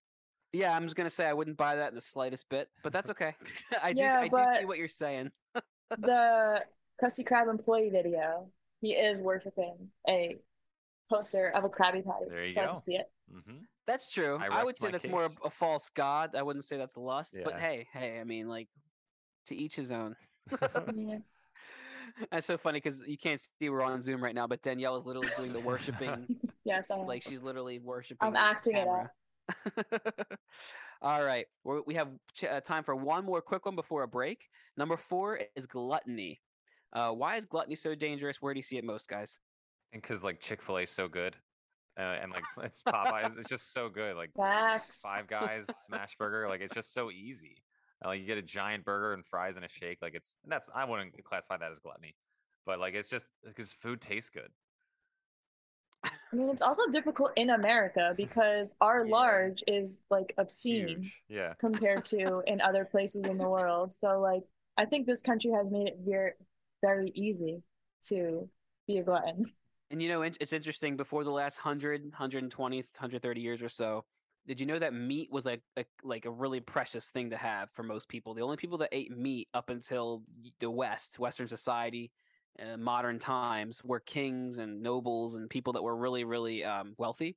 Yeah, 0.54 0.74
I'm 0.74 0.84
just 0.84 0.96
gonna 0.96 1.10
say 1.10 1.26
I 1.26 1.34
wouldn't 1.34 1.58
buy 1.58 1.76
that 1.76 1.88
in 1.90 1.94
the 1.94 2.00
slightest 2.00 2.48
bit, 2.48 2.68
but 2.82 2.92
that's 2.92 3.10
okay. 3.10 3.34
I 3.82 3.92
do, 3.92 4.00
Yeah, 4.00 4.20
I 4.20 4.28
do 4.28 4.60
see 4.60 4.64
what 4.64 4.78
you're 4.78 4.88
saying. 4.88 5.30
The 5.90 6.64
Krusty 7.02 7.26
Krab 7.26 7.48
employee 7.48 7.90
video, 7.90 8.48
he 8.80 8.92
is 8.92 9.22
worshiping 9.22 9.90
a 10.08 10.36
poster 11.10 11.48
of 11.48 11.64
a 11.64 11.68
Krabby 11.68 12.04
Patty, 12.04 12.26
There 12.28 12.44
you 12.44 12.50
so 12.50 12.62
I 12.62 12.64
go. 12.66 12.72
can 12.72 12.80
see 12.80 12.96
it. 12.96 13.10
hmm 13.32 13.58
That's 13.86 14.10
true. 14.10 14.38
I 14.40 14.48
I, 14.60 14.64
would 14.64 14.76
say 14.78 14.88
my 14.88 14.92
that's 14.92 15.06
more 15.06 15.24
of 15.24 15.38
a 15.44 15.50
false 15.50 15.90
god. 15.94 16.34
I 16.36 16.42
wouldn't 16.42 16.64
say 16.64 16.76
that's 16.76 16.96
lust. 16.96 17.38
But 17.42 17.58
hey, 17.58 17.88
hey, 17.92 18.20
I 18.20 18.24
mean, 18.24 18.48
like, 18.48 18.68
to 19.46 19.56
each 19.56 19.76
his 19.76 19.90
own. 19.90 20.16
Yeah. 20.94 21.18
That's 22.32 22.46
so 22.46 22.56
funny 22.56 22.78
because 22.78 23.02
you 23.06 23.18
can't 23.18 23.38
see 23.38 23.68
we're 23.68 23.82
on 23.82 24.00
Zoom 24.00 24.24
right 24.24 24.34
now, 24.34 24.46
but 24.46 24.62
Danielle 24.62 24.96
is 24.96 25.06
literally 25.06 25.28
doing 25.36 25.52
the 25.52 25.60
worshiping. 25.70 26.26
Yes, 26.64 26.90
I 26.90 26.96
am. 26.96 27.06
like 27.06 27.22
she's 27.22 27.42
literally 27.42 27.78
worshiping. 27.78 28.26
I'm 28.26 28.32
the 28.32 28.40
acting 28.40 28.76
it 28.76 28.88
out. 28.88 29.08
Camera. 31.00 31.14
All 31.18 31.24
right, 31.24 31.46
We're, 31.64 31.82
we 31.86 31.94
have 31.94 32.08
ch- 32.34 32.44
uh, 32.44 32.60
time 32.60 32.84
for 32.84 32.94
one 32.94 33.24
more 33.24 33.40
quick 33.40 33.66
one 33.66 33.74
before 33.76 34.02
a 34.02 34.08
break. 34.08 34.48
Number 34.76 34.96
four 34.96 35.40
is 35.56 35.66
gluttony. 35.66 36.40
Uh, 36.92 37.10
why 37.12 37.36
is 37.36 37.46
gluttony 37.46 37.76
so 37.76 37.94
dangerous? 37.94 38.40
Where 38.40 38.54
do 38.54 38.58
you 38.58 38.62
see 38.62 38.78
it 38.78 38.84
most, 38.84 39.08
guys? 39.08 39.38
And 39.92 40.00
because 40.02 40.24
like 40.24 40.40
Chick 40.40 40.62
Fil 40.62 40.78
A 40.78 40.82
is 40.82 40.90
so 40.90 41.08
good, 41.08 41.36
uh, 41.98 42.02
and 42.02 42.32
like 42.32 42.44
it's 42.62 42.82
Popeyes, 42.82 43.38
it's 43.38 43.48
just 43.48 43.72
so 43.72 43.88
good. 43.88 44.16
Like 44.16 44.30
Facts. 44.36 45.02
Five 45.02 45.26
Guys 45.28 45.66
smash 45.86 46.16
burger, 46.16 46.48
like 46.48 46.60
it's 46.60 46.74
just 46.74 46.92
so 46.92 47.10
easy. 47.10 47.62
Uh, 48.04 48.08
Like 48.08 48.20
you 48.20 48.26
get 48.26 48.38
a 48.38 48.42
giant 48.42 48.84
burger 48.84 49.12
and 49.14 49.24
fries 49.26 49.56
and 49.56 49.64
a 49.64 49.68
shake. 49.68 49.98
Like 50.02 50.14
it's 50.14 50.36
and 50.44 50.52
that's 50.52 50.70
I 50.74 50.84
wouldn't 50.84 51.12
classify 51.24 51.56
that 51.56 51.70
as 51.72 51.78
gluttony, 51.78 52.14
but 52.66 52.78
like 52.78 52.94
it's 52.94 53.08
just 53.08 53.28
because 53.44 53.72
food 53.72 54.00
tastes 54.00 54.30
good. 54.30 54.50
I 56.32 56.36
mean, 56.36 56.50
it's 56.50 56.62
also 56.62 56.82
difficult 56.90 57.32
in 57.36 57.50
America 57.50 58.14
because 58.16 58.74
our 58.80 59.04
Yeah. 59.04 59.12
large 59.12 59.64
is 59.66 60.02
like 60.10 60.34
obscene 60.36 60.88
Huge. 60.88 61.22
Yeah. 61.28 61.54
compared 61.54 62.04
to 62.06 62.40
in 62.46 62.60
other 62.60 62.84
places 62.84 63.24
in 63.24 63.38
the 63.38 63.48
world. 63.48 63.92
So, 63.92 64.20
like, 64.20 64.42
I 64.76 64.84
think 64.84 65.06
this 65.06 65.22
country 65.22 65.52
has 65.52 65.70
made 65.70 65.88
it 65.88 65.98
very, 66.00 66.32
very 66.82 67.10
easy 67.14 67.62
to 68.08 68.48
be 68.86 68.98
a 68.98 69.02
glutton. 69.02 69.44
And 69.90 70.02
you 70.02 70.08
know, 70.08 70.22
it's 70.22 70.52
interesting. 70.52 70.96
Before 70.96 71.24
the 71.24 71.30
last 71.30 71.56
100, 71.58 72.02
120, 72.02 72.76
130 72.76 73.40
years 73.40 73.62
or 73.62 73.68
so, 73.70 74.04
did 74.46 74.60
you 74.60 74.66
know 74.66 74.78
that 74.78 74.92
meat 74.94 75.30
was 75.32 75.46
like 75.46 75.62
a, 75.76 75.84
like 76.02 76.26
a 76.26 76.30
really 76.30 76.60
precious 76.60 77.08
thing 77.10 77.30
to 77.30 77.36
have 77.36 77.70
for 77.70 77.82
most 77.82 78.08
people? 78.08 78.34
The 78.34 78.42
only 78.42 78.56
people 78.56 78.78
that 78.78 78.90
ate 78.92 79.16
meat 79.16 79.48
up 79.54 79.70
until 79.70 80.22
the 80.60 80.70
West, 80.70 81.18
Western 81.18 81.48
society, 81.48 82.10
uh, 82.60 82.76
modern 82.76 83.18
times, 83.18 83.82
were 83.84 84.00
kings 84.00 84.58
and 84.58 84.82
nobles 84.82 85.34
and 85.34 85.48
people 85.48 85.72
that 85.72 85.82
were 85.82 85.96
really, 85.96 86.24
really 86.24 86.64
um, 86.64 86.94
wealthy. 86.98 87.36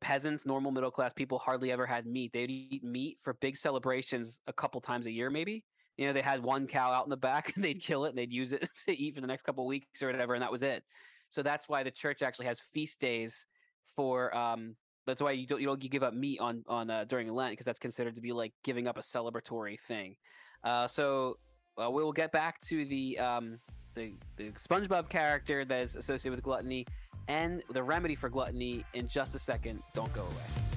Peasants, 0.00 0.46
normal 0.46 0.70
middle 0.70 0.90
class 0.90 1.12
people, 1.12 1.38
hardly 1.38 1.72
ever 1.72 1.86
had 1.86 2.06
meat. 2.06 2.32
They'd 2.32 2.50
eat 2.50 2.84
meat 2.84 3.18
for 3.20 3.34
big 3.34 3.56
celebrations 3.56 4.40
a 4.46 4.52
couple 4.52 4.80
times 4.80 5.06
a 5.06 5.10
year, 5.10 5.30
maybe. 5.30 5.64
You 5.96 6.06
know, 6.06 6.12
they 6.12 6.22
had 6.22 6.42
one 6.42 6.66
cow 6.66 6.92
out 6.92 7.04
in 7.04 7.10
the 7.10 7.16
back 7.16 7.52
and 7.56 7.64
they'd 7.64 7.80
kill 7.80 8.04
it 8.04 8.10
and 8.10 8.18
they'd 8.18 8.32
use 8.32 8.52
it 8.52 8.68
to 8.86 8.96
eat 8.96 9.14
for 9.14 9.20
the 9.20 9.26
next 9.26 9.42
couple 9.42 9.66
weeks 9.66 10.02
or 10.02 10.06
whatever, 10.06 10.34
and 10.34 10.42
that 10.42 10.52
was 10.52 10.62
it. 10.62 10.84
So 11.30 11.42
that's 11.42 11.68
why 11.68 11.82
the 11.82 11.90
church 11.90 12.22
actually 12.22 12.46
has 12.46 12.60
feast 12.60 13.00
days 13.00 13.46
for. 13.86 14.34
Um, 14.36 14.76
that's 15.06 15.22
why 15.22 15.32
you 15.32 15.46
don't 15.46 15.60
you 15.60 15.66
don't 15.66 15.82
you 15.82 15.88
give 15.88 16.02
up 16.02 16.14
meat 16.14 16.38
on 16.38 16.62
on 16.68 16.90
uh, 16.90 17.04
during 17.04 17.32
Lent 17.32 17.52
because 17.52 17.66
that's 17.66 17.78
considered 17.78 18.14
to 18.16 18.20
be 18.20 18.32
like 18.32 18.52
giving 18.62 18.86
up 18.86 18.98
a 18.98 19.00
celebratory 19.00 19.80
thing. 19.80 20.16
Uh, 20.62 20.86
so 20.86 21.38
uh, 21.82 21.90
we 21.90 22.02
will 22.02 22.12
get 22.12 22.30
back 22.32 22.60
to 22.60 22.84
the 22.84 23.18
um, 23.18 23.58
the 23.98 24.12
the 24.36 24.50
SpongeBob 24.52 25.08
character 25.08 25.64
that 25.64 25.80
is 25.80 25.96
associated 25.96 26.36
with 26.36 26.44
gluttony 26.44 26.86
and 27.26 27.62
the 27.70 27.82
remedy 27.82 28.14
for 28.14 28.28
gluttony 28.28 28.84
in 28.94 29.08
just 29.08 29.34
a 29.34 29.38
second. 29.38 29.82
Don't 29.92 30.12
go 30.14 30.22
away. 30.22 30.68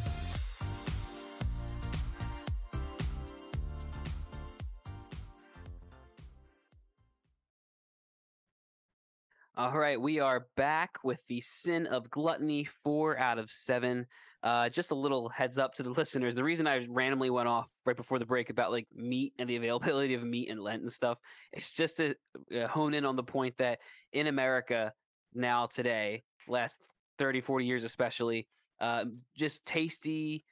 All 9.56 9.78
right, 9.78 10.02
we 10.02 10.20
are 10.20 10.48
back 10.56 10.98
with 11.04 11.28
the 11.28 11.42
sin 11.42 11.86
of 11.86 12.10
gluttony, 12.10 12.64
four 12.64 13.20
out 13.20 13.38
of 13.38 13.52
seven. 13.52 14.08
Uh, 14.44 14.70
just 14.70 14.92
a 14.92 14.96
little 14.96 15.30
heads 15.30 15.60
up 15.60 15.74
to 15.76 15.84
the 15.84 15.90
listeners. 15.98 16.36
The 16.36 16.44
reason 16.44 16.68
I 16.68 16.86
randomly 16.90 17.30
went 17.30 17.48
off 17.48 17.70
right 17.86 17.96
before 17.96 18.20
the 18.20 18.26
break 18.26 18.50
about 18.50 18.72
like 18.72 18.88
meat 18.96 19.34
and 19.38 19.50
the 19.50 19.56
availability 19.56 20.14
of 20.14 20.24
meat 20.24 20.50
and 20.50 20.60
Lent 20.60 20.82
and 20.82 20.92
stuff, 20.92 21.18
it's 21.54 21.76
just 21.76 21.98
to 21.98 22.16
uh, 22.56 22.68
hone 22.68 22.94
in 22.94 23.06
on 23.06 23.16
the 23.16 23.24
point 23.24 23.58
that 23.58 23.80
in 24.14 24.28
America 24.28 24.94
now, 25.34 25.68
today, 25.68 26.24
last 26.48 26.80
30, 27.18 27.42
40 27.42 27.66
years 27.66 27.84
especially, 27.84 28.48
uh, 28.80 29.06
just 29.38 29.66
tasty 29.66 30.44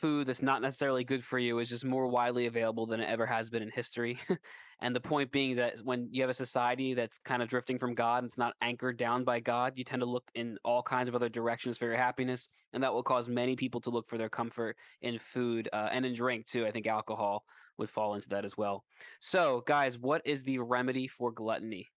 food 0.00 0.26
that's 0.26 0.42
not 0.42 0.62
necessarily 0.62 1.04
good 1.04 1.24
for 1.24 1.38
you 1.38 1.58
is 1.58 1.68
just 1.68 1.84
more 1.84 2.06
widely 2.06 2.46
available 2.46 2.86
than 2.86 3.00
it 3.00 3.08
ever 3.08 3.26
has 3.26 3.50
been 3.50 3.62
in 3.62 3.70
history. 3.70 4.18
and 4.80 4.94
the 4.94 5.00
point 5.00 5.30
being 5.30 5.52
is 5.52 5.56
that 5.56 5.78
when 5.84 6.08
you 6.10 6.22
have 6.22 6.30
a 6.30 6.34
society 6.34 6.94
that's 6.94 7.18
kind 7.18 7.42
of 7.42 7.48
drifting 7.48 7.78
from 7.78 7.94
God 7.94 8.18
and 8.18 8.26
it's 8.26 8.38
not 8.38 8.54
anchored 8.60 8.96
down 8.96 9.24
by 9.24 9.40
God, 9.40 9.74
you 9.76 9.84
tend 9.84 10.00
to 10.00 10.06
look 10.06 10.24
in 10.34 10.58
all 10.64 10.82
kinds 10.82 11.08
of 11.08 11.14
other 11.14 11.28
directions 11.28 11.78
for 11.78 11.86
your 11.86 11.96
happiness. 11.96 12.48
And 12.72 12.82
that 12.82 12.92
will 12.92 13.02
cause 13.02 13.28
many 13.28 13.56
people 13.56 13.80
to 13.82 13.90
look 13.90 14.08
for 14.08 14.18
their 14.18 14.28
comfort 14.28 14.76
in 15.02 15.18
food 15.18 15.68
uh, 15.72 15.88
and 15.92 16.04
in 16.04 16.14
drink 16.14 16.46
too. 16.46 16.66
I 16.66 16.70
think 16.70 16.86
alcohol 16.86 17.44
would 17.78 17.90
fall 17.90 18.14
into 18.14 18.28
that 18.30 18.44
as 18.44 18.56
well. 18.56 18.84
So, 19.20 19.62
guys, 19.66 19.98
what 19.98 20.22
is 20.24 20.44
the 20.44 20.58
remedy 20.58 21.08
for 21.08 21.32
gluttony? 21.32 21.88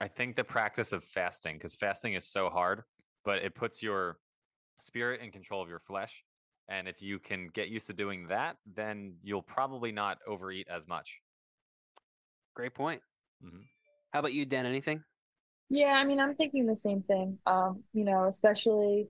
I 0.00 0.08
think 0.08 0.36
the 0.36 0.44
practice 0.44 0.92
of 0.92 1.04
fasting, 1.04 1.56
because 1.56 1.76
fasting 1.76 2.14
is 2.14 2.26
so 2.26 2.50
hard, 2.50 2.82
but 3.24 3.38
it 3.38 3.54
puts 3.54 3.82
your 3.82 4.18
spirit 4.80 5.20
in 5.20 5.30
control 5.30 5.62
of 5.62 5.68
your 5.68 5.78
flesh. 5.78 6.24
And 6.68 6.88
if 6.88 7.02
you 7.02 7.18
can 7.18 7.48
get 7.48 7.68
used 7.68 7.86
to 7.88 7.92
doing 7.92 8.28
that, 8.28 8.56
then 8.66 9.14
you'll 9.22 9.42
probably 9.42 9.92
not 9.92 10.18
overeat 10.26 10.68
as 10.70 10.86
much. 10.86 11.20
Great 12.54 12.74
point. 12.74 13.02
Mhm. 13.44 13.64
How 14.12 14.20
about 14.20 14.32
you, 14.32 14.44
Dan? 14.46 14.66
Anything? 14.66 15.02
Yeah, 15.68 15.94
I 15.94 16.04
mean, 16.04 16.20
I'm 16.20 16.34
thinking 16.34 16.66
the 16.66 16.76
same 16.76 17.02
thing. 17.02 17.38
Um, 17.46 17.84
you 17.92 18.04
know, 18.04 18.24
especially 18.24 19.08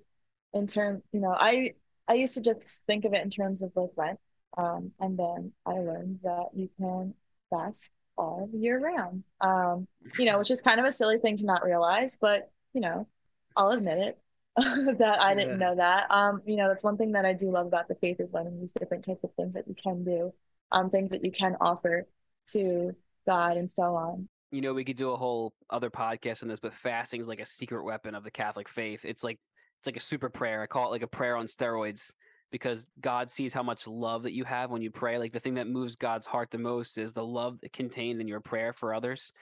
in 0.55 0.67
terms, 0.67 1.03
you 1.13 1.21
know, 1.21 1.35
I 1.37 1.75
I 2.09 2.15
used 2.15 2.35
to 2.35 2.43
just 2.43 2.87
think 2.87 3.05
of 3.05 3.15
it 3.15 3.23
in 3.23 3.31
terms 3.31 3.63
of 3.63 3.73
like 3.75 3.91
Lent. 3.97 4.21
Um, 4.57 4.93
and 5.01 5.19
then 5.19 5.53
I 5.67 5.73
learned 5.73 6.21
that 6.23 6.49
you 6.55 6.69
can 6.79 7.15
fast 7.51 7.91
all 8.17 8.49
year 8.53 8.79
round. 8.79 9.25
Um, 9.41 9.89
you 10.19 10.27
know, 10.27 10.39
which 10.39 10.51
is 10.51 10.61
kind 10.61 10.79
of 10.79 10.87
a 10.87 10.93
silly 10.93 11.19
thing 11.19 11.37
to 11.39 11.47
not 11.47 11.65
realize, 11.65 12.17
but 12.21 12.51
you 12.75 12.81
know, 12.81 13.09
I'll 13.57 13.71
admit 13.71 13.99
it 13.99 14.22
that 14.99 15.19
I 15.21 15.35
didn't 15.35 15.53
Yeah. 15.53 15.57
know 15.59 15.77
that. 15.77 16.11
Um, 16.11 16.43
you 16.45 16.57
know, 16.57 16.69
that's 16.69 16.85
one 16.85 16.97
thing 16.97 17.13
that 17.13 17.25
I 17.25 17.33
do 17.33 17.51
love 17.51 17.67
about 17.67 17.89
the 17.89 17.95
faith 17.97 18.21
is 18.21 18.33
learning 18.33 18.61
these 18.61 18.73
different 18.73 19.05
types 19.05 19.25
of 19.25 19.33
things 19.35 19.55
that 19.55 19.67
you 19.67 19.75
can 19.75 20.05
do, 20.05 20.33
um, 20.71 20.91
things 20.91 21.11
that 21.11 21.25
you 21.25 21.33
can 21.33 21.57
offer 21.61 22.07
to 22.49 22.95
God 23.27 23.57
and 23.57 23.69
so 23.69 23.95
on. 23.97 24.29
you 24.51 24.61
know, 24.61 24.75
we 24.75 24.85
could 24.85 24.97
do 24.97 25.11
a 25.11 25.17
whole 25.17 25.55
other 25.71 25.91
podcast 25.91 26.43
on 26.43 26.49
this, 26.49 26.61
but 26.61 26.75
fasting 26.75 27.21
is 27.21 27.29
like 27.29 27.41
a 27.41 27.47
secret 27.47 27.85
weapon 27.85 28.15
of 28.15 28.25
the 28.25 28.31
Catholic 28.31 28.69
faith. 28.69 29.05
It's 29.05 29.25
like 29.25 29.39
it's 29.81 29.87
like 29.87 29.97
a 29.97 30.01
super 30.01 30.29
prayer. 30.29 30.63
I 30.63 30.67
call 30.67 30.87
it 30.89 30.91
like 30.91 31.03
a 31.03 31.07
prayer 31.09 31.37
on 31.37 31.47
steroids 31.47 32.13
because 32.51 32.87
God 33.01 33.31
sees 33.31 33.55
how 33.55 33.63
much 33.63 33.87
love 33.87 34.25
that 34.25 34.35
you 34.35 34.45
have 34.45 34.71
when 34.71 34.83
you 34.83 34.91
pray. 34.91 35.19
Like 35.19 35.33
the 35.33 35.41
thing 35.41 35.55
that 35.55 35.67
moves 35.67 35.97
God's 35.97 36.27
heart 36.27 36.51
the 36.51 36.59
most 36.59 36.99
is 36.99 37.15
the 37.15 37.25
love 37.25 37.59
contained 37.73 38.21
in 38.21 38.29
your 38.29 38.41
prayer 38.41 38.73
for 38.75 38.95
others. 38.95 39.33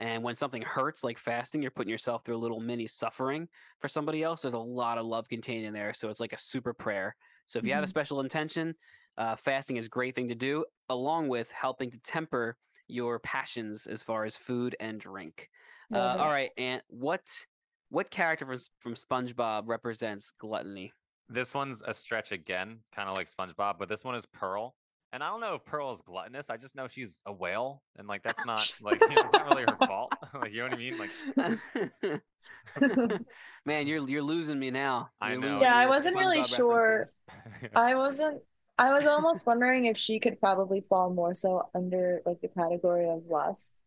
And 0.00 0.22
when 0.24 0.34
something 0.34 0.62
hurts, 0.62 1.04
like 1.04 1.18
fasting, 1.18 1.62
you're 1.62 1.70
putting 1.70 1.90
yourself 1.90 2.24
through 2.24 2.36
a 2.36 2.38
little 2.38 2.60
mini 2.60 2.86
suffering 2.86 3.48
for 3.80 3.88
somebody 3.88 4.22
else. 4.22 4.42
There's 4.42 4.54
a 4.54 4.58
lot 4.58 4.98
of 4.98 5.06
love 5.06 5.28
contained 5.28 5.66
in 5.66 5.74
there. 5.74 5.92
So 5.94 6.08
it's 6.08 6.20
like 6.20 6.32
a 6.32 6.38
super 6.38 6.72
prayer. 6.72 7.14
So 7.46 7.58
if 7.58 7.66
you 7.66 7.74
have 7.74 7.84
a 7.84 7.86
Mhm. 7.86 7.90
special 7.90 8.20
intention, 8.20 8.74
uh, 9.18 9.36
fasting 9.36 9.76
is 9.76 9.86
a 9.86 9.90
great 9.90 10.14
thing 10.14 10.28
to 10.28 10.34
do, 10.34 10.64
along 10.88 11.28
with 11.28 11.52
helping 11.52 11.90
to 11.90 11.98
temper 11.98 12.56
your 12.88 13.18
passions 13.20 13.86
as 13.86 14.02
far 14.02 14.24
as 14.24 14.36
food 14.36 14.74
and 14.80 14.98
drink. 14.98 15.48
Uh, 15.92 16.16
all 16.18 16.30
right, 16.30 16.50
and 16.56 16.82
what 16.88 17.46
what 17.88 18.10
character 18.10 18.46
from 18.46 18.58
from 18.78 18.94
SpongeBob 18.94 19.64
represents 19.66 20.30
gluttony? 20.30 20.92
This 21.28 21.54
one's 21.54 21.82
a 21.82 21.94
stretch 21.94 22.32
again, 22.32 22.84
kind 22.92 23.08
of 23.08 23.14
like 23.14 23.28
SpongeBob, 23.28 23.78
but 23.78 23.88
this 23.88 24.04
one 24.04 24.14
is 24.14 24.26
Pearl. 24.26 24.76
And 25.12 25.24
I 25.24 25.28
don't 25.28 25.40
know 25.40 25.54
if 25.54 25.64
Pearl 25.64 25.90
is 25.90 26.02
gluttonous. 26.02 26.50
I 26.50 26.56
just 26.56 26.76
know 26.76 26.86
she's 26.86 27.20
a 27.26 27.32
whale, 27.32 27.82
and 27.96 28.06
like 28.06 28.22
that's 28.22 28.44
not 28.46 28.72
like 28.80 28.98
it's 29.02 29.32
not 29.32 29.46
really 29.48 29.62
her 29.62 29.76
fault. 29.86 30.12
like 30.34 30.52
you 30.52 30.58
know 30.58 30.64
what 30.64 30.74
I 30.74 30.76
mean? 30.76 30.98
Like 30.98 31.10
Man, 33.66 33.86
you're 33.86 34.08
you're 34.08 34.22
losing 34.22 34.58
me 34.58 34.70
now. 34.70 35.10
I 35.20 35.32
You're 35.32 35.40
know. 35.40 35.60
Yeah, 35.60 35.74
I 35.74 35.86
wasn't 35.86 36.16
really 36.16 36.44
sure. 36.44 37.04
I 37.74 37.94
wasn't. 37.96 38.40
I 38.78 38.92
was 38.92 39.06
almost 39.06 39.46
wondering 39.46 39.84
if 39.86 39.98
she 39.98 40.20
could 40.20 40.40
probably 40.40 40.80
fall 40.80 41.12
more 41.12 41.34
so 41.34 41.68
under 41.74 42.22
like 42.24 42.40
the 42.40 42.48
category 42.48 43.08
of 43.08 43.24
lust, 43.28 43.84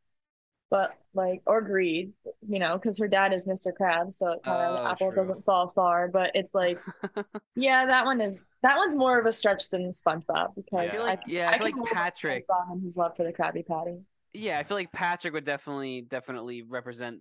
but 0.74 0.98
like 1.14 1.40
or 1.46 1.62
greed, 1.62 2.14
you 2.50 2.58
know, 2.58 2.74
because 2.74 2.98
her 2.98 3.08
dad 3.08 3.32
is 3.32 3.46
Mr. 3.46 3.72
Krabs, 3.80 4.14
so 4.14 4.30
it 4.32 4.40
kind 4.44 4.60
of 4.60 4.80
Oh, 4.80 4.88
apple 4.88 5.10
true. 5.10 5.18
doesn't 5.18 5.46
fall 5.46 5.70
far. 5.70 6.08
But 6.08 6.32
it's 6.34 6.56
like, 6.56 6.80
yeah, 7.56 7.86
that 7.86 8.06
one 8.06 8.20
is 8.22 8.44
that 8.64 8.78
one's 8.78 8.96
more 8.96 9.20
of 9.20 9.28
a 9.28 9.32
stretch 9.32 9.70
than 9.70 9.92
SpongeBob 9.92 10.56
because 10.56 10.80
I 10.80 10.88
feel 10.88 11.02
Yeah. 11.02 11.08
like 11.08 11.20
yeah, 11.28 11.50
I, 11.50 11.54
I 11.54 11.58
feel 11.60 11.66
like 11.68 11.94
Patrick. 11.94 12.48
SpongeBob 12.48 12.72
and 12.72 12.84
his 12.84 12.98
love 12.98 13.16
for 13.16 13.24
the 13.24 13.32
Krabby 13.32 13.64
Patty. 13.68 14.00
Yeah, 14.34 14.58
I 14.58 14.64
feel 14.64 14.76
like 14.78 14.92
Patrick 14.92 15.36
would 15.36 15.44
definitely 15.44 16.02
definitely 16.02 16.64
represent 16.64 17.20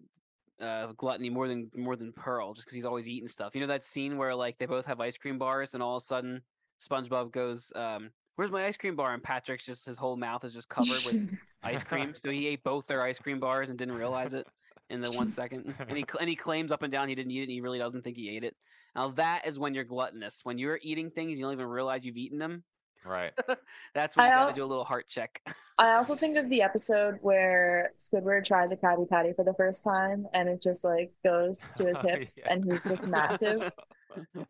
uh 0.58 0.92
gluttony 0.96 1.28
more 1.28 1.46
than 1.46 1.70
more 1.76 1.96
than 1.96 2.12
Pearl, 2.14 2.54
just 2.54 2.64
because 2.66 2.74
he's 2.74 2.86
always 2.86 3.06
eating 3.06 3.28
stuff. 3.28 3.54
You 3.54 3.60
know 3.60 3.66
that 3.66 3.84
scene 3.84 4.16
where 4.16 4.34
like 4.34 4.56
they 4.56 4.64
both 4.66 4.86
have 4.86 4.98
ice 5.00 5.18
cream 5.18 5.36
bars, 5.36 5.74
and 5.74 5.82
all 5.82 5.96
of 5.96 6.02
a 6.02 6.06
sudden 6.06 6.40
SpongeBob 6.80 7.30
goes, 7.32 7.70
um, 7.76 8.10
"Where's 8.36 8.50
my 8.50 8.64
ice 8.66 8.76
cream 8.76 8.96
bar?" 8.96 9.12
And 9.14 9.22
Patrick's 9.22 9.64
just 9.66 9.86
his 9.86 9.96
whole 9.98 10.16
mouth 10.16 10.44
is 10.44 10.54
just 10.54 10.68
covered 10.76 11.00
with 11.06 11.30
ice 11.62 11.82
cream. 11.82 12.14
So 12.22 12.30
he 12.30 12.46
ate 12.48 12.62
both 12.64 12.86
their 12.86 13.02
ice 13.02 13.18
cream 13.18 13.40
bars 13.40 13.68
and 13.70 13.78
didn't 13.78 13.94
realize 13.94 14.34
it 14.34 14.46
in 14.90 15.00
the 15.00 15.10
one 15.10 15.30
second. 15.30 15.74
And 15.78 15.96
he 15.96 16.04
and 16.20 16.28
he 16.28 16.36
claims 16.36 16.72
up 16.72 16.82
and 16.82 16.92
down 16.92 17.08
he 17.08 17.14
didn't 17.14 17.32
eat 17.32 17.40
it. 17.40 17.42
and 17.44 17.52
He 17.52 17.60
really 17.60 17.78
doesn't 17.78 18.02
think 18.02 18.16
he 18.16 18.36
ate 18.36 18.44
it. 18.44 18.54
Now 18.94 19.08
that 19.12 19.46
is 19.46 19.58
when 19.58 19.74
you're 19.74 19.84
gluttonous. 19.84 20.40
When 20.44 20.58
you're 20.58 20.78
eating 20.82 21.10
things, 21.10 21.38
you 21.38 21.44
don't 21.44 21.54
even 21.54 21.66
realize 21.66 22.04
you've 22.04 22.16
eaten 22.18 22.38
them. 22.38 22.62
right. 23.06 23.32
That's 23.94 24.16
when 24.16 24.26
you 24.26 24.32
I 24.32 24.34
got 24.34 24.42
to 24.44 24.48
al- 24.50 24.54
do 24.56 24.64
a 24.64 24.66
little 24.66 24.84
heart 24.84 25.08
check. 25.08 25.40
I 25.78 25.92
also 25.94 26.14
think 26.14 26.36
of 26.36 26.48
the 26.50 26.60
episode 26.62 27.16
where 27.22 27.92
Squidward 27.98 28.44
tries 28.44 28.70
a 28.70 28.76
Krabby 28.76 29.08
Patty 29.08 29.32
for 29.34 29.44
the 29.44 29.54
first 29.54 29.82
time, 29.82 30.26
and 30.34 30.48
it 30.48 30.62
just 30.62 30.84
like 30.84 31.10
goes 31.24 31.74
to 31.78 31.86
his 31.86 32.02
Oh, 32.04 32.08
hips, 32.08 32.38
yeah. 32.44 32.52
and 32.52 32.64
he's 32.70 32.84
just 32.84 33.06
massive, 33.08 33.72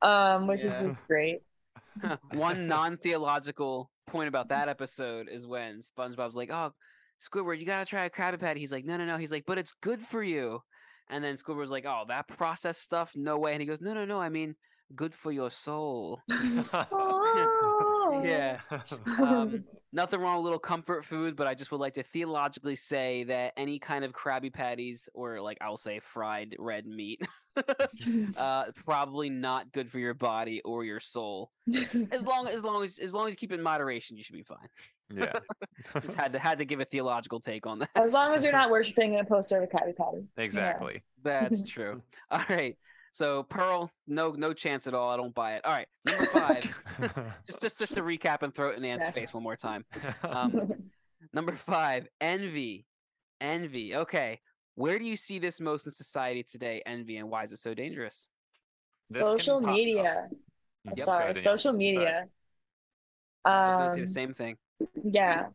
um, 0.03 0.47
which 0.47 0.64
is 0.64 0.78
just 0.80 1.07
great. 1.07 1.43
One 2.32 2.66
non 2.66 2.97
theological 2.97 3.90
point 4.07 4.28
about 4.28 4.49
that 4.49 4.68
episode 4.68 5.28
is 5.30 5.47
when 5.47 5.80
SpongeBob's 5.80 6.36
like, 6.36 6.51
"Oh, 6.51 6.72
Squidward, 7.20 7.59
you 7.59 7.66
gotta 7.66 7.86
try 7.86 8.05
a 8.05 8.11
Krabby 8.11 8.40
Patty." 8.40 8.61
He's 8.61 8.72
like, 8.72 8.84
"No, 8.84 8.97
no, 8.97 9.05
no." 9.05 9.16
He's 9.16 9.32
like, 9.32 9.45
"But 9.47 9.59
it's 9.59 9.72
good 9.80 10.01
for 10.01 10.22
you." 10.22 10.61
And 11.11 11.22
then 11.22 11.36
Squidward's 11.36 11.70
like, 11.70 11.84
"Oh, 11.86 12.05
that 12.09 12.28
processed 12.28 12.82
stuff? 12.82 13.12
No 13.14 13.38
way." 13.38 13.53
And 13.53 13.61
he 13.61 13.66
goes, 13.66 13.80
"No, 13.80 13.95
no, 13.95 14.05
no. 14.05 14.20
I 14.20 14.28
mean, 14.28 14.55
good 14.95 15.14
for 15.14 15.32
your 15.32 15.51
soul." 15.51 16.20
Oh. 16.30 18.22
yeah. 18.24 18.61
Um, 19.18 19.64
nothing 19.93 20.20
wrong 20.20 20.36
with 20.36 20.43
a 20.43 20.45
little 20.45 20.59
comfort 20.59 21.05
food, 21.05 21.36
but 21.36 21.47
I 21.47 21.55
just 21.55 21.70
would 21.72 21.80
like 21.80 21.95
to 21.95 22.03
theologically 22.03 22.76
say 22.76 23.24
that 23.24 23.53
any 23.57 23.78
kind 23.78 24.05
of 24.05 24.12
Krabby 24.12 24.53
Patties 24.53 25.09
or 25.14 25.40
like 25.40 25.59
I'll 25.61 25.76
say 25.76 26.01
fried 26.01 26.57
red 26.59 26.86
meat, 26.86 27.20
uh, 28.38 28.64
probably 28.84 29.30
not 29.30 29.70
good 29.72 29.90
for 29.90 29.98
your 29.98 30.14
body 30.14 30.61
or 30.64 30.84
your 30.84 31.00
soul. 31.00 31.50
As 32.11 32.24
long 32.24 32.48
as 32.48 32.64
long 32.64 32.82
as 32.82 32.98
as 32.98 33.12
long 33.14 33.28
as 33.28 33.32
you 33.32 33.36
keep 33.36 33.53
it 33.53 33.57
in 33.57 33.62
moderation, 33.62 34.16
you 34.16 34.22
should 34.22 34.34
be 34.36 34.42
fine. 34.42 34.68
yeah. 35.14 35.32
Just 36.00 36.14
had 36.14 36.32
to 36.32 36.38
had 36.38 36.59
to 36.61 36.64
give 36.64 36.80
a 36.80 36.84
theological 36.84 37.40
take 37.40 37.66
on 37.66 37.80
that. 37.80 37.90
As 37.94 38.12
long 38.14 38.32
as 38.34 38.42
you're 38.44 38.53
not 38.53 38.70
worshiping 38.70 39.14
in 39.14 39.20
a 39.20 39.24
poster 39.24 39.59
of 39.59 39.64
a 39.64 39.66
Krabby 39.66 39.96
Patty. 39.96 40.26
exactly. 40.36 41.03
That's 41.22 41.62
true. 41.62 42.03
All 42.30 42.42
right. 42.48 42.76
So 43.12 43.42
Pearl, 43.42 43.90
no 44.07 44.30
no 44.32 44.55
chance 44.55 44.86
at 44.86 44.94
all. 44.94 45.11
I 45.11 45.18
don't 45.18 45.34
buy 45.34 45.57
it. 45.57 45.64
All 45.66 45.72
right, 45.72 45.86
number 46.07 46.24
five. 46.32 46.74
just 47.46 47.61
just 47.61 47.78
just 47.78 47.94
to 47.96 48.00
recap 48.03 48.42
and 48.42 48.55
throw 48.55 48.70
it 48.70 48.78
in 48.78 48.84
Ant's 48.86 49.05
Yeah. 49.05 49.11
face 49.11 49.34
one 49.34 49.42
more 49.42 49.57
time. 49.57 49.84
Um, 50.22 50.72
Number 51.34 51.55
five, 51.55 52.09
envy. 52.20 52.84
Envy. 53.40 53.94
Okay. 53.96 54.40
Where 54.74 54.98
do 54.98 55.04
you 55.04 55.16
see 55.16 55.38
this 55.38 55.60
most 55.60 55.86
in 55.86 55.92
society 55.92 56.42
today? 56.42 56.82
Envy, 56.86 57.16
and 57.18 57.28
why 57.28 57.42
is 57.44 57.52
it 57.52 57.58
so 57.58 57.74
dangerous? 57.74 58.28
Social 59.08 59.60
media. 59.60 60.28
Yep, 60.84 60.96
Sorry, 60.98 61.24
go 61.24 61.24
ahead, 61.24 61.36
Ian. 61.36 61.44
social 61.44 61.72
Sorry. 61.72 61.78
media. 61.78 62.24
I 63.64 63.68
was 63.68 63.76
going 63.76 63.88
to 63.88 63.94
say 63.94 64.00
Um, 64.00 64.04
the 64.04 64.06
same 64.06 64.32
thing. 64.32 64.56
Yeah, 65.04 65.48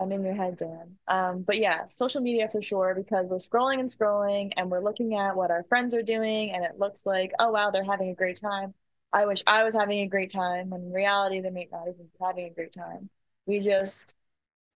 I'm 0.00 0.12
in 0.12 0.24
your 0.24 0.34
head, 0.34 0.56
Dan. 0.56 0.98
Um, 1.08 1.42
but 1.42 1.58
yeah, 1.58 1.88
social 1.90 2.20
media 2.20 2.48
for 2.48 2.62
sure 2.62 2.94
because 2.96 3.26
we're 3.26 3.38
scrolling 3.38 3.80
and 3.80 3.88
scrolling 3.88 4.52
and 4.56 4.70
we're 4.70 4.82
looking 4.82 5.14
at 5.14 5.36
what 5.36 5.50
our 5.50 5.64
friends 5.64 5.94
are 5.94 6.02
doing 6.02 6.52
and 6.52 6.64
it 6.64 6.78
looks 6.78 7.06
like, 7.06 7.32
oh 7.38 7.50
wow, 7.50 7.70
they're 7.70 7.84
having 7.84 8.10
a 8.10 8.14
great 8.14 8.40
time. 8.40 8.74
I 9.12 9.26
wish 9.26 9.42
I 9.46 9.62
was 9.64 9.74
having 9.74 10.00
a 10.00 10.08
great 10.08 10.30
time 10.30 10.70
when 10.70 10.82
in 10.82 10.92
reality 10.92 11.40
they 11.40 11.50
may 11.50 11.68
not 11.70 11.88
even 11.88 12.06
be 12.06 12.10
having 12.20 12.46
a 12.46 12.50
great 12.54 12.72
time. 12.72 13.10
We 13.46 13.60
just 13.60 14.14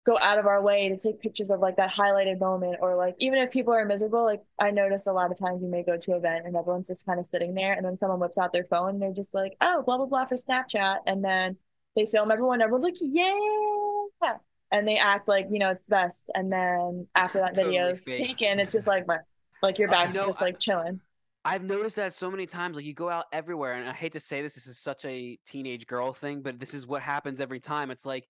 go 0.04 0.18
out 0.18 0.38
of 0.38 0.46
our 0.46 0.60
way 0.62 0.88
to 0.88 0.96
take 0.96 1.20
pictures 1.20 1.50
of 1.50 1.60
like 1.60 1.76
that 1.76 1.92
highlighted 1.92 2.40
moment 2.40 2.76
or 2.80 2.96
like 2.96 3.14
even 3.18 3.38
if 3.38 3.52
people 3.52 3.72
are 3.72 3.84
miserable, 3.84 4.24
like 4.24 4.42
I 4.58 4.70
notice 4.72 5.06
a 5.06 5.12
lot 5.12 5.30
of 5.30 5.38
times 5.38 5.62
you 5.62 5.68
may 5.68 5.82
go 5.84 5.96
to 5.96 6.10
an 6.12 6.16
event 6.18 6.46
and 6.46 6.56
everyone's 6.56 6.88
just 6.88 7.06
kind 7.06 7.18
of 7.18 7.24
sitting 7.24 7.54
there 7.54 7.72
and 7.72 7.84
then 7.84 7.94
someone 7.96 8.18
whips 8.18 8.38
out 8.38 8.52
their 8.52 8.64
phone 8.64 8.90
and 8.90 9.02
they're 9.02 9.12
just 9.12 9.34
like, 9.34 9.56
oh, 9.60 9.82
blah 9.82 9.96
blah 9.98 10.06
blah 10.06 10.24
for 10.24 10.34
Snapchat 10.34 10.96
and 11.06 11.24
then 11.24 11.56
they 11.94 12.04
film 12.06 12.30
everyone, 12.30 12.60
everyone's 12.62 12.84
like, 12.84 12.96
yeah 13.00 14.34
and 14.72 14.88
they 14.88 14.96
act 14.96 15.28
like 15.28 15.48
you 15.50 15.58
know 15.58 15.68
it's 15.70 15.86
the 15.86 15.90
best 15.90 16.30
and 16.34 16.50
then 16.50 17.06
after 17.14 17.38
that 17.40 17.48
Totally 17.54 17.74
video 17.76 17.90
is 17.90 18.04
fake. 18.04 18.16
taken 18.16 18.58
it's 18.58 18.72
just 18.72 18.86
like 18.86 19.06
Like 19.62 19.78
you're 19.78 19.88
back 19.88 20.10
to 20.12 20.18
know, 20.18 20.24
just 20.26 20.42
I- 20.42 20.46
like 20.46 20.58
chilling. 20.58 21.00
I've 21.44 21.64
noticed 21.64 21.96
that 21.96 22.14
so 22.14 22.30
many 22.30 22.46
times. 22.46 22.76
Like 22.76 22.84
you 22.84 22.94
go 22.94 23.08
out 23.08 23.24
everywhere, 23.32 23.72
and 23.74 23.88
I 23.88 23.92
hate 23.92 24.12
to 24.12 24.20
say 24.20 24.42
this, 24.42 24.54
this 24.54 24.68
is 24.68 24.78
such 24.78 25.04
a 25.04 25.36
teenage 25.44 25.88
girl 25.88 26.12
thing, 26.12 26.40
but 26.40 26.60
this 26.60 26.72
is 26.72 26.86
what 26.86 27.02
happens 27.02 27.40
every 27.40 27.58
time. 27.58 27.90
It's 27.90 28.06
like, 28.06 28.28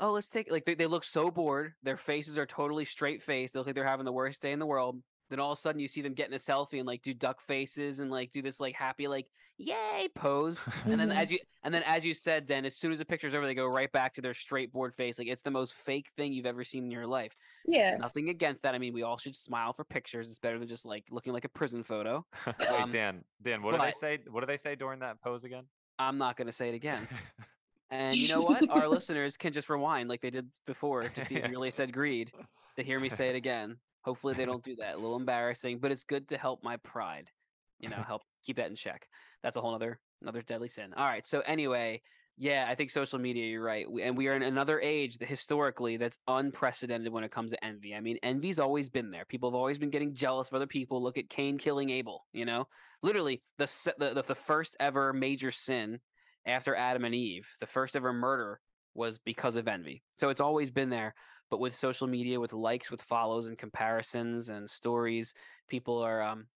oh, 0.00 0.12
let's 0.12 0.28
take 0.28 0.50
like 0.50 0.64
they, 0.64 0.74
they 0.74 0.86
look 0.86 1.04
so 1.04 1.30
bored. 1.30 1.74
Their 1.82 1.96
faces 1.96 2.38
are 2.38 2.46
totally 2.46 2.84
straight 2.84 3.22
faced. 3.22 3.54
They 3.54 3.60
look 3.60 3.66
like 3.66 3.74
they're 3.74 3.84
having 3.84 4.04
the 4.04 4.12
worst 4.12 4.42
day 4.42 4.52
in 4.52 4.58
the 4.58 4.66
world. 4.66 5.00
Then 5.30 5.40
all 5.40 5.52
of 5.52 5.58
a 5.58 5.60
sudden 5.60 5.80
you 5.80 5.88
see 5.88 6.02
them 6.02 6.12
getting 6.14 6.34
a 6.34 6.38
selfie 6.38 6.78
and 6.78 6.86
like 6.86 7.02
do 7.02 7.14
duck 7.14 7.40
faces 7.40 7.98
and 7.98 8.10
like 8.10 8.30
do 8.30 8.42
this 8.42 8.60
like 8.60 8.74
happy 8.74 9.08
like 9.08 9.26
yay 9.56 10.08
pose. 10.14 10.66
And 10.84 11.00
then 11.00 11.10
as 11.10 11.30
you 11.32 11.38
and 11.62 11.72
then 11.72 11.82
as 11.86 12.04
you 12.04 12.12
said, 12.12 12.44
Dan, 12.44 12.66
as 12.66 12.76
soon 12.76 12.92
as 12.92 12.98
the 12.98 13.06
picture's 13.06 13.34
over, 13.34 13.46
they 13.46 13.54
go 13.54 13.66
right 13.66 13.90
back 13.90 14.14
to 14.14 14.20
their 14.20 14.34
straight 14.34 14.70
bored 14.72 14.94
face. 14.94 15.18
Like 15.18 15.28
it's 15.28 15.42
the 15.42 15.50
most 15.50 15.72
fake 15.74 16.08
thing 16.16 16.32
you've 16.34 16.44
ever 16.44 16.62
seen 16.62 16.84
in 16.84 16.90
your 16.90 17.06
life. 17.06 17.34
Yeah. 17.66 17.96
Nothing 17.96 18.28
against 18.28 18.64
that. 18.64 18.74
I 18.74 18.78
mean, 18.78 18.92
we 18.92 19.02
all 19.02 19.16
should 19.16 19.34
smile 19.34 19.72
for 19.72 19.84
pictures. 19.84 20.28
It's 20.28 20.38
better 20.38 20.58
than 20.58 20.68
just 20.68 20.84
like 20.84 21.04
looking 21.10 21.32
like 21.32 21.46
a 21.46 21.48
prison 21.48 21.82
photo. 21.82 22.26
Wait, 22.46 22.68
Um, 22.80 22.90
Dan. 22.90 23.24
Dan, 23.40 23.62
what 23.62 23.74
do 23.74 23.80
they 23.80 23.92
say? 23.92 24.18
What 24.30 24.40
do 24.40 24.46
they 24.46 24.58
say 24.58 24.74
during 24.74 25.00
that 25.00 25.22
pose 25.22 25.44
again? 25.44 25.64
I'm 25.98 26.18
not 26.18 26.36
going 26.36 26.48
to 26.48 26.52
say 26.52 26.68
it 26.68 26.74
again. 26.74 27.08
And 27.94 28.16
you 28.16 28.28
know 28.28 28.42
what? 28.42 28.68
Our 28.70 28.88
listeners 28.98 29.36
can 29.36 29.52
just 29.52 29.70
rewind 29.70 30.08
like 30.08 30.20
they 30.20 30.30
did 30.30 30.48
before 30.66 31.08
to 31.08 31.24
see 31.24 31.36
if 31.36 31.44
you 31.44 31.50
really 31.50 31.70
said 31.70 31.92
greed 31.92 32.32
to 32.76 32.82
hear 32.82 32.98
me 32.98 33.08
say 33.08 33.28
it 33.28 33.36
again. 33.36 33.76
Hopefully 34.02 34.34
they 34.34 34.44
don't 34.44 34.64
do 34.64 34.76
that. 34.76 34.94
A 34.94 34.98
little 34.98 35.16
embarrassing, 35.16 35.78
but 35.78 35.92
it's 35.92 36.04
good 36.04 36.28
to 36.28 36.36
help 36.36 36.62
my 36.62 36.76
pride. 36.78 37.30
You 37.78 37.88
know, 37.88 38.02
help 38.06 38.22
keep 38.44 38.56
that 38.56 38.68
in 38.68 38.76
check. 38.76 39.06
That's 39.42 39.56
a 39.56 39.60
whole 39.60 39.74
other 39.74 40.00
another 40.22 40.42
deadly 40.42 40.68
sin. 40.68 40.92
All 40.96 41.04
right. 41.04 41.26
So 41.26 41.40
anyway, 41.40 42.02
yeah, 42.36 42.66
I 42.68 42.74
think 42.74 42.90
social 42.90 43.18
media. 43.18 43.46
You're 43.46 43.62
right, 43.62 43.90
we, 43.90 44.02
and 44.02 44.16
we 44.16 44.26
are 44.26 44.32
in 44.32 44.42
another 44.42 44.80
age 44.80 45.18
that 45.18 45.28
historically 45.28 45.96
that's 45.96 46.18
unprecedented 46.26 47.12
when 47.12 47.22
it 47.22 47.30
comes 47.30 47.52
to 47.52 47.64
envy. 47.64 47.94
I 47.94 48.00
mean, 48.00 48.18
envy's 48.22 48.58
always 48.58 48.88
been 48.88 49.12
there. 49.12 49.24
People 49.24 49.50
have 49.50 49.54
always 49.54 49.78
been 49.78 49.90
getting 49.90 50.14
jealous 50.14 50.48
of 50.48 50.54
other 50.54 50.66
people. 50.66 51.00
Look 51.00 51.16
at 51.16 51.28
Cain 51.28 51.58
killing 51.58 51.90
Abel. 51.90 52.24
You 52.32 52.44
know, 52.44 52.66
literally 53.02 53.42
the 53.58 53.66
the 53.98 54.14
the, 54.14 54.22
the 54.22 54.34
first 54.34 54.76
ever 54.80 55.12
major 55.12 55.52
sin 55.52 56.00
after 56.46 56.74
Adam 56.74 57.04
and 57.04 57.14
Eve, 57.14 57.48
the 57.60 57.66
first 57.66 57.96
ever 57.96 58.12
murder 58.12 58.60
was 58.94 59.18
because 59.18 59.56
of 59.56 59.68
envy. 59.68 60.02
So 60.18 60.28
it's 60.28 60.40
always 60.40 60.70
been 60.70 60.90
there. 60.90 61.14
But 61.50 61.60
with 61.60 61.74
social 61.74 62.06
media, 62.06 62.40
with 62.40 62.52
likes, 62.52 62.90
with 62.90 63.02
follows 63.02 63.46
and 63.46 63.58
comparisons 63.58 64.48
and 64.48 64.68
stories, 64.68 65.34
people 65.68 65.98
are 65.98 66.22
um, 66.22 66.46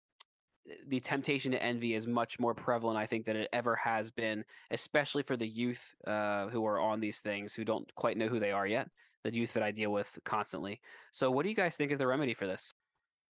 the 0.87 1.01
temptation 1.01 1.53
to 1.53 1.63
envy 1.63 1.95
is 1.95 2.07
much 2.07 2.41
more 2.41 2.55
prevalent, 2.55 2.99
I 2.99 3.07
think, 3.07 3.27
than 3.27 3.37
it 3.37 3.49
ever 3.53 3.77
has 3.77 4.11
been, 4.11 4.45
especially 4.71 5.23
for 5.23 5.37
the 5.37 5.47
youth 5.47 5.95
uh, 6.07 6.49
who 6.49 6.67
are 6.67 6.81
on 6.81 7.01
these 7.01 7.21
things 7.21 7.55
who 7.55 7.65
don't 7.65 7.93
quite 7.95 8.17
know 8.17 8.29
who 8.29 8.41
they 8.41 8.51
are 8.51 8.67
yet. 8.67 8.89
The 9.25 9.35
youth 9.35 9.53
that 9.55 9.63
I 9.63 9.73
deal 9.73 9.93
with 9.93 10.19
constantly. 10.25 10.81
So, 11.13 11.31
what 11.31 11.43
do 11.43 11.49
you 11.49 11.57
guys 11.57 11.77
think 11.77 11.93
is 11.93 11.99
the 11.99 12.07
remedy 12.07 12.35
for 12.35 12.47
this? 12.47 12.73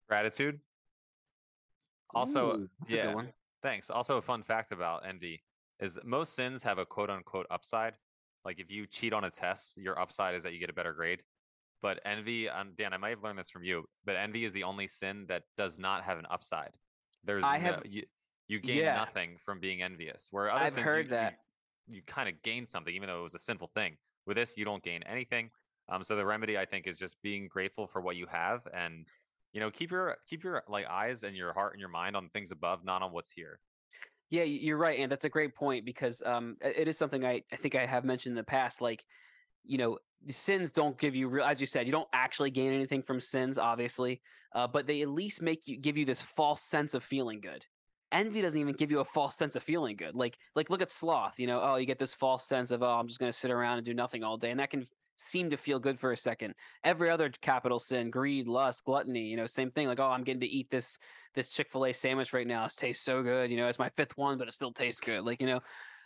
Gratitude. 0.08 0.60
Also, 2.14 2.58
Ooh, 2.58 2.70
yeah. 2.88 3.14
Thanks. 3.64 3.90
Also, 3.90 4.18
a 4.18 4.22
fun 4.22 4.44
fact 4.44 4.72
about 4.72 5.06
envy 5.08 5.42
is 5.82 5.96
that 5.96 6.06
most 6.06 6.36
sins 6.36 6.64
have 6.64 6.78
a 6.78 6.86
quote 6.86 7.10
unquote 7.10 7.48
upside. 7.50 7.94
Like 8.46 8.60
if 8.60 8.70
you 8.72 8.88
cheat 8.88 9.14
on 9.14 9.24
a 9.26 9.32
test, 9.32 9.78
your 9.78 10.00
upside 10.00 10.36
is 10.36 10.44
that 10.44 10.54
you 10.54 10.60
get 10.60 10.70
a 10.70 10.74
better 10.74 10.94
grade. 10.94 11.22
But 11.82 12.00
envy, 12.06 12.48
um, 12.48 12.74
Dan, 12.78 12.94
I 12.94 12.98
might 12.98 13.10
have 13.10 13.24
learned 13.24 13.40
this 13.40 13.50
from 13.50 13.64
you, 13.64 13.86
but 14.06 14.16
envy 14.16 14.46
is 14.46 14.54
the 14.54 14.64
only 14.64 14.88
sin 14.88 15.26
that 15.30 15.44
does 15.58 15.80
not 15.80 16.04
have 16.04 16.20
an 16.20 16.26
upside. 16.30 16.76
There's 17.24 17.44
I 17.44 17.58
no- 17.58 17.64
have- 17.64 17.84
you, 17.86 18.04
you 18.48 18.60
gain 18.60 18.78
Yeah. 18.80 18.96
nothing 18.96 19.38
from 19.44 19.60
being 19.60 19.82
envious. 19.82 20.28
Where 20.32 20.52
other 20.52 20.66
I've 20.66 20.74
sins, 20.74 20.86
heard 20.86 21.06
you, 21.06 21.10
that. 21.12 21.38
you, 21.88 21.96
you 21.96 22.02
kind 22.06 22.30
of 22.30 22.40
gain 22.44 22.66
something, 22.66 22.94
even 22.94 23.08
though 23.08 23.20
it 23.20 23.24
was 23.24 23.36
a 23.36 23.40
sinful 23.40 23.72
thing. 23.74 23.98
With 24.28 24.38
this, 24.38 24.56
you 24.58 24.66
don't 24.66 24.84
gain 24.84 25.02
anything. 25.04 25.50
Um, 25.90 26.04
so 26.04 26.16
the 26.16 26.26
remedy, 26.26 26.58
I 26.58 26.66
think, 26.66 26.86
is 26.86 27.00
just 27.00 27.20
being 27.24 27.48
grateful 27.48 27.88
for 27.88 28.02
what 28.02 28.16
you 28.16 28.28
have, 28.28 28.68
and 28.74 29.08
you 29.52 29.60
know, 29.60 29.70
keep 29.72 29.92
your 29.92 30.16
keep 30.28 30.44
your 30.44 30.64
like 30.70 30.86
eyes 30.88 31.24
and 31.24 31.36
your 31.36 31.52
heart 31.54 31.74
and 31.74 31.80
your 31.80 31.90
mind 31.90 32.16
on 32.16 32.30
things 32.30 32.52
above, 32.52 32.86
not 32.86 33.02
on 33.02 33.12
what's 33.12 33.32
here. 33.32 33.60
Yeah, 34.32 34.44
you're 34.44 34.78
right, 34.78 34.98
and 34.98 35.12
that's 35.12 35.26
a 35.26 35.30
great 35.30 35.54
point 35.54 35.84
because 35.86 36.24
um, 36.26 36.56
it 36.62 36.88
is 36.88 36.98
something 36.98 37.26
I, 37.26 37.44
I 37.52 37.58
think 37.58 37.76
I 37.76 37.86
have 37.86 38.06
mentioned 38.06 38.32
in 38.32 38.38
the 38.38 38.44
past. 38.44 38.80
Like, 38.80 39.04
you 39.66 39.78
know, 39.78 39.98
sins 40.30 40.72
don't 40.72 40.98
give 40.98 41.16
you 41.16 41.28
real, 41.28 41.44
as 41.44 41.60
you 41.60 41.68
said, 41.68 41.86
you 41.86 41.92
don't 41.92 42.08
actually 42.14 42.50
gain 42.50 42.72
anything 42.72 43.02
from 43.02 43.20
sins, 43.20 43.58
obviously, 43.58 44.22
uh, 44.56 44.68
but 44.68 44.88
they 44.88 45.02
at 45.02 45.10
least 45.10 45.42
make 45.42 45.68
you 45.68 45.78
give 45.78 45.98
you 45.98 46.06
this 46.06 46.22
false 46.22 46.62
sense 46.62 46.94
of 46.94 47.04
feeling 47.04 47.42
good. 47.42 47.66
Envy 48.14 48.42
doesn't 48.42 48.60
even 48.60 48.74
give 48.74 48.90
you 48.90 49.02
a 49.02 49.06
false 49.06 49.36
sense 49.36 49.58
of 49.58 49.64
feeling 49.64 49.98
good. 49.98 50.16
Like, 50.16 50.38
like 50.56 50.70
look 50.70 50.82
at 50.82 50.90
sloth. 50.90 51.38
You 51.38 51.48
know, 51.48 51.60
oh, 51.62 51.76
you 51.76 51.86
get 51.86 52.00
this 52.00 52.14
false 52.14 52.48
sense 52.48 52.72
of 52.72 52.82
oh, 52.84 52.88
I'm 52.88 53.08
just 53.08 53.20
going 53.20 53.32
to 53.32 53.38
sit 53.38 53.52
around 53.52 53.78
and 53.80 53.86
do 53.86 53.94
nothing 53.94 54.24
all 54.24 54.38
day, 54.38 54.52
and 54.52 54.62
that 54.62 54.70
can 54.70 54.86
seem 55.22 55.52
to 55.52 55.58
feel 55.58 55.80
good 55.80 56.00
for 56.00 56.12
a 56.12 56.18
second. 56.18 56.56
Every 56.84 57.10
other 57.10 57.30
capital 57.30 57.80
sin, 57.80 58.10
greed, 58.10 58.48
lust, 58.48 58.84
gluttony, 58.86 59.28
you 59.28 59.38
know, 59.38 59.46
same 59.46 59.72
thing. 59.72 59.88
Like, 59.88 60.00
oh, 60.00 60.10
I'm 60.10 60.24
getting 60.24 60.42
to 60.42 60.48
eat 60.48 60.70
this 60.70 60.98
this 61.36 61.50
Chick 61.50 61.70
Fil 61.72 61.86
A 61.86 61.94
sandwich 61.94 62.34
right 62.34 62.48
now. 62.48 62.66
It 62.66 62.74
tastes 62.76 63.06
so 63.06 63.22
good. 63.24 63.52
You 63.52 63.58
know, 63.58 63.68
it's 63.68 63.80
my 63.80 63.90
fifth 63.90 64.18
one, 64.18 64.38
but 64.38 64.48
it 64.48 64.54
still 64.54 64.74
tastes 64.74 65.00
good. 65.00 65.24
Like, 65.24 65.40
you 65.40 65.48
know, 65.48 65.60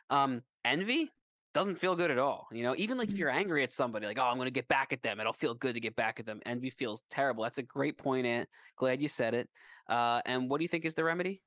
um, 0.10 0.42
envy 0.64 1.10
doesn't 1.54 1.78
feel 1.78 1.96
good 1.96 2.12
at 2.12 2.18
all. 2.18 2.48
You 2.52 2.64
know, 2.64 2.76
even 2.78 2.98
like 2.98 3.08
if 3.10 3.16
Mhm. 3.16 3.20
you're 3.20 3.30
angry 3.30 3.64
at 3.64 3.72
somebody, 3.72 4.06
like, 4.06 4.20
oh, 4.20 4.24
I'm 4.24 4.36
going 4.36 4.48
to 4.48 4.52
get 4.52 4.68
back 4.68 4.92
at 4.92 5.02
them. 5.02 5.22
It'll 5.22 5.32
feel 5.34 5.56
good 5.56 5.76
to 5.76 5.80
get 5.80 5.96
back 5.96 6.20
at 6.20 6.26
them. 6.26 6.42
Envy 6.46 6.70
feels 6.70 7.02
terrible. 7.10 7.44
That's 7.44 7.58
a 7.58 7.64
great 7.64 7.98
point, 7.98 8.28
Ant. 8.28 8.50
Glad 8.76 9.02
you 9.02 9.08
said 9.08 9.34
it. 9.34 9.50
Uh, 9.88 10.22
and 10.26 10.50
what 10.50 10.58
do 10.58 10.66
you 10.66 10.68
think 10.68 10.84
is 10.84 10.96
the 10.96 11.06
remedy? 11.06 11.42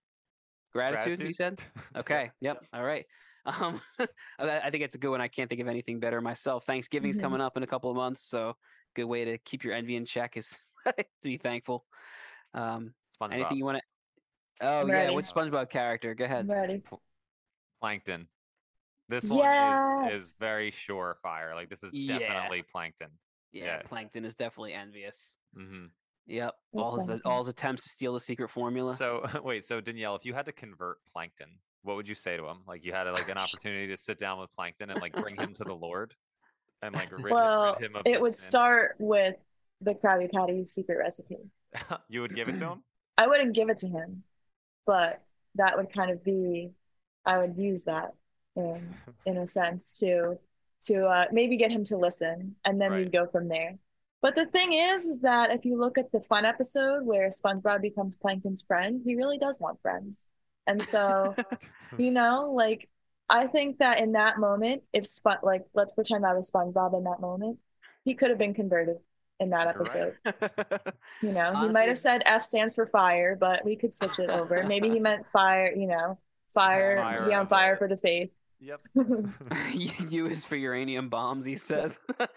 Gratitude, 0.73 1.21
you 1.21 1.35
said? 1.35 1.59
Okay. 1.97 2.31
Yep. 2.41 2.65
All 2.73 2.85
right. 2.85 3.05
Um, 3.49 3.81
I 4.39 4.61
I 4.61 4.71
think 4.71 4.85
it's 4.85 4.95
a 4.95 4.99
good 4.99 5.11
one. 5.11 5.21
I 5.21 5.29
can't 5.29 5.49
think 5.49 5.61
of 5.61 5.69
anything 5.69 6.01
better 6.01 6.21
myself. 6.21 6.65
Thanksgiving's 6.65 7.17
Mhm. 7.17 7.21
coming 7.23 7.41
up 7.41 7.57
in 7.57 7.63
a 7.63 7.67
couple 7.67 7.91
of 7.91 7.97
months, 7.97 8.29
so 8.29 8.57
good 8.95 9.05
way 9.05 9.25
to 9.25 9.39
keep 9.39 9.65
your 9.65 9.75
envy 9.75 9.97
in 9.97 10.05
check 10.05 10.37
is 10.37 10.59
to 10.87 11.05
be 11.23 11.39
thankful. 11.39 11.85
Um, 12.55 12.95
SpongeBob, 13.21 13.33
anything 13.35 13.57
you 13.57 13.65
want 13.65 13.79
to? 13.79 14.67
Oh 14.67 14.81
I'm 14.81 14.89
yeah, 14.89 14.95
ready. 14.95 15.15
which 15.15 15.27
SpongeBob 15.27 15.71
character? 15.71 16.15
Go 16.15 16.25
ahead. 16.25 16.41
I'm 16.41 16.51
ready. 16.51 16.83
Plankton. 17.81 18.29
This 19.09 19.29
one 19.31 19.47
is 19.47 20.19
is 20.19 20.37
very 20.39 20.71
surefire. 20.71 21.55
Like 21.55 21.71
this 21.71 21.83
is 21.83 21.93
Yeah. 21.93 22.19
definitely 22.19 22.63
Plankton. 22.63 23.11
Yeah, 23.53 23.65
Yeah. 23.65 23.83
Plankton 23.85 24.25
is 24.25 24.35
definitely 24.35 24.75
envious. 24.75 25.39
hmm 25.55 25.87
Yep. 26.27 26.55
All 26.75 26.99
his 26.99 27.09
all 27.25 27.39
his 27.39 27.49
attempts 27.49 27.85
to 27.85 27.89
steal 27.91 28.13
the 28.13 28.21
secret 28.21 28.51
formula. 28.51 28.93
So 28.93 29.25
wait, 29.43 29.65
so 29.65 29.81
Danielle, 29.81 30.15
if 30.17 30.27
you 30.27 30.35
had 30.35 30.45
to 30.47 30.53
convert 30.53 30.99
Plankton, 31.13 31.59
what 31.83 31.97
would 31.97 32.09
you 32.09 32.15
say 32.15 32.37
to 32.37 32.47
him? 32.47 32.59
Like 32.67 32.85
you 32.85 32.93
had 32.93 33.05
like 33.05 33.29
an 33.29 33.39
opportunity 33.39 33.89
to 33.89 33.97
sit 33.97 34.19
down 34.19 34.39
with 34.41 34.53
Plankton 34.53 34.91
and 34.91 35.01
like 35.01 35.13
bring 35.15 35.37
him 35.37 35.55
to 35.55 35.65
the 35.65 35.75
Lord, 35.75 36.15
and 36.83 36.95
like 36.95 37.09
rid, 37.13 37.33
Well, 37.33 37.77
rid 37.81 37.91
him 37.91 37.97
of 37.97 38.07
it 38.07 38.21
would 38.21 38.35
sin. 38.35 38.49
start 38.49 38.97
with 38.99 39.37
the 39.81 39.95
Krabby 39.95 40.31
Patty 40.31 40.65
secret 40.65 40.99
recipe. 40.99 41.39
you 42.09 42.21
would 42.21 42.35
give 42.35 42.49
it 42.49 42.59
to 42.59 42.67
him. 42.67 42.83
I 43.17 43.27
wouldn't 43.27 43.55
give 43.55 43.69
it 43.69 43.79
to 43.79 43.89
him, 43.89 44.23
but 44.87 45.23
that 45.57 45.77
would 45.77 45.93
kind 45.93 46.11
of 46.11 46.25
be, 46.25 46.71
I 47.25 47.39
would 47.39 47.57
use 47.57 47.85
that 47.85 48.13
in 48.57 48.95
in 49.27 49.37
a 49.37 49.47
sense 49.47 49.99
to 50.01 50.39
to 50.83 51.07
uh, 51.07 51.27
maybe 51.33 51.57
get 51.57 51.71
him 51.73 51.85
to 51.85 51.97
listen, 51.97 52.57
and 52.65 52.81
then 52.81 52.93
Right. 52.93 53.05
we'd 53.05 53.13
go 53.13 53.27
from 53.27 53.49
there. 53.49 53.79
But 54.23 54.35
the 54.37 54.47
thing 54.47 54.73
is, 54.73 55.03
is 55.05 55.21
that 55.21 55.51
if 55.51 55.65
you 55.65 55.79
look 55.79 55.99
at 55.99 56.13
the 56.13 56.21
fun 56.21 56.45
episode 56.45 57.05
where 57.05 57.29
SpongeBob 57.29 57.83
becomes 57.83 58.17
Plankton's 58.17 58.63
friend, 58.63 59.01
he 59.05 59.15
really 59.17 59.39
does 59.39 59.61
want 59.61 59.81
friends, 59.83 60.31
and 60.69 60.83
so 60.83 61.35
you 61.99 62.11
know, 62.11 62.53
like 62.55 62.89
I 63.29 63.47
think 63.47 63.79
that 63.79 64.01
in 64.01 64.13
that 64.13 64.39
moment, 64.39 64.83
if 64.93 65.07
Spon 65.07 65.39
like 65.43 65.65
let's 65.75 65.95
pretend 65.95 66.25
that 66.25 66.37
was 66.37 66.51
SpongeBob 66.51 66.97
in 66.97 67.05
that 67.05 67.21
moment, 67.21 67.59
he 68.05 68.15
could 68.15 68.31
have 68.31 68.39
been 68.39 68.55
converted 68.55 68.99
in 69.41 69.51
that 69.51 69.75
You're 69.75 69.85
right. 69.85 70.15
episode. 70.55 70.93
You 71.21 71.33
know, 71.33 71.53
he 71.57 71.69
might 71.69 71.89
have 71.89 71.99
said 71.99 72.23
F 72.27 72.43
stands 72.43 72.77
for 72.77 72.87
fire, 72.87 73.35
but 73.35 73.65
we 73.65 73.75
could 73.75 73.93
switch 73.93 74.21
it 74.21 74.31
over. 74.31 74.63
Maybe 74.63 74.89
he 74.89 75.01
meant 75.01 75.27
fire, 75.27 75.75
you 75.75 75.89
know, 75.89 76.17
fire, 76.55 77.13
to 77.17 77.27
be 77.27 77.35
on 77.35 77.43
of 77.43 77.49
fire 77.49 77.77
for 77.77 77.89
the 77.89 77.97
faith. 77.97 78.31
Yep. 78.61 78.81
U 80.11 80.27
is 80.27 80.45
for 80.47 80.57
uranium 80.57 81.09
bombs, 81.09 81.45
he 81.45 81.57
says. 81.57 81.99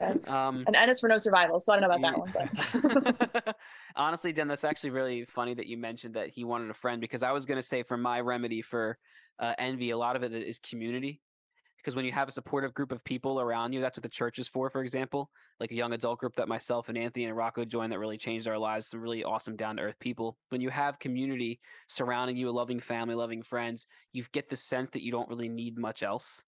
Yes. 0.00 0.30
um, 0.30 0.64
And 0.66 0.76
N 0.76 0.88
is 0.90 1.00
for 1.00 1.08
no 1.08 1.18
survival, 1.18 1.58
so 1.58 1.72
I 1.72 1.80
don't 1.80 1.88
know 1.88 1.94
about 1.94 2.02
that 2.02 2.18
one, 2.18 3.44
but 3.44 3.56
Honestly, 3.96 4.32
Dan, 4.32 4.48
that's 4.48 4.64
actually 4.64 4.90
really 4.90 5.24
funny 5.24 5.54
that 5.54 5.66
you 5.66 5.76
mentioned 5.76 6.14
that 6.14 6.28
he 6.28 6.44
wanted 6.44 6.70
a 6.70 6.74
friend 6.74 7.00
because 7.00 7.22
I 7.22 7.32
was 7.32 7.46
going 7.46 7.60
to 7.60 7.66
say 7.66 7.82
for 7.82 7.96
my 7.96 8.20
remedy 8.20 8.60
for 8.60 8.98
uh, 9.38 9.54
envy, 9.58 9.90
a 9.90 9.98
lot 9.98 10.16
of 10.16 10.22
it 10.22 10.32
is 10.32 10.58
community. 10.58 11.20
Because 11.84 11.94
when 11.94 12.06
you 12.06 12.12
have 12.12 12.28
a 12.28 12.32
supportive 12.32 12.72
group 12.72 12.92
of 12.92 13.04
people 13.04 13.40
around 13.40 13.74
you, 13.74 13.82
that's 13.82 13.98
what 13.98 14.02
the 14.02 14.08
church 14.08 14.38
is 14.38 14.48
for, 14.48 14.70
for 14.70 14.82
example. 14.82 15.30
Like 15.60 15.70
a 15.70 15.74
young 15.74 15.92
adult 15.92 16.18
group 16.18 16.36
that 16.36 16.48
myself 16.48 16.88
and 16.88 16.96
Anthony 16.96 17.26
and 17.26 17.36
Rocco 17.36 17.66
joined 17.66 17.92
that 17.92 17.98
really 17.98 18.16
changed 18.16 18.48
our 18.48 18.58
lives, 18.58 18.88
some 18.88 19.00
really 19.00 19.22
awesome 19.22 19.56
down 19.56 19.76
to 19.76 19.82
earth 19.82 19.98
people. 20.00 20.38
When 20.48 20.62
you 20.62 20.70
have 20.70 20.98
community 20.98 21.60
surrounding 21.88 22.38
you, 22.38 22.48
a 22.48 22.52
loving 22.52 22.80
family, 22.80 23.14
loving 23.14 23.42
friends, 23.42 23.86
you 24.12 24.24
get 24.32 24.48
the 24.48 24.56
sense 24.56 24.90
that 24.90 25.04
you 25.04 25.12
don't 25.12 25.28
really 25.28 25.50
need 25.50 25.78
much 25.78 26.02
else 26.02 26.44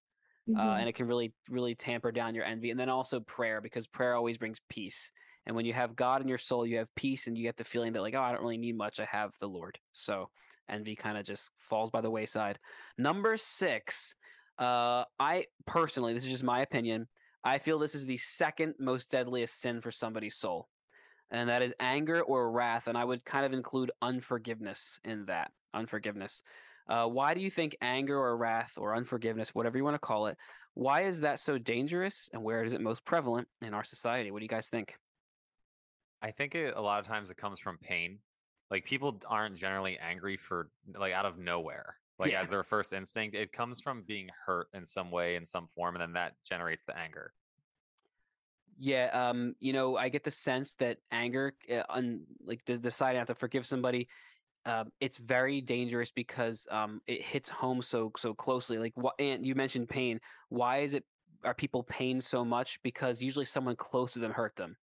uh, 0.55 0.59
Mhm. 0.59 0.81
and 0.81 0.89
it 0.89 0.95
can 0.95 1.07
really 1.07 1.35
really 1.49 1.75
tamper 1.75 2.13
down 2.13 2.35
your 2.35 2.45
envy 2.45 2.71
and 2.71 2.79
then 2.79 2.89
also 2.89 3.21
prayer 3.21 3.61
because 3.61 3.87
prayer 3.87 4.15
always 4.15 4.39
brings 4.39 4.61
peace 4.69 5.11
and 5.45 5.55
when 5.57 5.65
you 5.65 5.73
have 5.73 5.97
god 5.97 6.23
in 6.23 6.29
your 6.29 6.39
soul 6.39 6.67
you 6.67 6.79
have 6.79 6.95
peace 6.95 7.27
and 7.27 7.37
you 7.37 7.43
get 7.43 7.57
the 7.57 7.65
feeling 7.65 7.93
that 7.93 8.03
like 8.03 8.15
oh 8.15 8.21
i 8.23 8.33
don't 8.33 8.43
really 8.43 8.59
need 8.59 8.77
much 8.77 9.01
i 9.01 9.05
have 9.05 9.37
the 9.41 9.49
lord 9.49 9.79
so 9.93 10.31
envy 10.69 10.97
kind 10.97 11.19
of 11.19 11.25
just 11.25 11.53
falls 11.59 11.91
by 11.91 12.01
the 12.01 12.11
wayside 12.11 12.59
number 12.97 13.37
six 13.37 14.15
uh 14.59 15.05
i 15.19 15.45
personally 15.67 16.15
this 16.15 16.25
is 16.25 16.31
just 16.31 16.45
my 16.45 16.63
opinion 16.63 17.07
i 17.45 17.59
feel 17.59 17.79
this 17.79 17.95
is 17.95 18.07
the 18.07 18.17
second 18.17 18.75
most 18.79 19.11
deadliest 19.11 19.61
sin 19.61 19.81
for 19.81 19.91
somebody's 19.91 20.37
soul 20.37 20.69
and 21.31 21.49
that 21.49 21.63
is 21.63 21.75
anger 21.81 22.23
or 22.23 22.51
wrath. 22.51 22.87
And 22.87 22.97
I 22.97 23.05
would 23.05 23.25
kind 23.25 23.45
of 23.45 23.53
include 23.53 23.91
unforgiveness 24.03 25.01
in 25.05 25.27
that. 25.27 25.51
Unforgiveness. 25.75 26.43
Uh, 26.89 27.07
why 27.07 27.35
do 27.35 27.41
you 27.41 27.51
think 27.51 27.77
anger 27.81 28.17
or 28.17 28.37
wrath 28.37 28.75
or 28.79 28.95
unforgiveness, 28.95 29.55
whatever 29.55 29.77
you 29.77 29.85
want 29.85 29.95
to 29.95 29.99
call 29.99 30.29
it, 30.29 30.37
why 30.75 31.03
is 31.03 31.23
that 31.23 31.41
so 31.41 31.59
dangerous 31.59 32.31
and 32.33 32.43
where 32.43 32.63
is 32.63 32.75
it 32.75 32.81
most 32.81 33.05
prevalent 33.05 33.49
in 33.61 33.75
our 33.75 33.83
society? 33.83 34.31
What 34.31 34.39
do 34.39 34.45
you 34.45 34.49
guys 34.49 34.69
think? 34.69 34.95
I 36.23 36.31
think 36.31 36.55
it, 36.55 36.75
a 36.77 36.81
lot 36.81 37.01
of 37.01 37.07
times 37.07 37.31
it 37.31 37.37
comes 37.37 37.59
from 37.59 37.79
pain. 37.79 38.19
Like 38.71 38.85
people 38.85 39.21
aren't 39.27 39.57
generally 39.57 39.99
angry 39.99 40.37
for 40.37 40.69
like 40.97 41.13
out 41.13 41.27
of 41.27 41.39
nowhere. 41.39 41.97
Like 42.19 42.33
Yeah. 42.33 42.41
as 42.41 42.49
their 42.49 42.65
first 42.65 42.93
instinct, 42.93 43.37
it 43.37 43.53
comes 43.53 43.81
from 43.81 44.03
being 44.03 44.31
hurt 44.47 44.69
in 44.73 44.85
some 44.87 45.11
way, 45.11 45.37
in 45.37 45.45
some 45.45 45.69
form, 45.75 45.97
and 45.97 46.03
then 46.03 46.13
that 46.15 46.35
generates 46.43 46.85
the 46.85 46.97
anger. 46.97 47.35
Yeah, 48.79 49.07
um, 49.07 49.55
you 49.59 49.73
know, 49.73 49.97
I 49.97 50.09
get 50.11 50.25
the 50.25 50.31
sense 50.31 50.75
that 50.75 50.99
anger, 51.11 51.55
uh, 51.71 51.83
un, 51.89 52.23
like 52.45 52.65
de- 52.67 52.79
deciding 52.79 53.21
not 53.21 53.27
to 53.29 53.35
forgive 53.35 53.67
somebody, 53.67 54.09
um, 54.67 54.93
it's 55.01 55.17
very 55.17 55.61
dangerous 55.61 56.11
because 56.11 56.67
um, 56.71 57.01
it 57.07 57.23
hits 57.23 57.49
home 57.49 57.81
so 57.81 58.13
so 58.17 58.35
closely. 58.35 58.79
Like, 58.79 58.93
what? 58.97 59.15
And 59.19 59.47
you 59.47 59.55
mentioned 59.55 59.89
pain. 59.89 60.21
Why 60.49 60.79
is 60.79 60.95
it? 60.95 61.05
Are 61.45 61.55
people 61.55 61.85
pain 61.85 62.21
so 62.21 62.45
much? 62.45 62.83
Because 62.83 63.23
usually 63.23 63.45
someone 63.45 63.77
close 63.77 64.13
to 64.15 64.19
them 64.19 64.33
hurt 64.33 64.57
them. 64.57 64.77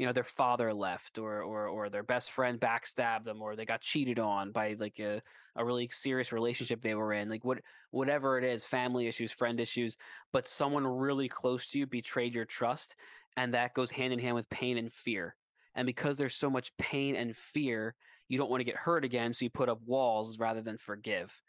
You 0.00 0.06
know, 0.06 0.12
their 0.12 0.24
father 0.24 0.72
left, 0.72 1.18
or 1.18 1.42
or 1.42 1.68
or 1.68 1.90
their 1.90 2.02
best 2.02 2.30
friend 2.30 2.58
backstabbed 2.58 3.24
them, 3.24 3.42
or 3.42 3.54
they 3.54 3.66
got 3.66 3.82
cheated 3.82 4.18
on 4.18 4.50
by 4.50 4.74
like 4.78 4.98
a 4.98 5.20
a 5.56 5.64
really 5.64 5.90
serious 5.92 6.32
relationship 6.32 6.80
they 6.80 6.94
were 6.94 7.12
in. 7.12 7.28
Like 7.28 7.44
what 7.44 7.60
whatever 7.90 8.38
it 8.38 8.44
is, 8.44 8.64
family 8.64 9.06
issues, 9.06 9.30
friend 9.30 9.60
issues, 9.60 9.98
but 10.32 10.48
someone 10.48 10.86
really 10.86 11.28
close 11.28 11.68
to 11.68 11.78
you 11.78 11.86
betrayed 11.86 12.34
your 12.34 12.46
trust 12.46 12.96
and 13.36 13.54
that 13.54 13.74
goes 13.74 13.90
hand 13.90 14.12
in 14.12 14.18
hand 14.18 14.34
with 14.34 14.50
pain 14.50 14.76
and 14.78 14.92
fear. 14.92 15.36
And 15.74 15.86
because 15.86 16.18
there's 16.18 16.34
so 16.34 16.50
much 16.50 16.76
pain 16.78 17.14
and 17.16 17.36
fear, 17.36 17.94
you 18.28 18.38
don't 18.38 18.50
want 18.50 18.60
to 18.60 18.64
get 18.64 18.76
hurt 18.76 19.04
again, 19.04 19.32
so 19.32 19.44
you 19.44 19.50
put 19.50 19.68
up 19.68 19.80
walls 19.84 20.38
rather 20.38 20.60
than 20.62 20.78
forgive. 20.78 21.40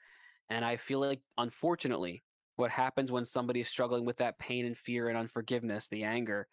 And 0.49 0.63
I 0.63 0.75
feel 0.75 0.99
like, 0.99 1.21
unfortunately, 1.37 2.23
what 2.55 2.71
happens 2.71 3.11
when 3.11 3.25
somebody 3.25 3.61
is 3.61 3.67
struggling 3.67 4.05
with 4.05 4.17
that 4.17 4.39
pain 4.39 4.65
and 4.65 4.77
fear 4.77 5.09
and 5.09 5.17
unforgiveness, 5.17 5.87
the 5.87 6.03
anger, 6.03 6.47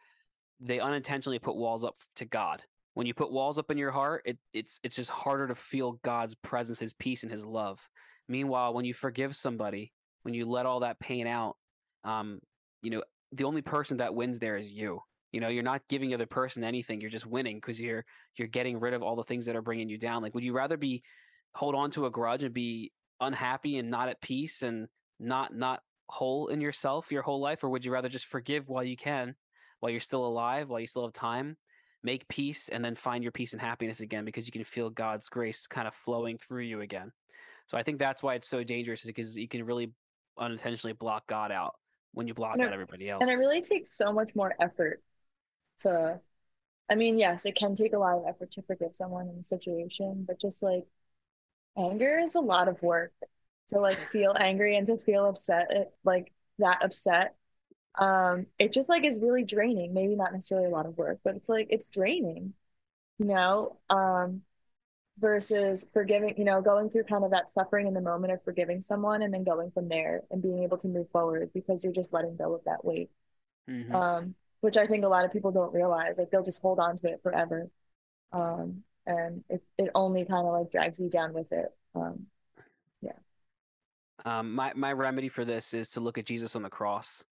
they 0.61 0.80
unintentionally 0.80 1.38
put 1.38 1.56
walls 1.56 1.84
up 1.84 1.96
to 2.16 2.24
God. 2.24 2.62
When 2.94 3.06
you 3.06 3.14
put 3.14 3.30
walls 3.30 3.59
up 3.59 3.70
in 3.70 3.78
your 3.78 3.92
heart, 3.92 4.22
it, 4.24 4.38
it's 4.52 4.80
it's 4.82 4.96
just 4.96 5.11
harder 5.11 5.46
to 5.46 5.54
feel 5.54 6.00
God's 6.02 6.34
presence, 6.34 6.80
His 6.80 6.92
peace, 6.92 7.22
and 7.22 7.30
His 7.30 7.44
love. 7.44 7.80
Meanwhile, 8.28 8.74
when 8.74 8.84
you 8.84 8.92
forgive 8.92 9.36
somebody, 9.36 9.92
when 10.22 10.34
you 10.34 10.46
let 10.46 10.66
all 10.66 10.80
that 10.80 10.98
pain 10.98 11.26
out, 11.26 11.56
um, 12.04 12.40
you 12.82 12.90
know, 12.90 13.02
the 13.32 13.44
only 13.44 13.62
person 13.62 13.98
that 13.98 14.14
wins 14.14 14.38
there 14.38 14.56
is 14.56 14.70
you. 14.70 15.00
You 15.32 15.40
know, 15.40 15.48
you're 15.48 15.62
not 15.62 15.82
giving 15.88 16.09
the 16.09 16.14
other 16.14 16.26
person 16.26 16.64
anything. 16.64 17.00
You're 17.00 17.11
just 17.11 17.26
winning 17.26 17.56
because 17.56 17.80
you're 17.80 18.04
you're 18.36 18.48
getting 18.48 18.80
rid 18.80 18.94
of 18.94 19.02
all 19.02 19.16
the 19.16 19.24
things 19.24 19.46
that 19.46 19.56
are 19.56 19.62
bringing 19.62 19.88
you 19.88 19.98
down. 19.98 20.22
Like, 20.22 20.34
would 20.34 20.44
you 20.44 20.54
rather 20.54 20.76
be 20.76 21.02
hold 21.54 21.74
on 21.74 21.90
to 21.92 22.06
a 22.06 22.11
grudge 22.11 22.42
and 22.42 22.54
be 22.54 22.92
unhappy 23.20 23.78
and 23.78 23.90
not 23.90 24.09
at 24.09 24.20
peace 24.20 24.62
and 24.62 24.88
not 25.20 25.54
not 25.54 25.82
whole 26.09 26.48
in 26.48 26.61
yourself 26.61 27.12
your 27.12 27.22
whole 27.22 27.40
life, 27.40 27.62
or 27.62 27.68
would 27.68 27.84
you 27.84 27.92
rather 27.92 28.09
just 28.09 28.26
forgive 28.26 28.68
while 28.68 28.84
you 28.84 28.96
can, 28.96 29.34
while 29.81 29.91
you're 29.91 30.01
still 30.01 30.26
alive, 30.26 30.68
while 30.68 30.81
you 30.81 30.87
still 30.87 31.05
have 31.05 31.12
time, 31.12 31.57
make 32.03 32.29
peace, 32.29 32.68
and 32.68 32.85
then 32.85 32.95
find 32.95 33.22
your 33.22 33.33
peace 33.33 33.53
and 33.53 33.61
happiness 33.61 34.01
again 34.01 34.24
because 34.24 34.47
you 34.47 34.53
can 34.53 34.64
feel 34.64 34.91
God's 34.91 35.29
grace 35.29 35.66
kind 35.66 35.89
of 35.89 35.95
flowing 35.95 36.39
through 36.39 36.62
you 36.62 36.81
again. 36.81 37.12
So 37.66 37.76
I 37.76 37.83
think 37.83 37.99
that's 37.99 38.22
why 38.22 38.35
it's 38.35 38.49
so 38.49 38.64
dangerous 38.64 39.05
because 39.05 39.37
you 39.37 39.49
can 39.49 39.64
really 39.64 39.93
unintentionally 40.39 40.95
block 40.95 41.26
God 41.26 41.53
out 41.53 41.74
when 42.12 42.26
you 42.26 42.35
block 42.35 42.55
And 42.55 42.62
it- 42.62 42.66
out 42.66 42.72
everybody 42.72 43.11
else. 43.11 43.22
And 43.22 43.31
it 43.31 43.37
really 43.37 43.61
takes 43.61 43.91
so 43.91 44.12
much 44.12 44.35
more 44.35 44.55
effort 44.61 45.03
to, 45.79 46.20
I 46.89 46.95
mean, 46.95 47.18
yes, 47.18 47.45
it 47.45 47.55
can 47.55 47.74
take 47.74 47.93
a 47.93 47.99
lot 47.99 48.18
of 48.18 48.24
effort 48.26 48.51
to 48.53 48.62
forgive 48.62 48.95
someone 48.95 49.29
in 49.29 49.39
a 49.39 49.43
situation, 49.43 50.24
but 50.26 50.41
just 50.41 50.62
like 50.62 50.87
anger 51.76 52.18
is 52.18 52.35
a 52.35 52.41
lot 52.41 52.68
of 52.68 52.83
work 52.83 53.12
to 53.68 53.79
like 53.79 53.99
feel 54.11 54.35
angry 54.39 54.76
and 54.76 54.87
to 54.87 54.97
feel 54.97 55.26
upset, 55.26 55.93
like 56.05 56.33
that 56.59 56.83
upset. 56.83 57.35
Um, 57.99 58.46
it 58.59 58.72
just 58.72 58.88
like 58.88 59.05
is 59.05 59.20
really 59.22 59.44
draining. 59.44 59.94
Maybe 59.94 60.14
not 60.16 60.32
necessarily 60.32 60.68
a 60.68 60.70
lot 60.70 60.86
of 60.86 60.96
work, 60.99 61.20
but 61.24 61.36
it's 61.36 61.49
like 61.49 61.68
it's 61.70 61.90
draining, 61.90 62.55
you 63.18 63.26
know? 63.26 63.78
Um, 63.90 64.42
versus 65.18 65.86
forgiving, 65.92 66.34
you 66.38 66.44
know, 66.44 66.62
going 66.62 66.90
through 66.90 67.05
kind 67.05 67.24
of 67.24 67.32
that 67.32 67.51
suffering 67.51 67.86
in 67.88 67.94
the 67.94 68.01
moment 68.01 68.32
of 68.32 68.42
forgiving 68.44 68.80
someone 68.80 69.22
and 69.22 69.34
then 69.34 69.44
going 69.44 69.70
from 69.70 69.88
there 69.88 70.22
and 70.30 70.42
being 70.42 70.62
able 70.64 70.78
to 70.78 70.88
move 70.88 71.11
forward 71.11 71.51
because 71.55 71.84
you're 71.84 71.92
just 71.92 72.12
letting 72.12 72.36
go 72.36 72.55
of 72.55 72.64
that 72.64 72.84
weight 72.84 73.11
Mhm. 73.68 73.92
um, 73.94 74.34
which 74.61 74.76
I 74.76 74.86
think 74.86 75.05
a 75.05 75.09
lot 75.09 75.24
of 75.24 75.32
people 75.32 75.53
don't 75.53 75.74
realize. 75.74 76.18
Like 76.18 76.30
they'll 76.30 76.42
just 76.42 76.62
hold 76.62 76.78
on 76.78 76.96
to 76.96 77.09
it 77.09 77.20
forever, 77.22 77.70
um, 78.32 78.84
and 79.07 79.44
it 79.49 79.62
it 79.78 79.90
only 79.94 80.24
kind 80.24 80.46
of 80.46 80.53
like 80.53 80.70
drags 80.70 81.01
you 81.01 81.09
down 81.11 81.32
with 81.32 81.53
it. 81.53 81.68
Um, 81.94 82.26
yeah. 83.03 83.12
Um, 84.24 84.55
my 84.55 84.72
my 84.74 84.92
remedy 84.92 85.28
for 85.28 85.44
this 85.44 85.72
is 85.74 85.90
to 85.90 86.01
look 86.01 86.18
at 86.18 86.26
Jesus 86.26 86.57
on 86.57 86.62
the 86.62 86.70
cross, 86.70 87.24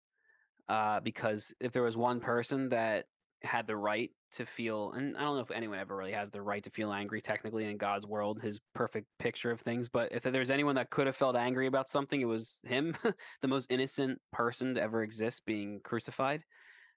uh, 0.69 0.99
because 0.99 1.53
if 1.59 1.71
there 1.71 1.83
was 1.83 1.97
one 1.97 2.19
person 2.19 2.69
that 2.69 3.05
had 3.43 3.67
the 3.67 3.75
right 3.75 4.11
to 4.33 4.45
feel, 4.45 4.91
and 4.93 5.15
I 5.15 5.21
don't 5.21 5.35
know 5.35 5.41
if 5.41 5.51
anyone 5.51 5.79
ever 5.79 5.95
really 5.95 6.11
has 6.13 6.31
the 6.31 6.41
right 6.41 6.63
to 6.63 6.69
feel 6.69 6.91
angry 6.91 7.21
technically 7.21 7.65
in 7.65 7.77
God's 7.77 8.07
world, 8.07 8.41
His 8.41 8.59
perfect 8.73 9.07
picture 9.19 9.51
of 9.51 9.61
things. 9.61 9.89
But 9.89 10.11
if 10.11 10.23
there's 10.23 10.49
anyone 10.49 10.75
that 10.75 10.89
could 10.89 11.07
have 11.07 11.15
felt 11.15 11.35
angry 11.35 11.67
about 11.67 11.89
something, 11.89 12.19
it 12.19 12.25
was 12.25 12.61
him, 12.67 12.95
the 13.41 13.47
most 13.47 13.71
innocent 13.71 14.19
person 14.31 14.75
to 14.75 14.81
ever 14.81 15.03
exist, 15.03 15.45
being 15.45 15.79
crucified. 15.83 16.43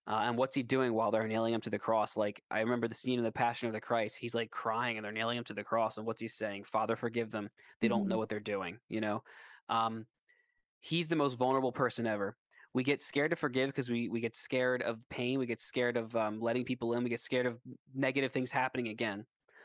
Uh, 0.07 0.23
and 0.23 0.39
what's 0.39 0.55
he 0.55 0.63
doing 0.63 0.95
while 0.95 1.11
they're 1.11 1.29
nailing 1.29 1.53
him 1.53 1.61
to 1.61 1.69
the 1.69 1.79
cross? 1.79 2.17
Like 2.17 2.43
I 2.51 2.61
remember 2.61 2.89
the 2.89 2.95
scene 2.95 3.19
in 3.19 3.25
the 3.25 3.31
Passion 3.31 3.69
of 3.69 3.75
the 3.75 3.81
Christ. 3.81 4.17
He's 4.17 4.35
like 4.35 4.51
crying, 4.51 4.97
and 4.97 5.05
they're 5.05 5.13
nailing 5.13 5.37
him 5.37 5.45
to 5.45 5.55
the 5.55 5.65
cross. 5.65 5.99
And 5.99 6.07
what's 6.07 6.21
he 6.21 6.29
saying? 6.29 6.65
Father, 6.65 6.97
forgive 6.97 7.31
them. 7.31 7.51
They 7.83 7.89
don't 7.89 8.09
know 8.09 8.17
what 8.17 8.31
they're 8.31 8.41
doing. 8.41 8.79
You 8.89 9.03
know, 9.03 9.23
um, 9.69 10.07
he's 10.81 11.09
the 11.09 11.17
most 11.17 11.35
vulnerable 11.35 11.73
person 11.73 12.07
ever. 12.07 12.37
We 12.75 12.85
get 12.85 13.03
scared 13.03 13.31
to 13.31 13.37
forgive 13.37 13.69
because 13.69 13.89
we 13.89 14.09
we 14.09 14.21
get 14.21 14.37
scared 14.37 14.83
of 14.83 15.03
pain. 15.09 15.39
We 15.39 15.47
get 15.47 15.61
scared 15.61 15.97
of 15.97 16.15
um, 16.15 16.41
letting 16.41 16.65
people 16.65 16.93
in. 16.95 17.03
We 17.03 17.11
get 17.11 17.21
scared 17.21 17.47
of 17.47 17.59
negative 17.95 18.33
things 18.33 18.51
happening 18.51 18.89
again. 18.89 19.25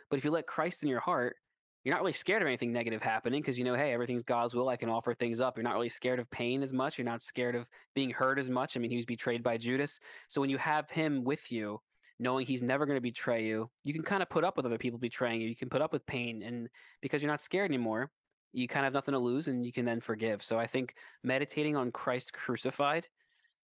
But 0.09 0.17
if 0.17 0.25
you 0.25 0.31
let 0.31 0.47
Christ 0.47 0.83
in 0.83 0.89
your 0.89 0.99
heart, 0.99 1.35
you're 1.83 1.93
not 1.93 2.01
really 2.01 2.13
scared 2.13 2.41
of 2.41 2.47
anything 2.47 2.71
negative 2.71 3.01
happening 3.01 3.41
because 3.41 3.57
you 3.57 3.65
know, 3.65 3.75
hey, 3.75 3.91
everything's 3.91 4.23
God's 4.23 4.55
will. 4.55 4.69
I 4.69 4.77
can 4.77 4.89
offer 4.89 5.13
things 5.13 5.41
up. 5.41 5.57
You're 5.57 5.63
not 5.63 5.73
really 5.73 5.89
scared 5.89 6.19
of 6.19 6.29
pain 6.31 6.63
as 6.63 6.71
much. 6.71 6.97
You're 6.97 7.05
not 7.05 7.21
scared 7.21 7.55
of 7.55 7.69
being 7.93 8.09
hurt 8.09 8.39
as 8.39 8.49
much. 8.49 8.77
I 8.77 8.79
mean, 8.79 8.89
he 8.89 8.95
was 8.95 9.05
betrayed 9.05 9.43
by 9.43 9.57
Judas. 9.57 9.99
So 10.29 10.39
when 10.39 10.49
you 10.49 10.57
have 10.57 10.89
him 10.89 11.23
with 11.23 11.51
you, 11.51 11.81
knowing 12.19 12.45
he's 12.45 12.63
never 12.63 12.85
going 12.85 12.97
to 12.97 13.01
betray 13.01 13.43
you, 13.45 13.69
you 13.83 13.93
can 13.93 14.03
kind 14.03 14.23
of 14.23 14.29
put 14.29 14.43
up 14.43 14.55
with 14.55 14.65
other 14.65 14.77
people 14.77 14.97
betraying 14.97 15.41
you. 15.41 15.49
You 15.49 15.55
can 15.55 15.69
put 15.69 15.81
up 15.81 15.91
with 15.91 16.05
pain, 16.05 16.41
and 16.41 16.69
because 17.01 17.21
you're 17.21 17.31
not 17.31 17.41
scared 17.41 17.69
anymore, 17.69 18.11
you 18.53 18.67
kind 18.67 18.85
of 18.85 18.93
have 18.93 18.93
nothing 18.93 19.13
to 19.13 19.19
lose, 19.19 19.47
and 19.47 19.65
you 19.65 19.71
can 19.71 19.85
then 19.85 19.99
forgive. 19.99 20.43
So 20.43 20.59
I 20.59 20.67
think 20.67 20.95
meditating 21.23 21.75
on 21.75 21.91
Christ 21.91 22.33
crucified 22.33 23.07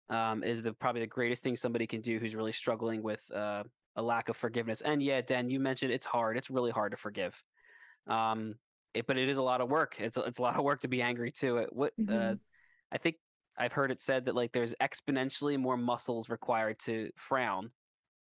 um, 0.09 0.43
is 0.43 0.61
the 0.61 0.73
probably 0.73 1.01
the 1.01 1.07
greatest 1.07 1.43
thing 1.43 1.55
somebody 1.55 1.87
can 1.87 2.01
do 2.01 2.19
who's 2.19 2.35
really 2.35 2.51
struggling 2.51 3.03
with 3.03 3.29
uh, 3.33 3.63
a 3.95 4.01
lack 4.01 4.29
of 4.29 4.35
forgiveness. 4.35 4.81
And 4.81 5.01
yeah, 5.01 5.21
Dan, 5.21 5.49
you 5.49 5.59
mentioned 5.59 5.91
it's 5.91 6.05
hard. 6.05 6.37
It's 6.37 6.49
really 6.49 6.71
hard 6.71 6.91
to 6.91 6.97
forgive. 6.97 7.41
Um, 8.07 8.55
it, 8.93 9.05
but 9.05 9.17
it 9.17 9.29
is 9.29 9.37
a 9.37 9.43
lot 9.43 9.61
of 9.61 9.69
work. 9.69 9.95
It's 9.99 10.17
a- 10.17 10.23
it's 10.23 10.39
a 10.39 10.41
lot 10.47 10.57
of 10.57 10.63
work 10.63 10.81
to 10.81 10.87
be 10.87 11.01
angry 11.01 11.31
too. 11.31 11.57
It, 11.57 11.69
what 11.71 11.93
uh, 12.07 12.11
Mhm. 12.11 12.39
I 12.91 12.97
think 12.97 13.17
I've 13.57 13.73
heard 13.73 13.91
it 13.91 14.01
said 14.01 14.25
that 14.25 14.35
like 14.35 14.51
there's 14.51 14.73
exponentially 14.81 15.59
more 15.59 15.77
muscles 15.77 16.29
required 16.29 16.79
to 16.79 17.11
frown 17.17 17.71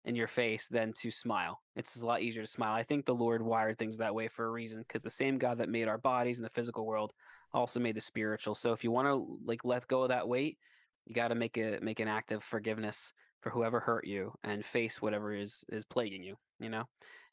in 0.05 0.15
your 0.15 0.27
face 0.27 0.69
than 0.69 0.93
to 0.95 1.11
smile. 1.11 1.61
It's 1.77 2.01
a 2.01 2.07
lot 2.07 2.23
easier 2.23 2.43
to 2.43 2.49
smile. 2.49 2.75
I 2.75 2.83
think 2.83 3.05
the 3.05 3.15
Lord 3.15 3.43
wired 3.43 3.79
things 3.79 3.99
that 3.99 4.15
way 4.15 4.29
for 4.29 4.47
a 4.47 4.51
reason 4.51 4.79
because 4.81 5.03
the 5.03 5.11
same 5.11 5.39
God 5.39 5.59
that 5.59 5.69
made 5.69 5.89
our 5.89 5.99
bodies 5.99 6.39
in 6.39 6.45
the 6.45 6.51
physical 6.51 6.87
world 6.87 7.13
also 7.53 7.81
made 7.81 7.97
the 7.97 8.01
spiritual. 8.01 8.55
So 8.55 8.73
if 8.73 8.85
you 8.85 8.91
want 8.91 9.09
to 9.09 9.39
like 9.45 9.65
let 9.65 9.87
go 9.89 10.03
of 10.03 10.09
that 10.09 10.29
weight, 10.29 10.59
you 11.07 11.15
got 11.15 11.29
to 11.29 11.35
make 11.35 11.57
a 11.57 11.79
make 11.83 12.01
an 12.01 12.09
act 12.09 12.33
of 12.33 12.43
forgiveness 12.43 13.13
for 13.41 13.51
whoever 13.51 13.81
hurt 13.81 14.07
you 14.07 14.33
and 14.45 14.65
face 14.65 15.01
whatever 15.01 15.33
is 15.35 15.65
is 15.69 15.85
plaguing 15.85 16.23
you. 16.23 16.37
You 16.61 16.71
know, 16.71 16.85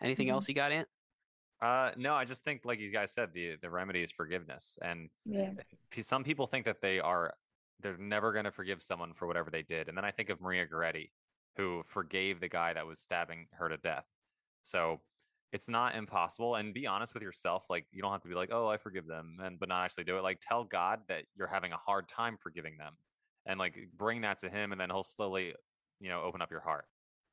anything 0.02 0.28
Mhm. 0.28 0.32
else 0.32 0.48
you 0.48 0.56
got, 0.56 0.72
Ant? 0.72 0.88
Uh, 1.62 1.92
no, 1.98 2.14
I 2.14 2.26
just 2.26 2.44
think, 2.44 2.66
like 2.66 2.80
you 2.80 2.92
guys 2.92 3.12
said, 3.14 3.34
the 3.34 3.56
the 3.62 3.70
remedy 3.70 4.04
is 4.04 4.12
forgiveness, 4.12 4.78
and 4.82 5.10
yeah, 5.26 5.52
some 6.02 6.24
people 6.24 6.48
think 6.48 6.66
that 6.66 6.82
they 6.82 7.00
are 7.00 7.34
they're 7.80 7.98
never 7.98 8.32
going 8.32 8.46
to 8.46 8.52
forgive 8.52 8.82
someone 8.82 9.14
for 9.14 9.28
whatever 9.28 9.50
they 9.50 9.64
did, 9.64 9.88
and 9.88 9.98
then 9.98 10.06
I 10.06 10.12
think 10.12 10.30
of 10.30 10.42
Maria 10.42 10.66
Goretti, 10.68 11.12
who 11.58 11.84
forgave 11.86 12.40
the 12.40 12.50
guy 12.50 12.74
that 12.74 12.86
was 12.86 13.00
stabbing 13.00 13.48
her 13.54 13.70
to 13.70 13.78
death. 13.78 14.06
So 14.64 15.02
it's 15.52 15.70
not 15.70 15.96
impossible, 15.96 16.56
and 16.56 16.74
be 16.74 16.88
honest 16.88 17.14
with 17.14 17.24
yourself. 17.24 17.64
Like 17.70 17.86
you 17.92 18.02
don't 18.02 18.12
have 18.12 18.22
to 18.24 18.28
be 18.28 18.36
like, 18.36 18.50
oh, 18.52 18.68
I 18.68 18.78
forgive 18.78 19.08
them, 19.08 19.38
and 19.42 19.60
but 19.60 19.70
not 19.70 19.84
actually 19.86 20.04
do 20.04 20.18
it. 20.18 20.24
Like 20.24 20.40
tell 20.42 20.64
God 20.64 21.00
that 21.08 21.24
you're 21.36 21.48
having 21.48 21.72
a 21.72 21.78
hard 21.78 22.10
time 22.10 22.38
forgiving 22.42 22.78
them, 22.78 22.94
and 23.46 23.60
like 23.60 23.76
bring 23.96 24.22
that 24.22 24.40
to 24.40 24.50
Him, 24.50 24.72
and 24.72 24.82
then 24.82 24.90
He'll 24.90 25.04
slowly, 25.04 25.54
you 26.00 26.10
know, 26.10 26.22
open 26.22 26.42
up 26.42 26.52
your 26.52 26.62
heart. 26.62 26.86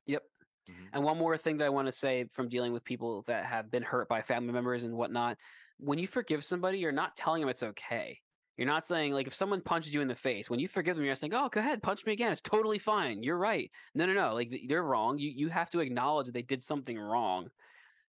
Yep. 0.05 0.23
Mhm. 0.69 0.89
And 0.93 1.03
one 1.03 1.17
more 1.17 1.37
thing 1.37 1.57
that 1.57 1.65
I 1.65 1.69
want 1.69 1.87
to 1.87 1.91
say 1.91 2.25
from 2.31 2.47
dealing 2.47 2.71
with 2.71 2.85
people 2.85 3.23
that 3.23 3.45
have 3.45 3.69
been 3.69 3.83
hurt 3.83 4.07
by 4.07 4.21
family 4.21 4.53
members 4.53 4.83
and 4.85 4.95
whatnot. 4.95 5.37
When 5.79 5.99
you 5.99 6.07
forgive 6.07 6.45
somebody, 6.45 6.79
you're 6.79 6.91
not 6.93 7.17
telling 7.17 7.41
them 7.41 7.49
it's 7.49 7.63
okay. 7.63 8.21
You're 8.57 8.67
not 8.67 8.85
saying 8.85 9.13
like 9.13 9.27
if 9.27 9.33
someone 9.33 9.61
punches 9.61 9.93
you 9.93 10.01
in 10.01 10.07
the 10.07 10.15
face, 10.15 10.49
when 10.49 10.59
you 10.59 10.67
forgive 10.67 10.95
them, 10.95 11.03
you're 11.03 11.11
not 11.11 11.17
saying, 11.17 11.33
"Oh, 11.33 11.49
go 11.49 11.59
ahead, 11.59 11.81
punch 11.81 12.05
me 12.05 12.13
again. 12.13 12.31
It's 12.31 12.41
totally 12.41 12.77
fine. 12.77 13.23
You're 13.23 13.37
right." 13.37 13.71
No, 13.95 14.05
no, 14.05 14.13
no. 14.13 14.33
Like 14.33 14.53
they're 14.67 14.83
wrong. 14.83 15.17
You 15.17 15.31
you 15.35 15.49
have 15.49 15.69
to 15.71 15.79
acknowledge 15.79 16.27
that 16.27 16.33
they 16.33 16.43
did 16.43 16.61
something 16.61 16.97
wrong 16.97 17.49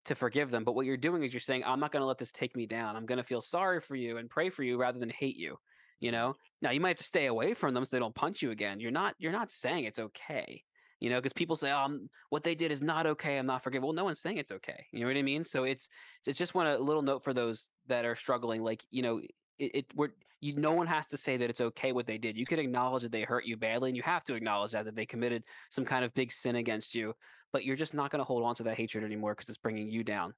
to 0.05 0.15
forgive 0.15 0.49
them. 0.49 0.63
But 0.63 0.73
what 0.73 0.87
you're 0.87 0.97
doing 0.97 1.23
is 1.23 1.33
you're 1.33 1.39
saying, 1.39 1.63
"I'm 1.63 1.79
not 1.79 1.91
going 1.91 2.01
to 2.01 2.07
let 2.07 2.17
this 2.17 2.31
take 2.31 2.55
me 2.55 2.65
down. 2.65 2.95
I'm 2.95 3.05
going 3.05 3.17
to 3.17 3.23
feel 3.23 3.41
sorry 3.41 3.81
for 3.81 3.95
you 3.95 4.17
and 4.17 4.29
pray 4.29 4.49
for 4.49 4.63
you 4.63 4.77
rather 4.79 4.99
than 4.99 5.09
hate 5.09 5.37
you." 5.37 5.57
You 5.99 6.11
mm-hmm. 6.11 6.17
know. 6.17 6.35
Now 6.61 6.71
you 6.71 6.79
might 6.79 6.89
have 6.89 6.97
to 6.97 7.03
stay 7.03 7.27
away 7.27 7.53
from 7.53 7.73
them 7.73 7.85
so 7.85 7.95
they 7.95 7.99
don't 7.99 8.15
punch 8.15 8.41
you 8.41 8.49
again. 8.51 8.79
You're 8.79 8.91
not 8.91 9.15
you're 9.19 9.31
not 9.31 9.51
saying 9.51 9.83
it's 9.83 9.99
okay. 9.99 10.63
You 10.99 11.09
know, 11.09 11.17
because 11.17 11.33
people 11.33 11.55
say, 11.55 11.71
"Oh, 11.71 11.99
what 12.29 12.43
they 12.43 12.55
did 12.55 12.71
is 12.71 12.81
not 12.81 13.05
okay. 13.05 13.37
I'm 13.37 13.45
not 13.45 13.63
forgiving." 13.63 13.85
Well, 13.85 13.93
no 13.93 14.05
one's 14.05 14.19
saying 14.19 14.37
it's 14.37 14.51
okay. 14.51 14.85
You 14.91 15.01
know 15.01 15.07
what 15.07 15.17
I 15.17 15.21
mean? 15.21 15.43
So 15.43 15.65
it's 15.65 15.87
it's 16.25 16.37
just 16.37 16.55
want 16.55 16.69
a 16.69 16.77
little 16.77 17.03
note 17.03 17.23
for 17.23 17.33
those 17.33 17.71
that 17.87 18.05
are 18.05 18.15
struggling. 18.15 18.63
Like 18.63 18.83
you 18.89 19.01
know, 19.03 19.19
it, 19.59 19.75
it 19.75 19.85
we're 19.95 20.09
you, 20.41 20.55
no 20.55 20.73
one 20.73 20.87
has 20.87 21.07
to 21.07 21.17
say 21.17 21.37
that 21.37 21.49
it's 21.49 21.61
okay 21.61 21.91
what 21.91 22.07
they 22.07 22.17
did. 22.17 22.35
You 22.35 22.45
can 22.45 22.59
acknowledge 22.59 23.03
that 23.03 23.11
they 23.11 23.21
hurt 23.21 23.45
you 23.45 23.55
badly, 23.55 23.89
and 23.89 23.95
you 23.95 24.03
have 24.03 24.23
to 24.25 24.35
acknowledge 24.35 24.71
that 24.71 24.85
that 24.85 24.95
they 24.95 25.05
committed 25.05 25.43
some 25.69 25.85
kind 25.85 26.03
of 26.03 26.13
big 26.13 26.31
sin 26.31 26.55
against 26.55 26.95
you. 26.95 27.13
But 27.53 27.63
you're 27.63 27.75
just 27.75 27.93
not 27.93 28.11
going 28.11 28.19
to 28.19 28.25
hold 28.25 28.43
on 28.43 28.55
to 28.55 28.63
that 28.63 28.75
hatred 28.75 29.03
anymore 29.03 29.33
because 29.33 29.49
it's 29.49 29.57
bringing 29.57 29.89
you 29.89 30.03
down. 30.03 30.33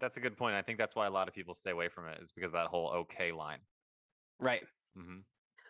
That's 0.00 0.16
a 0.16 0.20
good 0.20 0.36
point. 0.36 0.54
I 0.54 0.62
think 0.62 0.78
that's 0.78 0.94
why 0.94 1.06
a 1.06 1.10
lot 1.10 1.28
of 1.28 1.34
people 1.34 1.54
stay 1.54 1.70
away 1.70 1.88
from 1.88 2.06
it 2.08 2.18
is 2.20 2.32
because 2.32 2.48
of 2.48 2.54
that 2.54 2.66
whole 2.66 2.90
okay 2.90 3.32
line. 3.32 3.60
Right. 4.38 4.62
hmm 4.96 5.18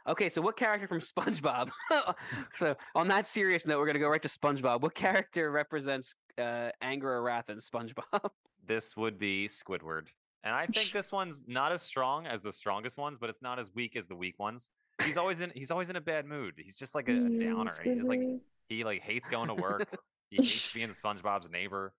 Okay, 0.07 0.28
so 0.28 0.42
what 0.42 0.57
character 0.57 0.86
from 0.86 1.00
SpongeBob? 1.00 1.70
so 2.55 2.76
on 2.94 3.09
that 3.09 3.26
serious 3.26 3.66
note, 3.66 3.78
we're 3.78 3.86
gonna 3.86 3.98
go 3.98 4.09
right 4.09 4.20
to 4.22 4.28
SpongeBob. 4.28 4.82
What 4.82 4.94
character 4.94 5.50
represents 5.50 6.16
uh, 6.36 6.70
anger 6.82 7.11
or 7.11 7.22
wrath 7.22 7.48
in 7.48 7.59
SpongeBob? 7.59 8.30
This 8.66 8.96
would 8.96 9.18
be 9.18 9.46
Squidward. 9.46 10.07
And 10.45 10.55
I 10.55 10.66
think 10.66 10.90
this 10.92 11.11
one's 11.11 11.42
not 11.47 11.72
as 11.72 11.82
strong 11.82 12.26
as 12.26 12.42
the 12.42 12.53
strongest 12.53 12.99
ones, 12.99 13.18
but 13.18 13.30
it's 13.30 13.42
not 13.42 13.59
as 13.59 13.74
weak 13.74 13.97
as 13.97 14.07
the 14.07 14.14
weak 14.14 14.38
ones. 14.38 14.70
He's 15.03 15.16
always 15.16 15.40
in 15.40 15.51
he's 15.55 15.72
always 15.72 15.90
in 15.90 15.97
a 15.97 16.01
bad 16.01 16.26
mood. 16.26 16.55
He's 16.57 16.78
just 16.78 16.95
like 16.95 17.09
a, 17.09 17.12
a 17.12 17.28
downer. 17.28 17.70
He's 17.82 17.97
just 17.97 18.09
like 18.09 18.20
he 18.68 18.84
like 18.84 19.03
hates 19.03 19.28
going 19.28 19.49
to 19.49 19.55
work. 19.55 19.88
he 20.30 20.36
hates 20.36 20.72
being 20.72 20.90
SpongeBob's 20.90 21.51
neighbor. 21.51 21.92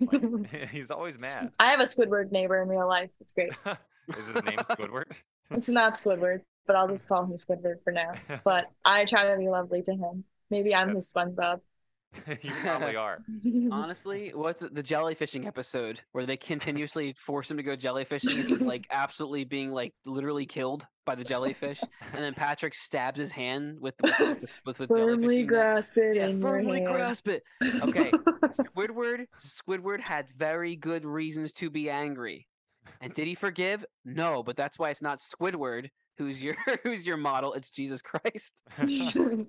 Like, 0.00 0.68
he's 0.70 0.90
always 0.90 1.20
mad. 1.20 1.52
I 1.58 1.66
have 1.66 1.80
a 1.80 1.84
Squidward 1.84 2.32
neighbor 2.32 2.62
in 2.62 2.68
real 2.68 2.88
life. 2.88 3.10
It's 3.20 3.34
great. 3.34 3.52
Is 4.16 4.26
his 4.26 4.42
name 4.44 4.58
Squidward? 4.58 5.12
It's 5.50 5.68
not 5.68 5.94
Squidward, 5.94 6.42
but 6.66 6.76
I'll 6.76 6.88
just 6.88 7.08
call 7.08 7.24
him 7.24 7.32
Squidward 7.32 7.82
for 7.84 7.92
now. 7.92 8.12
But 8.44 8.70
I 8.84 9.04
try 9.04 9.30
to 9.30 9.38
be 9.38 9.48
lovely 9.48 9.82
to 9.82 9.92
him. 9.92 10.24
Maybe 10.48 10.74
I'm 10.74 10.94
his 10.94 11.12
SpongeBob. 11.14 11.60
you 12.42 12.50
probably 12.62 12.96
are. 12.96 13.22
Honestly, 13.70 14.32
what's 14.34 14.60
the, 14.60 14.68
the 14.68 14.82
jellyfishing 14.82 15.46
episode 15.46 16.00
where 16.12 16.26
they 16.26 16.36
continuously 16.36 17.14
force 17.16 17.50
him 17.50 17.56
to 17.56 17.62
go 17.62 17.76
jellyfishing 17.76 18.52
and 18.52 18.62
like 18.62 18.86
absolutely 18.90 19.44
being 19.44 19.70
like 19.70 19.94
literally 20.04 20.46
killed 20.46 20.86
by 21.06 21.14
the 21.14 21.24
jellyfish, 21.24 21.80
and 22.12 22.22
then 22.22 22.34
Patrick 22.34 22.74
stabs 22.74 23.18
his 23.18 23.30
hand 23.30 23.78
with 23.80 23.94
with 24.02 24.18
with, 24.40 24.60
with, 24.66 24.78
with 24.80 24.88
Firmly 24.88 25.06
jellyfish 25.08 25.38
in 25.38 25.44
it. 25.44 25.46
grasp 25.46 25.96
it 25.98 26.16
Yeah, 26.16 26.32
firmly 26.40 26.80
grasp 26.80 27.28
it. 27.28 27.42
Okay, 27.82 28.10
Squidward 28.76 29.26
Squidward 29.40 30.00
had 30.00 30.26
very 30.36 30.76
good 30.76 31.04
reasons 31.04 31.52
to 31.54 31.70
be 31.70 31.88
angry. 31.90 32.46
And 33.00 33.14
did 33.14 33.28
he 33.28 33.34
forgive? 33.34 33.84
No, 34.04 34.42
but 34.42 34.56
that's 34.56 34.78
why 34.78 34.90
it's 34.90 35.02
not 35.02 35.20
Squidward 35.20 35.90
who's 36.20 36.42
your 36.42 36.54
who's 36.82 37.06
your 37.06 37.16
model. 37.16 37.54
It's 37.54 37.70
Jesus 37.70 38.02
Christ. 38.02 38.54
oh, 38.78 39.46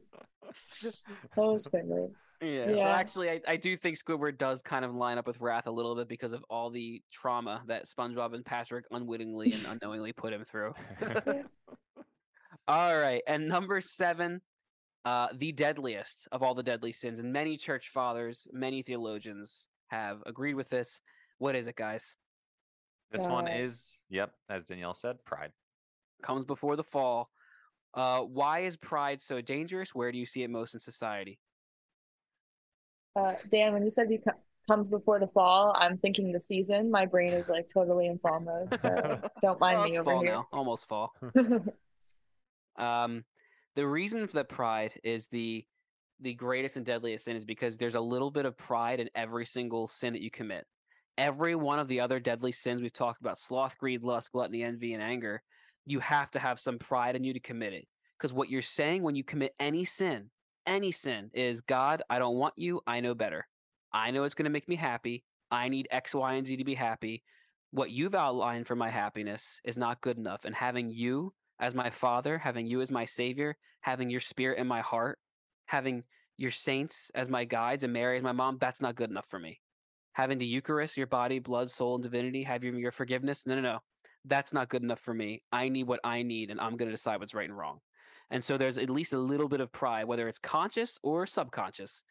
Squidward. 0.65 2.11
Yeah. 2.41 2.73
So 2.73 2.81
actually 2.87 3.29
I, 3.29 3.41
I 3.47 3.55
do 3.55 3.77
think 3.77 3.97
Squidward 3.97 4.37
does 4.37 4.61
kind 4.61 4.83
of 4.83 4.95
line 4.95 5.17
up 5.17 5.27
with 5.27 5.39
Wrath 5.39 5.67
a 5.67 5.71
little 5.71 5.95
bit 5.95 6.07
because 6.07 6.33
of 6.33 6.43
all 6.49 6.69
the 6.71 7.01
trauma 7.11 7.63
that 7.67 7.85
SpongeBob 7.85 8.33
and 8.33 8.43
Patrick 8.43 8.85
unwittingly 8.91 9.53
and 9.53 9.65
unknowingly 9.69 10.11
put 10.11 10.33
him 10.33 10.43
through. 10.43 10.73
All 12.67 12.97
right. 12.97 13.21
And 13.27 13.47
number 13.47 13.81
seven, 13.81 14.41
uh, 15.05 15.29
the 15.35 15.51
deadliest 15.51 16.27
of 16.31 16.43
all 16.43 16.53
the 16.53 16.63
deadly 16.63 16.91
sins. 16.91 17.19
And 17.19 17.33
many 17.33 17.57
church 17.57 17.89
fathers, 17.89 18.47
many 18.53 18.81
theologians 18.81 19.67
have 19.89 20.21
agreed 20.25 20.53
with 20.53 20.69
this. 20.69 21.01
What 21.37 21.55
is 21.55 21.67
it, 21.67 21.75
guys? 21.75 22.15
this 23.11 23.27
one 23.27 23.47
Uh, 23.47 23.51
is, 23.55 24.03
yep, 24.09 24.31
as 24.49 24.63
Danielle 24.63 24.93
said, 24.93 25.17
pride. 25.25 25.51
Comes 26.23 26.45
before 26.45 26.75
the 26.77 26.83
fall. 26.83 27.29
Uh, 27.93 28.21
why 28.21 28.59
is 28.59 28.77
pride 28.77 29.21
so 29.21 29.41
dangerous? 29.41 29.93
Where 29.93 30.11
do 30.13 30.17
you 30.17 30.25
see 30.25 30.43
it 30.43 30.49
most 30.49 30.73
in 30.75 30.79
society? 30.79 31.39
Uh, 33.15 33.33
Dan, 33.49 33.73
when 33.73 33.83
you 33.83 33.89
said 33.89 34.09
you 34.09 34.19
co- 34.19 34.37
comes 34.67 34.89
before 34.89 35.19
the 35.19 35.27
fall, 35.27 35.75
I'm 35.77 35.97
thinking 35.97 36.31
the 36.31 36.39
season. 36.39 36.89
My 36.91 37.05
brain 37.05 37.29
is 37.29 37.49
like 37.49 37.67
totally 37.73 38.07
in 38.07 38.19
fall 38.19 38.39
mode, 38.39 38.73
so 38.79 39.21
don't 39.41 39.59
mind 39.59 39.79
Well, 39.79 39.89
me 39.89 39.99
over 39.99 40.11
fall 40.11 40.21
here. 40.21 40.31
now, 40.33 40.47
almost 40.51 40.87
fall. 40.87 41.13
Um, 42.77 43.25
the 43.75 43.85
reason 43.85 44.25
for 44.27 44.33
that 44.35 44.49
pride 44.49 44.93
is 45.03 45.27
the 45.27 45.65
the 46.21 46.33
greatest 46.33 46.77
and 46.77 46.85
deadliest 46.85 47.25
sin 47.25 47.35
is 47.35 47.43
because 47.43 47.77
there's 47.77 47.95
a 47.95 48.01
little 48.01 48.31
bit 48.31 48.45
of 48.45 48.57
pride 48.57 48.99
in 48.99 49.09
every 49.13 49.45
single 49.45 49.87
sin 49.87 50.13
that 50.13 50.21
you 50.21 50.31
commit. 50.31 50.65
Every 51.17 51.53
one 51.53 51.79
of 51.79 51.87
the 51.87 51.99
other 51.99 52.19
deadly 52.19 52.53
sins 52.53 52.81
we've 52.81 52.93
talked 52.93 53.19
about 53.19 53.37
sloth, 53.37 53.77
greed, 53.77 54.03
lust, 54.03 54.31
gluttony, 54.31 54.63
envy, 54.63 54.93
and 54.93 55.03
anger 55.03 55.43
you 55.85 55.99
have 55.99 56.29
to 56.31 56.39
have 56.39 56.59
some 56.59 56.77
pride 56.77 57.15
in 57.15 57.23
you 57.23 57.33
to 57.33 57.39
commit 57.39 57.73
it. 57.73 57.85
Because 58.17 58.33
what 58.33 58.49
you're 58.49 58.61
saying 58.61 59.03
when 59.03 59.15
you 59.15 59.23
commit 59.23 59.53
any 59.59 59.83
sin, 59.83 60.29
any 60.71 60.91
sin, 60.91 61.29
is 61.33 61.61
God, 61.61 62.01
I 62.09 62.17
don't 62.17 62.37
want 62.37 62.53
you. 62.57 62.81
I 62.87 63.01
know 63.01 63.13
better. 63.13 63.47
I 63.93 64.11
know 64.11 64.23
it's 64.23 64.35
going 64.35 64.45
to 64.45 64.51
make 64.51 64.69
me 64.69 64.77
happy. 64.77 65.25
I 65.51 65.67
need 65.67 65.89
X, 65.91 66.15
Y, 66.15 66.33
and 66.33 66.47
Z 66.47 66.55
to 66.55 66.63
be 66.63 66.75
happy. 66.75 67.23
What 67.71 67.91
you've 67.91 68.15
outlined 68.15 68.67
for 68.67 68.75
my 68.75 68.89
happiness 68.89 69.59
is 69.65 69.77
not 69.77 70.01
good 70.01 70.17
enough. 70.17 70.45
And 70.45 70.55
having 70.55 70.89
you 70.89 71.33
as 71.59 71.75
my 71.75 71.89
father, 71.89 72.37
having 72.37 72.67
you 72.67 72.79
as 72.81 72.89
my 72.89 73.05
savior, 73.05 73.57
having 73.81 74.09
your 74.09 74.21
spirit 74.21 74.59
in 74.59 74.67
my 74.67 74.79
heart, 74.81 75.19
having 75.65 76.03
your 76.37 76.51
saints 76.51 77.11
as 77.15 77.29
my 77.29 77.43
guides 77.43 77.83
and 77.83 77.91
Mary 77.91 78.17
as 78.17 78.23
my 78.23 78.31
mom, 78.31 78.57
that's 78.59 78.81
not 78.81 78.95
good 78.95 79.09
enough 79.09 79.27
for 79.27 79.39
me. 79.39 79.59
Having 80.13 80.37
the 80.37 80.45
Eucharist, 80.45 80.97
your 80.97 81.07
body, 81.07 81.39
blood, 81.39 81.69
soul, 81.69 81.95
and 81.95 82.03
divinity, 82.03 82.43
having 82.43 82.77
your 82.77 82.91
forgiveness, 82.91 83.45
no, 83.45 83.55
no, 83.55 83.61
no. 83.61 83.79
That's 84.23 84.53
not 84.53 84.69
good 84.69 84.83
enough 84.83 84.99
for 84.99 85.13
me. 85.13 85.43
I 85.51 85.69
need 85.69 85.87
what 85.87 85.99
I 86.03 86.23
need, 86.23 86.49
and 86.49 86.61
I'm 86.61 86.77
going 86.77 86.89
to 86.89 86.95
decide 86.95 87.19
what's 87.19 87.33
right 87.33 87.49
and 87.49 87.57
wrong. 87.57 87.79
And 88.31 88.43
so 88.43 88.57
there's 88.57 88.77
at 88.77 88.89
least 88.89 89.13
a 89.13 89.19
little 89.19 89.47
bit 89.49 89.61
of 89.61 89.71
pride, 89.71 90.05
whether 90.05 90.27
it's 90.27 90.39
conscious 90.39 90.97
or 91.03 91.27
subconscious, 91.27 92.05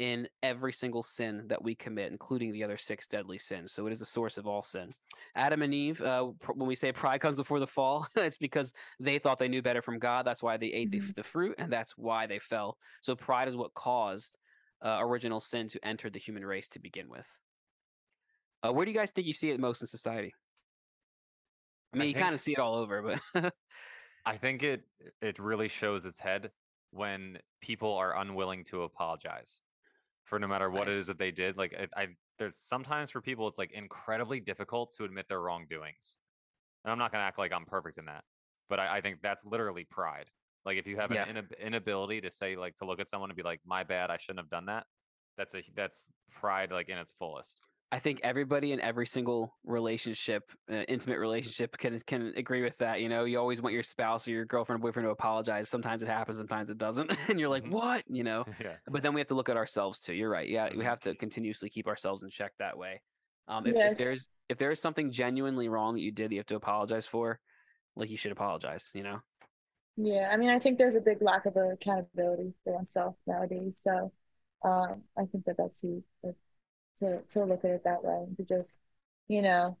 in 0.00 0.26
every 0.42 0.72
single 0.72 1.02
sin 1.04 1.44
that 1.46 1.62
we 1.62 1.74
commit, 1.74 2.10
including 2.10 2.52
the 2.52 2.64
other 2.64 2.76
six 2.76 3.06
deadly 3.06 3.38
sins. 3.38 3.70
So 3.72 3.86
it 3.86 3.92
is 3.92 4.00
the 4.00 4.06
source 4.06 4.38
of 4.38 4.46
all 4.46 4.62
sin. 4.62 4.92
Adam 5.36 5.62
and 5.62 5.72
Eve, 5.72 6.00
uh, 6.00 6.32
pr- 6.40 6.52
when 6.54 6.66
we 6.66 6.74
say 6.74 6.90
pride 6.90 7.20
comes 7.20 7.36
before 7.36 7.60
the 7.60 7.66
fall, 7.66 8.06
it's 8.16 8.38
because 8.38 8.72
they 8.98 9.18
thought 9.18 9.38
they 9.38 9.48
knew 9.48 9.62
better 9.62 9.82
from 9.82 10.00
God. 10.00 10.26
That's 10.26 10.42
why 10.42 10.56
they 10.56 10.66
ate 10.66 10.90
the, 10.90 10.98
Mhm. 10.98 11.14
the 11.14 11.22
fruit, 11.22 11.54
and 11.58 11.72
that's 11.72 11.96
why 11.96 12.26
they 12.26 12.40
fell. 12.40 12.76
So 13.02 13.14
pride 13.14 13.46
is 13.46 13.56
what 13.56 13.74
caused 13.74 14.36
uh, 14.84 14.98
original 15.00 15.40
sin 15.40 15.68
to 15.68 15.82
enter 15.86 16.10
the 16.10 16.18
human 16.18 16.44
race 16.44 16.68
to 16.70 16.80
begin 16.80 17.08
with. 17.08 17.30
Uh, 18.62 18.72
where 18.72 18.84
do 18.84 18.90
you 18.90 18.98
guys 18.98 19.12
think 19.12 19.26
you 19.26 19.32
see 19.32 19.50
it 19.50 19.60
most 19.60 19.80
in 19.80 19.86
society? 19.86 20.34
I 21.92 21.98
mean, 21.98 22.02
I 22.02 22.08
you 22.08 22.14
kind 22.14 22.34
of 22.34 22.40
see 22.40 22.52
it 22.52 22.58
all 22.58 22.74
over, 22.74 23.18
but 23.32 23.54
I 24.26 24.36
think 24.38 24.62
it 24.62 24.84
it 25.20 25.38
really 25.38 25.68
shows 25.68 26.06
its 26.06 26.20
head 26.20 26.52
when 26.90 27.38
people 27.60 27.94
are 27.94 28.16
unwilling 28.16 28.64
to 28.64 28.82
apologize 28.82 29.62
for 30.24 30.38
no 30.38 30.46
matter 30.48 30.70
what 30.70 30.88
it 30.88 30.92
Nice. 30.92 31.00
is 31.00 31.06
that 31.08 31.18
they 31.18 31.30
did. 31.30 31.56
Like 31.56 31.72
it, 31.72 31.90
I, 31.96 32.08
there's 32.38 32.56
sometimes 32.56 33.10
for 33.10 33.20
people 33.20 33.48
it's 33.48 33.58
like 33.58 33.72
incredibly 33.72 34.40
difficult 34.40 34.92
to 34.96 35.04
admit 35.04 35.28
their 35.28 35.40
wrongdoings, 35.40 36.18
and 36.84 36.92
I'm 36.92 36.98
not 36.98 37.12
gonna 37.12 37.24
act 37.24 37.38
like 37.38 37.52
I'm 37.52 37.66
perfect 37.66 37.98
in 37.98 38.06
that, 38.06 38.24
but 38.68 38.80
I, 38.80 38.98
I 38.98 39.00
think 39.02 39.20
that's 39.22 39.44
literally 39.44 39.84
pride. 39.84 40.30
Like 40.64 40.78
if 40.78 40.86
you 40.86 40.96
have 40.96 41.12
Yeah. 41.12 41.24
an 41.24 41.36
inab- 41.36 41.58
inability 41.60 42.22
to 42.22 42.30
say 42.30 42.56
like 42.56 42.76
to 42.76 42.86
look 42.86 43.00
at 43.00 43.08
someone 43.08 43.30
and 43.30 43.36
be 43.36 43.42
like, 43.42 43.60
"My 43.66 43.84
bad, 43.84 44.10
I 44.10 44.16
shouldn't 44.18 44.40
have 44.40 44.50
done 44.50 44.66
that." 44.66 44.86
That's 45.36 45.54
a 45.54 45.62
that's 45.74 46.08
pride 46.30 46.72
like 46.72 46.88
in 46.88 46.98
its 46.98 47.12
fullest. 47.12 47.62
I 47.94 48.00
think 48.00 48.20
everybody 48.24 48.72
in 48.72 48.80
every 48.80 49.06
single 49.06 49.54
relationship, 49.64 50.50
uh, 50.68 50.78
intimate 50.88 51.20
relationship, 51.20 51.78
can 51.78 51.96
can 52.00 52.32
agree 52.36 52.60
with 52.62 52.76
that. 52.78 53.00
You 53.00 53.08
know, 53.08 53.22
you 53.24 53.38
always 53.38 53.62
want 53.62 53.72
your 53.72 53.84
spouse 53.84 54.26
or 54.26 54.32
your 54.32 54.44
girlfriend 54.44 54.80
or 54.80 54.82
boyfriend 54.82 55.06
to 55.06 55.10
apologize. 55.10 55.68
Sometimes 55.68 56.02
it 56.02 56.08
happens, 56.08 56.38
sometimes 56.38 56.70
it 56.70 56.78
doesn't, 56.78 57.12
and 57.28 57.38
you're 57.38 57.48
like, 57.48 57.64
Mhm. 57.64 57.70
"What?" 57.70 58.02
You 58.08 58.24
know. 58.24 58.46
yeah. 58.60 58.74
But 58.88 59.02
then 59.04 59.14
we 59.14 59.20
have 59.20 59.28
to 59.28 59.36
look 59.36 59.48
at 59.48 59.56
ourselves 59.56 60.00
too. 60.00 60.12
You're 60.12 60.28
right. 60.28 60.48
Yeah, 60.48 60.70
we 60.74 60.82
Mhm. 60.82 60.88
have 60.88 61.00
to 61.00 61.14
continuously 61.14 61.70
keep 61.70 61.86
ourselves 61.86 62.24
in 62.24 62.30
check 62.30 62.52
that 62.58 62.76
way. 62.76 63.00
Um, 63.46 63.66
if, 63.66 63.76
Yeah, 63.76 63.84
I 63.84 63.88
if 63.92 63.96
there's 63.96 64.28
if 64.48 64.58
there 64.58 64.72
is 64.72 64.80
something 64.80 65.12
genuinely 65.12 65.68
wrong 65.68 65.94
that 65.94 66.00
you 66.00 66.10
did 66.10 66.30
that 66.30 66.34
you 66.34 66.40
have 66.40 66.46
to 66.46 66.56
apologize 66.56 67.06
for, 67.06 67.38
like 67.94 68.10
you 68.10 68.16
should 68.16 68.32
apologize. 68.32 68.90
You 68.92 69.04
know. 69.04 69.20
Yeah, 69.96 70.30
I 70.32 70.36
mean, 70.36 70.50
I 70.50 70.58
think 70.58 70.78
there's 70.78 70.96
a 70.96 71.00
big 71.00 71.22
lack 71.22 71.46
of 71.46 71.56
accountability 71.56 72.54
for 72.64 72.74
oneself 72.74 73.16
nowadays. 73.26 73.78
So, 73.78 74.12
um, 74.64 75.04
I 75.16 75.24
think 75.26 75.44
that 75.44 75.56
that's 75.56 75.80
huge 75.82 76.02
like, 76.22 76.34
to 76.98 77.22
to 77.30 77.44
look 77.44 77.64
at 77.64 77.70
it 77.70 77.84
that 77.84 78.04
way 78.04 78.26
to 78.36 78.44
just, 78.44 78.80
you 79.28 79.42
know, 79.42 79.78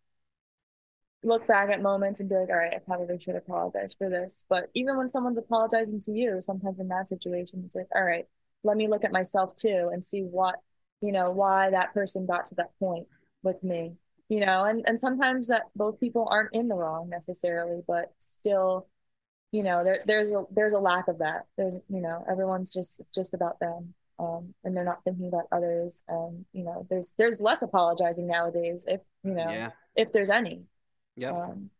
look 1.22 1.46
back 1.46 1.70
at 1.70 1.82
moments 1.82 2.20
and 2.20 2.28
be 2.28 2.34
like, 2.36 2.50
all 2.50 2.56
right, 2.56 2.74
I 2.74 2.78
probably 2.78 3.18
should 3.18 3.36
apologize 3.36 3.94
for 3.94 4.10
this. 4.10 4.44
But 4.48 4.70
even 4.74 4.96
when 4.96 5.08
someone's 5.08 5.38
apologizing 5.38 6.00
to 6.00 6.12
you, 6.12 6.40
sometimes 6.40 6.78
in 6.78 6.88
that 6.88 7.08
situation, 7.08 7.62
it's 7.64 7.76
like, 7.76 7.88
all 7.94 8.04
right, 8.04 8.26
let 8.62 8.76
me 8.76 8.88
look 8.88 9.04
at 9.04 9.12
myself 9.12 9.54
too 9.54 9.90
and 9.92 10.04
see 10.04 10.20
what, 10.22 10.56
you 11.00 11.12
know, 11.12 11.30
why 11.32 11.70
that 11.70 11.94
person 11.94 12.26
got 12.26 12.46
to 12.46 12.54
that 12.56 12.78
point 12.78 13.06
with 13.42 13.62
me. 13.62 13.94
You 14.28 14.40
know, 14.40 14.64
and 14.64 14.82
and 14.88 14.98
sometimes 14.98 15.48
that 15.48 15.64
both 15.76 16.00
people 16.00 16.26
aren't 16.30 16.54
in 16.54 16.68
the 16.68 16.74
wrong 16.74 17.08
necessarily, 17.10 17.82
but 17.86 18.12
still 18.18 18.88
you 19.52 19.62
know, 19.62 19.84
there 19.84 20.00
there's 20.06 20.32
a 20.32 20.44
there's 20.50 20.74
a 20.74 20.80
lack 20.80 21.08
of 21.08 21.18
that. 21.18 21.46
There's 21.56 21.78
you 21.88 22.00
know, 22.00 22.24
everyone's 22.30 22.72
just 22.72 23.00
it's 23.00 23.14
just 23.14 23.34
about 23.34 23.60
them. 23.60 23.94
Um, 24.18 24.54
and 24.62 24.76
they're 24.76 24.84
not 24.84 25.02
thinking 25.04 25.28
about 25.28 25.46
others. 25.50 26.02
And 26.08 26.44
you 26.52 26.64
know, 26.64 26.86
there's 26.88 27.12
there's 27.18 27.40
less 27.40 27.62
apologizing 27.62 28.26
nowadays, 28.26 28.86
if 28.88 29.00
you 29.22 29.34
know, 29.34 29.50
Yeah. 29.50 29.70
if 29.96 30.12
there's 30.12 30.30
any. 30.30 30.64
Yeah. 31.16 31.32
Um, 31.32 31.70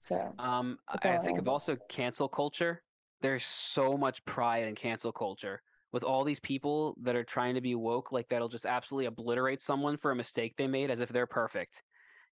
so 0.00 0.34
Um, 0.38 0.78
I 0.88 0.98
I 1.08 1.18
think 1.18 1.38
of 1.38 1.48
also 1.48 1.76
cancel 1.88 2.28
culture. 2.28 2.82
There's 3.20 3.44
so 3.44 3.96
much 3.96 4.24
pride 4.24 4.68
in 4.68 4.74
cancel 4.74 5.10
culture 5.12 5.62
with 5.92 6.04
all 6.04 6.24
these 6.24 6.40
people 6.40 6.96
that 7.02 7.16
are 7.16 7.24
trying 7.24 7.54
to 7.54 7.60
be 7.60 7.74
woke, 7.74 8.12
like 8.12 8.28
that'll 8.28 8.48
just 8.48 8.66
absolutely 8.66 9.06
obliterate 9.06 9.62
someone 9.62 9.96
for 9.96 10.10
a 10.10 10.16
mistake 10.16 10.54
they 10.56 10.66
made 10.66 10.90
as 10.90 11.00
if 11.00 11.08
they're 11.08 11.26
perfect. 11.26 11.82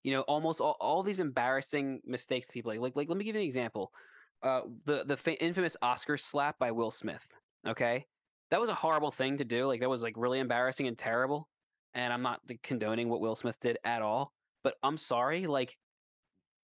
You 0.02 0.12
know, 0.12 0.20
almost 0.22 0.60
all, 0.60 0.76
all 0.80 1.02
these 1.02 1.18
embarrassing 1.20 2.00
mistakes 2.04 2.48
people 2.50 2.70
like, 2.70 2.80
like. 2.80 2.94
Like, 2.94 3.08
let 3.08 3.16
me 3.16 3.24
give 3.24 3.34
you 3.34 3.40
an 3.40 3.46
example. 3.46 3.90
Uh, 4.42 4.60
the 4.84 5.04
the 5.04 5.16
fa- 5.16 5.42
infamous 5.42 5.76
Oscar 5.80 6.18
slap 6.18 6.58
by 6.58 6.72
Will 6.72 6.90
Smith. 6.90 7.26
Okay, 7.66 8.06
that 8.50 8.60
was 8.60 8.70
a 8.70 8.74
horrible 8.74 9.10
thing 9.10 9.38
to 9.38 9.44
do. 9.44 9.66
Like, 9.66 9.80
that 9.80 9.90
was 9.90 10.02
like 10.02 10.14
really 10.16 10.38
embarrassing 10.38 10.86
and 10.86 10.98
terrible. 10.98 11.48
And 11.94 12.12
I'm 12.12 12.22
not 12.22 12.40
condoning 12.62 13.08
what 13.08 13.20
Will 13.20 13.36
Smith 13.36 13.56
did 13.60 13.78
at 13.84 14.02
all. 14.02 14.32
But 14.64 14.74
I'm 14.82 14.96
sorry, 14.96 15.46
like 15.46 15.76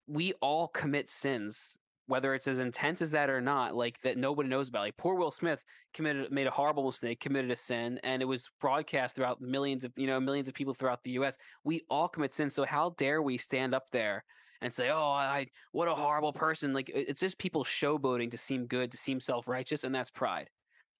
we 0.08 0.32
all 0.40 0.66
commit 0.68 1.08
sins, 1.08 1.78
whether 2.06 2.34
it's 2.34 2.48
as 2.48 2.58
intense 2.58 3.00
as 3.00 3.12
that 3.12 3.30
or 3.30 3.40
not, 3.40 3.76
like 3.76 4.00
that 4.00 4.16
nobody 4.16 4.48
knows 4.48 4.68
about. 4.68 4.80
Like 4.80 4.96
poor 4.96 5.14
Will 5.14 5.30
Smith 5.30 5.62
committed 5.94 6.32
made 6.32 6.46
a 6.46 6.50
horrible 6.50 6.86
mistake, 6.86 7.20
committed 7.20 7.50
a 7.50 7.56
sin, 7.56 8.00
and 8.02 8.22
it 8.22 8.24
was 8.24 8.50
broadcast 8.60 9.14
throughout 9.14 9.40
millions 9.40 9.84
of 9.84 9.92
you 9.96 10.06
know 10.06 10.18
millions 10.18 10.48
of 10.48 10.54
people 10.54 10.74
throughout 10.74 11.04
the 11.04 11.12
U.S. 11.12 11.36
We 11.62 11.82
all 11.88 12.08
commit 12.08 12.32
sins, 12.32 12.54
so 12.54 12.64
how 12.64 12.94
dare 12.98 13.22
we 13.22 13.36
stand 13.36 13.74
up 13.74 13.84
there 13.92 14.24
and 14.62 14.72
say, 14.72 14.90
"Oh, 14.90 14.98
I 14.98 15.46
what 15.72 15.88
a 15.88 15.94
horrible 15.94 16.32
person!" 16.32 16.72
Like 16.72 16.90
it's 16.92 17.20
just 17.20 17.38
people 17.38 17.64
showboating 17.64 18.30
to 18.32 18.38
seem 18.38 18.66
good, 18.66 18.90
to 18.90 18.96
seem 18.96 19.20
self 19.20 19.46
righteous, 19.46 19.84
and 19.84 19.94
that's 19.94 20.10
pride. 20.10 20.50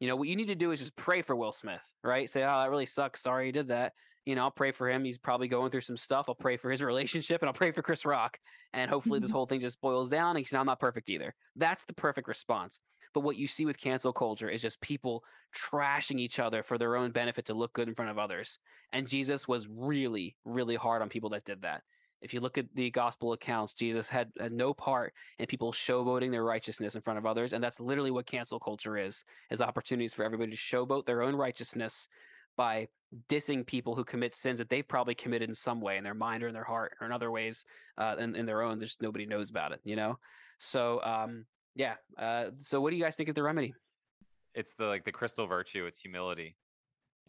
You 0.01 0.09
know 0.09 0.17
what 0.17 0.29
you 0.29 0.37
need 0.37 0.49
to 0.49 0.55
do 0.55 0.73
is 0.73 0.81
just 0.81 0.97
pray 0.97 1.23
for 1.23 1.37
Will 1.37 1.53
Smith, 1.53 1.83
right? 2.03 2.29
Say, 2.29 2.43
"Oh, 2.43 2.61
that 2.61 2.71
really 2.71 2.87
sucks. 2.87 3.23
Sorry 3.23 3.47
you 3.47 3.53
did 3.53 3.69
that." 3.69 3.93
You 4.27 4.35
know, 4.35 4.43
I'll 4.43 4.51
pray 4.51 4.73
for 4.73 4.89
him. 4.89 5.05
He's 5.05 5.19
probably 5.19 5.49
going 5.49 5.71
through 5.71 5.81
some 5.83 5.97
stuff. 5.97 6.27
I'll 6.29 6.35
pray 6.35 6.57
for 6.57 6.71
his 6.71 6.83
relationship, 6.83 7.43
and 7.43 7.49
I'll 7.49 7.55
pray 7.55 7.71
for 7.71 7.83
Chris 7.83 8.05
Rock 8.05 8.39
and 8.73 8.91
hopefully 8.91 9.19
this 9.21 9.31
Mhm. 9.31 9.35
whole 9.35 9.47
thing 9.47 9.61
just 9.61 9.81
boils 9.81 10.11
down 10.11 10.31
and 10.37 10.39
he's 10.39 10.53
now 10.53 10.63
not 10.63 10.79
perfect 10.81 11.11
either. 11.11 11.35
That's 11.57 11.85
the 11.85 11.95
perfect 11.95 12.29
response. 12.29 12.81
But 13.13 13.21
what 13.21 13.37
you 13.37 13.47
see 13.49 13.67
with 13.67 13.81
cancel 13.81 14.13
culture 14.13 14.49
is 14.49 14.63
just 14.63 14.81
people 14.81 15.25
trashing 15.57 16.21
each 16.21 16.39
other 16.39 16.63
for 16.63 16.79
their 16.79 16.97
own 16.97 17.11
benefit 17.11 17.47
to 17.47 17.55
look 17.55 17.73
good 17.73 17.89
in 17.89 17.95
front 17.95 18.11
of 18.11 18.19
others. 18.19 18.59
And 18.93 19.09
Jesus 19.09 19.49
was 19.49 19.67
really, 19.69 20.37
really 20.45 20.77
hard 20.77 21.03
on 21.03 21.09
people 21.09 21.31
that 21.31 21.45
did 21.45 21.63
that. 21.63 21.83
If 22.21 22.35
you 22.35 22.41
look 22.41 22.59
at 22.59 22.67
the 22.75 22.91
gospel 22.91 23.33
accounts, 23.33 23.75
Jesus 23.75 24.09
had, 24.09 24.31
had 24.39 24.53
no 24.53 24.75
part 24.75 25.15
in 25.39 25.47
people 25.47 25.73
showboating 25.73 26.31
their 26.31 26.45
righteousness 26.45 26.95
in 26.95 27.01
front 27.01 27.19
of 27.19 27.27
others. 27.27 27.53
And 27.53 27.63
that's 27.63 27.81
literally 27.81 28.11
what 28.11 28.27
cancel 28.27 28.59
culture 28.59 28.97
is, 28.99 29.25
is 29.51 29.61
opportunities 29.61 30.13
for 30.13 30.25
everybody 30.25 30.51
to 30.51 30.57
showboat 30.57 31.07
their 31.07 31.23
own 31.23 31.35
righteousness 31.35 32.09
by 32.57 32.89
dissing 33.29 33.67
people 33.67 33.95
who 33.95 34.05
commit 34.05 34.35
sins 34.35 34.59
that 34.59 34.69
they've 34.69 34.87
probably 34.87 35.15
committed 35.15 35.49
in 35.49 35.55
some 35.55 35.81
way 35.81 35.97
in 35.97 36.05
their 36.05 36.15
mind 36.15 36.43
or 36.43 36.49
in 36.49 36.55
their 36.55 36.65
heart 36.65 36.93
or 37.01 37.07
in 37.07 37.13
other 37.13 37.31
ways 37.31 37.65
uh, 37.99 38.17
in, 38.19 38.37
in 38.37 38.47
their 38.47 38.63
own. 38.63 38.79
There's 38.79 38.99
nobody 39.01 39.27
knows 39.27 39.51
about 39.51 39.73
it, 39.73 39.81
you 39.85 39.97
know? 39.97 40.19
So, 40.59 41.03
um, 41.03 41.47
yeah. 41.75 41.95
Uh, 42.19 42.47
so 42.59 42.81
what 42.81 42.91
do 42.91 42.97
you 42.97 43.03
guys 43.03 43.17
think 43.17 43.29
is 43.29 43.35
the 43.35 43.43
remedy? 43.43 43.75
it's 44.55 44.75
the 44.75 44.85
like 44.85 45.05
the 45.05 45.13
crystal 45.13 45.47
virtue 45.47 45.87
it's 45.87 46.01
humility 46.01 46.57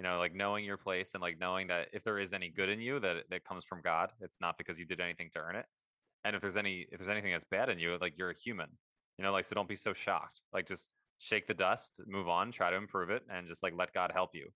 you 0.01 0.07
know 0.07 0.17
like 0.17 0.33
knowing 0.33 0.65
your 0.65 0.77
place 0.77 1.13
and 1.13 1.21
like 1.21 1.39
knowing 1.39 1.67
that 1.67 1.87
if 1.93 2.03
there 2.03 2.17
is 2.17 2.33
any 2.33 2.49
good 2.49 2.69
in 2.69 2.81
you 2.81 2.99
that 2.99 3.17
that 3.29 3.45
comes 3.45 3.63
from 3.63 3.81
god 3.83 4.09
it's 4.19 4.41
not 4.41 4.57
because 4.57 4.79
you 4.79 4.85
did 4.85 4.99
anything 4.99 5.29
to 5.31 5.37
earn 5.37 5.55
it. 5.55 5.67
And 6.23 6.35
if 6.35 6.41
there's 6.41 6.57
any 6.57 6.87
if 6.91 6.97
there's 6.97 7.07
anything 7.09 7.31
that's 7.31 7.43
bad 7.43 7.69
in 7.69 7.77
you 7.77 7.95
like 8.01 8.13
you're 8.17 8.31
a 8.31 8.35
human 8.35 8.69
you 9.19 9.23
know 9.23 9.31
like 9.31 9.45
so 9.45 9.53
don't 9.53 9.69
be 9.69 9.75
so 9.75 9.93
shocked. 9.93 10.41
Like 10.51 10.65
just 10.65 10.89
shake 11.19 11.45
the 11.45 11.53
dust 11.53 12.01
move 12.07 12.27
on 12.27 12.51
try 12.51 12.71
to 12.71 12.77
improve 12.77 13.11
it 13.11 13.21
and 13.31 13.47
just 13.47 13.61
like 13.61 13.73
let 13.77 13.93
god 13.93 14.11
help 14.11 14.31
you. 14.33 14.47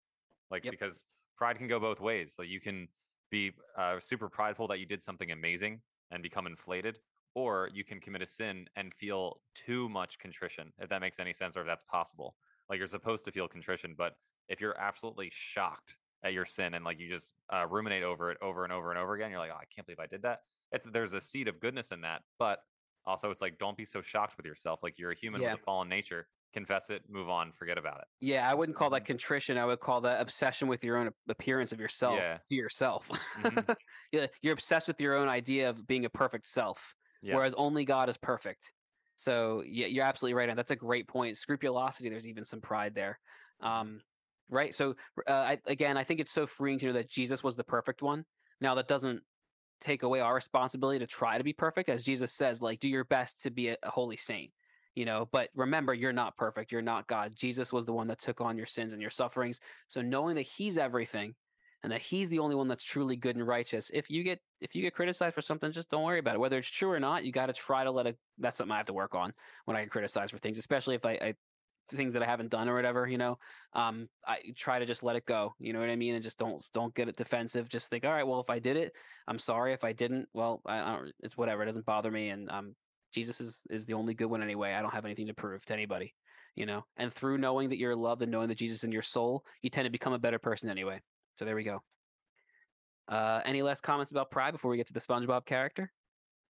Like 0.50 0.66
Yep. 0.66 0.72
because 0.72 1.06
pride 1.38 1.60
can 1.60 1.68
go 1.68 1.80
both 1.80 2.00
ways. 2.00 2.38
Like 2.40 2.48
you 2.48 2.60
can 2.60 2.88
be 3.30 3.52
uh, 3.78 4.00
super 4.00 4.30
prideful 4.30 4.68
that 4.70 4.80
you 4.80 4.88
did 4.88 5.04
something 5.04 5.30
amazing 5.30 5.80
and 6.10 6.24
become 6.24 6.48
inflated 6.48 6.98
or 7.36 7.70
you 7.72 7.84
can 7.84 8.00
commit 8.00 8.24
a 8.24 8.26
sin 8.26 8.66
and 8.78 8.96
feel 8.96 9.42
too 9.54 9.90
much 9.90 10.18
contrition 10.18 10.72
if 10.80 10.90
that 10.90 11.02
makes 11.02 11.20
any 11.20 11.34
sense 11.34 11.56
or 11.56 11.62
if 11.62 11.68
that's 11.68 11.84
possible. 11.84 12.36
Like 12.68 12.80
you're 12.80 12.88
supposed 12.88 13.26
to 13.26 13.32
feel 13.32 13.48
contrition 13.48 13.94
but 13.96 14.14
if 14.50 14.62
you're 14.62 14.78
absolutely 14.80 15.30
shocked 15.32 15.98
at 16.24 16.34
your 16.34 16.46
sin 16.46 16.74
and 16.74 16.84
like 16.86 17.00
you 17.00 17.10
just 17.10 17.36
uh, 17.54 17.66
ruminate 17.70 18.04
over 18.04 18.32
it 18.32 18.38
over 18.42 18.64
and 18.64 18.74
over 18.74 18.90
and 18.90 19.00
over 19.00 19.14
again 19.16 19.30
you're 19.30 19.40
like 19.40 19.52
oh, 19.54 19.58
i 19.58 19.66
can't 19.74 19.86
believe 19.86 20.00
i 20.00 20.08
did 20.08 20.22
that 20.24 20.40
it's 20.72 20.86
there's 20.86 21.14
a 21.14 21.22
seed 21.22 21.48
of 21.48 21.60
goodness 21.60 21.92
in 21.92 22.02
that 22.02 22.22
but 22.40 22.60
also 23.06 23.30
it's 23.30 23.42
like 23.42 23.58
don't 23.60 23.78
be 23.78 23.86
so 23.86 24.02
shocked 24.02 24.36
with 24.38 24.46
yourself 24.46 24.80
like 24.82 24.98
you're 24.98 25.12
a 25.12 25.16
human 25.16 25.42
Yeah. 25.42 25.52
with 25.54 25.62
a 25.62 25.64
fallen 25.64 25.88
nature 25.90 26.28
confess 26.54 26.90
it 26.90 27.04
move 27.10 27.30
on 27.30 27.52
forget 27.52 27.78
about 27.78 27.98
it 28.00 28.06
Yeah, 28.22 28.50
I 28.50 28.54
wouldn't 28.54 28.78
call 28.78 28.90
that 28.92 29.04
contrition. 29.04 29.58
I 29.58 29.66
would 29.66 29.82
call 29.82 30.00
that 30.02 30.22
obsession 30.22 30.70
with 30.70 30.86
your 30.86 30.96
own 30.98 31.12
appearance 31.28 31.74
of 31.74 31.82
yourself 31.82 32.16
Yeah. 32.18 32.38
to 32.48 32.56
yourself. 32.56 33.10
Mhm. 33.42 33.76
yeah, 34.14 34.28
you're 34.42 34.54
obsessed 34.54 34.88
with 34.88 35.00
your 35.02 35.16
own 35.18 35.28
idea 35.28 35.70
of 35.70 35.86
being 35.86 36.06
a 36.06 36.10
perfect 36.10 36.48
self. 36.48 36.96
yes. 37.22 37.36
whereas 37.36 37.54
only 37.56 37.84
God 37.84 38.08
is 38.08 38.16
perfect. 38.18 38.72
So 39.18 39.64
yeah, 39.68 39.88
you're 39.88 40.06
absolutely 40.06 40.36
right, 40.36 40.48
and 40.48 40.58
that's 40.58 40.72
a 40.72 40.78
great 40.78 41.10
point. 41.10 41.36
Scrupulosity, 41.36 42.08
there's 42.10 42.26
even 42.28 42.46
some 42.46 42.62
pride 42.62 42.96
there, 42.96 43.20
um, 43.62 44.00
right? 44.50 44.74
So 44.74 44.96
uh, 45.28 45.32
I, 45.32 45.60
again, 45.68 45.98
I 45.98 46.04
think 46.04 46.20
it's 46.20 46.32
so 46.32 46.46
freeing 46.46 46.80
to 46.80 46.88
know 46.88 46.94
that 46.94 47.10
Jesus 47.10 47.44
was 47.44 47.56
the 47.56 47.64
perfect 47.64 48.02
one. 48.02 48.26
Now 48.62 48.76
that 48.76 48.88
doesn't 48.88 49.22
take 49.82 50.04
away 50.04 50.20
our 50.20 50.34
responsibility 50.34 51.00
to 51.00 51.08
try 51.08 51.38
to 51.38 51.44
be 51.44 51.54
perfect, 51.54 51.90
as 51.90 52.04
Jesus 52.04 52.34
says, 52.34 52.62
like 52.62 52.80
do 52.80 52.90
your 52.90 53.04
best 53.04 53.42
to 53.42 53.52
be 53.52 53.70
a, 53.70 53.78
a 53.84 53.90
holy 53.90 54.18
saint. 54.18 54.52
You 54.96 55.04
know, 55.04 55.28
but 55.30 55.50
remember, 55.56 55.94
you're 55.94 56.14
not 56.14 56.38
perfect. 56.38 56.72
You're 56.72 56.82
not 56.82 57.06
God. 57.08 57.34
Jesus 57.36 57.74
was 57.74 57.86
the 57.86 57.92
one 57.92 58.08
that 58.08 58.20
took 58.20 58.40
on 58.40 58.56
your 58.56 58.66
sins 58.66 58.94
and 58.94 59.02
your 59.02 59.12
sufferings. 59.12 59.60
So 59.90 60.02
knowing 60.02 60.36
that 60.36 60.44
He's 60.44 60.78
everything, 60.78 61.36
and 61.86 61.92
that 61.92 62.02
he's 62.02 62.30
the 62.30 62.40
only 62.40 62.56
one 62.56 62.68
that's 62.68 62.84
truly 62.84 63.16
good 63.16 63.36
and 63.36 63.46
righteous. 63.46 63.92
If 63.94 64.10
you 64.10 64.24
get 64.24 64.40
if 64.60 64.74
you 64.74 64.82
get 64.82 64.96
criticized 64.96 65.36
for 65.36 65.42
something, 65.44 65.72
just 65.72 65.88
don't 65.88 66.02
worry 66.02 66.18
about 66.18 66.34
it. 66.34 66.40
Whether 66.40 66.58
it's 66.58 66.68
true 66.68 66.90
or 66.90 67.00
not, 67.00 67.24
you 67.24 67.32
got 67.32 67.46
to 67.46 67.54
try 67.54 67.84
to 67.84 67.92
let 67.92 68.08
it. 68.08 68.18
That's 68.40 68.58
something 68.58 68.72
I 68.74 68.78
have 68.78 68.88
to 68.88 68.94
work 68.94 69.14
on 69.14 69.34
when 69.66 69.78
I 69.78 69.82
get 69.82 69.92
criticized 69.92 70.32
for 70.32 70.40
things, 70.40 70.58
especially 70.58 70.96
if 70.96 71.06
I, 71.06 71.12
I 71.12 71.34
things 71.88 72.14
that 72.14 72.24
I 72.24 72.26
haven't 72.26 72.50
done 72.52 72.68
or 72.68 72.76
whatever. 72.76 73.08
You 73.08 73.18
know, 73.18 73.38
um, 73.74 74.08
I 74.26 74.40
try 74.56 74.80
to 74.80 74.86
just 74.86 75.04
let 75.04 75.16
it 75.16 75.26
go. 75.26 75.54
You 75.60 75.74
know 75.74 75.80
what 75.80 75.90
I 75.90 75.96
mean, 75.96 76.16
and 76.16 76.24
just 76.24 76.40
don't 76.40 76.64
don't 76.74 76.94
get 76.96 77.10
it 77.10 77.16
defensive. 77.16 77.70
Just 77.70 77.90
think, 77.90 78.06
all 78.06 78.12
right, 78.12 78.26
well, 78.28 78.40
if 78.40 78.50
I 78.50 78.60
did 78.60 78.78
it, 78.78 78.94
I'm 79.28 79.40
sorry. 79.40 79.74
If 79.74 79.84
I 79.84 79.94
didn't, 79.94 80.28
well, 80.34 80.62
I, 80.66 80.80
I 80.80 80.96
don't, 80.96 81.12
it's 81.22 81.38
whatever. 81.38 81.64
It 81.64 81.68
doesn't 81.68 81.86
bother 81.86 82.12
me, 82.12 82.30
and 82.30 82.50
um, 82.50 82.76
Jesus 83.14 83.40
is 83.42 83.68
is 83.70 83.86
the 83.86 83.94
only 83.94 84.14
good 84.14 84.26
one 84.28 84.44
anyway. 84.44 84.74
I 84.74 84.82
don't 84.82 84.94
have 84.94 85.06
anything 85.06 85.28
to 85.28 85.34
prove 85.34 85.66
to 85.66 85.74
anybody. 85.74 86.14
You 86.56 86.66
know, 86.66 86.86
and 86.96 87.12
through 87.12 87.38
knowing 87.38 87.70
that 87.70 87.78
you're 87.78 87.96
loved 87.96 88.22
and 88.22 88.32
knowing 88.32 88.48
that 88.48 88.58
Jesus 88.58 88.78
is 88.78 88.84
in 88.86 88.92
your 88.94 89.02
soul, 89.02 89.44
you 89.62 89.70
tend 89.70 89.86
to 89.86 89.92
become 89.92 90.14
a 90.14 90.20
better 90.20 90.40
person 90.40 90.70
anyway. 90.70 91.02
So 91.36 91.44
there 91.44 91.56
we 91.56 91.64
go. 91.64 91.84
Uh, 93.08 93.42
any 93.46 93.62
last 93.62 93.82
comments 93.84 94.12
about 94.12 94.32
pride 94.32 94.52
before 94.52 94.72
we 94.72 94.78
get 94.78 94.88
to 94.88 94.94
the 94.94 95.02
SpongeBob 95.02 95.46
character? 95.46 95.92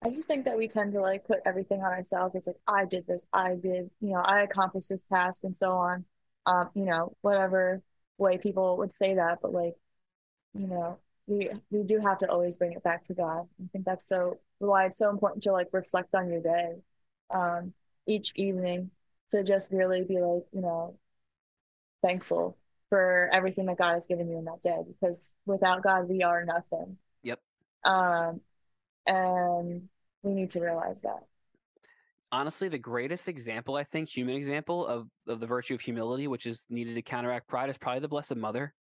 I 0.04 0.10
just 0.10 0.28
think 0.28 0.44
that 0.44 0.58
we 0.58 0.68
tend 0.68 0.92
to 0.92 1.00
like 1.00 1.26
put 1.26 1.40
everything 1.46 1.80
on 1.80 1.92
ourselves. 1.92 2.34
It's 2.34 2.46
like 2.46 2.60
I 2.68 2.84
did 2.84 3.06
this, 3.06 3.26
I 3.32 3.54
did, 3.54 3.90
you 4.00 4.12
know, 4.12 4.20
I 4.20 4.42
accomplished 4.42 4.90
this 4.90 5.02
task 5.02 5.44
and 5.44 5.56
so 5.56 5.72
on. 5.72 6.04
Um, 6.46 6.68
you 6.74 6.84
know, 6.84 7.16
whatever 7.22 7.82
way 8.18 8.36
people 8.36 8.76
would 8.76 8.92
say 8.92 9.14
that, 9.14 9.38
but 9.40 9.52
like, 9.52 9.76
you 10.52 10.66
know, 10.66 10.98
we 11.26 11.50
we 11.70 11.82
do 11.84 12.00
have 12.00 12.18
to 12.18 12.30
always 12.30 12.56
bring 12.58 12.72
it 12.72 12.82
back 12.82 13.02
to 13.04 13.14
God. 13.14 13.48
I 13.62 13.68
think 13.72 13.86
that's 13.86 14.06
so 14.06 14.40
why 14.58 14.84
it's 14.86 14.98
so 14.98 15.08
important 15.10 15.42
to 15.44 15.52
like 15.52 15.68
reflect 15.72 16.14
on 16.14 16.28
your 16.28 16.42
day, 16.42 16.76
um, 17.30 17.72
each 18.06 18.32
evening 18.36 18.90
to 19.30 19.42
just 19.42 19.72
really 19.72 20.04
be 20.04 20.20
like, 20.20 20.44
you 20.52 20.60
know, 20.60 20.98
thankful 22.02 22.58
for 22.90 23.30
everything 23.32 23.66
that 23.66 23.78
God 23.78 23.94
has 23.94 24.04
given 24.04 24.28
you 24.28 24.36
in 24.36 24.44
that 24.44 24.60
day 24.60 24.82
because 24.86 25.34
without 25.46 25.82
God 25.82 26.08
we 26.10 26.22
are 26.22 26.44
nothing. 26.44 26.98
Yep. 27.22 27.40
Um, 27.84 28.42
and 29.06 29.88
we 30.24 30.34
need 30.34 30.50
to 30.50 30.60
realize 30.60 31.02
that. 31.02 31.24
Honestly, 32.32 32.68
the 32.68 32.78
greatest 32.78 33.28
example, 33.28 33.76
I 33.76 33.84
think, 33.84 34.08
human 34.08 34.34
example 34.34 34.86
of, 34.86 35.06
of 35.28 35.38
the 35.38 35.46
virtue 35.46 35.74
of 35.74 35.80
humility, 35.80 36.26
which 36.26 36.46
is 36.46 36.66
needed 36.68 36.94
to 36.96 37.02
counteract 37.02 37.46
pride, 37.46 37.70
is 37.70 37.78
probably 37.78 38.00
the 38.00 38.08
Blessed 38.08 38.36
Mother. 38.36 38.74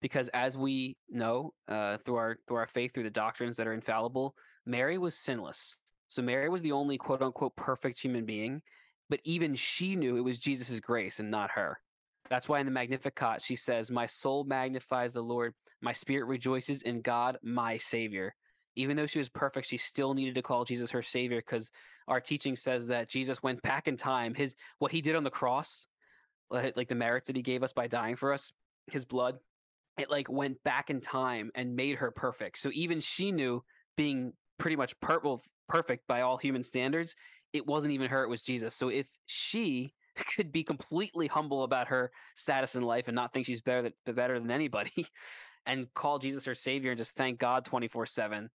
Because 0.00 0.28
as 0.28 0.56
we 0.56 0.96
know 1.08 1.54
uh, 1.68 1.96
through 1.98 2.16
our 2.16 2.36
through 2.46 2.56
our 2.56 2.66
faith, 2.66 2.92
through 2.92 3.04
the 3.04 3.10
doctrines 3.10 3.56
that 3.56 3.66
are 3.66 3.72
infallible, 3.72 4.34
Mary 4.66 4.98
was 4.98 5.16
sinless. 5.16 5.78
So 6.08 6.22
Mary 6.22 6.48
was 6.48 6.62
the 6.62 6.72
only 6.72 6.98
quote 6.98 7.22
unquote 7.22 7.56
perfect 7.56 8.00
human 8.00 8.24
being, 8.24 8.62
but 9.08 9.20
even 9.24 9.54
she 9.54 9.96
knew 9.96 10.16
it 10.16 10.24
was 10.24 10.38
Jesus' 10.38 10.80
grace 10.80 11.20
and 11.20 11.30
not 11.30 11.52
her. 11.52 11.78
That's 12.30 12.48
why 12.48 12.60
in 12.60 12.66
the 12.66 12.72
Magnificat 12.72 13.42
she 13.42 13.56
says, 13.56 13.90
My 13.90 14.06
soul 14.06 14.44
magnifies 14.44 15.12
the 15.12 15.22
Lord, 15.22 15.54
my 15.80 15.92
spirit 15.92 16.26
rejoices 16.26 16.82
in 16.82 17.00
God, 17.00 17.38
my 17.42 17.76
Savior. 17.76 18.34
Even 18.76 18.96
though 18.96 19.06
she 19.06 19.18
was 19.18 19.28
perfect, 19.28 19.66
she 19.66 19.76
still 19.76 20.14
needed 20.14 20.34
to 20.36 20.42
call 20.42 20.64
Jesus 20.64 20.90
her 20.90 21.02
Savior 21.02 21.38
because 21.38 21.70
our 22.08 22.20
teaching 22.20 22.56
says 22.56 22.86
that 22.88 23.08
Jesus 23.08 23.42
went 23.42 23.62
back 23.62 23.86
in 23.86 23.96
time. 23.96 24.34
His 24.34 24.56
what 24.78 24.92
he 24.92 25.00
did 25.00 25.16
on 25.16 25.24
the 25.24 25.30
cross, 25.30 25.86
like 26.50 26.76
like 26.76 26.88
the 26.88 26.94
merits 26.94 27.26
that 27.26 27.36
he 27.36 27.42
gave 27.42 27.62
us 27.62 27.72
by 27.72 27.86
dying 27.86 28.16
for 28.16 28.32
us, 28.32 28.52
his 28.90 29.04
blood, 29.04 29.38
it 29.98 30.10
like 30.10 30.30
went 30.30 30.62
back 30.64 30.90
in 30.90 31.00
time 31.00 31.50
and 31.54 31.76
made 31.76 31.96
her 31.96 32.10
perfect. 32.10 32.58
So 32.58 32.70
even 32.72 33.00
she 33.00 33.32
knew 33.32 33.62
being 33.96 34.32
pretty 34.58 34.76
much 34.76 34.94
well, 35.02 35.42
perfect 35.68 36.06
by 36.06 36.22
all 36.22 36.36
human 36.36 36.62
standards, 36.62 37.16
it 37.52 37.66
wasn't 37.66 37.94
even 37.94 38.08
her; 38.08 38.24
it 38.24 38.28
was 38.28 38.42
Jesus. 38.42 38.74
So 38.74 38.88
if 38.88 39.06
she 39.26 39.92
could 40.36 40.52
be 40.52 40.64
completely 40.64 41.26
humble 41.26 41.62
about 41.62 41.88
her 41.88 42.10
status 42.36 42.74
in 42.74 42.82
life 42.82 43.08
and 43.08 43.14
not 43.14 43.32
think 43.32 43.46
she's 43.46 43.62
better 43.62 43.82
than, 43.82 44.14
better 44.14 44.38
than 44.38 44.50
anybody, 44.50 45.06
and 45.66 45.92
call 45.94 46.18
Jesus 46.18 46.44
her 46.46 46.54
savior 46.54 46.90
and 46.90 46.98
just 46.98 47.16
thank 47.16 47.38
God 47.38 47.64
twenty 47.64 47.88
four 47.88 48.06
seven, 48.06 48.50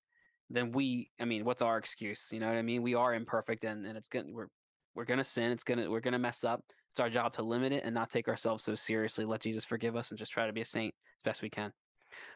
then 0.51 0.73
we, 0.73 1.11
I 1.21 1.25
mean, 1.25 1.45
what's 1.45 1.63
our 1.63 1.79
excuse? 1.79 2.29
You 2.33 2.41
know 2.41 2.47
what 2.47 2.57
I 2.57 2.63
mean? 2.63 2.83
We 2.83 2.95
are 2.95 3.15
imperfect, 3.15 3.65
and 3.65 3.87
and 3.87 3.97
it's 3.97 4.09
gonna 4.09 4.27
we're 4.31 4.49
we're 4.95 5.05
gonna 5.05 5.25
sin. 5.25 5.51
It's 5.51 5.65
gonna 5.65 5.91
we're 5.91 6.01
gonna 6.01 6.19
mess 6.19 6.45
up. 6.45 6.63
It's 6.93 7.01
our 7.01 7.11
job 7.11 7.33
to 7.35 7.43
limit 7.43 7.73
it 7.73 7.85
and 7.85 7.95
not 7.95 8.11
take 8.11 8.29
ourselves 8.29 8.65
so 8.65 8.75
seriously. 8.75 9.25
Let 9.25 9.43
Jesus 9.43 9.65
forgive 9.65 9.97
us 9.97 10.11
and 10.11 10.19
just 10.19 10.33
try 10.33 10.47
to 10.47 10.53
be 10.53 10.63
a 10.63 10.65
saint 10.65 10.95
as 11.19 11.23
best 11.25 11.43
we 11.43 11.51
can. 11.51 11.73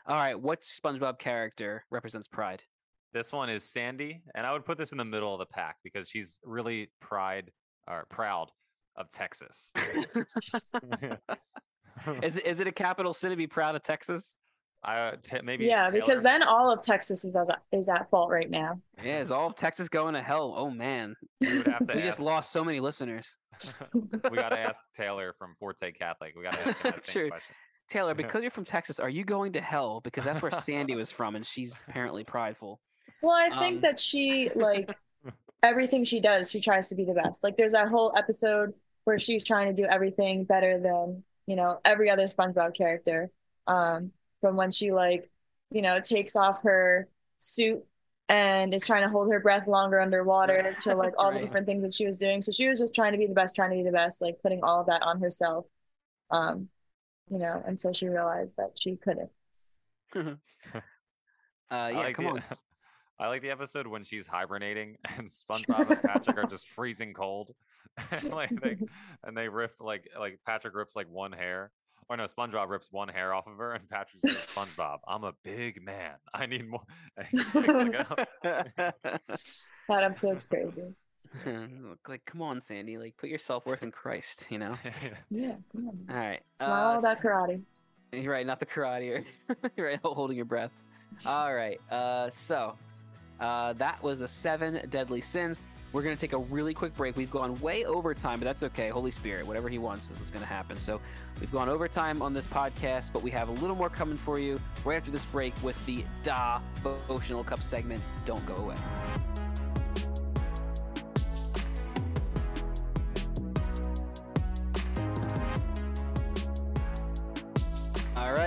All 0.06 0.16
right, 0.16 0.38
what 0.38 0.62
SpongeBob 0.62 1.18
character 1.18 1.84
represents 1.90 2.28
pride? 2.28 2.62
This 3.12 3.32
one 3.32 3.48
is 3.48 3.64
Sandy, 3.64 4.22
and 4.34 4.46
I 4.46 4.52
would 4.52 4.64
put 4.64 4.76
this 4.76 4.92
in 4.92 4.98
the 4.98 5.04
middle 5.04 5.32
of 5.32 5.38
the 5.38 5.46
pack 5.46 5.76
because 5.82 6.08
she's 6.08 6.40
really 6.44 6.90
pride 7.00 7.50
or 7.88 8.06
proud 8.10 8.50
of 8.96 9.08
Texas. 9.10 9.72
is 12.22 12.36
it 12.36 12.46
is 12.46 12.60
it 12.60 12.66
a 12.66 12.72
capital 12.72 13.14
sin 13.14 13.30
to 13.30 13.36
be 13.36 13.46
proud 13.46 13.76
of 13.76 13.82
Texas? 13.82 14.39
I 14.82 15.12
t- 15.22 15.36
maybe 15.44 15.66
yeah, 15.66 15.86
Taylor- 15.90 16.00
because 16.00 16.22
then 16.22 16.42
all 16.42 16.72
of 16.72 16.82
Texas 16.82 17.24
is 17.24 17.36
as, 17.36 17.50
is 17.72 17.88
at 17.88 18.08
fault 18.08 18.30
right 18.30 18.48
now. 18.48 18.80
Yeah, 19.04 19.20
is 19.20 19.30
all 19.30 19.48
of 19.48 19.56
Texas 19.56 19.88
going 19.88 20.14
to 20.14 20.22
hell? 20.22 20.54
Oh 20.56 20.70
man, 20.70 21.16
we 21.40 21.58
would 21.58 21.66
have 21.66 21.86
to 21.86 21.92
we 21.94 22.00
ask, 22.00 22.06
just 22.08 22.20
lost 22.20 22.50
so 22.52 22.64
many 22.64 22.80
listeners. 22.80 23.36
we 23.94 24.36
got 24.36 24.50
to 24.50 24.58
ask 24.58 24.82
Taylor 24.96 25.34
from 25.38 25.54
Forte 25.58 25.92
Catholic. 25.92 26.34
We 26.36 26.44
got 26.44 26.54
to 26.54 26.68
ask 26.68 26.76
him 26.78 26.90
that 26.92 27.04
same 27.04 27.12
Sure. 27.12 27.28
question. 27.28 27.54
Taylor, 27.90 28.14
because 28.14 28.40
you're 28.42 28.52
from 28.52 28.64
Texas, 28.64 29.00
are 29.00 29.08
you 29.08 29.24
going 29.24 29.52
to 29.54 29.60
hell? 29.60 30.00
Because 30.00 30.22
that's 30.24 30.40
where 30.40 30.52
Sandy 30.52 30.94
was 30.94 31.10
from, 31.10 31.34
and 31.34 31.44
she's 31.44 31.82
apparently 31.88 32.22
prideful. 32.24 32.80
Well, 33.20 33.34
I 33.36 33.50
think 33.58 33.76
Um, 33.76 33.80
that 33.82 33.98
she 34.00 34.48
like 34.54 34.96
everything 35.62 36.04
she 36.04 36.20
does, 36.20 36.50
she 36.50 36.60
tries 36.60 36.88
to 36.88 36.94
be 36.94 37.04
the 37.04 37.12
best. 37.14 37.44
Like 37.44 37.56
there's 37.56 37.72
that 37.72 37.88
whole 37.88 38.12
episode 38.16 38.72
where 39.04 39.18
she's 39.18 39.44
trying 39.44 39.74
to 39.74 39.82
do 39.82 39.86
everything 39.88 40.44
better 40.44 40.78
than, 40.78 41.22
you 41.46 41.56
know, 41.56 41.80
every 41.84 42.10
other 42.10 42.24
SpongeBob 42.24 42.74
character. 42.76 43.30
Um, 43.66 44.12
from 44.40 44.56
when 44.56 44.70
she 44.70 44.92
like, 44.92 45.30
you 45.70 45.82
know, 45.82 46.00
takes 46.00 46.36
off 46.36 46.62
her 46.62 47.08
suit 47.38 47.84
and 48.28 48.72
is 48.72 48.84
trying 48.84 49.02
to 49.02 49.08
hold 49.08 49.30
her 49.32 49.40
breath 49.40 49.66
longer 49.66 50.00
underwater 50.00 50.76
to 50.82 50.94
like 50.94 51.14
all 51.18 51.32
the 51.32 51.40
different 51.40 51.66
things 51.66 51.82
that 51.82 51.92
she 51.94 52.06
was 52.06 52.18
doing. 52.18 52.42
So 52.42 52.52
she 52.52 52.68
was 52.68 52.78
just 52.78 52.94
trying 52.94 53.12
to 53.12 53.18
be 53.18 53.26
the 53.26 53.34
best, 53.34 53.56
trying 53.56 53.70
to 53.70 53.76
be 53.76 53.82
the 53.82 53.92
best, 53.92 54.22
like 54.22 54.36
putting 54.42 54.62
all 54.62 54.80
of 54.80 54.86
that 54.86 55.02
on 55.02 55.20
herself. 55.20 55.66
Um, 56.30 56.68
you 57.28 57.38
know, 57.38 57.62
until 57.66 57.92
she 57.92 58.08
realized 58.08 58.56
that 58.56 58.72
she 58.78 58.96
couldn't. 58.96 59.30
Uh, 61.72 61.74
I 61.74 61.90
yeah, 61.90 61.98
like 61.98 62.16
come 62.16 62.24
the- 62.24 62.30
on. 62.32 62.38
s- 62.38 62.64
I 63.20 63.28
like 63.28 63.42
the 63.42 63.50
episode 63.50 63.86
when 63.86 64.02
she's 64.02 64.26
hibernating 64.26 64.96
and 65.16 65.28
SpongeBob 65.28 65.90
and 65.90 66.02
Patrick 66.02 66.38
are 66.38 66.46
just 66.48 66.68
freezing 66.68 67.12
cold, 67.12 67.52
and 68.10 68.30
like 68.32 68.50
they 68.60 68.76
and 69.22 69.36
they 69.36 69.48
rip 69.48 69.74
like 69.78 70.08
like 70.18 70.40
Patrick 70.46 70.74
rips 70.74 70.96
like 70.96 71.08
one 71.08 71.30
hair, 71.30 71.70
or 72.10 72.16
no, 72.16 72.24
SpongeBob 72.24 72.68
rips 72.68 72.88
one 72.90 73.08
hair 73.08 73.32
off 73.32 73.46
of 73.46 73.56
her, 73.58 73.72
and 73.72 73.88
Patrick 73.88 74.20
says, 74.20 74.48
"SpongeBob, 74.52 74.98
I'm 75.06 75.22
a 75.22 75.32
big 75.44 75.80
man. 75.82 76.14
I 76.34 76.46
need 76.46 76.68
more." 76.68 76.82
And 77.16 77.26
he 77.30 77.36
just 77.36 77.52
picks 77.52 77.68
it. 77.68 78.94
That 79.88 80.02
episode's 80.02 80.44
crazy. 80.44 80.94
Like, 82.08 82.24
come 82.24 82.42
on, 82.42 82.60
Sandy. 82.60 82.98
Like, 82.98 83.16
put 83.16 83.30
your 83.30 83.38
self 83.38 83.64
worth 83.64 83.84
in 83.84 83.92
Christ. 83.92 84.48
You 84.50 84.58
know. 84.58 84.76
Yeah, 85.30 85.54
come 85.70 85.88
on. 85.88 86.06
All 86.10 86.16
right. 86.16 86.40
It's 86.54 86.60
not 86.60 86.70
all 86.70 86.96
uh, 86.96 86.98
about 86.98 87.18
karate. 87.18 87.62
You're 88.12 88.32
right, 88.32 88.44
not 88.44 88.58
the 88.58 88.66
karate. 88.66 89.20
Or 89.20 89.70
you're 89.76 89.86
right, 89.86 90.00
holding 90.02 90.36
your 90.36 90.46
breath. 90.46 90.72
All 91.24 91.54
right. 91.54 91.80
Uh, 91.92 92.28
so 92.28 92.76
uh, 93.38 93.72
that 93.74 94.02
was 94.02 94.18
the 94.18 94.28
seven 94.28 94.80
deadly 94.90 95.20
sins. 95.20 95.60
We're 95.92 96.02
gonna 96.02 96.16
take 96.16 96.32
a 96.32 96.38
really 96.38 96.74
quick 96.74 96.96
break. 96.96 97.16
We've 97.16 97.30
gone 97.30 97.58
way 97.60 97.84
over 97.84 98.14
time, 98.14 98.38
but 98.38 98.44
that's 98.44 98.62
okay. 98.62 98.88
Holy 98.88 99.10
Spirit, 99.10 99.46
whatever 99.46 99.68
He 99.68 99.78
wants 99.78 100.10
is 100.10 100.18
what's 100.18 100.30
gonna 100.30 100.46
happen. 100.46 100.76
So 100.76 101.00
we've 101.40 101.50
gone 101.52 101.68
over 101.68 101.88
time 101.88 102.22
on 102.22 102.32
this 102.32 102.46
podcast, 102.46 103.12
but 103.12 103.22
we 103.22 103.30
have 103.32 103.48
a 103.48 103.52
little 103.52 103.76
more 103.76 103.90
coming 103.90 104.16
for 104.16 104.38
you 104.38 104.60
right 104.84 104.96
after 104.96 105.10
this 105.10 105.24
break 105.24 105.54
with 105.62 105.84
the 105.86 106.04
Da 106.22 106.60
Devotional 106.82 107.42
Cup 107.42 107.62
segment. 107.62 108.02
Don't 108.24 108.44
go 108.46 108.54
away. 108.54 108.76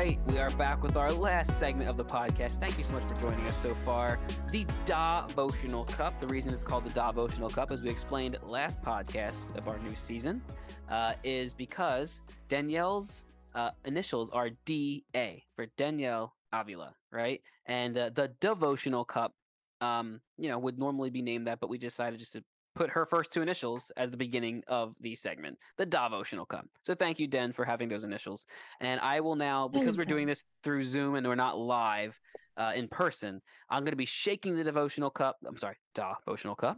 Right, 0.03 0.19
we 0.27 0.37
are 0.37 0.49
back 0.51 0.83
with 0.83 0.97
our 0.97 1.09
last 1.13 1.57
segment 1.59 1.89
of 1.89 1.95
the 1.95 2.03
podcast. 2.03 2.59
Thank 2.59 2.77
you 2.77 2.83
so 2.83 2.93
much 2.93 3.03
for 3.03 3.15
joining 3.21 3.45
us 3.45 3.55
so 3.55 3.69
far. 3.69 4.19
The 4.51 4.65
Devotional 4.83 5.85
Cup. 5.85 6.19
The 6.19 6.27
reason 6.27 6.51
it's 6.51 6.61
called 6.61 6.85
the 6.85 6.89
Devotional 6.89 7.49
Cup, 7.49 7.71
as 7.71 7.81
we 7.81 7.89
explained 7.89 8.37
last 8.47 8.81
podcast 8.81 9.57
of 9.57 9.69
our 9.69 9.79
new 9.79 9.95
season, 9.95 10.41
uh, 10.89 11.13
is 11.23 11.53
because 11.53 12.21
Danielle's 12.49 13.23
uh, 13.55 13.69
initials 13.85 14.29
are 14.31 14.49
DA 14.65 15.45
for 15.55 15.67
Danielle 15.77 16.33
Avila, 16.51 16.93
right? 17.09 17.41
And 17.65 17.97
uh, 17.97 18.09
the 18.13 18.33
Devotional 18.41 19.05
Cup, 19.05 19.33
um, 19.79 20.19
you 20.37 20.49
know, 20.49 20.59
would 20.59 20.77
normally 20.77 21.11
be 21.11 21.21
named 21.21 21.47
that, 21.47 21.61
but 21.61 21.69
we 21.69 21.77
decided 21.77 22.19
just 22.19 22.33
to 22.33 22.43
put 22.75 22.89
her 22.89 23.05
first 23.05 23.31
two 23.31 23.41
initials 23.41 23.91
as 23.97 24.09
the 24.09 24.17
beginning 24.17 24.63
of 24.67 24.95
the 24.99 25.15
segment, 25.15 25.57
the 25.77 25.85
Devotional 25.85 26.45
Cup. 26.45 26.65
So 26.83 26.95
thank 26.95 27.19
you, 27.19 27.27
Den, 27.27 27.53
for 27.53 27.65
having 27.65 27.89
those 27.89 28.03
initials. 28.03 28.45
And 28.79 28.99
I 28.99 29.19
will 29.19 29.35
now, 29.35 29.67
because 29.67 29.97
we're 29.97 30.05
doing 30.05 30.27
this 30.27 30.43
through 30.63 30.83
Zoom 30.83 31.15
and 31.15 31.27
we're 31.27 31.35
not 31.35 31.57
live 31.57 32.19
uh, 32.57 32.71
in 32.75 32.87
person, 32.87 33.41
I'm 33.69 33.83
going 33.83 33.91
to 33.91 33.97
be 33.97 34.05
shaking 34.05 34.55
the 34.55 34.63
devotional 34.63 35.09
cup. 35.09 35.37
I'm 35.47 35.57
sorry, 35.57 35.77
devotional 35.95 36.55
cup. 36.55 36.77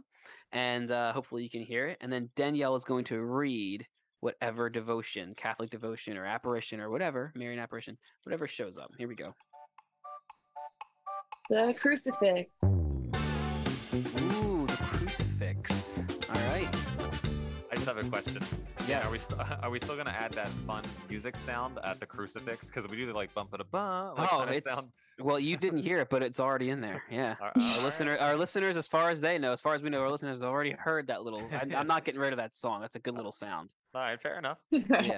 And 0.52 0.90
uh, 0.90 1.12
hopefully 1.12 1.42
you 1.42 1.50
can 1.50 1.62
hear 1.62 1.86
it. 1.86 1.98
And 2.00 2.12
then 2.12 2.30
Danielle 2.36 2.74
is 2.74 2.84
going 2.84 3.04
to 3.04 3.20
read 3.22 3.86
whatever 4.20 4.68
devotion, 4.68 5.34
Catholic 5.36 5.70
devotion 5.70 6.16
or 6.16 6.24
apparition 6.24 6.80
or 6.80 6.90
whatever, 6.90 7.32
Marian 7.36 7.60
apparition, 7.60 7.96
whatever 8.24 8.46
shows 8.46 8.78
up. 8.78 8.90
Here 8.98 9.08
we 9.08 9.14
go. 9.14 9.32
The 11.48 11.74
crucifix. 11.78 12.50
Just 17.86 17.96
have 17.96 18.04
a 18.04 18.10
question. 18.10 18.42
Yes. 18.88 19.06
Are 19.08 19.12
we 19.12 19.18
st- 19.18 19.40
are 19.62 19.70
we 19.70 19.78
still 19.78 19.96
gonna 19.96 20.10
add 20.10 20.32
that 20.32 20.48
fun 20.48 20.82
music 21.08 21.36
sound 21.36 21.78
at 21.84 22.00
the 22.00 22.06
crucifix? 22.06 22.68
Because 22.68 22.88
we 22.88 22.96
do 22.96 23.06
the 23.06 23.12
like 23.12 23.32
bump 23.34 23.54
it 23.54 23.60
a 23.60 23.64
bump 23.64 24.18
like 24.18 24.32
oh, 24.32 24.38
kind 24.38 24.50
of 24.50 24.56
it's 24.56 24.70
sound. 24.70 24.90
well, 25.20 25.38
you 25.38 25.56
didn't 25.56 25.82
hear 25.82 25.98
it, 25.98 26.10
but 26.10 26.22
it's 26.22 26.40
already 26.40 26.70
in 26.70 26.80
there. 26.80 27.02
Yeah. 27.10 27.36
Our, 27.40 27.52
Our 27.54 27.84
listener, 27.84 28.16
our 28.18 28.36
listeners, 28.36 28.76
as 28.76 28.88
far 28.88 29.10
as 29.10 29.20
they 29.20 29.38
know, 29.38 29.52
as 29.52 29.60
far 29.60 29.74
as 29.74 29.82
we 29.82 29.90
know, 29.90 30.00
our 30.00 30.10
listeners 30.10 30.40
have 30.40 30.48
already 30.48 30.72
heard 30.72 31.06
that 31.08 31.22
little. 31.22 31.42
I'm, 31.52 31.74
I'm 31.74 31.86
not 31.86 32.04
getting 32.04 32.20
rid 32.20 32.32
of 32.32 32.38
that 32.38 32.56
song. 32.56 32.80
That's 32.80 32.96
a 32.96 33.00
good 33.00 33.14
little 33.14 33.32
sound. 33.32 33.70
All 33.94 34.02
right, 34.02 34.20
fair 34.20 34.38
enough. 34.38 34.58
Yeah. 34.70 35.16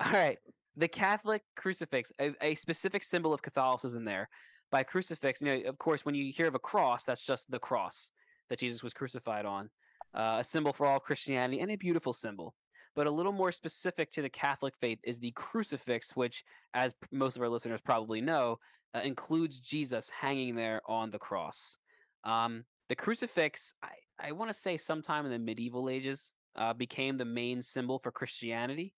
All 0.00 0.12
right. 0.12 0.38
The 0.76 0.88
Catholic 0.88 1.42
crucifix, 1.56 2.12
a, 2.20 2.32
a 2.40 2.54
specific 2.54 3.02
symbol 3.02 3.32
of 3.32 3.42
Catholicism 3.42 4.04
there. 4.04 4.28
By 4.70 4.84
crucifix, 4.84 5.42
you 5.42 5.48
know, 5.48 5.68
of 5.68 5.78
course, 5.78 6.04
when 6.04 6.14
you 6.14 6.32
hear 6.32 6.46
of 6.46 6.54
a 6.54 6.60
cross, 6.60 7.04
that's 7.04 7.26
just 7.26 7.50
the 7.50 7.58
cross 7.58 8.12
that 8.50 8.60
Jesus 8.60 8.84
was 8.84 8.94
crucified 8.94 9.44
on, 9.44 9.70
uh, 10.14 10.38
a 10.40 10.44
symbol 10.44 10.72
for 10.72 10.86
all 10.86 11.00
Christianity 11.00 11.60
and 11.60 11.70
a 11.70 11.76
beautiful 11.76 12.12
symbol. 12.12 12.54
But 12.96 13.06
a 13.06 13.10
little 13.10 13.32
more 13.32 13.52
specific 13.52 14.10
to 14.12 14.22
the 14.22 14.28
Catholic 14.28 14.74
faith 14.80 14.98
is 15.04 15.20
the 15.20 15.32
crucifix, 15.32 16.16
which, 16.16 16.42
as 16.74 16.94
most 17.12 17.36
of 17.36 17.42
our 17.42 17.48
listeners 17.48 17.80
probably 17.80 18.20
know, 18.20 18.58
uh, 18.94 19.00
includes 19.00 19.60
Jesus 19.60 20.10
hanging 20.10 20.56
there 20.56 20.80
on 20.86 21.10
the 21.10 21.18
cross. 21.18 21.78
Um, 22.24 22.64
the 22.88 22.96
crucifix, 22.96 23.74
I, 23.82 24.28
I 24.28 24.32
want 24.32 24.50
to 24.50 24.56
say 24.56 24.76
sometime 24.76 25.24
in 25.24 25.30
the 25.30 25.38
medieval 25.38 25.88
ages, 25.88 26.34
uh, 26.56 26.72
became 26.72 27.16
the 27.16 27.24
main 27.24 27.62
symbol 27.62 28.00
for 28.00 28.10
Christianity 28.10 28.92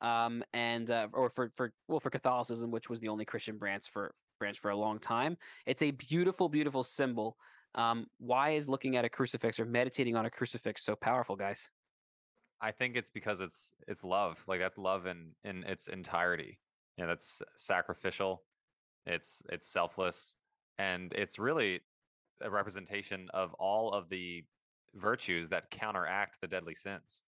um, 0.00 0.42
and 0.52 0.90
uh, 0.90 1.08
or 1.12 1.30
for 1.30 1.52
for 1.56 1.72
well 1.88 2.00
for 2.00 2.10
Catholicism, 2.10 2.70
which 2.70 2.90
was 2.90 3.00
the 3.00 3.08
only 3.08 3.24
Christian 3.24 3.56
branch 3.58 3.84
for 3.90 4.14
branch 4.38 4.58
for 4.58 4.70
a 4.70 4.76
long 4.76 4.98
time. 4.98 5.36
It's 5.64 5.82
a 5.82 5.92
beautiful, 5.92 6.48
beautiful 6.48 6.82
symbol. 6.82 7.36
Um, 7.74 8.06
why 8.18 8.50
is 8.50 8.68
looking 8.68 8.96
at 8.96 9.04
a 9.04 9.08
crucifix 9.08 9.60
or 9.60 9.66
meditating 9.66 10.16
on 10.16 10.26
a 10.26 10.30
crucifix 10.30 10.82
so 10.82 10.96
powerful, 10.96 11.36
guys? 11.36 11.70
I 12.60 12.72
think 12.72 12.96
it's 12.96 13.10
because 13.10 13.40
it's 13.40 13.72
it's 13.86 14.02
love. 14.02 14.42
Like 14.48 14.60
that's 14.60 14.78
love 14.78 15.06
in 15.06 15.32
in 15.44 15.62
its 15.64 15.88
entirety. 15.88 16.58
You 16.96 17.04
know, 17.04 17.08
that's 17.08 17.42
sacrificial. 17.56 18.42
It's 19.04 19.42
it's 19.50 19.66
selfless, 19.66 20.36
and 20.78 21.12
it's 21.14 21.38
really 21.38 21.80
a 22.40 22.50
representation 22.50 23.28
of 23.34 23.52
all 23.54 23.92
of 23.92 24.08
the 24.08 24.44
virtues 24.94 25.48
that 25.50 25.70
counteract 25.70 26.40
the 26.40 26.46
deadly 26.46 26.74
sins. 26.74 27.22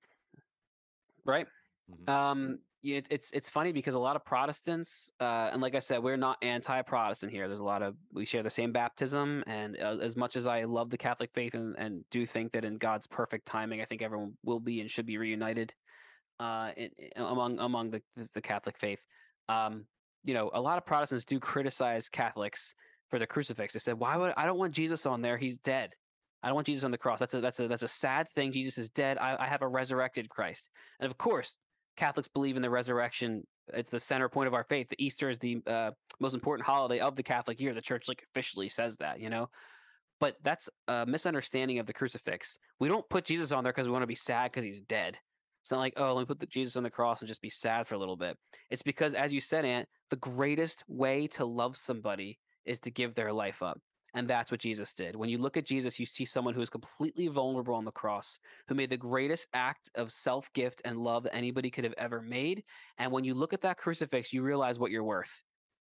Right. 1.24 1.46
Mhm. 1.90 2.08
Um, 2.08 2.58
it- 2.82 3.08
it's 3.10 3.32
it's 3.32 3.48
funny 3.48 3.72
because 3.72 3.94
a 3.94 3.98
lot 3.98 4.14
of 4.16 4.24
Protestants, 4.24 5.10
uh, 5.20 5.50
and 5.52 5.60
like 5.60 5.74
I 5.74 5.80
said, 5.80 6.02
we're 6.02 6.16
not 6.16 6.38
anti-Protestant 6.42 7.32
here. 7.32 7.48
There's 7.48 7.58
a 7.58 7.64
lot 7.64 7.82
of 7.82 7.96
we 8.12 8.24
share 8.24 8.42
the 8.42 8.50
same 8.50 8.72
baptism, 8.72 9.42
and 9.46 9.76
uh, 9.80 9.96
as 10.00 10.16
much 10.16 10.36
as 10.36 10.46
I 10.46 10.64
love 10.64 10.90
the 10.90 10.98
Catholic 10.98 11.30
faith 11.34 11.54
and, 11.54 11.74
and 11.76 12.08
do 12.10 12.24
think 12.26 12.52
that 12.52 12.64
in 12.64 12.78
God's 12.78 13.06
perfect 13.08 13.46
timing, 13.46 13.80
I 13.80 13.84
think 13.84 14.02
everyone 14.02 14.38
will 14.44 14.60
be 14.60 14.80
and 14.80 14.90
should 14.90 15.06
be 15.06 15.18
reunited 15.18 15.74
uh, 16.40 16.70
in, 16.76 16.90
in- 16.98 17.10
among 17.22 17.58
among 17.58 17.90
the, 17.90 18.02
the 18.16 18.28
the 18.34 18.42
Catholic 18.42 18.78
faith. 18.78 19.00
Um, 19.48 19.86
you 20.24 20.34
know, 20.34 20.50
a 20.54 20.60
lot 20.60 20.78
of 20.78 20.86
Protestants 20.86 21.24
do 21.24 21.40
criticize 21.40 22.08
Catholics 22.08 22.74
for 23.08 23.18
the 23.18 23.26
crucifix. 23.26 23.74
They 23.74 23.80
said, 23.80 23.98
"Why 23.98 24.16
would 24.16 24.34
I 24.36 24.46
don't 24.46 24.58
want 24.58 24.72
Jesus 24.74 25.06
on 25.06 25.22
there? 25.22 25.36
He's 25.38 25.58
dead." 25.58 25.94
I 26.40 26.46
don't 26.48 26.54
want 26.54 26.68
Jesus 26.68 26.84
on 26.84 26.92
the 26.92 26.98
cross. 26.98 27.18
That's 27.18 27.34
a 27.34 27.40
that's 27.40 27.58
a 27.58 27.66
that's 27.66 27.82
a 27.82 27.88
sad 27.88 28.28
thing. 28.28 28.52
Jesus 28.52 28.78
is 28.78 28.90
dead. 28.90 29.18
I, 29.18 29.36
I 29.40 29.46
have 29.48 29.62
a 29.62 29.66
resurrected 29.68 30.28
Christ. 30.28 30.70
And 31.00 31.10
of 31.10 31.18
course, 31.18 31.56
Catholics 31.98 32.28
believe 32.28 32.56
in 32.56 32.62
the 32.62 32.70
resurrection. 32.70 33.46
It's 33.74 33.90
the 33.90 34.00
center 34.00 34.28
point 34.28 34.46
of 34.46 34.54
our 34.54 34.64
faith. 34.64 34.88
The 34.88 35.04
Easter 35.04 35.28
is 35.28 35.38
the 35.38 35.58
uh, 35.66 35.90
most 36.20 36.34
important 36.34 36.66
holiday 36.66 37.00
of 37.00 37.16
the 37.16 37.22
Catholic 37.22 37.60
year. 37.60 37.74
The 37.74 37.82
church 37.82 38.08
like 38.08 38.22
officially 38.30 38.68
says 38.68 38.96
that, 38.98 39.20
you 39.20 39.28
know. 39.28 39.50
But 40.20 40.36
that's 40.42 40.70
a 40.86 41.04
misunderstanding 41.06 41.78
of 41.78 41.86
the 41.86 41.92
crucifix. 41.92 42.58
We 42.80 42.88
don't 42.88 43.08
put 43.08 43.24
Jesus 43.24 43.52
on 43.52 43.64
there 43.64 43.72
because 43.72 43.86
we 43.86 43.92
want 43.92 44.04
to 44.04 44.08
be 44.08 44.14
sad 44.14 44.50
because 44.50 44.64
he's 44.64 44.80
dead. 44.80 45.18
It's 45.62 45.72
not 45.72 45.80
like, 45.80 45.94
oh, 45.96 46.14
let 46.14 46.20
me 46.20 46.34
put 46.34 46.48
Jesus 46.48 46.76
on 46.76 46.82
the 46.82 46.90
cross 46.90 47.20
and 47.20 47.28
just 47.28 47.42
be 47.42 47.50
sad 47.50 47.86
for 47.86 47.94
a 47.94 47.98
little 47.98 48.16
bit. 48.16 48.36
It's 48.70 48.82
because, 48.82 49.14
as 49.14 49.34
you 49.34 49.40
said, 49.40 49.64
Ant, 49.64 49.88
the 50.08 50.16
greatest 50.16 50.84
way 50.88 51.26
to 51.32 51.44
love 51.44 51.76
somebody 51.76 52.38
is 52.64 52.78
to 52.80 52.90
give 52.90 53.14
their 53.14 53.32
life 53.32 53.62
up. 53.62 53.78
And 54.14 54.28
that's 54.28 54.50
what 54.50 54.60
Jesus 54.60 54.94
did. 54.94 55.16
When 55.16 55.28
you 55.28 55.38
look 55.38 55.56
at 55.56 55.66
Jesus, 55.66 56.00
you 56.00 56.06
see 56.06 56.24
someone 56.24 56.54
who 56.54 56.62
is 56.62 56.70
completely 56.70 57.28
vulnerable 57.28 57.74
on 57.74 57.84
the 57.84 57.90
cross, 57.90 58.38
who 58.66 58.74
made 58.74 58.90
the 58.90 58.96
greatest 58.96 59.46
act 59.52 59.90
of 59.94 60.10
self 60.10 60.52
gift 60.54 60.80
and 60.84 60.98
love 60.98 61.24
that 61.24 61.34
anybody 61.34 61.70
could 61.70 61.84
have 61.84 61.94
ever 61.98 62.22
made. 62.22 62.64
And 62.96 63.12
when 63.12 63.24
you 63.24 63.34
look 63.34 63.52
at 63.52 63.60
that 63.62 63.76
crucifix, 63.76 64.32
you 64.32 64.42
realize 64.42 64.78
what 64.78 64.90
you're 64.90 65.04
worth. 65.04 65.42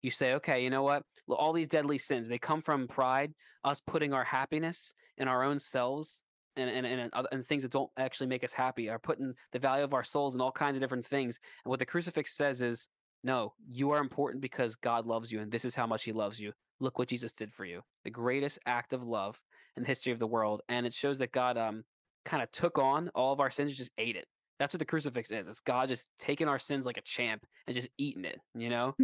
You 0.02 0.12
say, 0.12 0.34
okay, 0.36 0.64
you 0.64 0.70
know 0.70 0.84
what? 0.84 1.04
All 1.28 1.54
these 1.54 1.68
deadly 1.68 1.98
sins, 1.98 2.28
they 2.28 2.38
come 2.38 2.62
from 2.62 2.88
pride, 2.88 3.34
us 3.64 3.82
putting 3.86 4.14
our 4.14 4.24
happiness 4.24 4.94
in 5.18 5.28
our 5.28 5.44
own 5.44 5.60
selves 5.60 6.24
and, 6.56 6.70
and, 6.70 6.86
and, 6.86 7.28
and 7.32 7.46
things 7.46 7.64
that 7.64 7.72
don't 7.72 7.90
actually 7.98 8.28
make 8.28 8.44
us 8.44 8.54
happy, 8.54 8.90
are 8.90 9.00
putting 9.00 9.34
the 9.52 9.60
value 9.60 9.84
of 9.84 9.94
our 9.94 10.04
souls 10.04 10.36
in 10.36 10.42
all 10.42 10.52
kinds 10.52 10.76
of 10.76 10.82
different 10.82 11.06
things. 11.06 11.40
And 11.64 11.70
what 11.70 11.80
the 11.80 11.86
crucifix 11.86 12.36
says 12.36 12.62
is, 12.62 12.88
no, 13.24 13.54
you 13.70 13.92
are 13.92 14.00
important 14.00 14.42
because 14.42 14.76
God 14.76 15.06
loves 15.06 15.32
you, 15.32 15.40
and 15.40 15.52
this 15.52 15.66
is 15.66 15.76
how 15.76 15.88
much 15.88 16.04
He 16.04 16.12
loves 16.12 16.40
you. 16.40 16.54
Look 16.80 17.00
what 17.00 17.08
Jesus 17.08 17.34
did 17.34 17.54
for 17.54 17.66
you. 17.66 17.82
The 18.04 18.12
greatest 18.12 18.60
act 18.66 18.94
of 18.94 19.04
love 19.04 19.40
in 19.76 19.84
the 19.84 19.88
history 19.88 20.14
of 20.14 20.20
the 20.20 20.28
world. 20.28 20.62
And 20.70 20.86
it 20.86 20.94
shows 20.94 21.20
that 21.20 21.32
God 21.32 21.58
um 21.58 21.84
kind 22.26 22.44
of 22.44 22.52
took 22.52 22.78
on 22.78 23.10
all 23.16 23.34
of 23.34 23.40
our 23.40 23.50
sins, 23.50 23.70
and 23.70 23.78
just 23.78 23.92
ate 23.98 24.16
it. 24.16 24.26
That's 24.60 24.74
what 24.74 24.80
the 24.80 24.86
crucifix 24.86 25.32
is. 25.32 25.48
It's 25.48 25.60
God 25.60 25.88
just 25.88 26.10
taking 26.18 26.48
our 26.48 26.60
sins 26.60 26.86
like 26.86 26.98
a 26.98 27.02
champ 27.02 27.46
and 27.68 27.76
just 27.76 27.90
eating 27.98 28.26
it, 28.26 28.40
you 28.56 28.70
know? 28.70 28.96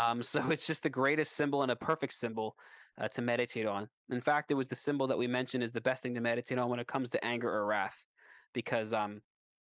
um, 0.00 0.22
so 0.22 0.50
it's 0.50 0.66
just 0.66 0.82
the 0.82 0.90
greatest 0.90 1.32
symbol 1.32 1.62
and 1.62 1.70
a 1.70 1.76
perfect 1.76 2.14
symbol 2.14 2.56
uh, 3.00 3.08
to 3.08 3.22
meditate 3.22 3.66
on. 3.66 3.88
In 4.10 4.20
fact, 4.20 4.50
it 4.50 4.54
was 4.54 4.68
the 4.68 4.76
symbol 4.76 5.06
that 5.08 5.18
we 5.18 5.26
mentioned 5.26 5.62
is 5.62 5.72
the 5.72 5.80
best 5.80 6.02
thing 6.02 6.14
to 6.14 6.20
meditate 6.20 6.58
on 6.58 6.68
when 6.68 6.80
it 6.80 6.86
comes 6.86 7.10
to 7.10 7.24
anger 7.24 7.48
or 7.52 7.66
wrath, 7.66 8.04
because 8.54 8.94
um, 8.94 9.20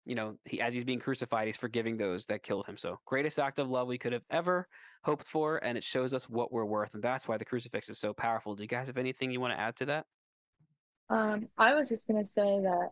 you 0.09 0.15
know, 0.15 0.35
he 0.45 0.59
as 0.59 0.73
he's 0.73 0.83
being 0.83 0.99
crucified, 0.99 1.45
he's 1.45 1.55
forgiving 1.55 1.97
those 1.97 2.25
that 2.25 2.43
killed 2.43 2.65
him. 2.65 2.77
So 2.77 2.97
greatest 3.05 3.39
act 3.39 3.59
of 3.59 3.69
love 3.69 3.87
we 3.87 3.97
could 3.97 4.13
have 4.13 4.25
ever 4.29 4.67
hoped 5.03 5.25
for, 5.25 5.57
and 5.63 5.77
it 5.77 5.83
shows 5.83 6.13
us 6.13 6.27
what 6.27 6.51
we're 6.51 6.65
worth, 6.65 6.93
and 6.93 7.03
that's 7.03 7.27
why 7.27 7.37
the 7.37 7.45
crucifix 7.45 7.89
is 7.89 7.99
so 7.99 8.13
powerful. 8.13 8.55
Do 8.55 8.63
you 8.63 8.67
guys 8.67 8.87
have 8.87 8.97
anything 8.97 9.31
you 9.31 9.39
want 9.39 9.53
to 9.53 9.59
add 9.59 9.75
to 9.77 9.85
that? 9.85 10.05
Um, 11.09 11.47
I 11.57 11.73
was 11.73 11.89
just 11.89 12.07
gonna 12.07 12.25
say 12.25 12.59
that, 12.61 12.89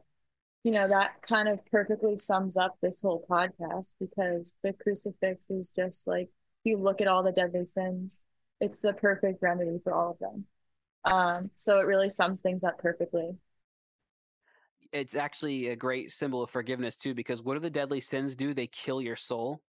you 0.63 0.71
know, 0.71 0.87
that 0.87 1.21
kind 1.21 1.47
of 1.47 1.65
perfectly 1.65 2.15
sums 2.15 2.55
up 2.55 2.77
this 2.81 3.01
whole 3.01 3.25
podcast 3.29 3.95
because 3.99 4.57
the 4.63 4.73
crucifix 4.73 5.51
is 5.51 5.73
just 5.75 6.07
like 6.07 6.29
you 6.63 6.77
look 6.77 7.01
at 7.01 7.07
all 7.07 7.23
the 7.23 7.31
deadly 7.31 7.65
sins 7.65 8.23
it's 8.59 8.79
the 8.79 8.93
perfect 8.93 9.41
remedy 9.41 9.79
for 9.83 9.93
all 9.93 10.11
of 10.11 10.19
them. 10.19 10.45
Um, 11.05 11.51
so 11.55 11.79
it 11.79 11.85
really 11.85 12.09
sums 12.09 12.41
things 12.41 12.63
up 12.63 12.79
perfectly. 12.79 13.37
It's 14.91 15.15
actually 15.15 15.67
a 15.67 15.75
great 15.75 16.11
symbol 16.11 16.41
of 16.41 16.49
forgiveness 16.49 16.95
too, 16.97 17.13
because 17.13 17.41
what 17.41 17.55
do 17.55 17.59
the 17.59 17.69
deadly 17.69 17.99
sins 17.99 18.35
do? 18.35 18.53
They 18.53 18.67
kill 18.67 19.01
your 19.01 19.15
soul. 19.15 19.61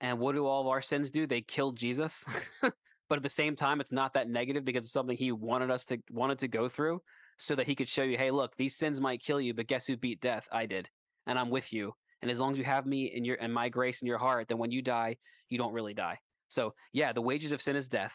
And 0.00 0.18
what 0.18 0.34
do 0.34 0.46
all 0.46 0.62
of 0.62 0.66
our 0.66 0.82
sins 0.82 1.10
do? 1.10 1.26
They 1.26 1.42
kill 1.42 1.72
Jesus. 1.72 2.24
but 2.62 3.16
at 3.16 3.22
the 3.22 3.28
same 3.28 3.56
time, 3.56 3.80
it's 3.80 3.92
not 3.92 4.14
that 4.14 4.28
negative 4.28 4.64
because 4.64 4.84
it's 4.84 4.92
something 4.92 5.16
he 5.16 5.32
wanted 5.32 5.70
us 5.70 5.84
to 5.86 5.98
wanted 6.10 6.38
to 6.40 6.48
go 6.48 6.68
through 6.68 7.02
so 7.38 7.54
that 7.54 7.66
he 7.66 7.74
could 7.74 7.88
show 7.88 8.02
you, 8.02 8.16
hey, 8.16 8.30
look, 8.30 8.56
these 8.56 8.76
sins 8.76 9.00
might 9.00 9.22
kill 9.22 9.40
you, 9.40 9.54
but 9.54 9.66
guess 9.66 9.86
who 9.86 9.96
beat 9.96 10.20
death? 10.20 10.46
I 10.52 10.66
did. 10.66 10.88
And 11.26 11.38
I'm 11.38 11.50
with 11.50 11.72
you. 11.72 11.94
And 12.22 12.30
as 12.30 12.38
long 12.38 12.52
as 12.52 12.58
you 12.58 12.64
have 12.64 12.86
me 12.86 13.06
in 13.06 13.24
your 13.24 13.36
and 13.40 13.52
my 13.52 13.68
grace 13.68 14.02
in 14.02 14.08
your 14.08 14.18
heart, 14.18 14.48
then 14.48 14.58
when 14.58 14.70
you 14.70 14.82
die, 14.82 15.16
you 15.48 15.58
don't 15.58 15.72
really 15.72 15.94
die. 15.94 16.18
So, 16.48 16.74
yeah, 16.92 17.12
the 17.12 17.22
wages 17.22 17.52
of 17.52 17.62
sin 17.62 17.76
is 17.76 17.88
death. 17.88 18.14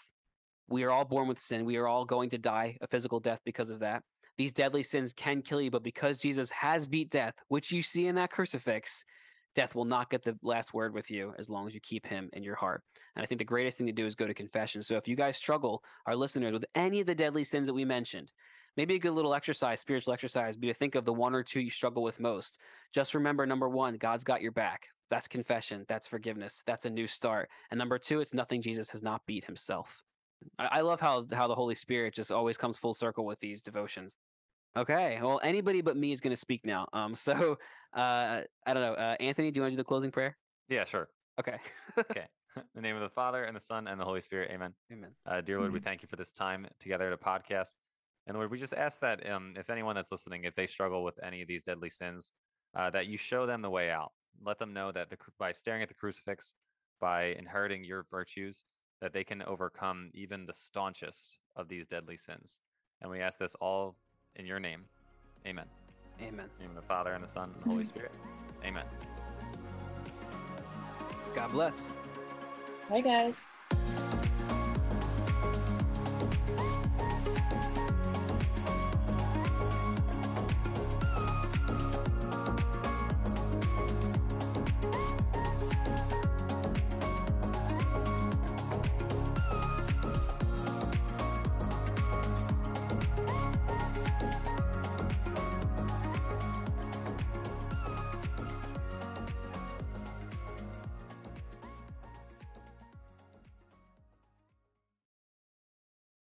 We 0.67 0.83
are 0.83 0.91
all 0.91 1.05
born 1.05 1.27
with 1.27 1.39
sin. 1.39 1.65
We 1.65 1.77
are 1.77 1.87
all 1.87 2.05
going 2.05 2.29
to 2.31 2.37
die 2.37 2.77
a 2.81 2.87
physical 2.87 3.19
death 3.19 3.39
because 3.45 3.69
of 3.69 3.79
that. 3.79 4.03
These 4.37 4.53
deadly 4.53 4.83
sins 4.83 5.13
can 5.13 5.41
kill 5.41 5.61
you, 5.61 5.71
but 5.71 5.83
because 5.83 6.17
Jesus 6.17 6.49
has 6.51 6.85
beat 6.85 7.09
death, 7.09 7.33
which 7.47 7.71
you 7.71 7.81
see 7.81 8.07
in 8.07 8.15
that 8.15 8.31
crucifix, 8.31 9.05
death 9.55 9.73
will 9.73 9.85
not 9.85 10.09
get 10.09 10.23
the 10.23 10.37
last 10.43 10.73
word 10.73 10.93
with 10.93 11.09
you 11.09 11.33
as 11.37 11.49
long 11.49 11.67
as 11.67 11.73
you 11.73 11.79
keep 11.79 12.05
him 12.05 12.29
in 12.33 12.43
your 12.43 12.55
heart. 12.55 12.83
And 13.15 13.23
I 13.23 13.25
think 13.25 13.39
the 13.39 13.45
greatest 13.45 13.77
thing 13.77 13.87
to 13.87 13.93
do 13.93 14.05
is 14.05 14.15
go 14.15 14.27
to 14.27 14.33
confession. 14.33 14.83
So 14.83 14.97
if 14.97 15.07
you 15.07 15.15
guys 15.15 15.37
struggle, 15.37 15.81
our 16.05 16.15
listeners, 16.15 16.51
with 16.51 16.65
any 16.75 16.99
of 16.99 17.07
the 17.07 17.15
deadly 17.15 17.45
sins 17.45 17.67
that 17.67 17.73
we 17.73 17.85
mentioned, 17.85 18.33
maybe 18.75 18.95
a 18.95 18.99
good 18.99 19.13
little 19.13 19.33
exercise, 19.33 19.79
spiritual 19.79 20.13
exercise, 20.13 20.57
be 20.57 20.67
to 20.67 20.73
think 20.73 20.95
of 20.95 21.05
the 21.05 21.13
one 21.13 21.33
or 21.33 21.43
two 21.43 21.61
you 21.61 21.69
struggle 21.69 22.03
with 22.03 22.19
most. 22.19 22.59
Just 22.93 23.15
remember 23.15 23.45
number 23.45 23.69
one, 23.69 23.95
God's 23.95 24.25
got 24.25 24.41
your 24.41 24.51
back. 24.51 24.87
That's 25.09 25.27
confession. 25.27 25.85
That's 25.87 26.07
forgiveness. 26.07 26.63
That's 26.67 26.85
a 26.85 26.89
new 26.89 27.07
start. 27.07 27.49
And 27.71 27.77
number 27.77 27.97
two, 27.97 28.19
it's 28.19 28.33
nothing 28.33 28.61
Jesus 28.61 28.89
has 28.91 29.03
not 29.03 29.25
beat 29.25 29.45
himself. 29.45 30.03
I, 30.59 30.65
I 30.65 30.81
love 30.81 30.99
how 30.99 31.25
how 31.31 31.47
the 31.47 31.55
Holy 31.55 31.75
Spirit 31.75 32.13
just 32.13 32.31
always 32.31 32.57
comes 32.57 32.77
full 32.77 32.93
circle 32.93 33.25
with 33.25 33.39
these 33.39 33.61
devotions. 33.61 34.17
Okay, 34.77 35.19
well, 35.21 35.39
anybody 35.43 35.81
but 35.81 35.95
me 35.95 36.11
is 36.11 36.19
going 36.19 36.33
to 36.33 36.39
speak 36.39 36.65
now. 36.65 36.87
Um, 36.93 37.15
so 37.27 37.57
uh, 37.93 38.41
I 38.65 38.73
don't 38.73 38.83
know, 38.83 38.93
uh, 38.93 39.15
Anthony, 39.19 39.51
do 39.51 39.59
you 39.59 39.61
want 39.61 39.71
to 39.71 39.75
do 39.75 39.81
the 39.81 39.85
closing 39.85 40.11
prayer? 40.11 40.37
Yeah, 40.67 40.83
sure. 40.83 41.09
Okay. 41.39 41.57
okay. 41.97 42.27
In 42.57 42.63
the 42.73 42.81
name 42.81 42.95
of 42.95 43.01
the 43.01 43.09
Father 43.09 43.43
and 43.43 43.55
the 43.55 43.61
Son 43.61 43.87
and 43.87 43.99
the 43.99 44.05
Holy 44.05 44.21
Spirit. 44.21 44.49
Amen. 44.51 44.73
Amen. 44.91 45.11
Uh, 45.25 45.41
dear 45.41 45.59
Lord, 45.59 45.71
Mhm. 45.71 45.75
we 45.75 45.79
thank 45.81 46.01
you 46.01 46.07
for 46.07 46.15
this 46.15 46.31
time 46.31 46.67
together 46.79 47.09
to 47.09 47.17
podcast. 47.17 47.75
And 48.27 48.37
Lord, 48.37 48.49
we 48.49 48.57
just 48.57 48.73
ask 48.73 48.99
that 49.01 49.29
um, 49.29 49.53
if 49.57 49.69
anyone 49.69 49.95
that's 49.95 50.11
listening, 50.11 50.45
if 50.45 50.55
they 50.55 50.65
struggle 50.65 51.03
with 51.03 51.19
any 51.23 51.41
of 51.41 51.47
these 51.47 51.63
deadly 51.63 51.89
sins, 51.89 52.31
uh, 52.73 52.89
that 52.91 53.07
you 53.07 53.17
show 53.17 53.45
them 53.45 53.61
the 53.61 53.69
way 53.69 53.91
out. 53.91 54.11
Let 54.41 54.57
them 54.57 54.73
know 54.73 54.91
that 54.91 55.09
the, 55.09 55.17
by 55.37 55.51
staring 55.51 55.83
at 55.83 55.89
the 55.89 55.93
crucifix, 55.95 56.55
by 56.99 57.35
inheriting 57.37 57.83
your 57.83 58.05
virtues, 58.09 58.65
that 59.05 59.13
they 59.13 59.23
can 59.23 59.43
overcome 59.43 60.09
even 60.15 60.47
the 60.47 60.51
staunchest 60.51 61.37
of 61.55 61.67
these 61.67 61.85
deadly 61.85 62.17
sins. 62.17 62.59
And 63.03 63.11
we 63.11 63.21
ask 63.21 63.37
this 63.37 63.53
all 63.61 63.95
in 64.35 64.47
your 64.47 64.59
name. 64.59 64.85
Amen. 65.45 65.65
Amen. 66.19 66.45
In 66.45 66.51
the 66.57 66.63
name 66.63 66.69
of 66.71 66.75
the 66.75 66.87
Father 66.87 67.13
and 67.13 67.23
the 67.23 67.27
Son 67.27 67.51
and 67.53 67.63
the 67.63 67.69
Holy 67.69 67.83
Mhm. 67.83 67.87
Spirit. 67.87 68.11
Amen. 68.63 68.83
God 71.35 71.51
bless. 71.51 71.93
Bye, 72.89 73.01
guys. 73.01 73.51